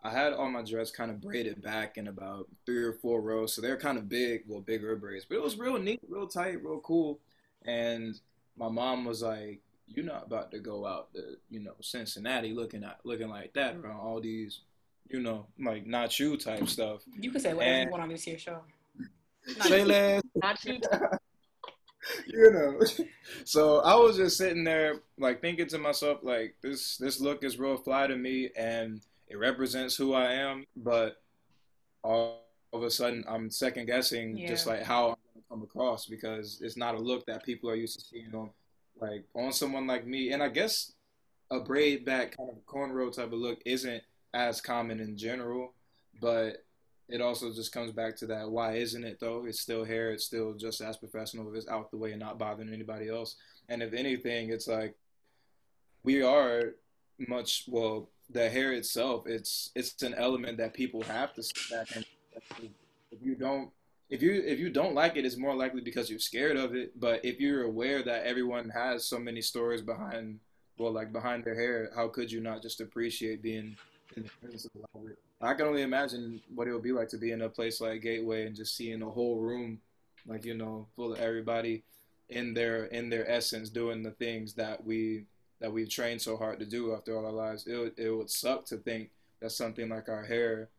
I 0.02 0.10
had 0.10 0.32
all 0.34 0.48
my 0.50 0.62
dreads 0.62 0.92
kind 0.92 1.10
of 1.10 1.20
braided 1.20 1.62
back 1.62 1.98
in 1.98 2.06
about 2.06 2.46
three 2.64 2.84
or 2.84 2.92
four 2.92 3.20
rows, 3.20 3.54
so 3.54 3.60
they're 3.60 3.76
kind 3.76 3.98
of 3.98 4.08
big, 4.08 4.42
well, 4.46 4.60
bigger 4.60 4.94
braids, 4.94 5.24
but 5.28 5.34
it 5.36 5.42
was 5.42 5.58
real 5.58 5.78
neat, 5.78 6.00
real 6.08 6.28
tight, 6.28 6.62
real 6.62 6.78
cool. 6.80 7.18
And 7.64 8.20
my 8.56 8.68
mom 8.68 9.04
was 9.04 9.22
like, 9.22 9.60
"You're 9.88 10.04
not 10.04 10.26
about 10.26 10.52
to 10.52 10.60
go 10.60 10.86
out 10.86 11.12
to, 11.14 11.36
you 11.50 11.58
know, 11.60 11.74
Cincinnati 11.80 12.52
looking 12.52 12.84
at 12.84 13.00
looking 13.04 13.28
like 13.28 13.52
that 13.54 13.74
around 13.76 13.98
all 13.98 14.20
these, 14.20 14.60
you 15.08 15.18
know, 15.20 15.46
like 15.58 15.86
not 15.86 16.16
you 16.20 16.36
type 16.36 16.68
stuff." 16.68 17.02
You 17.18 17.32
can 17.32 17.40
say 17.40 17.52
whatever 17.54 17.74
And- 17.74 17.86
you 17.86 17.90
want 17.90 18.02
on 18.04 18.08
this 18.10 18.22
here 18.22 18.38
show. 18.38 18.60
Say 19.62 19.84
less. 19.84 20.22
Not 20.36 20.64
you. 20.64 20.78
you 22.26 22.50
know. 22.50 22.80
So 23.44 23.80
I 23.80 23.96
was 23.96 24.16
just 24.16 24.38
sitting 24.38 24.62
there, 24.62 25.00
like 25.18 25.40
thinking 25.40 25.66
to 25.68 25.78
myself, 25.78 26.20
like 26.22 26.54
this 26.62 26.96
this 26.96 27.20
look 27.20 27.42
is 27.42 27.58
real 27.58 27.76
fly 27.76 28.06
to 28.06 28.16
me, 28.16 28.50
and 28.56 29.00
it 29.28 29.36
represents 29.36 29.96
who 29.96 30.14
I 30.14 30.32
am. 30.32 30.64
But 30.76 31.20
all 32.04 32.42
of 32.72 32.82
a 32.82 32.90
sudden, 32.90 33.24
I'm 33.28 33.50
second 33.50 33.86
guessing 33.86 34.46
just 34.46 34.66
like 34.66 34.82
how 34.82 35.08
I'm 35.08 35.16
gonna 35.34 35.44
come 35.50 35.62
across 35.62 36.06
because 36.06 36.60
it's 36.62 36.76
not 36.76 36.94
a 36.94 36.98
look 37.00 37.26
that 37.26 37.44
people 37.44 37.68
are 37.68 37.74
used 37.74 37.98
to 37.98 38.04
seeing 38.04 38.34
on 38.34 38.50
like 39.00 39.24
on 39.34 39.52
someone 39.52 39.86
like 39.86 40.06
me. 40.06 40.32
And 40.32 40.42
I 40.42 40.48
guess 40.48 40.92
a 41.50 41.60
braid 41.60 42.04
back 42.04 42.36
kind 42.36 42.50
of 42.50 42.64
cornrow 42.66 43.12
type 43.12 43.32
of 43.32 43.38
look 43.38 43.60
isn't 43.64 44.02
as 44.34 44.60
common 44.60 45.00
in 45.00 45.16
general, 45.16 45.74
but 46.20 46.64
it 47.08 47.20
also 47.20 47.52
just 47.52 47.72
comes 47.72 47.92
back 47.92 48.16
to 48.16 48.26
that 48.26 48.50
why 48.50 48.74
isn't 48.74 49.04
it 49.04 49.18
though? 49.20 49.44
It's 49.46 49.60
still 49.60 49.84
hair 49.84 50.10
it's 50.10 50.24
still 50.24 50.54
just 50.54 50.80
as 50.80 50.96
professional. 50.96 51.48
If 51.48 51.54
it's 51.54 51.68
out 51.68 51.90
the 51.90 51.96
way 51.96 52.12
and 52.12 52.20
not 52.20 52.38
bothering 52.38 52.72
anybody 52.72 53.08
else. 53.08 53.36
And 53.68 53.82
if 53.82 53.92
anything 53.92 54.50
it's 54.50 54.68
like 54.68 54.94
we 56.02 56.22
are 56.22 56.74
much 57.28 57.64
well 57.68 58.08
the 58.30 58.48
hair 58.50 58.72
itself 58.72 59.26
it's 59.26 59.70
it's 59.74 60.02
an 60.02 60.14
element 60.14 60.58
that 60.58 60.74
people 60.74 61.00
have 61.02 61.32
to 61.32 61.42
sit 61.42 61.56
back 61.70 61.94
and 61.94 62.04
if 63.10 63.18
you 63.22 63.34
don't 63.34 63.70
if 64.10 64.20
you 64.20 64.42
if 64.44 64.58
you 64.58 64.68
don't 64.68 64.94
like 64.94 65.16
it 65.16 65.24
it's 65.24 65.36
more 65.36 65.54
likely 65.54 65.80
because 65.80 66.10
you're 66.10 66.18
scared 66.18 66.56
of 66.56 66.74
it. 66.74 66.98
But 66.98 67.24
if 67.24 67.40
you're 67.40 67.64
aware 67.64 68.02
that 68.02 68.26
everyone 68.26 68.68
has 68.70 69.04
so 69.04 69.18
many 69.18 69.42
stories 69.42 69.80
behind 69.80 70.40
well 70.76 70.92
like 70.92 71.12
behind 71.12 71.44
their 71.44 71.54
hair 71.54 71.90
how 71.94 72.08
could 72.08 72.32
you 72.32 72.40
not 72.40 72.62
just 72.62 72.80
appreciate 72.80 73.42
being 73.42 73.76
I 75.40 75.54
can 75.54 75.66
only 75.66 75.82
imagine 75.82 76.40
what 76.54 76.66
it 76.66 76.72
would 76.72 76.82
be 76.82 76.92
like 76.92 77.08
to 77.08 77.18
be 77.18 77.32
in 77.32 77.42
a 77.42 77.48
place 77.48 77.80
like 77.80 78.02
Gateway 78.02 78.46
and 78.46 78.56
just 78.56 78.76
seeing 78.76 79.02
a 79.02 79.10
whole 79.10 79.38
room, 79.38 79.80
like 80.26 80.44
you 80.44 80.54
know, 80.54 80.86
full 80.96 81.12
of 81.12 81.20
everybody 81.20 81.84
in 82.28 82.54
their 82.54 82.86
in 82.86 83.08
their 83.08 83.30
essence 83.30 83.68
doing 83.68 84.02
the 84.02 84.10
things 84.12 84.54
that 84.54 84.84
we 84.84 85.24
that 85.60 85.72
we've 85.72 85.88
trained 85.88 86.20
so 86.20 86.36
hard 86.36 86.58
to 86.58 86.66
do 86.66 86.94
after 86.94 87.16
all 87.16 87.26
our 87.26 87.32
lives. 87.32 87.66
It 87.66 87.94
it 87.96 88.10
would 88.10 88.30
suck 88.30 88.64
to 88.66 88.76
think 88.78 89.10
that 89.40 89.52
something 89.52 89.88
like 89.88 90.08
our 90.08 90.24
hair 90.24 90.70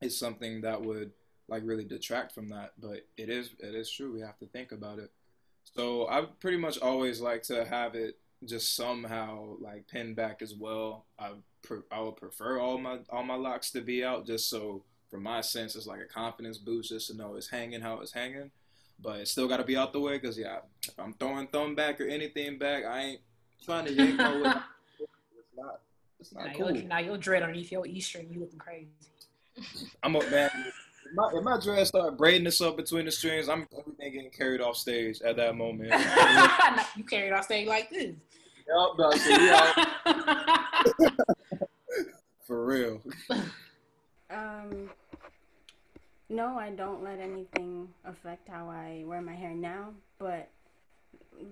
is 0.00 0.16
something 0.18 0.60
that 0.62 0.80
would 0.80 1.12
like 1.48 1.62
really 1.64 1.84
detract 1.84 2.32
from 2.32 2.48
that, 2.50 2.72
but 2.78 3.06
it 3.16 3.28
is 3.28 3.50
it 3.58 3.74
is 3.74 3.90
true. 3.90 4.12
We 4.12 4.20
have 4.20 4.38
to 4.38 4.46
think 4.46 4.72
about 4.72 4.98
it. 4.98 5.10
So 5.74 6.08
I 6.08 6.24
pretty 6.40 6.58
much 6.58 6.78
always 6.78 7.20
like 7.20 7.42
to 7.44 7.64
have 7.64 7.94
it 7.94 8.16
just 8.44 8.74
somehow 8.76 9.56
like 9.60 9.86
pinned 9.88 10.16
back 10.16 10.42
as 10.42 10.54
well. 10.54 11.04
I 11.18 11.30
pre- 11.62 11.78
I 11.90 12.00
would 12.00 12.16
prefer 12.16 12.58
all 12.58 12.78
my 12.78 12.98
all 13.10 13.24
my 13.24 13.34
locks 13.34 13.70
to 13.72 13.80
be 13.80 14.04
out 14.04 14.26
just 14.26 14.48
so 14.48 14.82
for 15.10 15.18
my 15.18 15.40
sense 15.40 15.74
it's 15.74 15.86
like 15.86 16.00
a 16.00 16.04
confidence 16.04 16.58
boost 16.58 16.90
just 16.90 17.08
to 17.08 17.16
know 17.16 17.34
it's 17.34 17.48
hanging 17.48 17.80
how 17.80 18.00
it's 18.00 18.12
hanging. 18.12 18.50
But 19.00 19.20
it's 19.20 19.30
still 19.30 19.46
got 19.48 19.58
to 19.58 19.64
be 19.64 19.76
out 19.76 19.92
the 19.92 20.00
way 20.00 20.18
because 20.18 20.36
yeah, 20.38 20.58
if 20.86 20.98
I'm 20.98 21.14
throwing 21.14 21.46
thumb 21.48 21.74
back 21.76 22.00
or 22.00 22.04
anything 22.04 22.58
back, 22.58 22.84
I 22.84 23.00
ain't 23.00 23.20
trying 23.64 23.84
to 23.86 23.92
yank 23.92 24.16
my 24.16 24.40
way. 24.42 24.52
It's 25.00 25.56
not. 25.56 25.80
It's 26.20 26.32
Now, 26.34 26.44
not 26.44 26.54
cool. 26.56 26.76
you'll, 26.76 26.86
now 26.88 26.98
you'll 26.98 27.16
dread 27.16 27.42
underneath 27.42 27.70
your 27.72 27.86
E 27.86 28.00
string. 28.00 28.28
You 28.32 28.40
looking 28.40 28.58
crazy. 28.58 28.88
I'm 30.02 30.14
a 30.16 30.20
man. 30.30 30.50
If 30.54 31.14
my, 31.14 31.30
if 31.34 31.42
my 31.44 31.58
dress 31.60 31.88
start 31.88 32.16
braiding 32.18 32.44
this 32.44 32.60
up 32.60 32.76
between 32.76 33.04
the 33.06 33.10
strings, 33.12 33.48
I'm 33.48 33.66
everything 33.76 34.12
getting 34.12 34.30
carried 34.30 34.60
off 34.60 34.76
stage 34.76 35.20
at 35.22 35.36
that 35.36 35.54
moment. 35.56 35.92
You 36.96 37.04
carried 37.04 37.32
off 37.32 37.44
stage 37.44 37.66
like 37.68 37.90
this. 37.90 38.14
Yup, 38.68 38.98
no, 38.98 39.10
so 39.12 39.34
for 42.46 42.66
real. 42.66 43.00
Um, 44.30 44.90
no, 46.28 46.58
I 46.58 46.70
don't 46.70 47.02
let 47.02 47.18
anything 47.18 47.88
affect 48.04 48.48
how 48.48 48.68
I 48.68 49.04
wear 49.06 49.22
my 49.22 49.34
hair 49.34 49.54
now. 49.54 49.94
But 50.18 50.50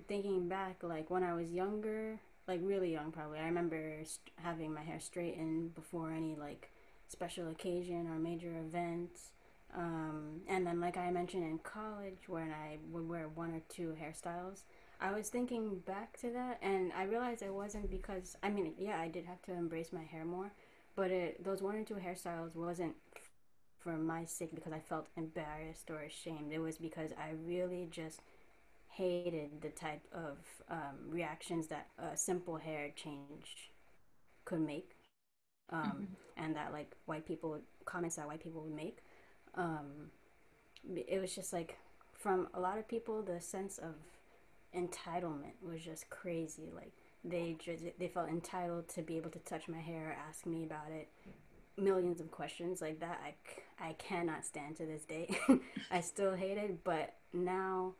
thinking 0.07 0.47
back, 0.47 0.83
like 0.83 1.09
when 1.09 1.23
I 1.23 1.33
was 1.33 1.51
younger, 1.51 2.19
like 2.47 2.59
really 2.61 2.91
young, 2.91 3.11
probably, 3.11 3.39
I 3.39 3.45
remember 3.45 3.97
st- 4.03 4.33
having 4.35 4.73
my 4.73 4.81
hair 4.81 4.99
straightened 4.99 5.73
before 5.73 6.11
any 6.11 6.35
like 6.35 6.69
special 7.07 7.47
occasion 7.47 8.07
or 8.07 8.19
major 8.19 8.53
events. 8.59 9.31
Um, 9.75 10.41
and 10.47 10.65
then, 10.65 10.79
like 10.79 10.97
I 10.97 11.09
mentioned 11.11 11.43
in 11.43 11.59
college, 11.59 12.27
when 12.27 12.51
I 12.51 12.77
would 12.91 13.09
wear 13.09 13.27
one 13.27 13.53
or 13.53 13.61
two 13.69 13.95
hairstyles, 14.01 14.61
I 14.99 15.11
was 15.11 15.29
thinking 15.29 15.79
back 15.85 16.17
to 16.21 16.31
that, 16.31 16.57
and 16.61 16.91
I 16.93 17.03
realized 17.03 17.41
it 17.43 17.53
wasn't 17.53 17.89
because 17.89 18.35
I 18.41 18.49
mean, 18.49 18.73
yeah, 18.77 18.99
I 18.99 19.07
did 19.07 19.25
have 19.25 19.41
to 19.43 19.53
embrace 19.53 19.93
my 19.93 20.03
hair 20.03 20.25
more, 20.25 20.51
but 20.95 21.11
it 21.11 21.43
those 21.43 21.61
one 21.61 21.75
or 21.75 21.83
two 21.83 21.95
hairstyles 21.95 22.55
wasn't 22.55 22.95
for 23.79 23.95
my 23.95 24.25
sake 24.25 24.55
because 24.55 24.73
I 24.73 24.79
felt 24.79 25.07
embarrassed 25.15 25.89
or 25.89 25.99
ashamed. 25.99 26.51
It 26.51 26.59
was 26.59 26.77
because 26.77 27.11
I 27.11 27.33
really 27.45 27.87
just 27.91 28.21
hated 28.89 29.61
the 29.61 29.69
type 29.69 30.01
of 30.11 30.37
um, 30.69 31.09
reactions 31.09 31.67
that 31.67 31.87
a 31.99 32.17
simple 32.17 32.57
hair 32.57 32.89
change 32.95 33.71
could 34.45 34.61
make, 34.61 34.95
um, 35.69 36.07
and 36.37 36.55
that 36.55 36.73
like 36.73 36.95
white 37.05 37.27
people 37.27 37.59
comments 37.85 38.15
that 38.15 38.27
white 38.27 38.43
people 38.43 38.61
would 38.61 38.75
make. 38.75 38.97
Um, 39.53 40.11
it 40.95 41.21
was 41.21 41.35
just 41.35 41.53
like 41.53 41.77
from 42.13 42.47
a 42.55 42.59
lot 42.59 42.79
of 42.79 42.87
people, 42.87 43.21
the 43.21 43.39
sense 43.39 43.77
of 43.77 43.93
entitlement 44.75 45.53
was 45.61 45.81
just 45.81 46.09
crazy. 46.09 46.69
Like 46.73 46.91
they 47.23 47.55
just 47.63 47.83
they 47.99 48.07
felt 48.07 48.29
entitled 48.29 48.87
to 48.89 49.01
be 49.01 49.17
able 49.17 49.31
to 49.31 49.39
touch 49.39 49.67
my 49.67 49.79
hair, 49.79 50.17
ask 50.27 50.45
me 50.45 50.63
about 50.63 50.91
it, 50.91 51.09
millions 51.77 52.19
of 52.19 52.31
questions 52.31 52.81
like 52.81 52.99
that. 52.99 53.19
I, 53.23 53.89
I 53.89 53.93
cannot 53.93 54.45
stand 54.45 54.77
to 54.77 54.85
this 54.85 55.03
day. 55.03 55.37
I 55.91 56.01
still 56.01 56.35
hate 56.35 56.57
it, 56.57 56.83
but 56.83 57.13
now 57.33 57.93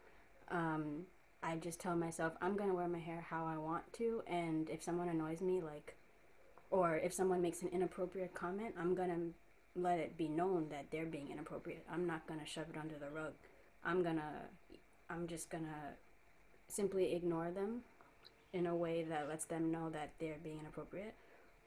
um, 0.50 1.04
I 1.44 1.56
just 1.58 1.80
tell 1.80 1.96
myself 1.96 2.34
I'm 2.42 2.56
gonna 2.58 2.74
wear 2.74 2.88
my 2.88 3.00
hair 3.00 3.26
how 3.30 3.46
I 3.46 3.58
want 3.58 3.92
to, 3.94 4.24
and 4.28 4.70
if 4.70 4.84
someone 4.84 5.10
annoys 5.10 5.42
me, 5.42 5.62
like, 5.62 5.96
or 6.70 6.98
if 6.98 7.14
someone 7.14 7.42
makes 7.42 7.62
an 7.62 7.70
inappropriate 7.70 8.34
comment, 8.34 8.76
I'm 8.80 8.96
gonna 8.96 9.30
let 9.76 10.00
it 10.00 10.18
be 10.18 10.28
known 10.28 10.68
that 10.70 10.88
they're 10.92 11.06
being 11.06 11.30
inappropriate. 11.32 11.86
I'm 11.92 12.08
not 12.08 12.28
gonna 12.28 12.46
shove 12.46 12.66
it 12.70 12.78
under 12.78 12.96
the 12.96 13.10
rug. 13.10 13.34
I'm 13.86 14.04
gonna, 14.04 14.48
I'm 15.10 15.28
just 15.28 15.50
gonna 15.50 15.96
simply 16.68 17.14
ignore 17.14 17.52
them 17.52 17.82
in 18.54 18.66
a 18.66 18.76
way 18.76 19.04
that 19.04 19.28
lets 19.28 19.46
them 19.46 19.72
know 19.72 19.90
that 19.90 20.12
they're 20.20 20.38
being 20.44 20.60
inappropriate. 20.60 21.16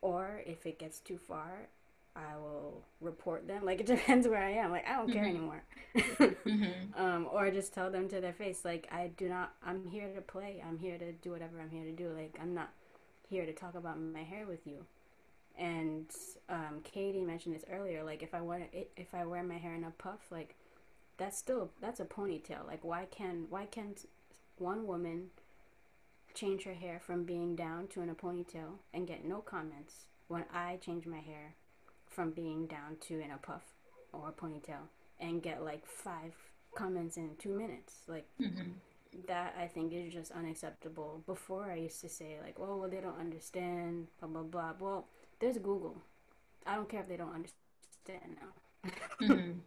Or 0.02 0.42
if 0.46 0.66
it 0.66 0.78
gets 0.78 0.98
too 0.98 1.18
far, 1.18 1.68
I 2.16 2.36
will 2.36 2.82
report 3.00 3.46
them. 3.46 3.64
Like 3.64 3.80
it 3.80 3.86
depends 3.96 4.26
where 4.26 4.42
I 4.42 4.50
am. 4.52 4.70
Like 4.70 4.86
I 4.86 4.96
don't 4.96 5.12
care 5.12 5.24
anymore. 5.24 5.62
um, 6.96 7.28
or 7.30 7.50
just 7.50 7.72
tell 7.72 7.90
them 7.90 8.08
to 8.08 8.20
their 8.20 8.32
face, 8.32 8.64
like 8.64 8.88
I 8.90 9.10
do 9.16 9.28
not. 9.28 9.52
I'm 9.64 9.86
here 9.86 10.12
to 10.14 10.20
play. 10.20 10.62
I'm 10.66 10.78
here 10.78 10.98
to 10.98 11.12
do 11.12 11.30
whatever 11.30 11.60
I'm 11.60 11.70
here 11.70 11.84
to 11.84 11.92
do. 11.92 12.10
Like 12.10 12.38
I'm 12.40 12.54
not 12.54 12.70
here 13.28 13.46
to 13.46 13.52
talk 13.52 13.74
about 13.74 14.00
my 14.00 14.22
hair 14.22 14.46
with 14.46 14.66
you. 14.66 14.84
And 15.58 16.06
um, 16.48 16.80
Katie 16.82 17.22
mentioned 17.22 17.54
this 17.54 17.64
earlier. 17.70 18.02
Like 18.02 18.22
if 18.22 18.34
I 18.34 18.40
want 18.40 18.64
if 18.72 19.14
I 19.14 19.24
wear 19.24 19.42
my 19.42 19.58
hair 19.58 19.74
in 19.74 19.84
a 19.84 19.90
puff, 19.90 20.20
like 20.30 20.56
that's 21.16 21.38
still 21.38 21.70
that's 21.80 22.00
a 22.00 22.04
ponytail. 22.04 22.66
Like 22.66 22.82
why 22.82 23.06
can 23.10 23.46
why 23.50 23.66
can't 23.66 24.04
one 24.60 24.86
woman 24.86 25.30
change 26.34 26.64
her 26.64 26.74
hair 26.74 27.00
from 27.00 27.24
being 27.24 27.56
down 27.56 27.88
to 27.88 28.02
in 28.02 28.08
a 28.10 28.14
ponytail 28.14 28.78
and 28.94 29.06
get 29.06 29.24
no 29.24 29.38
comments 29.38 30.06
when 30.28 30.44
I 30.54 30.76
change 30.76 31.06
my 31.06 31.18
hair 31.18 31.54
from 32.08 32.30
being 32.30 32.66
down 32.66 32.96
to 33.08 33.20
in 33.20 33.30
a 33.30 33.38
puff 33.38 33.62
or 34.12 34.28
a 34.28 34.32
ponytail 34.32 34.88
and 35.18 35.42
get 35.42 35.64
like 35.64 35.86
five 35.86 36.34
comments 36.74 37.16
in 37.16 37.30
two 37.38 37.56
minutes. 37.56 37.94
Like 38.06 38.26
mm-hmm. 38.40 38.70
that 39.26 39.56
I 39.58 39.66
think 39.66 39.92
is 39.92 40.12
just 40.12 40.32
unacceptable. 40.32 41.22
Before 41.26 41.70
I 41.70 41.76
used 41.76 42.00
to 42.02 42.08
say 42.08 42.38
like, 42.42 42.56
oh 42.60 42.76
well 42.76 42.88
they 42.88 43.00
don't 43.00 43.18
understand, 43.18 44.06
blah 44.20 44.28
blah 44.28 44.42
blah. 44.42 44.72
Well, 44.78 45.06
there's 45.40 45.58
Google. 45.58 45.96
I 46.66 46.76
don't 46.76 46.88
care 46.88 47.00
if 47.00 47.08
they 47.08 47.16
don't 47.16 47.34
understand 47.34 48.36
now. 48.36 48.90
Mm-hmm. 49.20 49.58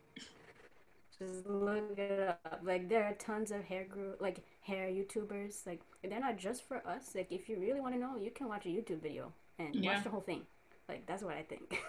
Just 1.25 1.47
look 1.47 1.97
it 1.97 2.27
up. 2.29 2.61
Like 2.63 2.89
there 2.89 3.03
are 3.03 3.13
tons 3.13 3.51
of 3.51 3.63
hair 3.63 3.85
group, 3.85 4.21
like 4.21 4.39
hair 4.61 4.87
YouTubers. 4.87 5.65
Like 5.65 5.81
they're 6.03 6.19
not 6.19 6.37
just 6.37 6.67
for 6.67 6.77
us. 6.87 7.11
Like 7.15 7.31
if 7.31 7.49
you 7.49 7.59
really 7.59 7.79
want 7.79 7.93
to 7.93 7.99
know, 7.99 8.15
you 8.17 8.31
can 8.31 8.47
watch 8.47 8.65
a 8.65 8.69
YouTube 8.69 9.01
video 9.01 9.31
and 9.59 9.75
Yeah. 9.75 9.95
watch 9.95 10.03
the 10.03 10.09
whole 10.09 10.21
thing. 10.21 10.41
Like 10.89 11.05
that's 11.05 11.23
what 11.23 11.35
I 11.35 11.43
think. 11.43 11.79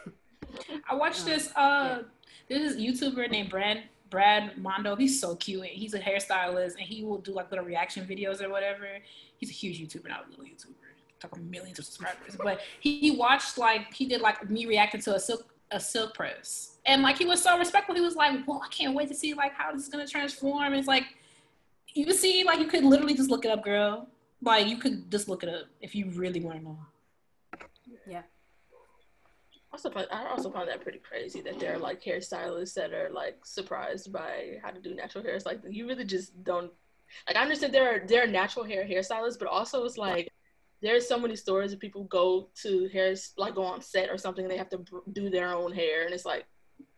I 0.90 0.94
watched 0.94 1.24
this. 1.24 1.50
Uh, 1.56 2.02
this 2.48 2.72
is 2.72 2.80
YouTuber 2.80 3.30
named 3.30 3.50
Brad 3.50 3.84
Brad 4.10 4.56
Mondo. 4.58 4.94
He's 4.94 5.18
so 5.20 5.34
cute. 5.36 5.64
He's 5.66 5.94
a 5.94 6.00
hairstylist, 6.00 6.72
and 6.72 6.82
he 6.82 7.02
will 7.02 7.18
do 7.18 7.32
like 7.32 7.50
little 7.50 7.64
reaction 7.64 8.06
videos 8.06 8.42
or 8.42 8.50
whatever. 8.50 8.86
He's 9.38 9.50
a 9.50 9.52
huge 9.52 9.80
YouTuber, 9.80 10.08
not 10.08 10.26
a 10.26 10.30
little 10.30 10.44
YouTuber. 10.44 10.74
Talk 11.20 11.30
Talking 11.32 11.50
millions 11.50 11.78
of 11.78 11.86
subscribers, 11.86 12.36
but 12.36 12.60
he, 12.80 12.98
he 13.00 13.10
watched 13.12 13.56
like 13.56 13.92
he 13.94 14.04
did 14.06 14.20
like 14.20 14.48
me 14.50 14.66
reacting 14.66 15.00
to 15.02 15.14
a 15.14 15.20
silk 15.20 15.46
a 15.74 15.80
silk 15.80 16.14
press, 16.14 16.78
and 16.86 17.02
like 17.02 17.18
he 17.18 17.26
was 17.26 17.42
so 17.42 17.58
respectful. 17.58 17.94
He 17.94 18.00
was 18.00 18.16
like, 18.16 18.46
"Well, 18.46 18.62
I 18.64 18.68
can't 18.68 18.94
wait 18.94 19.08
to 19.08 19.14
see 19.14 19.34
like 19.34 19.52
how 19.52 19.72
this 19.72 19.82
is 19.82 19.88
gonna 19.88 20.06
transform." 20.06 20.72
It's 20.72 20.88
like 20.88 21.04
you 21.94 22.12
see, 22.12 22.44
like 22.44 22.60
you 22.60 22.66
could 22.66 22.84
literally 22.84 23.14
just 23.14 23.30
look 23.30 23.44
it 23.44 23.50
up, 23.50 23.64
girl. 23.64 24.08
Like 24.40 24.66
you 24.66 24.76
could 24.78 25.10
just 25.10 25.28
look 25.28 25.42
it 25.42 25.48
up 25.48 25.66
if 25.80 25.94
you 25.94 26.10
really 26.10 26.40
want 26.40 26.58
to 26.58 26.64
know. 26.64 26.78
Yeah. 28.06 28.22
Also, 29.72 29.90
find, 29.90 30.06
I 30.12 30.28
also 30.28 30.50
find 30.50 30.68
that 30.68 30.82
pretty 30.82 30.98
crazy 31.00 31.40
that 31.40 31.58
there 31.58 31.74
are 31.74 31.78
like 31.78 32.02
hairstylists 32.02 32.74
that 32.74 32.92
are 32.92 33.10
like 33.10 33.44
surprised 33.44 34.12
by 34.12 34.58
how 34.62 34.70
to 34.70 34.80
do 34.80 34.94
natural 34.94 35.24
hair. 35.24 35.34
It's 35.34 35.46
like 35.46 35.60
you 35.68 35.88
really 35.88 36.04
just 36.04 36.44
don't. 36.44 36.70
Like 37.26 37.36
I 37.36 37.42
understand 37.42 37.74
there 37.74 37.94
are 37.94 38.06
there 38.06 38.22
are 38.22 38.28
natural 38.28 38.64
hair 38.64 38.84
hairstylists, 38.84 39.38
but 39.38 39.48
also 39.48 39.84
it's 39.84 39.98
like 39.98 40.28
there's 40.82 41.06
so 41.08 41.18
many 41.18 41.36
stories 41.36 41.72
of 41.72 41.80
people 41.80 42.04
go 42.04 42.48
to 42.62 42.88
hair 42.88 43.14
like 43.38 43.54
go 43.54 43.64
on 43.64 43.80
set 43.80 44.10
or 44.10 44.18
something 44.18 44.44
and 44.44 44.50
they 44.52 44.58
have 44.58 44.68
to 44.70 44.78
br- 44.78 44.98
do 45.12 45.30
their 45.30 45.54
own 45.54 45.72
hair 45.72 46.04
and 46.04 46.12
it's 46.14 46.24
like 46.26 46.44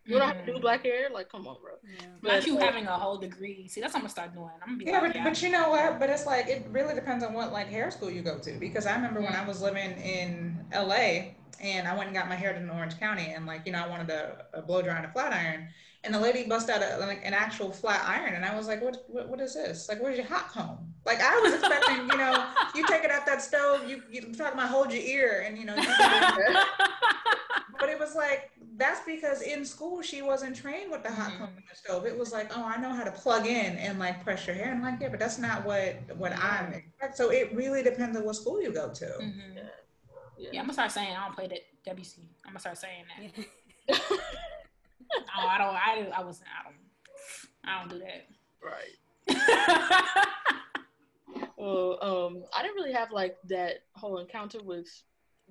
you 0.05 0.17
don't 0.19 0.27
have 0.29 0.39
to 0.39 0.47
do 0.47 0.59
Mhm. 0.59 0.61
black 0.61 0.83
hair 0.85 1.09
like 1.13 1.29
come 1.29 1.47
on 1.49 1.57
bro 1.61 1.73
Yeah. 1.85 2.07
Not 2.23 2.47
you 2.47 2.59
having 2.59 2.87
a 2.87 2.97
whole 2.99 3.17
degree. 3.19 3.67
See, 3.69 3.81
that's 3.81 3.93
what 3.93 3.99
I'm 3.99 4.03
gonna 4.03 4.11
start 4.11 4.35
doing. 4.35 4.51
I'm 4.63 4.69
gonna 4.69 4.79
be 4.79 4.85
Yeah, 4.87 5.01
like, 5.01 5.15
but, 5.15 5.25
but 5.25 5.43
you 5.43 5.51
know 5.51 5.71
what? 5.71 5.99
But 6.01 6.11
it's 6.11 6.27
like 6.27 6.49
it 6.49 6.67
really 6.71 6.95
depends 6.95 7.23
on 7.25 7.33
what 7.35 7.53
like 7.53 7.69
hair 7.69 7.91
school 7.91 8.11
you 8.11 8.23
go 8.23 8.39
to. 8.39 8.53
Because 8.59 8.87
I 8.87 8.95
remember 8.95 9.21
when 9.21 9.35
I 9.35 9.45
was 9.47 9.61
living 9.63 9.93
in 10.01 10.65
LA 10.73 11.35
and 11.61 11.87
I 11.89 11.95
went 11.97 12.09
and 12.09 12.15
got 12.17 12.29
my 12.29 12.35
hair 12.37 12.53
done 12.53 12.63
in 12.63 12.71
Orange 12.71 12.99
County 13.01 13.33
and 13.35 13.47
like 13.47 13.63
you 13.67 13.73
know 13.73 13.83
I 13.85 13.89
wanted 13.89 14.11
a, 14.11 14.47
a 14.55 14.63
blow 14.63 14.81
dry 14.83 14.97
and 14.97 15.07
a 15.07 15.13
flat 15.13 15.33
iron 15.33 15.69
and 16.07 16.15
the 16.15 16.21
lady 16.21 16.45
bust 16.45 16.71
out 16.71 16.83
a, 16.83 16.99
like 17.05 17.21
an 17.25 17.35
actual 17.35 17.71
flat 17.71 18.03
iron 18.07 18.35
and 18.35 18.45
I 18.45 18.57
was 18.57 18.67
like 18.69 18.83
what, 18.83 19.05
what 19.09 19.29
what 19.29 19.41
is 19.41 19.55
this? 19.55 19.89
Like 19.89 20.03
where's 20.03 20.17
your 20.17 20.27
hot 20.27 20.49
comb? 20.49 20.79
Like 21.05 21.21
I 21.21 21.39
was 21.41 21.53
expecting 21.53 22.09
you 22.09 22.17
know 22.17 22.47
you 22.75 22.87
take 22.87 23.05
it 23.05 23.11
out 23.11 23.27
that 23.27 23.43
stove 23.43 23.89
you 23.89 24.03
you 24.11 24.21
talking 24.33 24.59
about 24.59 24.69
hold 24.69 24.93
your 24.93 25.03
ear 25.03 25.45
and 25.47 25.59
you 25.59 25.65
know. 25.65 25.77
You 25.77 25.83
but 27.79 27.89
it 27.89 27.99
was 27.99 28.15
like 28.15 28.51
that's 28.77 29.01
because 29.07 29.43
in 29.43 29.65
school 29.65 30.03
she 30.03 30.23
wasn't 30.23 30.55
trained 30.55 30.91
with 30.91 31.03
the 31.03 31.11
hot 31.11 31.33
comb 31.39 31.49
and 31.57 31.65
the 31.71 31.77
stove. 31.77 32.07
It 32.07 32.17
was 32.17 32.33
like, 32.33 32.57
oh, 32.57 32.65
I 32.65 32.77
know 32.77 32.91
how 32.91 33.05
to 33.05 33.11
plug 33.11 33.47
in 33.47 33.77
and 33.77 33.99
like 33.99 34.23
press 34.23 34.47
your 34.47 34.55
hair. 34.55 34.73
And 34.73 34.83
like, 34.83 35.01
yeah, 35.01 35.09
but 35.09 35.19
that's 35.19 35.39
not 35.39 35.65
what 35.65 35.97
what 36.17 36.33
I'm 36.33 36.73
expect. 36.73 37.17
So 37.17 37.31
it 37.31 37.55
really 37.55 37.83
depends 37.83 38.17
on 38.17 38.25
what 38.25 38.37
school 38.37 38.63
you 38.63 38.73
go 38.73 38.91
to. 38.93 39.07
Mhm. 39.07 39.57
yeah. 39.57 39.63
Yeah, 40.39 40.61
I'm 40.61 40.67
gonna 40.67 40.75
start 40.75 40.93
saying 40.93 41.17
I 41.17 41.25
don't 41.25 41.35
play 41.35 41.49
that 41.49 41.97
WC. 41.97 42.19
I'm 42.45 42.51
gonna 42.51 42.61
start 42.61 42.77
saying 42.79 43.05
that. 43.89 43.99
Oh, 45.39 45.47
I 45.47 45.59
don't. 45.59 45.75
I 46.15 46.21
I 46.21 46.25
wasn't. 46.25 46.49
I 46.59 46.65
don't. 46.65 46.77
I 47.65 47.81
don't 47.81 47.91
do 47.91 47.99
that. 47.99 48.27
right 48.63 48.97
well 51.57 51.99
um 52.03 52.45
i 52.57 52.63
didn't 52.63 52.77
really 52.77 52.93
have 52.93 53.11
like 53.11 53.37
that 53.49 53.79
whole 53.95 54.19
encounter 54.19 54.63
with 54.63 54.87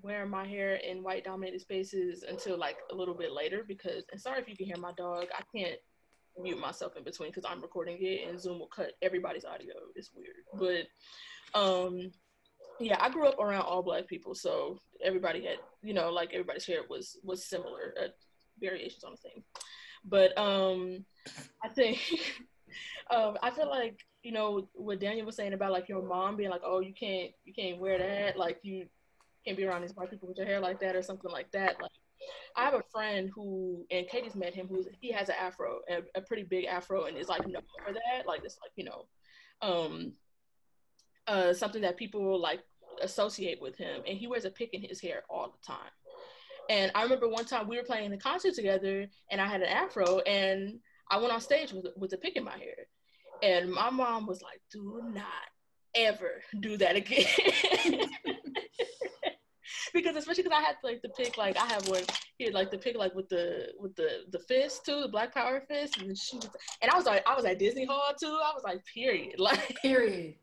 wearing 0.01 0.29
my 0.29 0.45
hair 0.45 0.75
in 0.75 1.03
white 1.03 1.23
dominated 1.25 1.59
spaces 1.59 2.23
until 2.23 2.57
like 2.57 2.77
a 2.91 2.95
little 2.95 3.13
bit 3.13 3.31
later 3.33 3.63
because 3.67 4.03
and 4.11 4.21
sorry 4.21 4.39
if 4.41 4.47
you 4.47 4.55
can 4.55 4.65
hear 4.65 4.77
my 4.77 4.91
dog 4.97 5.25
i 5.37 5.41
can't 5.57 5.77
mute 6.41 6.59
myself 6.59 6.95
in 6.97 7.03
between 7.03 7.29
because 7.29 7.45
i'm 7.49 7.61
recording 7.61 7.97
it 7.99 8.27
and 8.29 8.39
zoom 8.39 8.59
will 8.59 8.67
cut 8.67 8.91
everybody's 9.01 9.43
audio 9.45 9.73
it's 9.95 10.11
weird 10.15 10.35
but 10.53 10.87
um 11.59 12.11
yeah 12.79 12.97
i 13.01 13.09
grew 13.09 13.27
up 13.27 13.39
around 13.39 13.63
all 13.63 13.81
black 13.83 14.07
people 14.07 14.33
so 14.35 14.79
everybody 15.03 15.43
had 15.45 15.57
you 15.81 15.93
know 15.93 16.09
like 16.11 16.29
everybody's 16.33 16.65
hair 16.65 16.81
was 16.89 17.17
was 17.23 17.43
similar 17.45 17.93
uh, 18.01 18.07
variations 18.59 19.03
on 19.03 19.11
the 19.11 19.17
thing 19.17 19.43
but 20.05 20.37
um 20.37 21.03
i 21.63 21.69
think 21.69 21.99
um 23.11 23.37
i 23.41 23.49
feel 23.49 23.69
like 23.69 23.99
you 24.23 24.31
know 24.31 24.67
what 24.73 24.99
daniel 24.99 25.25
was 25.25 25.35
saying 25.35 25.53
about 25.53 25.71
like 25.71 25.89
your 25.89 26.03
mom 26.03 26.35
being 26.35 26.49
like 26.49 26.61
oh 26.63 26.79
you 26.79 26.93
can't 26.93 27.31
you 27.43 27.53
can't 27.53 27.79
wear 27.79 27.97
that 27.97 28.37
like 28.37 28.59
you 28.63 28.85
can't 29.45 29.57
be 29.57 29.63
around 29.63 29.81
these 29.81 29.95
white 29.95 30.09
people 30.09 30.27
with 30.27 30.37
your 30.37 30.47
hair 30.47 30.59
like 30.59 30.79
that 30.79 30.95
or 30.95 31.01
something 31.01 31.31
like 31.31 31.51
that 31.51 31.81
like 31.81 31.91
I 32.55 32.63
have 32.63 32.73
a 32.73 32.83
friend 32.91 33.29
who, 33.33 33.85
and 33.91 34.07
Katie's 34.07 34.35
met 34.35 34.53
him, 34.53 34.67
who's 34.67 34.87
he 34.99 35.11
has 35.11 35.29
an 35.29 35.35
afro, 35.39 35.79
a, 35.89 35.99
a 36.17 36.21
pretty 36.21 36.43
big 36.43 36.65
afro, 36.65 37.05
and 37.05 37.17
is 37.17 37.27
like 37.27 37.47
known 37.47 37.63
for 37.85 37.93
that. 37.93 38.25
Like 38.25 38.41
it's 38.43 38.57
like 38.61 38.71
you 38.75 38.85
know, 38.85 39.05
um, 39.61 40.13
uh, 41.27 41.53
something 41.53 41.81
that 41.81 41.97
people 41.97 42.39
like 42.39 42.61
associate 43.01 43.61
with 43.61 43.77
him, 43.77 44.01
and 44.07 44.17
he 44.17 44.27
wears 44.27 44.45
a 44.45 44.49
pick 44.49 44.73
in 44.73 44.81
his 44.81 45.01
hair 45.01 45.23
all 45.29 45.51
the 45.51 45.65
time. 45.65 45.91
And 46.69 46.91
I 46.95 47.03
remember 47.03 47.29
one 47.29 47.45
time 47.45 47.67
we 47.67 47.77
were 47.77 47.83
playing 47.83 48.11
the 48.11 48.17
concert 48.17 48.55
together, 48.55 49.07
and 49.31 49.41
I 49.41 49.47
had 49.47 49.61
an 49.61 49.69
afro, 49.69 50.19
and 50.19 50.79
I 51.09 51.17
went 51.17 51.31
on 51.31 51.41
stage 51.41 51.71
with 51.71 51.85
with 51.95 52.13
a 52.13 52.17
pick 52.17 52.35
in 52.35 52.43
my 52.43 52.57
hair, 52.57 52.87
and 53.43 53.71
my 53.71 53.89
mom 53.89 54.25
was 54.25 54.41
like, 54.41 54.61
"Do 54.71 55.01
not 55.13 55.25
ever 55.95 56.41
do 56.59 56.77
that 56.77 56.95
again." 56.95 57.25
because 59.95 60.15
especially 60.15 60.43
because 60.43 60.57
I 60.57 60.61
had 60.61 60.75
like 60.83 61.01
the 61.01 61.09
pick 61.09 61.37
like 61.37 61.57
I 61.57 61.65
have 61.65 61.87
one 61.87 62.03
here 62.37 62.51
like 62.51 62.69
the 62.69 62.77
pick 62.77 62.97
like 62.97 63.15
with 63.15 63.29
the 63.29 63.69
with 63.79 63.95
the 63.95 64.25
the 64.29 64.39
fist 64.39 64.85
too 64.85 65.01
the 65.01 65.07
Black 65.07 65.33
Power 65.33 65.61
fist 65.67 65.97
and 65.97 66.15
she 66.17 66.35
was 66.35 66.49
and 66.81 66.91
I 66.91 66.95
was 66.95 67.05
like 67.05 67.27
I 67.27 67.33
was 67.33 67.45
at 67.45 67.59
Disney 67.59 67.85
Hall 67.85 68.11
too 68.19 68.27
I 68.27 68.51
was 68.53 68.63
like 68.63 68.83
period 68.93 69.35
like 69.39 69.75
Period. 69.81 70.35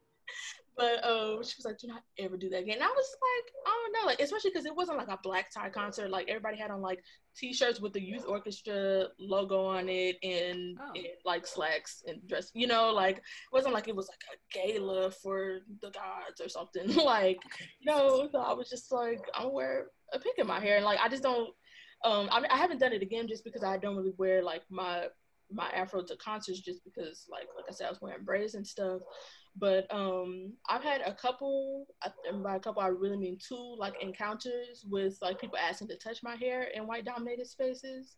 But 0.77 1.05
um 1.05 1.43
she 1.43 1.55
was 1.59 1.65
like 1.65 1.78
do 1.78 1.86
not 1.86 2.03
ever 2.19 2.36
do 2.36 2.49
that 2.49 2.61
again 2.62 2.77
and 2.77 2.85
I 2.85 2.89
was 2.89 3.16
like 3.20 3.53
I 3.66 3.70
don't 3.70 3.93
know 4.01 4.07
like 4.07 4.20
especially 4.20 4.51
because 4.51 4.66
it 4.66 4.74
wasn't 4.74 4.99
like 4.99 5.09
a 5.09 5.19
black 5.23 5.51
tie 5.53 5.69
concert 5.69 6.11
like 6.11 6.28
everybody 6.28 6.57
had 6.57 6.70
on 6.70 6.81
like 6.81 7.03
t-shirts 7.36 7.81
with 7.81 7.93
the 7.93 8.01
youth 8.01 8.24
orchestra 8.27 9.07
logo 9.19 9.65
on 9.65 9.89
it 9.89 10.16
and, 10.23 10.78
Oh. 10.81 10.93
and 10.94 11.07
like 11.24 11.47
slacks 11.47 12.03
and 12.07 12.27
dress 12.28 12.51
you 12.55 12.66
know 12.66 12.90
like 12.90 13.19
it 13.19 13.23
wasn't 13.53 13.74
like 13.74 13.89
it 13.89 13.97
was 13.97 14.09
like 14.09 14.23
a 14.32 14.73
gala 14.78 15.11
for 15.11 15.61
the 15.81 15.90
gods 15.90 16.40
or 16.40 16.49
something 16.49 16.94
like 17.05 17.39
no, 17.85 18.28
so 18.31 18.39
I 18.39 18.53
was 18.53 18.69
just 18.69 18.93
like, 18.93 19.20
I'm 19.35 19.44
gonna 19.44 19.55
wear 19.55 19.86
a 20.12 20.19
pick 20.19 20.39
in 20.39 20.47
my 20.47 20.61
hair, 20.61 20.77
and 20.77 20.85
like 20.85 21.01
I 21.01 21.09
just 21.09 21.23
don't. 21.23 21.51
Um, 22.05 22.28
I, 22.31 22.40
mean, 22.40 22.51
I 22.51 22.57
haven't 22.57 22.78
done 22.78 22.93
it 22.93 23.03
again 23.03 23.28
just 23.28 23.44
because 23.44 23.62
I 23.65 23.77
don't 23.77 23.97
really 23.97 24.15
wear 24.19 24.43
like 24.43 24.62
my 24.70 25.07
my 25.51 25.69
afro 25.70 26.03
to 26.03 26.16
concerts 26.16 26.61
just 26.61 26.85
because 26.85 27.27
like 27.31 27.47
like 27.57 27.65
I 27.69 27.73
said 27.73 27.86
I 27.86 27.90
was 27.90 28.01
wearing 28.01 28.24
braids 28.24 28.55
and 28.55 28.66
stuff. 28.66 29.03
But 29.56 29.86
um, 29.94 30.54
I've 30.68 30.82
had 30.82 31.02
a 31.02 31.12
couple, 31.12 31.86
and 32.28 32.42
by 32.42 32.56
a 32.56 32.60
couple 32.60 32.80
I 32.80 32.86
really 32.86 33.18
mean 33.18 33.36
two, 33.46 33.76
like 33.78 34.02
encounters 34.02 34.86
with 34.88 35.18
like 35.20 35.38
people 35.40 35.58
asking 35.58 35.88
to 35.88 35.96
touch 35.96 36.22
my 36.22 36.36
hair 36.36 36.64
in 36.74 36.86
white 36.86 37.04
dominated 37.04 37.46
spaces. 37.46 38.16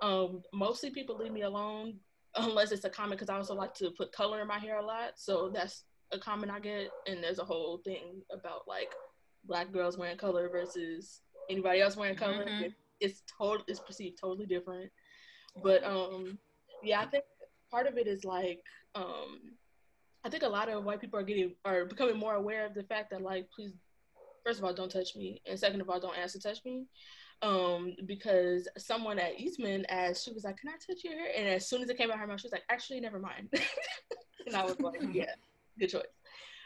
Um, 0.00 0.42
mostly 0.52 0.90
people 0.90 1.16
leave 1.16 1.32
me 1.32 1.42
alone 1.42 1.98
unless 2.36 2.70
it's 2.70 2.84
a 2.84 2.90
comment 2.90 3.18
because 3.18 3.30
I 3.30 3.36
also 3.36 3.54
like 3.54 3.74
to 3.74 3.90
put 3.90 4.12
color 4.12 4.40
in 4.40 4.46
my 4.46 4.58
hair 4.58 4.78
a 4.78 4.84
lot, 4.84 5.12
so 5.16 5.50
that's 5.52 5.84
a 6.12 6.18
comment 6.18 6.52
I 6.52 6.60
get, 6.60 6.90
and 7.08 7.22
there's 7.22 7.40
a 7.40 7.44
whole 7.44 7.78
thing 7.78 8.22
about 8.32 8.68
like 8.68 8.92
black 9.44 9.72
girls 9.72 9.98
wearing 9.98 10.16
color 10.16 10.48
versus 10.48 11.20
anybody 11.50 11.80
else 11.80 11.96
wearing 11.96 12.16
color. 12.16 12.44
Mhm. 12.44 12.74
It's 13.00 13.22
total, 13.36 13.64
it's 13.66 13.80
perceived 13.80 14.18
totally 14.20 14.46
different. 14.46 14.90
But 15.62 15.82
um, 15.84 16.38
yeah, 16.82 17.00
I 17.00 17.06
think 17.06 17.24
part 17.70 17.86
of 17.86 17.98
it 17.98 18.06
is 18.06 18.24
like 18.24 18.60
um, 18.94 19.40
I 20.26 20.28
think 20.28 20.42
a 20.42 20.48
lot 20.48 20.68
of 20.68 20.82
white 20.82 21.00
people 21.00 21.20
are 21.20 21.22
getting 21.22 21.54
are 21.64 21.84
becoming 21.84 22.16
more 22.16 22.34
aware 22.34 22.66
of 22.66 22.74
the 22.74 22.82
fact 22.82 23.10
that 23.10 23.22
like, 23.22 23.48
please, 23.54 23.70
first 24.44 24.58
of 24.58 24.64
all, 24.64 24.74
don't 24.74 24.90
touch 24.90 25.14
me, 25.14 25.40
and 25.46 25.56
second 25.56 25.80
of 25.80 25.88
all, 25.88 26.00
don't 26.00 26.18
ask 26.18 26.32
to 26.32 26.40
touch 26.40 26.64
me. 26.64 26.86
Um, 27.42 27.94
because 28.06 28.66
someone 28.76 29.20
at 29.20 29.38
Eastman 29.38 29.86
asked, 29.88 30.24
she 30.24 30.32
was 30.32 30.42
like, 30.42 30.56
"Can 30.56 30.70
I 30.70 30.72
touch 30.72 31.04
your 31.04 31.12
hair?" 31.12 31.28
And 31.36 31.46
as 31.46 31.68
soon 31.68 31.80
as 31.80 31.88
it 31.90 31.96
came 31.96 32.10
out 32.10 32.18
her 32.18 32.26
mouth, 32.26 32.40
she 32.40 32.46
was 32.46 32.52
like, 32.52 32.64
"Actually, 32.68 32.98
never 32.98 33.20
mind." 33.20 33.50
and 34.46 34.56
I 34.56 34.64
was 34.64 34.80
like, 34.80 35.00
"Yeah, 35.12 35.32
good 35.78 35.90
choice." 35.90 36.02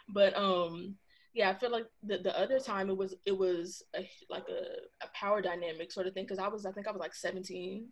But 0.08 0.34
um, 0.38 0.94
yeah, 1.34 1.50
I 1.50 1.54
feel 1.54 1.70
like 1.70 1.84
the 2.02 2.16
the 2.16 2.38
other 2.40 2.60
time 2.60 2.88
it 2.88 2.96
was 2.96 3.14
it 3.26 3.36
was 3.36 3.82
a, 3.94 4.08
like 4.30 4.46
a, 4.48 5.04
a 5.04 5.08
power 5.12 5.42
dynamic 5.42 5.92
sort 5.92 6.06
of 6.06 6.14
thing 6.14 6.24
because 6.24 6.38
I 6.38 6.48
was 6.48 6.64
I 6.64 6.72
think 6.72 6.88
I 6.88 6.92
was 6.92 7.00
like 7.00 7.14
17 7.14 7.88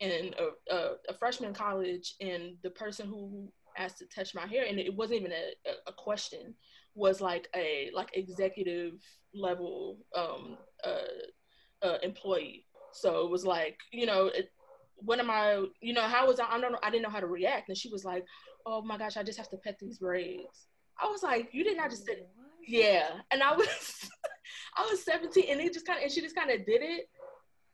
and 0.00 0.34
a, 0.34 0.74
a, 0.74 0.90
a 1.10 1.14
freshman 1.14 1.50
in 1.50 1.54
college, 1.54 2.16
and 2.20 2.56
the 2.64 2.70
person 2.70 3.06
who 3.06 3.52
asked 3.76 3.98
to 3.98 4.06
touch 4.06 4.34
my 4.34 4.46
hair, 4.46 4.64
and 4.68 4.78
it 4.78 4.94
wasn't 4.94 5.20
even 5.20 5.32
a, 5.32 5.90
a- 5.90 5.92
question, 5.92 6.54
was 6.94 7.20
like 7.20 7.48
a 7.54 7.90
like 7.94 8.10
executive 8.14 8.94
level 9.34 9.98
um 10.16 10.58
uh, 10.84 11.86
uh 11.86 11.98
employee. 12.02 12.66
So 12.92 13.24
it 13.24 13.30
was 13.30 13.44
like 13.46 13.78
you 13.92 14.06
know 14.06 14.26
it, 14.26 14.50
what 14.96 15.18
am 15.18 15.30
I 15.30 15.64
you 15.80 15.94
know 15.94 16.02
how 16.02 16.26
was 16.26 16.40
I 16.40 16.46
I 16.50 16.60
don't 16.60 16.72
know 16.72 16.78
I 16.82 16.90
didn't 16.90 17.02
know 17.04 17.10
how 17.10 17.20
to 17.20 17.26
react, 17.26 17.68
and 17.68 17.78
she 17.78 17.88
was 17.88 18.04
like, 18.04 18.24
oh 18.66 18.82
my 18.82 18.98
gosh, 18.98 19.16
I 19.16 19.22
just 19.22 19.38
have 19.38 19.50
to 19.50 19.56
pet 19.58 19.78
these 19.80 19.98
braids. 19.98 20.66
I 21.02 21.06
was 21.06 21.22
like, 21.22 21.48
you 21.52 21.64
did 21.64 21.76
not 21.76 21.90
just 21.90 22.04
sit 22.04 22.28
yeah, 22.66 23.08
and 23.30 23.42
I 23.42 23.54
was, 23.56 24.10
I 24.76 24.86
was 24.90 25.02
17, 25.04 25.46
and 25.50 25.60
it 25.60 25.72
just 25.72 25.86
kind 25.86 25.98
of, 25.98 26.04
and 26.04 26.12
she 26.12 26.20
just 26.20 26.36
kind 26.36 26.50
of 26.50 26.64
did 26.64 26.82
it, 26.82 27.08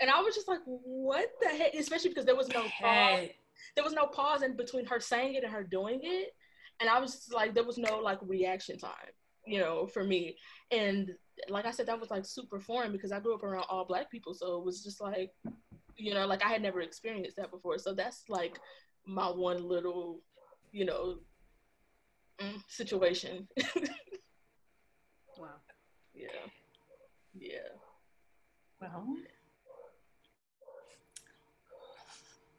and 0.00 0.10
I 0.10 0.20
was 0.20 0.34
just 0.34 0.48
like, 0.48 0.60
what 0.64 1.28
the 1.40 1.48
heck? 1.48 1.74
Especially 1.74 2.10
because 2.10 2.24
there 2.24 2.36
was 2.36 2.48
no 2.48 2.62
pause. 2.80 3.28
There 3.74 3.84
was 3.84 3.92
no 3.92 4.06
pause 4.06 4.42
in 4.42 4.56
between 4.56 4.86
her 4.86 5.00
saying 5.00 5.34
it 5.34 5.44
and 5.44 5.52
her 5.52 5.62
doing 5.62 6.00
it, 6.02 6.34
and 6.80 6.88
I 6.88 7.00
was 7.00 7.12
just 7.12 7.34
like, 7.34 7.54
there 7.54 7.64
was 7.64 7.78
no 7.78 7.98
like 7.98 8.18
reaction 8.22 8.78
time, 8.78 9.12
you 9.46 9.58
know, 9.58 9.86
for 9.86 10.04
me. 10.04 10.36
And 10.70 11.12
like 11.48 11.66
I 11.66 11.70
said, 11.70 11.86
that 11.86 12.00
was 12.00 12.10
like 12.10 12.24
super 12.24 12.60
foreign 12.60 12.92
because 12.92 13.12
I 13.12 13.20
grew 13.20 13.34
up 13.34 13.42
around 13.42 13.66
all 13.68 13.84
black 13.84 14.10
people, 14.10 14.34
so 14.34 14.58
it 14.58 14.64
was 14.64 14.82
just 14.82 15.00
like, 15.00 15.32
you 15.96 16.14
know, 16.14 16.26
like 16.26 16.44
I 16.44 16.48
had 16.48 16.62
never 16.62 16.80
experienced 16.80 17.36
that 17.36 17.50
before. 17.50 17.78
So 17.78 17.92
that's 17.94 18.24
like 18.28 18.58
my 19.06 19.26
one 19.26 19.66
little, 19.68 20.20
you 20.72 20.84
know, 20.84 21.18
mm, 22.40 22.62
situation. 22.68 23.48
Wow. 25.38 25.46
yeah. 26.14 26.26
Yeah. 27.32 27.58
Well, 28.80 29.06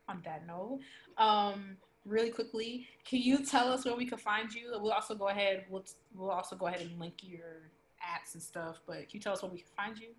on 0.10 0.22
that 0.26 0.46
note, 0.48 0.80
um, 1.18 1.78
really 2.06 2.30
quickly, 2.32 2.88
can 3.06 3.22
you 3.22 3.46
tell 3.46 3.72
us 3.72 3.86
where 3.86 3.96
we 3.96 4.06
can 4.06 4.18
find 4.18 4.52
you? 4.54 4.72
We'll 4.82 4.92
also 4.92 5.16
go 5.16 5.28
ahead. 5.30 5.66
We'll 5.70 5.86
we'll 6.16 6.32
also 6.32 6.56
go 6.56 6.68
ahead 6.68 6.82
and 6.82 7.00
link 7.00 7.16
your 7.22 7.70
apps 8.02 8.34
and 8.34 8.42
stuff. 8.44 8.80
But 8.88 8.98
can 8.98 9.08
you 9.14 9.20
tell 9.20 9.34
us 9.34 9.44
where 9.44 9.52
we 9.52 9.60
can 9.60 9.68
find 9.78 9.98
you? 9.98 10.10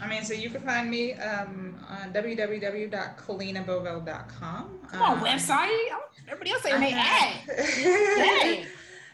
I 0.00 0.08
mean, 0.08 0.24
so 0.24 0.34
you 0.34 0.50
can 0.50 0.60
find 0.62 0.90
me 0.90 1.12
um, 1.14 1.76
on 1.88 2.12
www.kalenabovell.com. 2.12 4.78
Come 4.88 5.02
on, 5.02 5.18
Um, 5.18 5.24
website. 5.24 5.88
Everybody 6.26 6.50
else 6.50 6.62
saying 6.62 6.80
they 6.80 6.92
ad. 6.92 8.66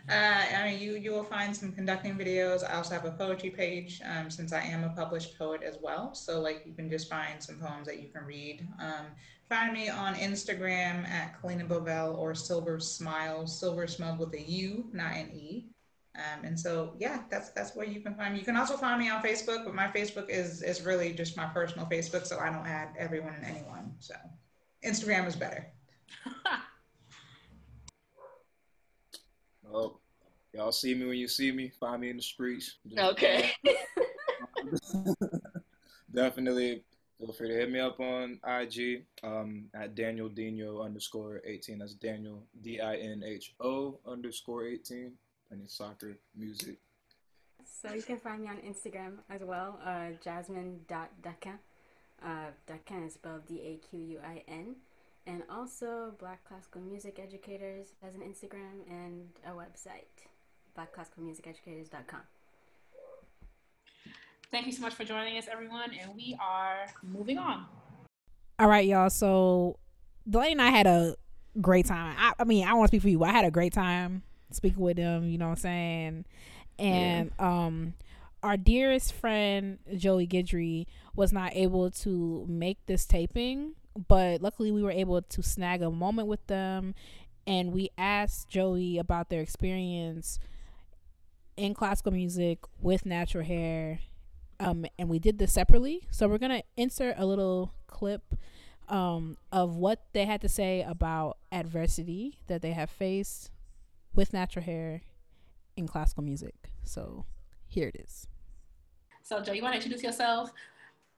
Uh, 0.08 0.42
I 0.58 0.70
mean, 0.70 0.80
you 0.80 0.96
you 0.96 1.12
will 1.12 1.24
find 1.24 1.54
some 1.54 1.72
conducting 1.72 2.16
videos. 2.16 2.68
I 2.68 2.74
also 2.76 2.94
have 2.94 3.04
a 3.04 3.12
poetry 3.12 3.50
page 3.50 4.00
um, 4.04 4.30
since 4.30 4.52
I 4.52 4.60
am 4.60 4.84
a 4.84 4.90
published 4.90 5.38
poet 5.38 5.62
as 5.62 5.76
well. 5.80 6.14
So 6.14 6.40
like 6.40 6.62
you 6.66 6.72
can 6.72 6.90
just 6.90 7.08
find 7.08 7.42
some 7.42 7.56
poems 7.56 7.86
that 7.86 8.00
you 8.00 8.08
can 8.08 8.24
read. 8.24 8.66
Um, 8.80 9.06
find 9.48 9.72
me 9.72 9.88
on 9.88 10.14
Instagram 10.14 11.06
at 11.08 11.40
Kalena 11.40 11.66
Bovell 11.66 12.16
or 12.16 12.34
Silver 12.34 12.80
Smile, 12.80 13.46
Silver 13.46 13.86
Smile 13.86 14.16
with 14.18 14.32
a 14.34 14.42
U, 14.42 14.86
not 14.92 15.12
an 15.12 15.30
E. 15.34 15.66
Um, 16.16 16.44
and 16.44 16.58
so 16.58 16.94
yeah, 16.98 17.22
that's 17.30 17.50
that's 17.50 17.76
where 17.76 17.86
you 17.86 18.00
can 18.00 18.14
find 18.14 18.34
me. 18.34 18.40
You 18.40 18.44
can 18.44 18.56
also 18.56 18.76
find 18.76 19.00
me 19.00 19.08
on 19.10 19.22
Facebook, 19.22 19.64
but 19.64 19.74
my 19.74 19.88
Facebook 19.88 20.28
is 20.28 20.62
is 20.62 20.82
really 20.82 21.12
just 21.12 21.36
my 21.36 21.46
personal 21.46 21.86
Facebook, 21.86 22.26
so 22.26 22.38
I 22.38 22.50
don't 22.50 22.66
add 22.66 22.88
everyone 22.98 23.34
and 23.34 23.44
anyone. 23.44 23.94
So 24.00 24.14
Instagram 24.84 25.26
is 25.28 25.36
better. 25.36 25.66
Oh, 29.72 29.98
y'all 30.52 30.72
see 30.72 30.94
me 30.94 31.06
when 31.06 31.16
you 31.18 31.28
see 31.28 31.52
me. 31.52 31.70
Find 31.80 32.00
me 32.00 32.10
in 32.10 32.16
the 32.16 32.22
streets. 32.22 32.76
Just- 32.86 33.00
Okay. 33.00 33.52
Definitely 36.12 36.82
feel 37.18 37.32
free 37.32 37.48
to 37.48 37.54
hit 37.54 37.70
me 37.70 37.78
up 37.78 38.00
on 38.00 38.40
IG 38.46 39.04
um, 39.22 39.66
at 39.74 39.94
Daniel 39.94 40.28
Dinho 40.28 40.84
underscore 40.84 41.40
18. 41.44 41.78
That's 41.78 41.94
Daniel 41.94 42.42
D 42.62 42.80
I 42.80 42.96
N 42.96 43.22
H 43.24 43.54
O 43.60 43.98
underscore 44.06 44.66
18. 44.66 45.12
And 45.50 45.62
it's 45.62 45.74
soccer, 45.76 46.18
music. 46.36 46.78
So 47.64 47.92
you 47.94 48.02
can 48.02 48.18
find 48.18 48.42
me 48.42 48.48
on 48.48 48.56
Instagram 48.58 49.14
as 49.30 49.40
well, 49.42 49.78
uh, 49.84 50.08
jasmine.daquin. 50.22 51.58
Uh, 52.22 52.50
Daquin 52.68 53.06
is 53.06 53.14
spelled 53.14 53.46
D 53.46 53.60
A 53.62 53.76
Q 53.88 53.98
U 54.00 54.20
I 54.24 54.42
N. 54.48 54.76
And 55.26 55.42
also, 55.50 56.14
Black 56.18 56.42
Classical 56.44 56.80
Music 56.80 57.20
Educators 57.22 57.88
has 58.02 58.14
an 58.14 58.22
Instagram 58.22 58.88
and 58.88 59.28
a 59.46 59.50
website, 59.50 60.26
blackclassicalmusiceducators.com. 60.76 62.20
Thank 64.50 64.66
you 64.66 64.72
so 64.72 64.82
much 64.82 64.94
for 64.94 65.04
joining 65.04 65.38
us, 65.38 65.46
everyone, 65.50 65.90
and 66.00 66.16
we 66.16 66.36
are 66.42 66.86
moving 67.02 67.38
on. 67.38 67.66
All 68.58 68.68
right, 68.68 68.86
y'all. 68.86 69.10
So 69.10 69.78
Delaney 70.28 70.52
and 70.52 70.62
I 70.62 70.70
had 70.70 70.86
a 70.86 71.14
great 71.60 71.86
time. 71.86 72.16
I, 72.18 72.32
I 72.38 72.44
mean, 72.44 72.66
I 72.66 72.74
want 72.74 72.88
to 72.88 72.90
speak 72.90 73.02
for 73.02 73.08
you. 73.08 73.18
But 73.18 73.28
I 73.28 73.32
had 73.32 73.44
a 73.44 73.50
great 73.50 73.72
time 73.72 74.22
speaking 74.50 74.82
with 74.82 74.96
them. 74.96 75.28
You 75.28 75.38
know 75.38 75.46
what 75.46 75.52
I'm 75.52 75.56
saying? 75.58 76.24
And 76.78 77.30
um, 77.38 77.94
our 78.42 78.56
dearest 78.56 79.12
friend 79.12 79.78
Joey 79.96 80.26
Guidry 80.26 80.86
was 81.14 81.32
not 81.32 81.52
able 81.54 81.90
to 81.90 82.44
make 82.48 82.78
this 82.86 83.04
taping, 83.04 83.74
but 84.08 84.40
luckily 84.42 84.70
we 84.70 84.82
were 84.82 84.90
able 84.90 85.22
to 85.22 85.42
snag 85.42 85.82
a 85.82 85.90
moment 85.90 86.28
with 86.28 86.46
them, 86.46 86.94
and 87.46 87.72
we 87.72 87.90
asked 87.98 88.48
Joey 88.48 88.98
about 88.98 89.30
their 89.30 89.40
experience 89.40 90.38
in 91.56 91.74
classical 91.74 92.12
music 92.12 92.58
with 92.80 93.04
natural 93.04 93.44
hair. 93.44 94.00
Um, 94.58 94.84
and 94.98 95.08
we 95.08 95.18
did 95.18 95.38
this 95.38 95.52
separately. 95.52 96.06
So 96.10 96.28
we're 96.28 96.38
gonna 96.38 96.62
insert 96.76 97.14
a 97.18 97.24
little 97.24 97.72
clip 97.86 98.34
um, 98.88 99.36
of 99.52 99.76
what 99.76 100.04
they 100.12 100.26
had 100.26 100.40
to 100.42 100.48
say 100.48 100.82
about 100.82 101.38
adversity 101.50 102.40
that 102.48 102.60
they 102.60 102.72
have 102.72 102.90
faced 102.90 103.50
with 104.14 104.32
natural 104.32 104.64
hair 104.64 105.02
in 105.76 105.86
classical 105.86 106.22
music. 106.22 106.70
So 106.82 107.24
here 107.66 107.88
it 107.88 107.96
is. 108.00 108.26
So, 109.22 109.40
Joe, 109.40 109.52
you 109.52 109.62
want 109.62 109.74
to 109.74 109.76
introduce 109.76 110.02
yourself? 110.02 110.52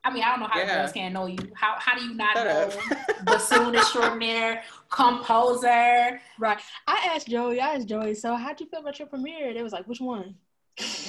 I 0.05 0.11
mean, 0.13 0.23
I 0.23 0.31
don't 0.31 0.41
know 0.41 0.47
how 0.47 0.59
Yeah. 0.59 0.75
girls 0.79 0.91
can't 0.91 1.13
know 1.13 1.25
you. 1.27 1.37
How 1.55 1.75
how 1.79 1.97
do 1.97 2.03
you 2.03 2.13
not 2.13 2.35
Shut 2.35 2.45
know 2.47 2.81
up. 3.19 3.25
bassoon 3.25 3.75
extraordinaire, 3.75 4.63
composer? 4.89 6.19
Right. 6.37 6.59
I 6.87 7.09
asked 7.15 7.27
Joey, 7.27 7.61
I 7.61 7.75
asked 7.75 7.87
Joey, 7.87 8.13
so 8.13 8.35
how'd 8.35 8.59
you 8.59 8.65
feel 8.67 8.81
about 8.81 8.99
your 8.99 9.07
premiere? 9.07 9.53
They 9.53 9.63
was 9.63 9.71
like, 9.73 9.87
which 9.87 10.01
one? 10.01 10.35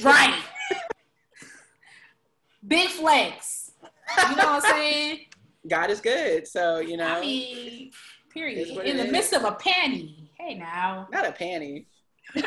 Right. 0.03 0.41
Big 2.66 2.89
flex. 2.89 3.73
You 4.31 4.37
know 4.37 4.45
what 4.47 4.65
I'm 4.65 4.71
saying? 4.71 5.21
God 5.69 5.91
is 5.91 6.01
good. 6.01 6.47
So, 6.47 6.79
you 6.79 6.97
know, 6.97 7.07
I 7.07 7.21
mean, 7.21 7.91
period. 8.33 8.69
In 8.87 8.97
the 8.97 9.07
is. 9.07 9.12
midst 9.12 9.33
of 9.33 9.45
a 9.45 9.53
panty. 9.53 10.29
Hey 10.39 10.55
now. 10.55 11.09
not 11.11 11.27
a 11.27 11.33
panty. 11.33 11.87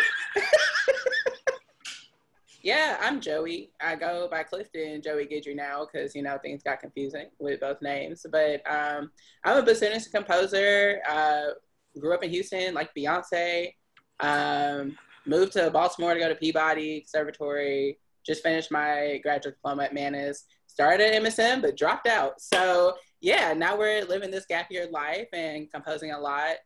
yeah, 2.68 2.98
I'm 3.00 3.22
Joey. 3.22 3.72
I 3.80 3.96
go 3.96 4.28
by 4.30 4.44
Clifton 4.44 5.02
Joey 5.02 5.26
Guidry 5.26 5.56
now 5.56 5.86
because, 5.86 6.14
you 6.14 6.22
know, 6.22 6.38
things 6.38 6.62
got 6.62 6.82
confusing 6.82 7.28
with 7.40 7.62
both 7.62 7.82
names. 7.82 8.26
But 8.30 8.62
um, 8.70 9.10
I'm 9.46 9.56
a 9.56 9.64
bassoonist 9.64 10.08
and 10.08 10.14
composer. 10.16 11.00
Uh, 11.10 11.52
grew 11.98 12.14
up 12.14 12.26
in 12.26 12.30
Houston 12.30 12.74
like 12.74 12.94
Beyonce. 12.94 13.72
Um, 14.20 14.98
moved 15.26 15.54
to 15.54 15.72
Baltimore 15.72 16.14
to 16.14 16.20
go 16.20 16.28
to 16.28 16.36
Peabody 16.36 17.00
Conservatory. 17.00 18.00
Just 18.26 18.44
finished 18.44 18.70
my 18.70 19.22
graduate 19.24 19.56
diploma 19.56 19.84
at 19.84 19.94
Mannes. 19.94 20.44
Started 20.68 21.16
at 21.16 21.24
MSM, 21.24 21.62
but 21.62 21.78
dropped 21.78 22.06
out. 22.06 22.42
So, 22.42 22.96
yeah, 23.22 23.54
now 23.54 23.78
we're 23.78 24.04
living 24.04 24.30
this 24.30 24.46
gap 24.46 24.68
year 24.70 24.90
life 24.92 25.30
and 25.32 25.72
composing 25.72 26.12
a 26.12 26.20
lot 26.20 26.58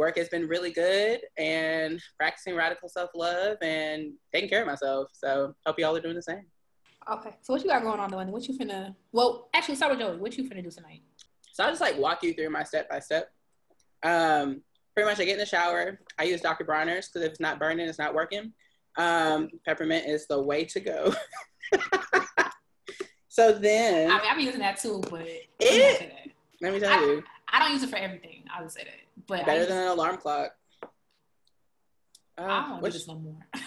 work 0.00 0.16
has 0.16 0.30
been 0.30 0.48
really 0.48 0.70
good 0.72 1.20
and 1.36 2.00
practicing 2.18 2.54
radical 2.56 2.88
self-love 2.88 3.58
and 3.60 4.12
taking 4.32 4.48
care 4.48 4.62
of 4.62 4.66
myself 4.66 5.08
so 5.12 5.54
hope 5.66 5.78
y'all 5.78 5.94
are 5.94 6.00
doing 6.00 6.16
the 6.16 6.22
same 6.22 6.46
Okay. 7.10 7.30
So 7.40 7.54
what 7.54 7.62
you 7.62 7.68
got 7.68 7.82
going 7.82 7.98
on, 7.98 8.10
Delaney? 8.10 8.30
What 8.30 8.46
you 8.46 8.56
finna? 8.56 8.94
Well, 9.10 9.48
actually, 9.54 9.74
start 9.74 9.90
with 9.92 10.00
Joey. 10.00 10.18
What 10.18 10.36
you 10.36 10.44
finna 10.44 10.62
do 10.62 10.70
tonight? 10.70 11.00
so 11.52 11.64
i'll 11.64 11.70
just 11.70 11.80
like 11.80 11.98
walk 11.98 12.22
you 12.22 12.32
through 12.32 12.48
my 12.50 12.62
step 12.62 12.88
by 12.88 13.00
step 13.00 13.30
um 14.04 14.62
pretty 14.94 15.08
much 15.10 15.18
i 15.20 15.24
get 15.24 15.32
in 15.32 15.38
the 15.38 15.44
shower 15.46 15.98
i 16.18 16.22
use 16.22 16.40
dr 16.40 16.64
bronner's 16.64 17.08
because 17.08 17.22
if 17.26 17.32
it's 17.32 17.40
not 17.40 17.58
burning 17.58 17.88
it's 17.88 17.98
not 17.98 18.14
working 18.14 18.52
um 18.96 19.48
peppermint 19.66 20.06
is 20.06 20.26
the 20.28 20.40
way 20.40 20.64
to 20.64 20.78
go 20.78 21.12
so 23.28 23.52
then 23.52 24.10
I 24.10 24.14
mean, 24.18 24.26
I've 24.30 24.36
been 24.36 24.46
using 24.46 24.60
that 24.60 24.78
too, 24.80 25.02
but 25.10 25.22
It- 25.22 25.48
I'm 25.72 25.80
not 25.90 25.98
saying 25.98 26.10
that. 26.10 26.32
let 26.62 26.72
me 26.74 26.78
tell 26.80 27.06
you 27.08 27.22
I 27.52 27.58
don't 27.58 27.72
use 27.72 27.82
it 27.82 27.90
for 27.90 27.96
everything. 27.96 28.44
I 28.56 28.62
would 28.62 28.70
say 28.70 28.84
that, 28.84 28.94
but 29.26 29.46
better 29.46 29.66
than 29.66 29.78
an 29.78 29.88
alarm 29.88 30.16
clock 30.16 30.52
I 32.40 32.42
uh, 32.42 32.46
don't 32.46 32.70
want 32.70 32.82
which- 32.82 32.92
do 32.92 32.98
this 32.98 33.08
no 33.08 33.18
more. 33.18 33.36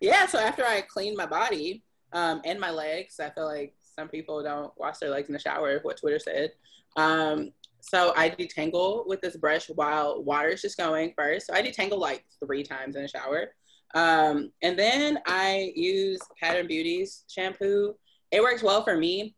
yeah, 0.00 0.26
so 0.26 0.38
after 0.38 0.64
I 0.64 0.82
clean 0.82 1.16
my 1.16 1.26
body 1.26 1.82
um, 2.12 2.42
and 2.44 2.60
my 2.60 2.70
legs, 2.70 3.18
I 3.20 3.30
feel 3.30 3.46
like 3.46 3.74
some 3.80 4.08
people 4.08 4.42
don't 4.42 4.72
wash 4.76 4.98
their 4.98 5.10
legs 5.10 5.28
in 5.28 5.32
the 5.32 5.38
shower, 5.38 5.78
what 5.82 5.98
Twitter 5.98 6.18
said. 6.18 6.50
Um, 6.96 7.52
so 7.80 8.12
I 8.16 8.28
detangle 8.30 9.06
with 9.06 9.20
this 9.20 9.36
brush 9.36 9.68
while 9.70 10.22
water 10.22 10.48
is 10.48 10.62
just 10.62 10.76
going 10.76 11.14
first. 11.16 11.46
So 11.46 11.54
I 11.54 11.62
detangle 11.62 11.98
like 11.98 12.24
three 12.44 12.62
times 12.62 12.96
in 12.96 13.02
the 13.02 13.08
shower. 13.08 13.54
Um, 13.94 14.52
and 14.62 14.78
then 14.78 15.18
I 15.26 15.72
use 15.74 16.20
Pattern 16.40 16.66
Beauty's 16.66 17.24
shampoo. 17.28 17.94
It 18.30 18.42
works 18.42 18.62
well 18.62 18.84
for 18.84 18.96
me. 18.96 19.34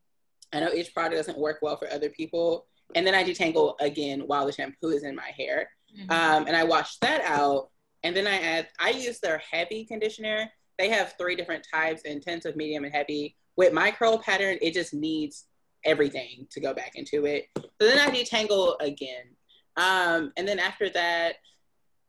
I 0.54 0.60
know 0.60 0.72
each 0.72 0.94
product 0.94 1.16
doesn't 1.16 1.38
work 1.38 1.58
well 1.62 1.76
for 1.76 1.90
other 1.90 2.08
people. 2.08 2.66
And 2.94 3.06
then 3.06 3.14
I 3.14 3.24
detangle 3.24 3.74
again 3.80 4.20
while 4.20 4.46
the 4.46 4.52
shampoo 4.52 4.88
is 4.88 5.02
in 5.02 5.16
my 5.16 5.30
hair. 5.36 5.68
Um, 6.10 6.46
and 6.46 6.56
I 6.56 6.64
wash 6.64 6.98
that 6.98 7.22
out. 7.22 7.70
And 8.02 8.14
then 8.14 8.26
I 8.26 8.38
add, 8.38 8.68
I 8.78 8.90
use 8.90 9.20
their 9.20 9.38
heavy 9.38 9.84
conditioner. 9.84 10.50
They 10.78 10.90
have 10.90 11.14
three 11.18 11.36
different 11.36 11.66
types 11.72 12.02
intensive, 12.02 12.56
medium, 12.56 12.84
and 12.84 12.94
heavy. 12.94 13.36
With 13.56 13.72
my 13.72 13.90
curl 13.90 14.18
pattern, 14.18 14.58
it 14.60 14.74
just 14.74 14.92
needs 14.92 15.44
everything 15.84 16.46
to 16.50 16.60
go 16.60 16.74
back 16.74 16.92
into 16.94 17.26
it. 17.26 17.48
So 17.56 17.64
then 17.80 17.98
I 17.98 18.10
detangle 18.10 18.74
again. 18.80 19.34
Um, 19.76 20.32
and 20.36 20.46
then 20.46 20.58
after 20.58 20.88
that, 20.90 21.36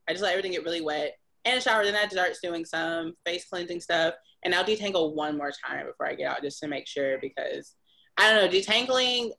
I 0.07 0.11
just 0.11 0.23
let 0.23 0.31
everything 0.31 0.51
get 0.51 0.65
really 0.65 0.81
wet 0.81 1.17
and 1.45 1.61
shower. 1.61 1.83
Then 1.83 1.95
I 1.95 2.07
start 2.07 2.33
doing 2.43 2.65
some 2.65 3.13
face 3.25 3.45
cleansing 3.45 3.81
stuff. 3.81 4.15
And 4.43 4.53
I'll 4.53 4.63
detangle 4.63 5.15
one 5.15 5.37
more 5.37 5.51
time 5.65 5.87
before 5.87 6.07
I 6.07 6.15
get 6.15 6.29
out 6.29 6.43
just 6.43 6.59
to 6.59 6.67
make 6.67 6.87
sure 6.87 7.17
because 7.19 7.73
I 8.17 8.31
don't 8.33 8.45
know, 8.45 8.57
detangling, 8.59 9.31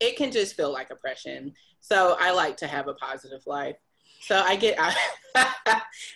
it 0.00 0.16
can 0.16 0.30
just 0.30 0.54
feel 0.56 0.72
like 0.72 0.90
oppression. 0.90 1.52
So 1.80 2.16
I 2.20 2.32
like 2.32 2.56
to 2.58 2.66
have 2.66 2.88
a 2.88 2.94
positive 2.94 3.40
life. 3.46 3.76
So 4.20 4.36
I 4.36 4.56
get 4.56 4.78
out, 4.78 4.94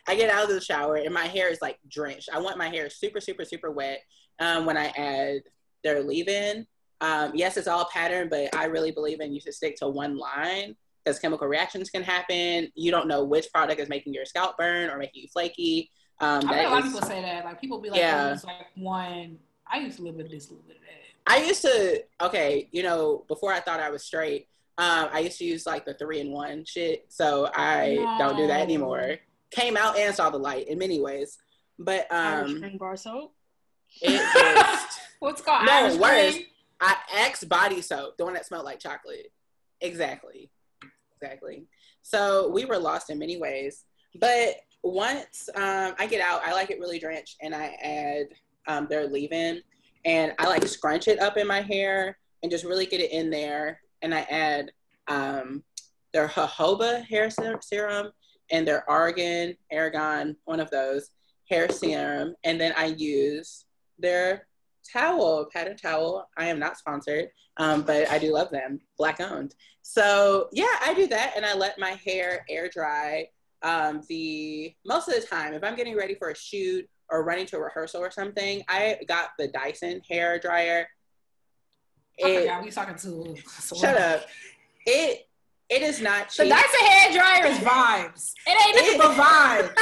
I 0.08 0.14
get 0.16 0.30
out 0.30 0.44
of 0.44 0.50
the 0.50 0.60
shower 0.60 0.96
and 0.96 1.12
my 1.14 1.26
hair 1.26 1.48
is 1.48 1.60
like 1.62 1.78
drenched. 1.88 2.28
I 2.32 2.40
want 2.40 2.58
my 2.58 2.68
hair 2.68 2.90
super, 2.90 3.20
super, 3.20 3.44
super 3.44 3.70
wet. 3.70 4.00
um, 4.38 4.64
when 4.66 4.76
I 4.76 4.86
add 4.96 5.42
their 5.84 6.02
leave-in. 6.02 6.66
Um, 7.00 7.32
yes, 7.34 7.56
it's 7.56 7.66
all 7.68 7.88
pattern, 7.92 8.28
but 8.30 8.54
I 8.54 8.66
really 8.66 8.92
believe 8.92 9.20
in 9.20 9.32
you 9.32 9.40
should 9.40 9.54
stick 9.54 9.76
to 9.78 9.88
one 9.88 10.16
line 10.16 10.76
because 11.04 11.18
chemical 11.18 11.48
reactions 11.48 11.90
can 11.90 12.02
happen. 12.02 12.70
You 12.76 12.90
don't 12.92 13.08
know 13.08 13.24
which 13.24 13.46
product 13.52 13.80
is 13.80 13.88
making 13.88 14.14
your 14.14 14.24
scalp 14.24 14.56
burn 14.56 14.88
or 14.88 14.98
making 14.98 15.22
you 15.22 15.28
flaky. 15.28 15.90
Um, 16.20 16.48
I 16.48 16.62
know 16.62 16.68
a 16.68 16.70
lot 16.70 16.78
of 16.80 16.84
people 16.92 17.02
say 17.02 17.20
that. 17.22 17.44
Like 17.44 17.60
people 17.60 17.80
be 17.80 17.90
like, 17.90 17.98
Yeah. 17.98 18.28
oh, 18.30 18.32
it's 18.34 18.44
like 18.44 18.66
one. 18.76 19.38
I 19.66 19.78
used 19.80 19.96
to 19.98 20.04
live 20.04 20.14
with 20.14 20.30
this, 20.30 20.48
a 20.48 20.50
little 20.52 20.66
bit 20.68 20.76
of 20.76 20.82
that. 20.82 21.01
I 21.26 21.44
used 21.44 21.62
to 21.62 22.02
okay, 22.20 22.68
you 22.72 22.82
know, 22.82 23.24
before 23.28 23.52
I 23.52 23.60
thought 23.60 23.80
I 23.80 23.90
was 23.90 24.04
straight, 24.04 24.48
um, 24.78 25.08
I 25.12 25.20
used 25.20 25.38
to 25.38 25.44
use 25.44 25.66
like 25.66 25.84
the 25.84 25.94
three 25.94 26.20
in 26.20 26.32
one 26.32 26.64
shit. 26.64 27.06
So 27.08 27.50
I 27.54 28.16
don't 28.18 28.36
do 28.36 28.46
that 28.46 28.60
anymore. 28.60 29.16
Came 29.50 29.76
out 29.76 29.98
and 29.98 30.14
saw 30.14 30.30
the 30.30 30.38
light 30.38 30.68
in 30.68 30.78
many 30.78 31.00
ways, 31.00 31.38
but 31.78 32.06
Irish 32.10 32.50
um, 32.50 32.56
spring 32.56 32.78
bar 32.78 32.96
soap. 32.96 33.34
it 34.00 34.20
just 34.34 35.00
What's 35.20 35.40
called 35.40 35.66
No, 35.66 35.72
Irish 35.72 35.96
worse. 35.96 36.38
I 36.80 36.96
Axe 37.14 37.44
body 37.44 37.80
soap, 37.80 38.16
the 38.18 38.24
one 38.24 38.34
that 38.34 38.44
smelled 38.44 38.64
like 38.64 38.80
chocolate. 38.80 39.30
Exactly, 39.80 40.50
exactly. 41.14 41.66
So 42.02 42.48
we 42.48 42.64
were 42.64 42.78
lost 42.78 43.08
in 43.10 43.18
many 43.18 43.36
ways, 43.36 43.84
but 44.18 44.56
once 44.82 45.48
um, 45.54 45.94
I 45.98 46.06
get 46.08 46.20
out, 46.20 46.42
I 46.44 46.52
like 46.52 46.70
it 46.70 46.80
really 46.80 46.98
drenched, 46.98 47.36
and 47.40 47.54
I 47.54 47.76
add 47.82 48.26
um, 48.66 48.88
their 48.90 49.06
leave-in, 49.06 49.62
and 50.04 50.32
I 50.38 50.46
like 50.46 50.66
scrunch 50.66 51.08
it 51.08 51.20
up 51.20 51.36
in 51.36 51.46
my 51.46 51.60
hair 51.60 52.18
and 52.42 52.50
just 52.50 52.64
really 52.64 52.86
get 52.86 53.00
it 53.00 53.12
in 53.12 53.30
there, 53.30 53.80
and 54.02 54.14
I 54.14 54.20
add 54.22 54.72
um, 55.08 55.62
their 56.12 56.28
jojoba 56.28 57.04
hair 57.04 57.30
serum 57.30 58.10
and 58.50 58.66
their 58.66 58.88
argan, 58.88 59.56
aragon, 59.70 60.36
one 60.44 60.60
of 60.60 60.70
those 60.70 61.10
hair 61.48 61.68
serum, 61.68 62.34
and 62.44 62.60
then 62.60 62.72
I 62.76 62.86
use 62.86 63.64
their 63.98 64.46
towel, 64.90 65.46
pattern 65.52 65.76
towel. 65.76 66.28
I 66.36 66.46
am 66.46 66.58
not 66.58 66.76
sponsored, 66.76 67.28
um, 67.56 67.82
but 67.82 68.10
I 68.10 68.18
do 68.18 68.32
love 68.32 68.50
them, 68.50 68.80
black 68.98 69.20
owned. 69.20 69.54
So 69.82 70.48
yeah, 70.52 70.76
I 70.84 70.94
do 70.94 71.06
that, 71.08 71.34
and 71.36 71.46
I 71.46 71.54
let 71.54 71.78
my 71.78 71.92
hair 72.04 72.44
air 72.48 72.68
dry. 72.68 73.28
Um, 73.62 74.02
the 74.08 74.74
most 74.84 75.08
of 75.08 75.14
the 75.14 75.26
time, 75.26 75.54
if 75.54 75.62
I'm 75.62 75.76
getting 75.76 75.96
ready 75.96 76.14
for 76.16 76.30
a 76.30 76.36
shoot 76.36 76.88
or 77.10 77.24
running 77.24 77.46
to 77.46 77.56
a 77.56 77.60
rehearsal 77.60 78.00
or 78.02 78.10
something, 78.10 78.62
I 78.68 78.98
got 79.08 79.30
the 79.38 79.48
Dyson 79.48 80.00
hair 80.08 80.38
dryer. 80.38 80.86
I 82.22 82.28
It- 82.28 82.40
forgot 82.40 82.64
we 82.64 82.70
talking 82.70 82.96
to. 82.96 83.36
shut 83.76 83.96
up. 83.96 84.26
It 84.86 85.26
it 85.68 85.80
is 85.82 86.00
not 86.02 86.28
cheap. 86.28 86.44
The. 86.44 86.50
Dyson 86.50 86.86
hair 86.86 87.12
dryer 87.12 87.46
is 87.46 87.58
vibes. 87.58 88.32
It 88.46 88.66
ain't 88.66 88.76
nothing 88.76 88.98
but 89.16 89.16
vibes. 89.16 89.72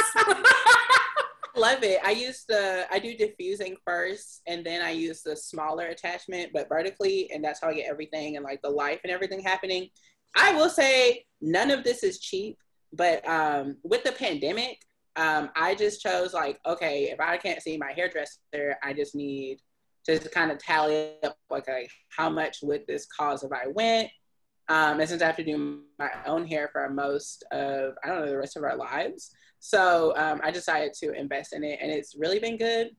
love 1.55 1.83
it. 1.83 1.99
I 2.03 2.11
use 2.11 2.45
the 2.47 2.85
I 2.91 2.99
do 2.99 3.15
diffusing 3.15 3.75
first 3.85 4.41
and 4.47 4.65
then 4.65 4.81
I 4.81 4.91
use 4.91 5.21
the 5.21 5.35
smaller 5.35 5.87
attachment 5.87 6.51
but 6.53 6.69
vertically 6.69 7.29
and 7.33 7.43
that's 7.43 7.59
how 7.61 7.67
I 7.69 7.73
get 7.73 7.89
everything 7.89 8.37
and 8.37 8.43
like 8.45 8.61
the 8.61 8.69
life 8.69 9.01
and 9.03 9.11
everything 9.11 9.41
happening. 9.41 9.89
I 10.35 10.53
will 10.53 10.69
say 10.69 11.25
none 11.41 11.69
of 11.71 11.83
this 11.83 12.03
is 12.03 12.19
cheap, 12.19 12.57
but 12.93 13.27
um 13.27 13.77
with 13.83 14.03
the 14.05 14.13
pandemic, 14.13 14.79
um 15.15 15.49
I 15.55 15.75
just 15.75 16.01
chose 16.01 16.33
like 16.33 16.59
okay, 16.65 17.09
if 17.11 17.19
I 17.19 17.37
can't 17.37 17.61
see 17.61 17.77
my 17.77 17.91
hairdresser, 17.93 18.75
I 18.83 18.93
just 18.93 19.15
need 19.15 19.59
to 20.05 20.17
kind 20.29 20.51
of 20.51 20.57
tally 20.57 21.13
up 21.23 21.37
like, 21.49 21.67
like 21.67 21.91
how 22.09 22.29
much 22.29 22.57
would 22.63 22.85
this 22.87 23.05
cost 23.05 23.43
if 23.43 23.51
I 23.51 23.67
went. 23.67 24.09
Um, 24.67 24.99
and 24.99 25.09
since 25.09 25.21
I 25.21 25.25
have 25.25 25.35
to 25.35 25.43
do 25.43 25.81
my 25.99 26.09
own 26.25 26.47
hair 26.47 26.69
for 26.71 26.89
most 26.89 27.43
of 27.51 27.93
I 28.03 28.07
don't 28.07 28.21
know 28.21 28.29
the 28.29 28.37
rest 28.37 28.55
of 28.55 28.63
our 28.63 28.77
lives, 28.77 29.31
so 29.59 30.13
um, 30.17 30.39
I 30.43 30.51
decided 30.51 30.93
to 30.95 31.13
invest 31.13 31.53
in 31.53 31.63
it, 31.63 31.79
and 31.81 31.91
it's 31.91 32.15
really 32.15 32.39
been 32.39 32.57
good 32.57 32.91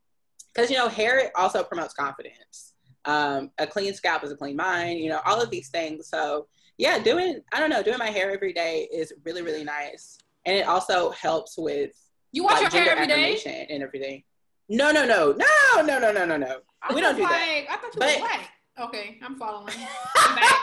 because 0.53 0.71
you 0.71 0.77
know 0.77 0.89
hair 0.89 1.31
also 1.35 1.63
promotes 1.63 1.95
confidence. 1.95 2.75
Um, 3.05 3.51
a 3.59 3.67
clean 3.67 3.95
scalp 3.95 4.23
is 4.23 4.31
a 4.31 4.37
clean 4.37 4.57
mind. 4.57 5.01
You 5.01 5.11
know 5.11 5.21
all 5.25 5.41
of 5.41 5.51
these 5.51 5.71
things. 5.71 6.09
So 6.09 6.47
yeah, 6.79 6.99
doing 6.99 7.41
I 7.53 7.61
don't 7.61 7.71
know 7.71 7.83
doing 7.83 7.99
my 7.99 8.11
hair 8.11 8.31
every 8.31 8.53
day 8.53 8.89
is 8.93 9.13
really 9.25 9.43
really 9.43 9.65
nice, 9.65 10.19
and 10.45 10.57
it 10.57 10.67
also 10.67 11.11
helps 11.11 11.57
with 11.59 11.93
You 12.33 12.45
wash 12.45 12.61
like 12.63 12.73
your 12.73 12.83
hair 12.83 12.93
every 12.93 13.07
day? 13.07 13.67
and 13.71 13.83
everything. 13.83 14.23
No 14.69 14.91
no 14.93 15.05
no 15.05 15.33
no 15.33 15.83
no 15.83 15.99
no 15.99 16.13
no 16.13 16.25
no 16.25 16.37
no. 16.37 16.61
We 16.95 17.01
don't 17.01 17.17
do 17.17 17.23
that. 17.23 17.65
I 17.71 17.77
thought 17.77 17.95
you 17.95 18.01
But- 18.01 18.17
were 18.21 18.23
white. 18.27 18.49
Okay, 18.81 19.19
I'm 19.23 19.37
following. 19.37 19.75
I'm 20.17 20.35
back. 20.35 20.57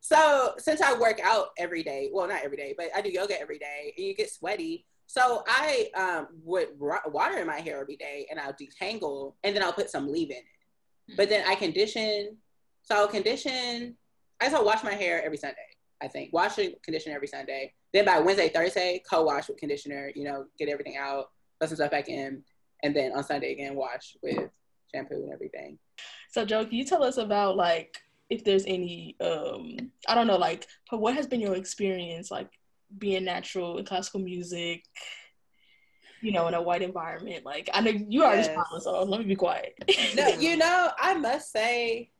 So 0.00 0.54
since 0.58 0.80
I 0.80 0.98
work 0.98 1.20
out 1.22 1.48
every 1.58 1.82
day, 1.82 2.08
well, 2.12 2.26
not 2.26 2.42
every 2.42 2.56
day, 2.56 2.74
but 2.76 2.86
I 2.94 3.02
do 3.02 3.10
yoga 3.10 3.38
every 3.40 3.58
day, 3.58 3.92
and 3.96 4.06
you 4.06 4.14
get 4.14 4.30
sweaty. 4.30 4.86
So 5.06 5.44
I 5.46 5.90
um, 5.94 6.28
would 6.44 6.68
ro- 6.78 6.96
water 7.08 7.38
in 7.38 7.46
my 7.46 7.60
hair 7.60 7.80
every 7.80 7.96
day, 7.96 8.26
and 8.30 8.40
I'll 8.40 8.54
detangle, 8.54 9.34
and 9.44 9.54
then 9.54 9.62
I'll 9.62 9.72
put 9.74 9.90
some 9.90 10.10
leave 10.10 10.30
in 10.30 10.36
it. 10.38 11.16
But 11.16 11.28
then 11.28 11.44
I 11.46 11.54
condition. 11.54 12.36
So 12.82 12.94
I'll 12.96 13.08
condition. 13.08 13.96
I 14.40 14.46
guess 14.46 14.54
I'll 14.54 14.64
wash 14.64 14.82
my 14.82 14.94
hair 14.94 15.22
every 15.22 15.36
Sunday. 15.36 15.58
I 16.02 16.08
think 16.08 16.32
wash 16.32 16.58
and 16.58 16.74
condition 16.82 17.12
every 17.12 17.28
Sunday. 17.28 17.72
Then 17.92 18.04
by 18.04 18.18
Wednesday, 18.18 18.48
Thursday, 18.48 19.02
co-wash 19.08 19.48
with 19.48 19.58
conditioner. 19.58 20.10
You 20.14 20.24
know, 20.24 20.46
get 20.58 20.68
everything 20.68 20.96
out, 20.98 21.30
put 21.60 21.68
some 21.68 21.76
stuff 21.76 21.90
back 21.92 22.08
in, 22.08 22.42
and 22.82 22.94
then 22.96 23.12
on 23.12 23.22
Sunday 23.22 23.52
again, 23.52 23.74
wash 23.76 24.16
with 24.22 24.50
shampoo 24.92 25.22
and 25.22 25.32
everything. 25.32 25.78
So, 26.30 26.44
Joe, 26.44 26.64
can 26.64 26.74
you 26.74 26.84
tell 26.84 27.02
us 27.04 27.18
about 27.18 27.56
like 27.56 27.96
if 28.30 28.42
there's 28.44 28.64
any 28.66 29.16
um 29.20 29.76
I 30.08 30.14
don't 30.14 30.26
know 30.26 30.38
like 30.38 30.66
what 30.90 31.14
has 31.14 31.26
been 31.26 31.40
your 31.40 31.54
experience 31.54 32.30
like 32.30 32.48
being 32.98 33.24
natural 33.24 33.78
in 33.78 33.84
classical 33.84 34.20
music, 34.20 34.84
you 36.20 36.32
know, 36.32 36.48
in 36.48 36.54
a 36.54 36.62
white 36.62 36.82
environment? 36.82 37.44
Like 37.44 37.70
I 37.72 37.80
know 37.80 37.92
you 37.92 38.24
already 38.24 38.42
Yes. 38.42 38.52
smiling, 38.52 38.80
so 38.80 39.02
let 39.04 39.20
me 39.20 39.26
be 39.26 39.36
quiet. 39.36 39.74
no, 40.16 40.26
you 40.40 40.56
know, 40.56 40.90
I 40.98 41.14
must 41.14 41.52
say, 41.52 42.10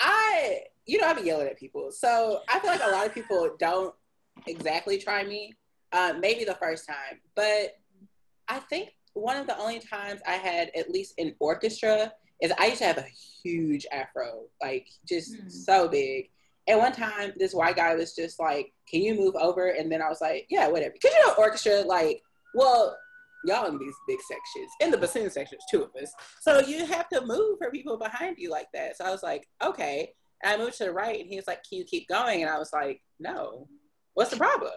I, 0.00 0.60
you 0.86 1.00
know, 1.00 1.06
I 1.06 1.14
be 1.14 1.22
yelling 1.22 1.46
at 1.48 1.58
people. 1.58 1.90
So 1.90 2.40
I 2.48 2.58
feel 2.60 2.70
like 2.70 2.82
a 2.84 2.90
lot 2.90 3.06
of 3.06 3.14
people 3.14 3.50
don't 3.58 3.94
exactly 4.46 4.98
try 4.98 5.24
me. 5.24 5.54
Uh, 5.92 6.12
maybe 6.18 6.44
the 6.44 6.54
first 6.56 6.88
time, 6.88 7.20
but 7.36 7.76
I 8.48 8.58
think 8.58 8.90
one 9.12 9.36
of 9.36 9.46
the 9.46 9.56
only 9.58 9.78
times 9.78 10.20
I 10.26 10.32
had 10.32 10.72
at 10.76 10.90
least 10.90 11.14
in 11.18 11.36
orchestra 11.38 12.12
is 12.42 12.52
I 12.58 12.66
used 12.66 12.78
to 12.78 12.86
have 12.86 12.98
a 12.98 13.06
huge 13.44 13.86
afro, 13.92 14.46
like 14.60 14.88
just 15.08 15.36
Hmm. 15.36 15.48
so 15.48 15.88
big. 15.88 16.30
And 16.66 16.80
one 16.80 16.90
time, 16.92 17.32
this 17.36 17.54
white 17.54 17.76
guy 17.76 17.94
was 17.94 18.14
just 18.16 18.40
like, 18.40 18.72
"Can 18.90 19.02
you 19.02 19.14
move 19.14 19.36
over?" 19.36 19.68
And 19.68 19.92
then 19.92 20.02
I 20.02 20.08
was 20.08 20.20
like, 20.20 20.46
"Yeah, 20.50 20.66
whatever." 20.66 20.92
Because 20.94 21.12
you 21.16 21.26
know, 21.26 21.34
orchestra, 21.38 21.82
like, 21.82 22.20
well, 22.54 22.98
y'all 23.44 23.66
in 23.66 23.78
these 23.78 23.94
big 24.08 24.18
sections, 24.22 24.70
in 24.80 24.90
the 24.90 24.98
bassoon 24.98 25.30
sections, 25.30 25.62
two 25.70 25.84
of 25.84 25.94
us. 26.02 26.12
So 26.40 26.58
you 26.60 26.84
have 26.86 27.08
to 27.10 27.24
move 27.24 27.58
for 27.58 27.70
people 27.70 27.98
behind 27.98 28.38
you 28.38 28.50
like 28.50 28.68
that. 28.74 28.96
So 28.96 29.04
I 29.04 29.10
was 29.12 29.22
like, 29.22 29.46
"Okay." 29.62 30.12
And 30.42 30.52
I 30.52 30.62
moved 30.62 30.78
to 30.78 30.84
the 30.84 30.92
right, 30.92 31.20
and 31.20 31.28
he 31.28 31.36
was 31.36 31.46
like, 31.46 31.62
"Can 31.68 31.78
you 31.78 31.84
keep 31.84 32.08
going?" 32.08 32.42
And 32.42 32.50
I 32.50 32.58
was 32.58 32.72
like, 32.72 33.00
"No. 33.18 33.68
What's 34.14 34.30
the 34.30 34.36
problem?" 34.36 34.72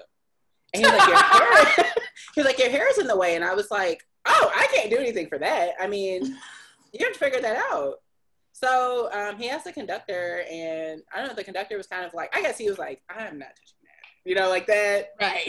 And 0.74 0.86
he 0.86 0.90
was 0.90 0.98
like, 0.98 1.08
"Your 1.08 1.18
hair." 1.84 1.94
he 2.36 2.42
was 2.42 2.46
like, 2.46 2.60
"Your 2.60 2.70
hair 2.70 2.90
is 2.90 2.98
in 2.98 3.08
the 3.08 3.18
way," 3.18 3.36
and 3.36 3.44
I 3.44 3.54
was 3.54 3.72
like, 3.72 4.04
"Oh, 4.26 4.52
I 4.56 4.68
can't 4.74 4.90
do 4.90 4.98
anything 4.98 5.28
for 5.28 5.38
that. 5.40 5.72
I 5.80 5.88
mean, 5.88 6.24
you 6.94 7.06
have 7.06 7.14
to 7.14 7.20
figure 7.20 7.42
that 7.42 7.64
out." 7.72 7.96
So 8.54 9.10
um, 9.14 9.38
he 9.38 9.50
asked 9.50 9.66
the 9.66 9.72
conductor, 9.72 10.44
and 10.50 11.02
I 11.14 11.20
don't 11.20 11.28
know. 11.28 11.36
The 11.36 11.44
conductor 11.44 11.78
was 11.78 11.86
kind 11.86 12.06
of 12.06 12.14
like, 12.14 12.36
I 12.36 12.42
guess 12.42 12.58
he 12.58 12.70
was 12.70 12.80
like, 12.80 13.02
"I'm 13.10 13.38
not 13.40 13.50
touching 13.50 13.77
that," 13.77 13.77
you 14.28 14.36
know, 14.36 14.50
like 14.50 14.68
that. 14.68 15.12
right. 15.22 15.48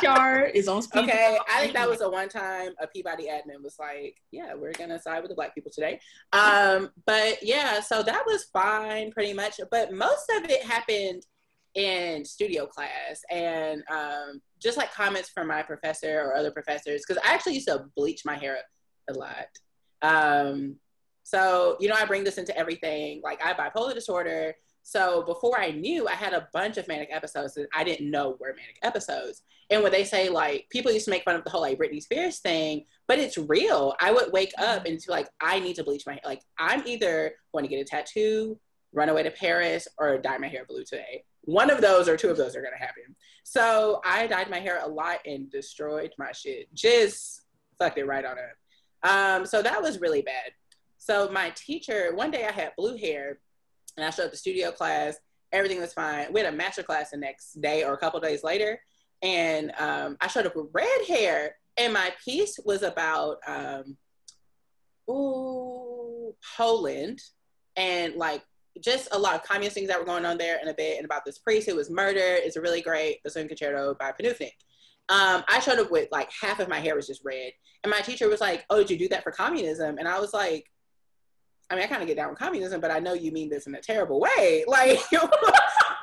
HR 0.00 0.44
is 0.54 0.68
on 0.68 0.80
speed. 0.80 1.02
Okay, 1.04 1.36
I 1.52 1.60
think 1.60 1.72
that 1.72 1.88
was 1.88 2.00
a 2.02 2.08
one 2.08 2.28
time 2.28 2.70
a 2.80 2.86
Peabody 2.86 3.24
admin 3.24 3.62
was 3.62 3.76
like, 3.80 4.16
"Yeah, 4.30 4.54
we're 4.54 4.72
gonna 4.72 5.00
side 5.00 5.20
with 5.20 5.30
the 5.30 5.34
black 5.34 5.56
people 5.56 5.72
today." 5.74 5.98
Um, 6.32 6.90
but 7.04 7.38
yeah, 7.42 7.80
so 7.80 8.04
that 8.04 8.22
was 8.26 8.44
fine, 8.52 9.10
pretty 9.10 9.32
much. 9.32 9.60
But 9.72 9.92
most 9.92 10.30
of 10.36 10.44
it 10.48 10.62
happened 10.62 11.26
in 11.74 12.24
studio 12.24 12.64
class, 12.64 13.22
and 13.28 13.82
um, 13.90 14.40
just 14.62 14.76
like 14.78 14.92
comments 14.92 15.30
from 15.30 15.48
my 15.48 15.62
professor 15.62 16.20
or 16.20 16.36
other 16.36 16.52
professors, 16.52 17.02
because 17.06 17.20
I 17.26 17.34
actually 17.34 17.54
used 17.54 17.66
to 17.66 17.86
bleach 17.96 18.22
my 18.24 18.36
hair 18.36 18.58
a 19.10 19.14
lot. 19.14 19.48
Um, 20.00 20.76
so 21.24 21.76
you 21.80 21.88
know, 21.88 21.96
I 21.98 22.04
bring 22.04 22.22
this 22.22 22.38
into 22.38 22.56
everything. 22.56 23.20
Like 23.24 23.42
I 23.44 23.48
have 23.48 23.56
bipolar 23.56 23.94
disorder. 23.94 24.54
So 24.86 25.22
before 25.22 25.58
I 25.58 25.70
knew, 25.70 26.06
I 26.06 26.12
had 26.12 26.34
a 26.34 26.46
bunch 26.52 26.76
of 26.76 26.86
manic 26.86 27.08
episodes 27.10 27.54
that 27.54 27.68
I 27.74 27.84
didn't 27.84 28.10
know 28.10 28.36
were 28.38 28.54
manic 28.54 28.78
episodes. 28.82 29.42
And 29.70 29.82
when 29.82 29.90
they 29.90 30.04
say 30.04 30.28
like 30.28 30.66
people 30.70 30.92
used 30.92 31.06
to 31.06 31.10
make 31.10 31.24
fun 31.24 31.36
of 31.36 31.42
the 31.42 31.48
whole 31.48 31.62
like 31.62 31.78
Britney 31.78 32.02
Spears 32.02 32.38
thing, 32.38 32.84
but 33.08 33.18
it's 33.18 33.38
real. 33.38 33.94
I 33.98 34.12
would 34.12 34.30
wake 34.30 34.52
up 34.58 34.84
and 34.84 34.98
be 34.98 35.04
like, 35.08 35.28
I 35.40 35.58
need 35.58 35.76
to 35.76 35.84
bleach 35.84 36.04
my 36.06 36.12
hair. 36.12 36.22
Like 36.24 36.42
I'm 36.58 36.86
either 36.86 37.32
going 37.50 37.64
to 37.64 37.68
get 37.68 37.80
a 37.80 37.84
tattoo, 37.84 38.60
run 38.92 39.08
away 39.08 39.22
to 39.22 39.30
Paris, 39.30 39.88
or 39.98 40.18
dye 40.18 40.36
my 40.36 40.48
hair 40.48 40.66
blue 40.68 40.84
today. 40.84 41.24
One 41.46 41.70
of 41.70 41.80
those 41.80 42.06
or 42.06 42.18
two 42.18 42.28
of 42.28 42.36
those 42.36 42.54
are 42.54 42.62
gonna 42.62 42.78
happen. 42.78 43.16
So 43.42 44.00
I 44.04 44.26
dyed 44.26 44.50
my 44.50 44.60
hair 44.60 44.80
a 44.82 44.88
lot 44.88 45.18
and 45.26 45.50
destroyed 45.50 46.12
my 46.18 46.32
shit. 46.32 46.72
Just 46.74 47.42
fucked 47.78 47.98
it 47.98 48.06
right 48.06 48.24
on 48.24 48.36
up. 48.38 49.10
Um, 49.10 49.46
so 49.46 49.62
that 49.62 49.82
was 49.82 50.00
really 50.00 50.22
bad. 50.22 50.52
So 50.98 51.30
my 51.30 51.50
teacher, 51.50 52.14
one 52.14 52.30
day 52.30 52.46
I 52.46 52.52
had 52.52 52.72
blue 52.76 52.96
hair 52.96 53.40
and 53.96 54.04
I 54.04 54.10
showed 54.10 54.26
up 54.26 54.30
to 54.32 54.36
studio 54.36 54.70
class. 54.70 55.16
Everything 55.52 55.80
was 55.80 55.92
fine. 55.92 56.32
We 56.32 56.40
had 56.40 56.52
a 56.52 56.56
master 56.56 56.82
class 56.82 57.10
the 57.10 57.16
next 57.16 57.60
day 57.60 57.84
or 57.84 57.94
a 57.94 57.98
couple 57.98 58.18
days 58.20 58.42
later. 58.42 58.80
And 59.22 59.72
um, 59.78 60.16
I 60.20 60.26
showed 60.26 60.46
up 60.46 60.56
with 60.56 60.66
red 60.72 61.06
hair. 61.06 61.56
and 61.76 61.92
my 61.92 62.12
piece 62.24 62.58
was 62.64 62.82
about 62.82 63.38
um, 63.46 63.96
ooh, 65.08 66.34
Poland 66.56 67.20
and 67.76 68.14
like 68.16 68.42
just 68.80 69.08
a 69.12 69.18
lot 69.18 69.34
of 69.34 69.42
communist 69.42 69.74
things 69.74 69.88
that 69.88 69.98
were 69.98 70.04
going 70.04 70.24
on 70.24 70.38
there 70.38 70.58
in 70.60 70.68
a 70.68 70.74
bit, 70.74 70.96
and 70.96 71.04
about 71.04 71.24
this 71.24 71.38
priest 71.38 71.68
who 71.68 71.76
was 71.76 71.90
murdered. 71.90 72.40
It's 72.42 72.56
a 72.56 72.60
really 72.60 72.80
great 72.80 73.22
The 73.22 73.28
bassoon 73.28 73.48
concerto 73.48 73.94
by 73.98 74.12
Panufnik. 74.12 74.52
Um, 75.08 75.44
I 75.48 75.60
showed 75.60 75.78
up 75.78 75.90
with 75.90 76.08
like 76.10 76.30
half 76.40 76.60
of 76.60 76.68
my 76.68 76.80
hair 76.80 76.96
was 76.96 77.06
just 77.06 77.24
red, 77.24 77.52
and 77.82 77.90
my 77.90 78.00
teacher 78.00 78.28
was 78.28 78.40
like, 78.40 78.64
"Oh, 78.70 78.78
did 78.78 78.90
you 78.90 78.98
do 78.98 79.08
that 79.08 79.22
for 79.22 79.30
communism?" 79.30 79.98
And 79.98 80.08
I 80.08 80.18
was 80.18 80.32
like, 80.32 80.66
"I 81.70 81.74
mean, 81.74 81.84
I 81.84 81.86
kind 81.86 82.02
of 82.02 82.08
get 82.08 82.16
down 82.16 82.30
with 82.30 82.38
communism, 82.38 82.80
but 82.80 82.90
I 82.90 82.98
know 82.98 83.14
you 83.14 83.32
mean 83.32 83.48
this 83.48 83.66
in 83.66 83.74
a 83.74 83.80
terrible 83.80 84.20
way. 84.20 84.64
Like, 84.74 85.00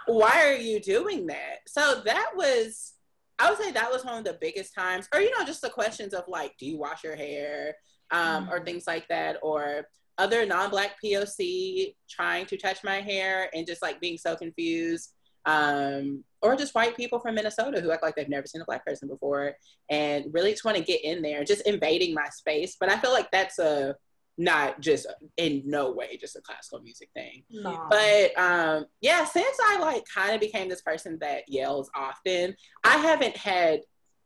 why 0.07 0.45
are 0.45 0.55
you 0.55 0.79
doing 0.79 1.27
that?" 1.27 1.59
So 1.67 2.01
that 2.05 2.31
was, 2.35 2.93
I 3.39 3.49
would 3.49 3.59
say, 3.59 3.71
that 3.71 3.91
was 3.91 4.05
one 4.05 4.17
of 4.17 4.23
the 4.23 4.37
biggest 4.39 4.73
times, 4.73 5.07
or 5.13 5.21
you 5.21 5.37
know, 5.37 5.45
just 5.45 5.61
the 5.61 5.69
questions 5.69 6.13
of 6.13 6.23
like, 6.27 6.53
"Do 6.57 6.65
you 6.65 6.77
wash 6.77 7.03
your 7.03 7.15
hair?" 7.15 7.75
Um, 8.11 8.49
or 8.49 8.63
things 8.63 8.87
like 8.87 9.07
that, 9.07 9.37
or 9.41 9.87
other 10.17 10.45
non-black 10.45 10.97
POC 11.03 11.95
trying 12.09 12.45
to 12.45 12.57
touch 12.57 12.83
my 12.83 13.01
hair 13.01 13.49
and 13.53 13.65
just 13.65 13.81
like 13.81 13.99
being 13.99 14.17
so 14.17 14.35
confused. 14.35 15.13
Um, 15.45 16.23
or 16.43 16.55
just 16.55 16.75
white 16.75 16.95
people 16.95 17.19
from 17.19 17.35
Minnesota 17.35 17.81
who 17.81 17.91
act 17.91 18.03
like 18.03 18.15
they've 18.15 18.29
never 18.29 18.45
seen 18.45 18.61
a 18.61 18.65
black 18.65 18.85
person 18.85 19.07
before 19.07 19.53
and 19.89 20.25
really 20.31 20.51
just 20.51 20.65
want 20.65 20.77
to 20.77 20.83
get 20.83 21.03
in 21.03 21.21
there, 21.21 21.43
just 21.43 21.67
invading 21.67 22.13
my 22.13 22.27
space. 22.29 22.77
But 22.79 22.89
I 22.89 22.99
feel 22.99 23.11
like 23.11 23.31
that's 23.31 23.57
a 23.57 23.95
not 24.37 24.79
just 24.79 25.07
in 25.37 25.61
no 25.65 25.91
way 25.91 26.17
just 26.17 26.35
a 26.35 26.41
classical 26.41 26.81
music 26.81 27.09
thing. 27.13 27.43
No. 27.49 27.87
But 27.89 28.37
um, 28.37 28.85
yeah, 29.01 29.25
since 29.25 29.57
I 29.63 29.79
like 29.79 30.03
kind 30.13 30.33
of 30.33 30.41
became 30.41 30.69
this 30.69 30.81
person 30.81 31.17
that 31.21 31.43
yells 31.47 31.89
often, 31.95 32.55
I 32.83 32.97
haven't 32.97 33.37
had 33.37 33.81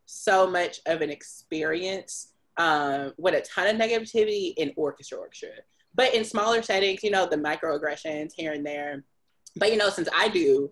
so 0.06 0.50
much 0.50 0.80
of 0.86 1.02
an 1.02 1.10
experience 1.10 2.34
um, 2.58 3.14
with 3.18 3.34
a 3.34 3.42
ton 3.42 3.68
of 3.68 3.76
negativity 3.76 4.54
in 4.58 4.72
orchestra 4.76 5.18
orchestra. 5.18 5.50
But 5.94 6.14
in 6.14 6.24
smaller 6.24 6.62
settings, 6.62 7.04
you 7.04 7.12
know, 7.12 7.26
the 7.26 7.38
microaggressions 7.38 8.32
here 8.36 8.54
and 8.54 8.66
there. 8.66 9.04
But 9.56 9.72
you 9.72 9.78
know, 9.78 9.90
since 9.90 10.10
I 10.16 10.30
do 10.30 10.72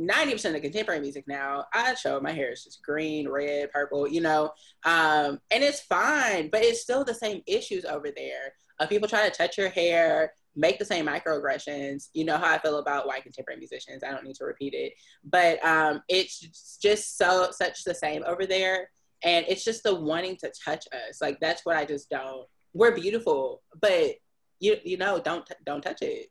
90% 0.00 0.54
of 0.54 0.62
contemporary 0.62 1.00
music 1.00 1.24
now, 1.26 1.64
I 1.74 1.94
show 1.94 2.20
my 2.20 2.32
hair 2.32 2.52
is 2.52 2.64
just 2.64 2.82
green, 2.82 3.28
red, 3.28 3.72
purple, 3.72 4.06
you 4.06 4.20
know, 4.20 4.52
um, 4.84 5.40
and 5.50 5.64
it's 5.64 5.80
fine, 5.80 6.50
but 6.50 6.62
it's 6.62 6.82
still 6.82 7.04
the 7.04 7.14
same 7.14 7.42
issues 7.46 7.84
over 7.84 8.10
there. 8.14 8.54
Uh, 8.80 8.86
people 8.86 9.08
try 9.08 9.28
to 9.28 9.34
touch 9.34 9.58
your 9.58 9.68
hair, 9.68 10.32
make 10.56 10.78
the 10.78 10.84
same 10.84 11.06
microaggressions. 11.06 12.08
You 12.14 12.24
know 12.24 12.36
how 12.36 12.52
I 12.52 12.58
feel 12.58 12.78
about 12.78 13.06
white 13.06 13.22
contemporary 13.22 13.58
musicians. 13.58 14.02
I 14.04 14.10
don't 14.10 14.24
need 14.24 14.36
to 14.36 14.44
repeat 14.44 14.74
it, 14.74 14.94
but 15.24 15.64
um, 15.64 16.02
it's 16.08 16.78
just 16.80 17.18
so 17.18 17.48
such 17.52 17.84
the 17.84 17.94
same 17.94 18.22
over 18.26 18.46
there, 18.46 18.90
and 19.22 19.44
it's 19.48 19.64
just 19.64 19.82
the 19.82 19.94
wanting 19.94 20.36
to 20.36 20.52
touch 20.64 20.86
us. 20.92 21.20
Like 21.20 21.38
that's 21.40 21.64
what 21.64 21.76
I 21.76 21.84
just 21.84 22.10
don't. 22.10 22.46
We're 22.74 22.94
beautiful, 22.94 23.62
but 23.80 24.16
you 24.60 24.76
you 24.84 24.96
know 24.96 25.18
don't 25.18 25.48
don't 25.64 25.82
touch 25.82 26.02
it. 26.02 26.30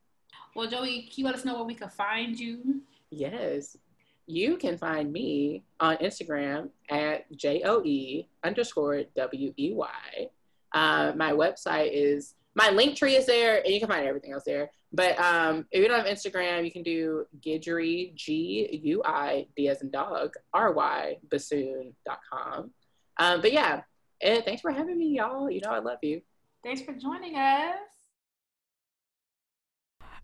Well, 0.55 0.67
Joey, 0.67 1.03
can 1.03 1.11
you 1.17 1.25
let 1.25 1.35
us 1.35 1.45
know 1.45 1.53
where 1.53 1.63
we 1.63 1.75
can 1.75 1.89
find 1.89 2.39
you? 2.39 2.81
Yes. 3.11 3.77
You 4.25 4.57
can 4.57 4.77
find 4.77 5.13
me 5.13 5.63
on 5.79 5.97
Instagram 5.97 6.69
at 6.89 7.31
J-O-E 7.31 8.27
underscore 8.43 9.03
W-E-Y. 9.15 10.29
Uh, 10.73 11.13
my 11.15 11.31
website 11.31 11.91
is, 11.93 12.33
my 12.57 12.71
link 12.71 12.97
tree 12.97 13.15
is 13.15 13.27
there 13.27 13.61
and 13.63 13.71
you 13.71 13.79
can 13.79 13.88
find 13.88 14.05
everything 14.05 14.34
else 14.34 14.43
there. 14.43 14.71
But 14.91 15.19
um, 15.19 15.67
if 15.71 15.79
you 15.79 15.88
don't 15.88 16.03
have 16.03 16.07
Instagram, 16.07 16.65
you 16.65 16.71
can 16.71 16.81
do 16.81 17.27
Guidry, 17.45 18.15
G-U-I-D 18.15 19.69
as 19.69 19.81
in 19.84 19.91
dog, 19.91 20.34
R-Y, 20.55 21.17
bassoon.com. 21.29 22.71
Um, 23.19 23.41
but 23.41 23.53
yeah, 23.53 23.81
and 24.23 24.43
thanks 24.43 24.63
for 24.63 24.71
having 24.71 24.97
me, 24.97 25.17
y'all. 25.17 25.51
You 25.51 25.61
know 25.61 25.69
I 25.69 25.79
love 25.79 25.99
you. 26.01 26.21
Thanks 26.63 26.81
for 26.81 26.93
joining 26.93 27.35
us. 27.35 27.75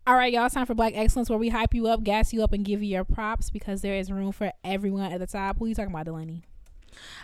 All 0.07 0.15
right, 0.15 0.34
y'all. 0.34 0.47
It's 0.47 0.55
time 0.55 0.65
for 0.65 0.73
Black 0.73 0.93
Excellence, 0.95 1.30
where 1.30 1.39
we 1.39 1.49
hype 1.49 1.76
you 1.76 1.85
up, 1.85 2.03
gas 2.03 2.34
you 2.34 2.43
up, 2.43 2.51
and 2.51 2.65
give 2.65 2.81
you 2.81 2.89
your 2.89 3.05
props 3.05 3.51
because 3.51 3.81
there 3.81 3.95
is 3.95 4.11
room 4.11 4.31
for 4.31 4.51
everyone 4.64 5.11
at 5.11 5.19
the 5.19 5.27
top. 5.27 5.60
Who 5.60 5.65
are 5.65 5.68
you 5.68 5.76
talking 5.76 5.91
about, 5.91 6.05
Delaney? 6.05 6.43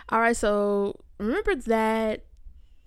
All 0.10 0.20
right, 0.20 0.38
so 0.38 1.00
remember 1.18 1.56
that 1.56 2.26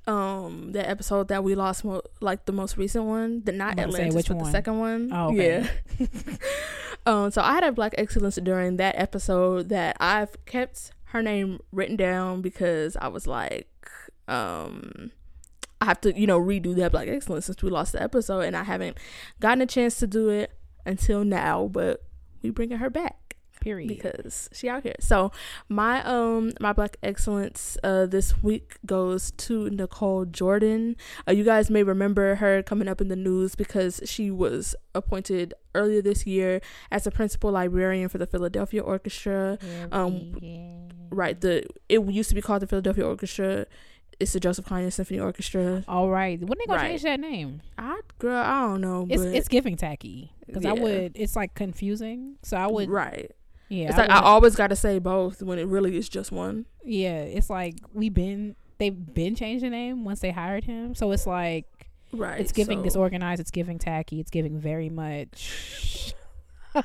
um 0.09 0.73
that 0.73 0.89
episode 0.89 1.29
that 1.29 1.45
we 1.45 1.55
lost 1.55 1.85
mo- 1.85 2.03
like 2.21 2.45
the 2.47 2.53
most 2.53 2.77
recent 2.77 3.05
one 3.05 3.41
the 3.45 3.53
not 3.53 3.73
I'm 3.79 3.79
about 3.79 3.87
to 3.87 3.93
say, 3.93 3.97
atlantis 4.09 4.15
which 4.17 4.29
but 4.29 4.37
one? 4.39 4.45
the 4.47 4.51
second 4.51 4.79
one 4.81 5.11
Oh, 5.13 5.29
okay. 5.33 5.69
yeah 6.01 6.07
um 7.07 7.31
so 7.31 7.41
i 7.41 7.53
had 7.53 7.63
a 7.65 7.71
black 7.73 7.95
excellence 7.99 8.37
during 8.37 8.79
that 8.79 8.97
episode 8.99 9.69
that 9.69 9.97
i've 10.01 10.45
kept 10.45 10.91
her 11.07 11.23
name 11.23 11.61
written 11.71 11.95
down 11.97 12.43
because 12.43 12.97
i 12.97 13.07
was 13.07 13.27
like 13.29 13.69
um 14.29 15.13
i 15.81 15.85
have 15.85 16.01
to 16.01 16.19
you 16.19 16.27
know 16.27 16.41
redo 16.41 16.75
that 16.75 16.91
black 16.93 17.07
excellence 17.09 17.47
since 17.47 17.63
we 17.63 17.71
lost 17.71 17.93
the 17.93 18.03
episode 18.03 18.41
and 18.41 18.57
i 18.57 18.65
haven't 18.65 18.97
gotten 19.41 19.61
a 19.63 19.67
chance 19.67 19.97
to 19.97 20.07
do 20.09 20.29
it 20.31 20.53
until 20.85 21.25
now 21.25 21.69
but 21.73 22.03
we 22.43 22.51
bringing 22.51 22.79
her 22.79 22.91
back 22.91 23.19
Period. 23.63 23.89
because 23.89 24.51
she 24.53 24.69
out 24.69 24.83
here. 24.83 24.97
So 25.01 25.33
my 25.69 26.03
um 26.05 26.53
my 26.61 26.73
black 26.73 26.97
excellence 27.03 27.79
uh 27.83 28.07
this 28.07 28.43
week 28.43 28.77
goes 28.85 29.31
to 29.47 29.71
Nicole 29.71 30.25
Jordan. 30.27 30.97
Uh, 31.27 31.33
you 31.33 31.45
guys 31.45 31.71
may 31.71 31.83
remember 31.83 32.35
her 32.37 32.63
coming 32.63 32.89
up 32.89 33.01
in 33.01 33.09
the 33.09 33.17
news 33.17 33.55
because 33.55 34.01
she 34.05 34.31
was 34.31 34.75
appointed 34.95 35.55
earlier 35.75 36.03
this 36.03 36.27
year 36.27 36.61
as 36.91 37.07
a 37.07 37.11
principal 37.11 37.51
librarian 37.53 38.09
for 38.09 38.19
the 38.19 38.27
Philadelphia 38.27 38.83
Orchestra. 38.83 39.59
Um, 39.91 40.35
Right, 41.11 41.39
the 41.41 41.65
it 41.91 42.01
used 42.11 42.31
to 42.31 42.35
be 42.35 42.41
called 42.41 42.63
the 42.63 42.67
Philadelphia 42.67 43.07
Orchestra. 43.07 43.67
It's 44.21 44.33
the 44.33 44.41
Joseph 44.41 44.67
Haydn 44.67 44.91
Symphony 44.91 45.19
Orchestra. 45.21 45.85
All 45.89 46.09
right. 46.09 46.39
When 46.41 46.57
they 46.59 46.65
gonna 46.67 46.81
Right. 46.81 46.91
change 46.91 47.03
that 47.03 47.19
name? 47.21 47.61
I 47.77 48.01
girl, 48.19 48.37
I 48.43 48.63
don't 48.69 48.81
know. 48.81 49.07
It's 49.11 49.23
it's 49.23 49.49
giving 49.49 49.77
tacky 49.77 50.33
because 50.47 50.65
I 50.65 50.73
would. 50.73 51.13
It's 51.17 51.35
like 51.37 51.55
confusing. 51.55 52.37
So 52.43 52.57
I 52.57 52.67
would. 52.67 52.89
right. 52.89 53.31
Yeah. 53.73 53.89
It's 53.89 53.95
I 53.99 54.03
like 54.03 54.11
I 54.11 54.21
always 54.21 54.55
got 54.55 54.67
to 54.69 54.77
say 54.77 54.99
both 54.99 55.43
when 55.43 55.59
it 55.59 55.67
really 55.67 55.97
is 55.97 56.09
just 56.09 56.31
one. 56.31 56.67
Yeah. 56.85 57.23
It's 57.23 57.49
like 57.49 57.77
we've 57.95 58.13
been. 58.13 58.55
They've 58.79 59.15
been 59.15 59.35
changing 59.37 59.71
the 59.71 59.77
name 59.77 60.05
once 60.05 60.21
they 60.21 60.31
hired 60.33 60.65
him. 60.65 60.95
So 60.95 61.11
it's 61.13 61.27
like 61.27 61.65
Right. 62.13 62.41
it's 62.41 62.53
giving 62.53 62.81
so- 62.81 62.85
disorganized. 62.85 63.41
It's 63.41 63.51
giving 63.53 63.79
tacky. 63.79 64.21
It's 64.21 64.31
giving 64.31 64.59
very 64.59 64.91
much. 64.91 66.13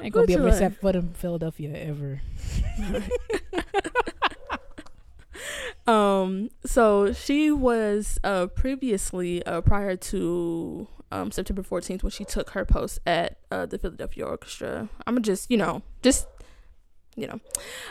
Ain't 0.00 0.12
gonna 0.12 0.26
be 0.26 0.32
able 0.32 0.44
you 0.44 0.50
to 0.50 0.52
like? 0.52 0.56
step 0.72 0.80
foot 0.80 0.96
in 0.96 1.12
Philadelphia 1.14 1.74
ever. 1.76 2.20
Um, 5.86 6.50
so 6.64 7.12
she 7.12 7.50
was 7.50 8.18
uh 8.22 8.46
previously 8.46 9.44
uh 9.44 9.60
prior 9.62 9.96
to 9.96 10.86
um 11.10 11.30
September 11.32 11.62
14th 11.62 12.02
when 12.02 12.10
she 12.10 12.24
took 12.24 12.50
her 12.50 12.64
post 12.64 13.00
at 13.06 13.38
uh 13.50 13.66
the 13.66 13.78
Philadelphia 13.78 14.24
Orchestra. 14.24 14.88
I'm 15.06 15.20
just, 15.22 15.50
you 15.50 15.56
know, 15.56 15.82
just 16.02 16.26
you 17.16 17.26
know, 17.26 17.40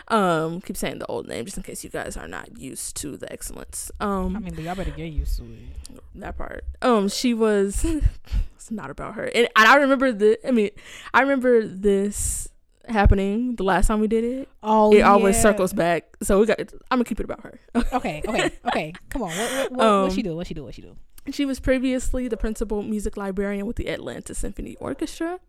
um 0.07 0.61
keep 0.61 0.77
saying 0.77 0.99
the 0.99 1.05
old 1.07 1.27
name 1.27 1.45
just 1.45 1.57
in 1.57 1.63
case 1.63 1.83
you 1.83 1.89
guys 1.89 2.15
are 2.17 2.27
not 2.27 2.57
used 2.57 2.95
to 2.97 3.17
the 3.17 3.31
excellence. 3.31 3.91
Um 3.99 4.35
I 4.35 4.39
mean, 4.39 4.55
but 4.55 4.63
y'all 4.63 4.75
better 4.75 4.91
get 4.91 5.11
used 5.11 5.37
to 5.37 5.43
it. 5.43 5.99
that 6.15 6.37
part. 6.37 6.63
Um, 6.81 7.09
she 7.09 7.33
was. 7.33 7.85
it's 8.55 8.71
not 8.71 8.89
about 8.89 9.15
her, 9.15 9.25
and, 9.25 9.47
and 9.55 9.67
I 9.67 9.75
remember 9.75 10.11
the. 10.11 10.39
I 10.47 10.51
mean, 10.51 10.69
I 11.13 11.21
remember 11.21 11.65
this 11.67 12.47
happening 12.87 13.55
the 13.55 13.63
last 13.63 13.87
time 13.87 13.99
we 13.99 14.07
did 14.07 14.23
it. 14.23 14.49
Oh, 14.63 14.91
it 14.93 15.01
always 15.01 15.39
circles 15.41 15.73
back, 15.73 16.05
so 16.23 16.39
we 16.39 16.45
got. 16.45 16.59
I'm 16.59 16.97
gonna 16.97 17.03
keep 17.05 17.19
it 17.19 17.23
about 17.23 17.41
her. 17.41 17.59
Okay, 17.93 18.21
okay, 18.27 18.51
okay. 18.67 18.93
Come 19.09 19.23
on. 19.23 19.29
What, 19.29 19.51
what, 19.51 19.71
what, 19.71 20.01
what 20.03 20.11
she 20.13 20.21
Um, 20.21 20.23
do? 20.23 20.35
What 20.35 20.47
she 20.47 20.53
do? 20.53 20.63
What 20.63 20.73
she 20.75 20.81
do? 20.81 20.95
She 21.31 21.45
was 21.45 21.59
previously 21.59 22.27
the 22.27 22.37
principal 22.37 22.81
music 22.83 23.15
librarian 23.17 23.65
with 23.67 23.75
the 23.75 23.87
Atlanta 23.87 24.33
Symphony 24.33 24.75
Orchestra. 24.79 25.39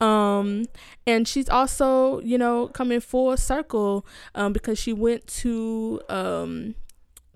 Um, 0.00 0.66
and 1.06 1.26
she's 1.26 1.48
also, 1.48 2.20
you 2.20 2.38
know, 2.38 2.68
coming 2.68 3.00
full 3.00 3.36
circle 3.36 4.06
um, 4.34 4.52
because 4.52 4.78
she 4.78 4.92
went 4.92 5.26
to 5.28 6.00
um, 6.08 6.74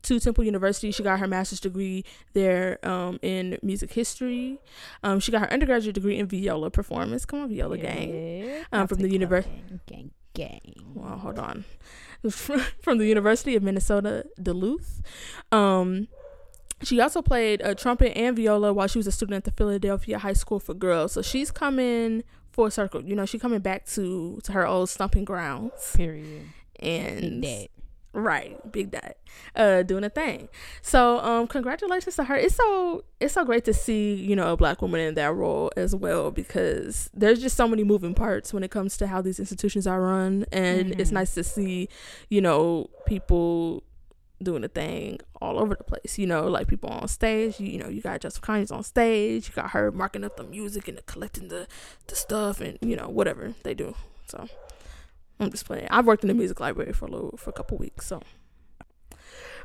to 0.04 0.20
Temple 0.20 0.44
University. 0.44 0.90
She 0.90 1.02
got 1.02 1.18
her 1.18 1.26
master's 1.26 1.60
degree 1.60 2.04
there 2.32 2.78
um, 2.86 3.18
in 3.22 3.58
music 3.62 3.92
history. 3.92 4.58
Um, 5.02 5.20
she 5.20 5.32
got 5.32 5.40
her 5.42 5.52
undergraduate 5.52 5.94
degree 5.94 6.18
in 6.18 6.26
viola 6.26 6.70
performance. 6.70 7.24
Come 7.24 7.40
on, 7.42 7.48
viola 7.48 7.76
gang. 7.78 8.44
Yeah. 8.44 8.62
um, 8.72 8.86
from 8.86 8.98
the 8.98 9.08
univer- 9.08 9.44
Gang, 9.44 9.80
gang, 9.86 10.10
gang. 10.34 10.74
Well, 10.94 11.18
hold 11.18 11.38
on. 11.38 11.64
From 12.80 12.96
the 12.96 13.06
University 13.06 13.54
of 13.54 13.62
Minnesota 13.62 14.24
Duluth. 14.42 15.02
Um, 15.52 16.08
she 16.82 16.98
also 16.98 17.20
played 17.20 17.60
uh, 17.60 17.74
trumpet 17.74 18.16
and 18.16 18.34
viola 18.34 18.72
while 18.72 18.86
she 18.86 18.98
was 18.98 19.06
a 19.06 19.12
student 19.12 19.36
at 19.36 19.44
the 19.44 19.50
Philadelphia 19.50 20.18
High 20.18 20.32
School 20.32 20.58
for 20.58 20.72
Girls. 20.72 21.12
So 21.12 21.20
she's 21.20 21.50
coming 21.50 22.24
full 22.50 22.70
circle. 22.70 23.04
You 23.04 23.14
know, 23.14 23.26
she's 23.26 23.42
coming 23.42 23.60
back 23.60 23.84
to 23.88 24.40
to 24.44 24.52
her 24.52 24.66
old 24.66 24.88
stomping 24.88 25.26
grounds. 25.26 25.92
Period. 25.94 26.46
And. 26.80 27.44
Right, 28.16 28.56
Big 28.70 28.92
Dot, 28.92 29.16
uh, 29.56 29.82
doing 29.82 30.04
a 30.04 30.08
thing. 30.08 30.48
So, 30.82 31.18
um, 31.18 31.48
congratulations 31.48 32.14
to 32.14 32.22
her. 32.24 32.36
It's 32.36 32.54
so 32.54 33.02
it's 33.18 33.34
so 33.34 33.44
great 33.44 33.64
to 33.64 33.74
see 33.74 34.14
you 34.14 34.36
know 34.36 34.52
a 34.52 34.56
black 34.56 34.80
woman 34.80 35.00
in 35.00 35.14
that 35.14 35.34
role 35.34 35.72
as 35.76 35.96
well 35.96 36.30
because 36.30 37.10
there's 37.12 37.40
just 37.40 37.56
so 37.56 37.66
many 37.66 37.82
moving 37.82 38.14
parts 38.14 38.54
when 38.54 38.62
it 38.62 38.70
comes 38.70 38.96
to 38.98 39.08
how 39.08 39.20
these 39.20 39.40
institutions 39.40 39.86
are 39.88 40.00
run, 40.00 40.46
and 40.52 40.92
it's 41.00 41.10
Mhm. 41.10 41.14
nice 41.14 41.34
to 41.34 41.42
see 41.42 41.88
you 42.28 42.40
know 42.40 42.88
people 43.04 43.82
doing 44.40 44.62
a 44.62 44.68
thing 44.68 45.18
all 45.40 45.58
over 45.58 45.74
the 45.74 45.82
place. 45.82 46.16
You 46.16 46.28
know, 46.28 46.46
like 46.46 46.68
people 46.68 46.90
on 46.90 47.08
stage. 47.08 47.58
You, 47.58 47.66
you 47.66 47.78
know, 47.78 47.88
you 47.88 48.00
got 48.00 48.20
Joseph 48.20 48.42
Connie's 48.42 48.70
on 48.70 48.84
stage. 48.84 49.48
You 49.48 49.54
got 49.56 49.70
her 49.70 49.90
marking 49.90 50.22
up 50.22 50.36
the 50.36 50.44
music 50.44 50.86
and 50.86 51.04
collecting 51.06 51.48
the 51.48 51.66
the 52.06 52.14
stuff 52.14 52.60
and 52.60 52.78
you 52.80 52.94
know 52.94 53.08
whatever 53.08 53.54
they 53.64 53.74
do. 53.74 53.96
So. 54.28 54.46
I'm 55.40 55.50
just 55.50 55.64
playing. 55.66 55.88
I've 55.90 56.06
worked 56.06 56.22
in 56.24 56.28
the 56.28 56.34
music 56.34 56.60
library 56.60 56.92
for 56.92 57.06
a 57.06 57.10
little 57.10 57.36
for 57.36 57.50
a 57.50 57.52
couple 57.52 57.76
weeks, 57.78 58.06
so 58.06 58.22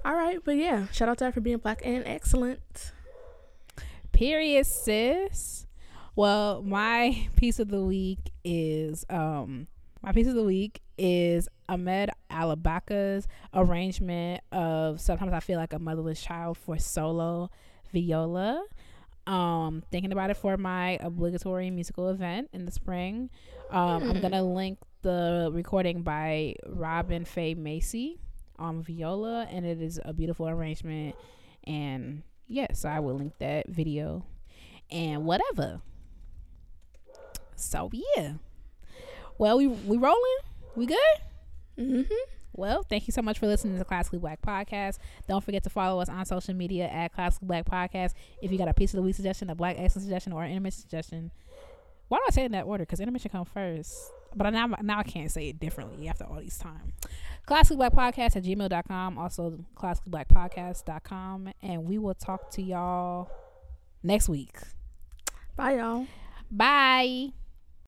all 0.05 0.13
right, 0.15 0.39
but 0.43 0.55
yeah, 0.55 0.87
shout 0.91 1.09
out 1.09 1.17
to 1.19 1.25
her 1.25 1.31
for 1.31 1.41
being 1.41 1.57
black 1.57 1.81
and 1.83 2.03
excellent. 2.07 2.91
Period, 4.11 4.65
sis. 4.65 5.67
Well, 6.15 6.61
my 6.63 7.27
piece 7.35 7.59
of 7.59 7.69
the 7.69 7.81
week 7.81 8.31
is 8.43 9.05
um 9.09 9.67
my 10.01 10.11
piece 10.11 10.27
of 10.27 10.35
the 10.35 10.43
week 10.43 10.81
is 10.97 11.47
Ahmed 11.67 12.09
Alabaka's 12.31 13.27
arrangement 13.53 14.41
of 14.51 14.99
Sometimes 14.99 15.33
I 15.33 15.39
Feel 15.41 15.59
Like 15.59 15.73
a 15.73 15.79
Motherless 15.79 16.21
Child 16.21 16.57
for 16.57 16.77
solo 16.77 17.49
viola. 17.93 18.63
Um, 19.27 19.83
thinking 19.91 20.11
about 20.11 20.29
it 20.31 20.37
for 20.37 20.57
my 20.57 20.97
obligatory 21.01 21.69
musical 21.69 22.09
event 22.09 22.49
in 22.53 22.65
the 22.65 22.71
spring. 22.71 23.29
Um, 23.69 24.03
I'm 24.03 24.15
Hmm. 24.15 24.21
gonna 24.21 24.43
link 24.43 24.79
the 25.01 25.49
recording 25.53 26.01
by 26.01 26.55
Robin 26.67 27.25
Faye 27.25 27.55
Macy 27.55 28.19
on 28.57 28.81
viola, 28.83 29.47
and 29.49 29.65
it 29.65 29.81
is 29.81 29.99
a 30.03 30.13
beautiful 30.13 30.47
arrangement. 30.47 31.15
And 31.63 32.23
yes, 32.47 32.85
I 32.85 32.99
will 32.99 33.15
link 33.15 33.33
that 33.39 33.69
video 33.69 34.25
and 34.91 35.25
whatever. 35.25 35.81
So 37.55 37.89
yeah. 37.93 38.33
Well, 39.37 39.57
we 39.57 39.67
we 39.67 39.97
rolling. 39.97 40.37
We 40.75 40.85
good. 40.85 40.97
Mm-hmm. 41.77 42.13
Well, 42.53 42.83
thank 42.83 43.07
you 43.07 43.11
so 43.11 43.21
much 43.21 43.39
for 43.39 43.47
listening 43.47 43.73
to 43.73 43.79
the 43.79 43.85
Classically 43.85 44.19
Black 44.19 44.41
Podcast. 44.41 44.97
Don't 45.27 45.43
forget 45.43 45.63
to 45.63 45.69
follow 45.69 46.01
us 46.01 46.09
on 46.09 46.25
social 46.25 46.53
media 46.53 46.87
at 46.89 47.13
Classically 47.13 47.47
Black 47.47 47.65
Podcast. 47.65 48.13
If 48.41 48.51
you 48.51 48.57
got 48.57 48.67
a 48.67 48.73
piece 48.73 48.93
of 48.93 48.97
the 48.97 49.03
week 49.03 49.15
suggestion, 49.15 49.49
a 49.49 49.55
black 49.55 49.75
excellence 49.77 50.05
suggestion, 50.05 50.33
or 50.33 50.43
an 50.43 50.51
intermission 50.51 50.81
suggestion, 50.81 51.31
why 52.09 52.17
do 52.17 52.23
I 52.27 52.31
say 52.31 52.45
in 52.45 52.51
that 52.53 52.65
order? 52.65 52.83
Because 52.83 52.99
intermission 52.99 53.31
come 53.31 53.45
first. 53.45 54.11
But 54.35 54.47
I 54.47 54.49
now, 54.51 54.67
now 54.81 54.99
I 54.99 55.03
can't 55.03 55.31
say 55.31 55.49
it 55.49 55.59
differently 55.59 56.07
after 56.07 56.23
all 56.23 56.39
these 56.39 56.57
time. 56.57 56.93
Classically 57.45 57.77
Black 57.77 57.93
Podcast 57.93 58.35
at 58.35 58.43
gmail.com. 58.43 59.17
Also, 59.17 59.59
classicallyblackpodcast.com. 59.75 61.51
And 61.61 61.85
we 61.85 61.97
will 61.97 62.13
talk 62.13 62.51
to 62.51 62.61
y'all 62.61 63.31
next 64.03 64.29
week. 64.29 64.57
Bye, 65.55 65.77
y'all. 65.77 66.07
Bye. 66.51 67.33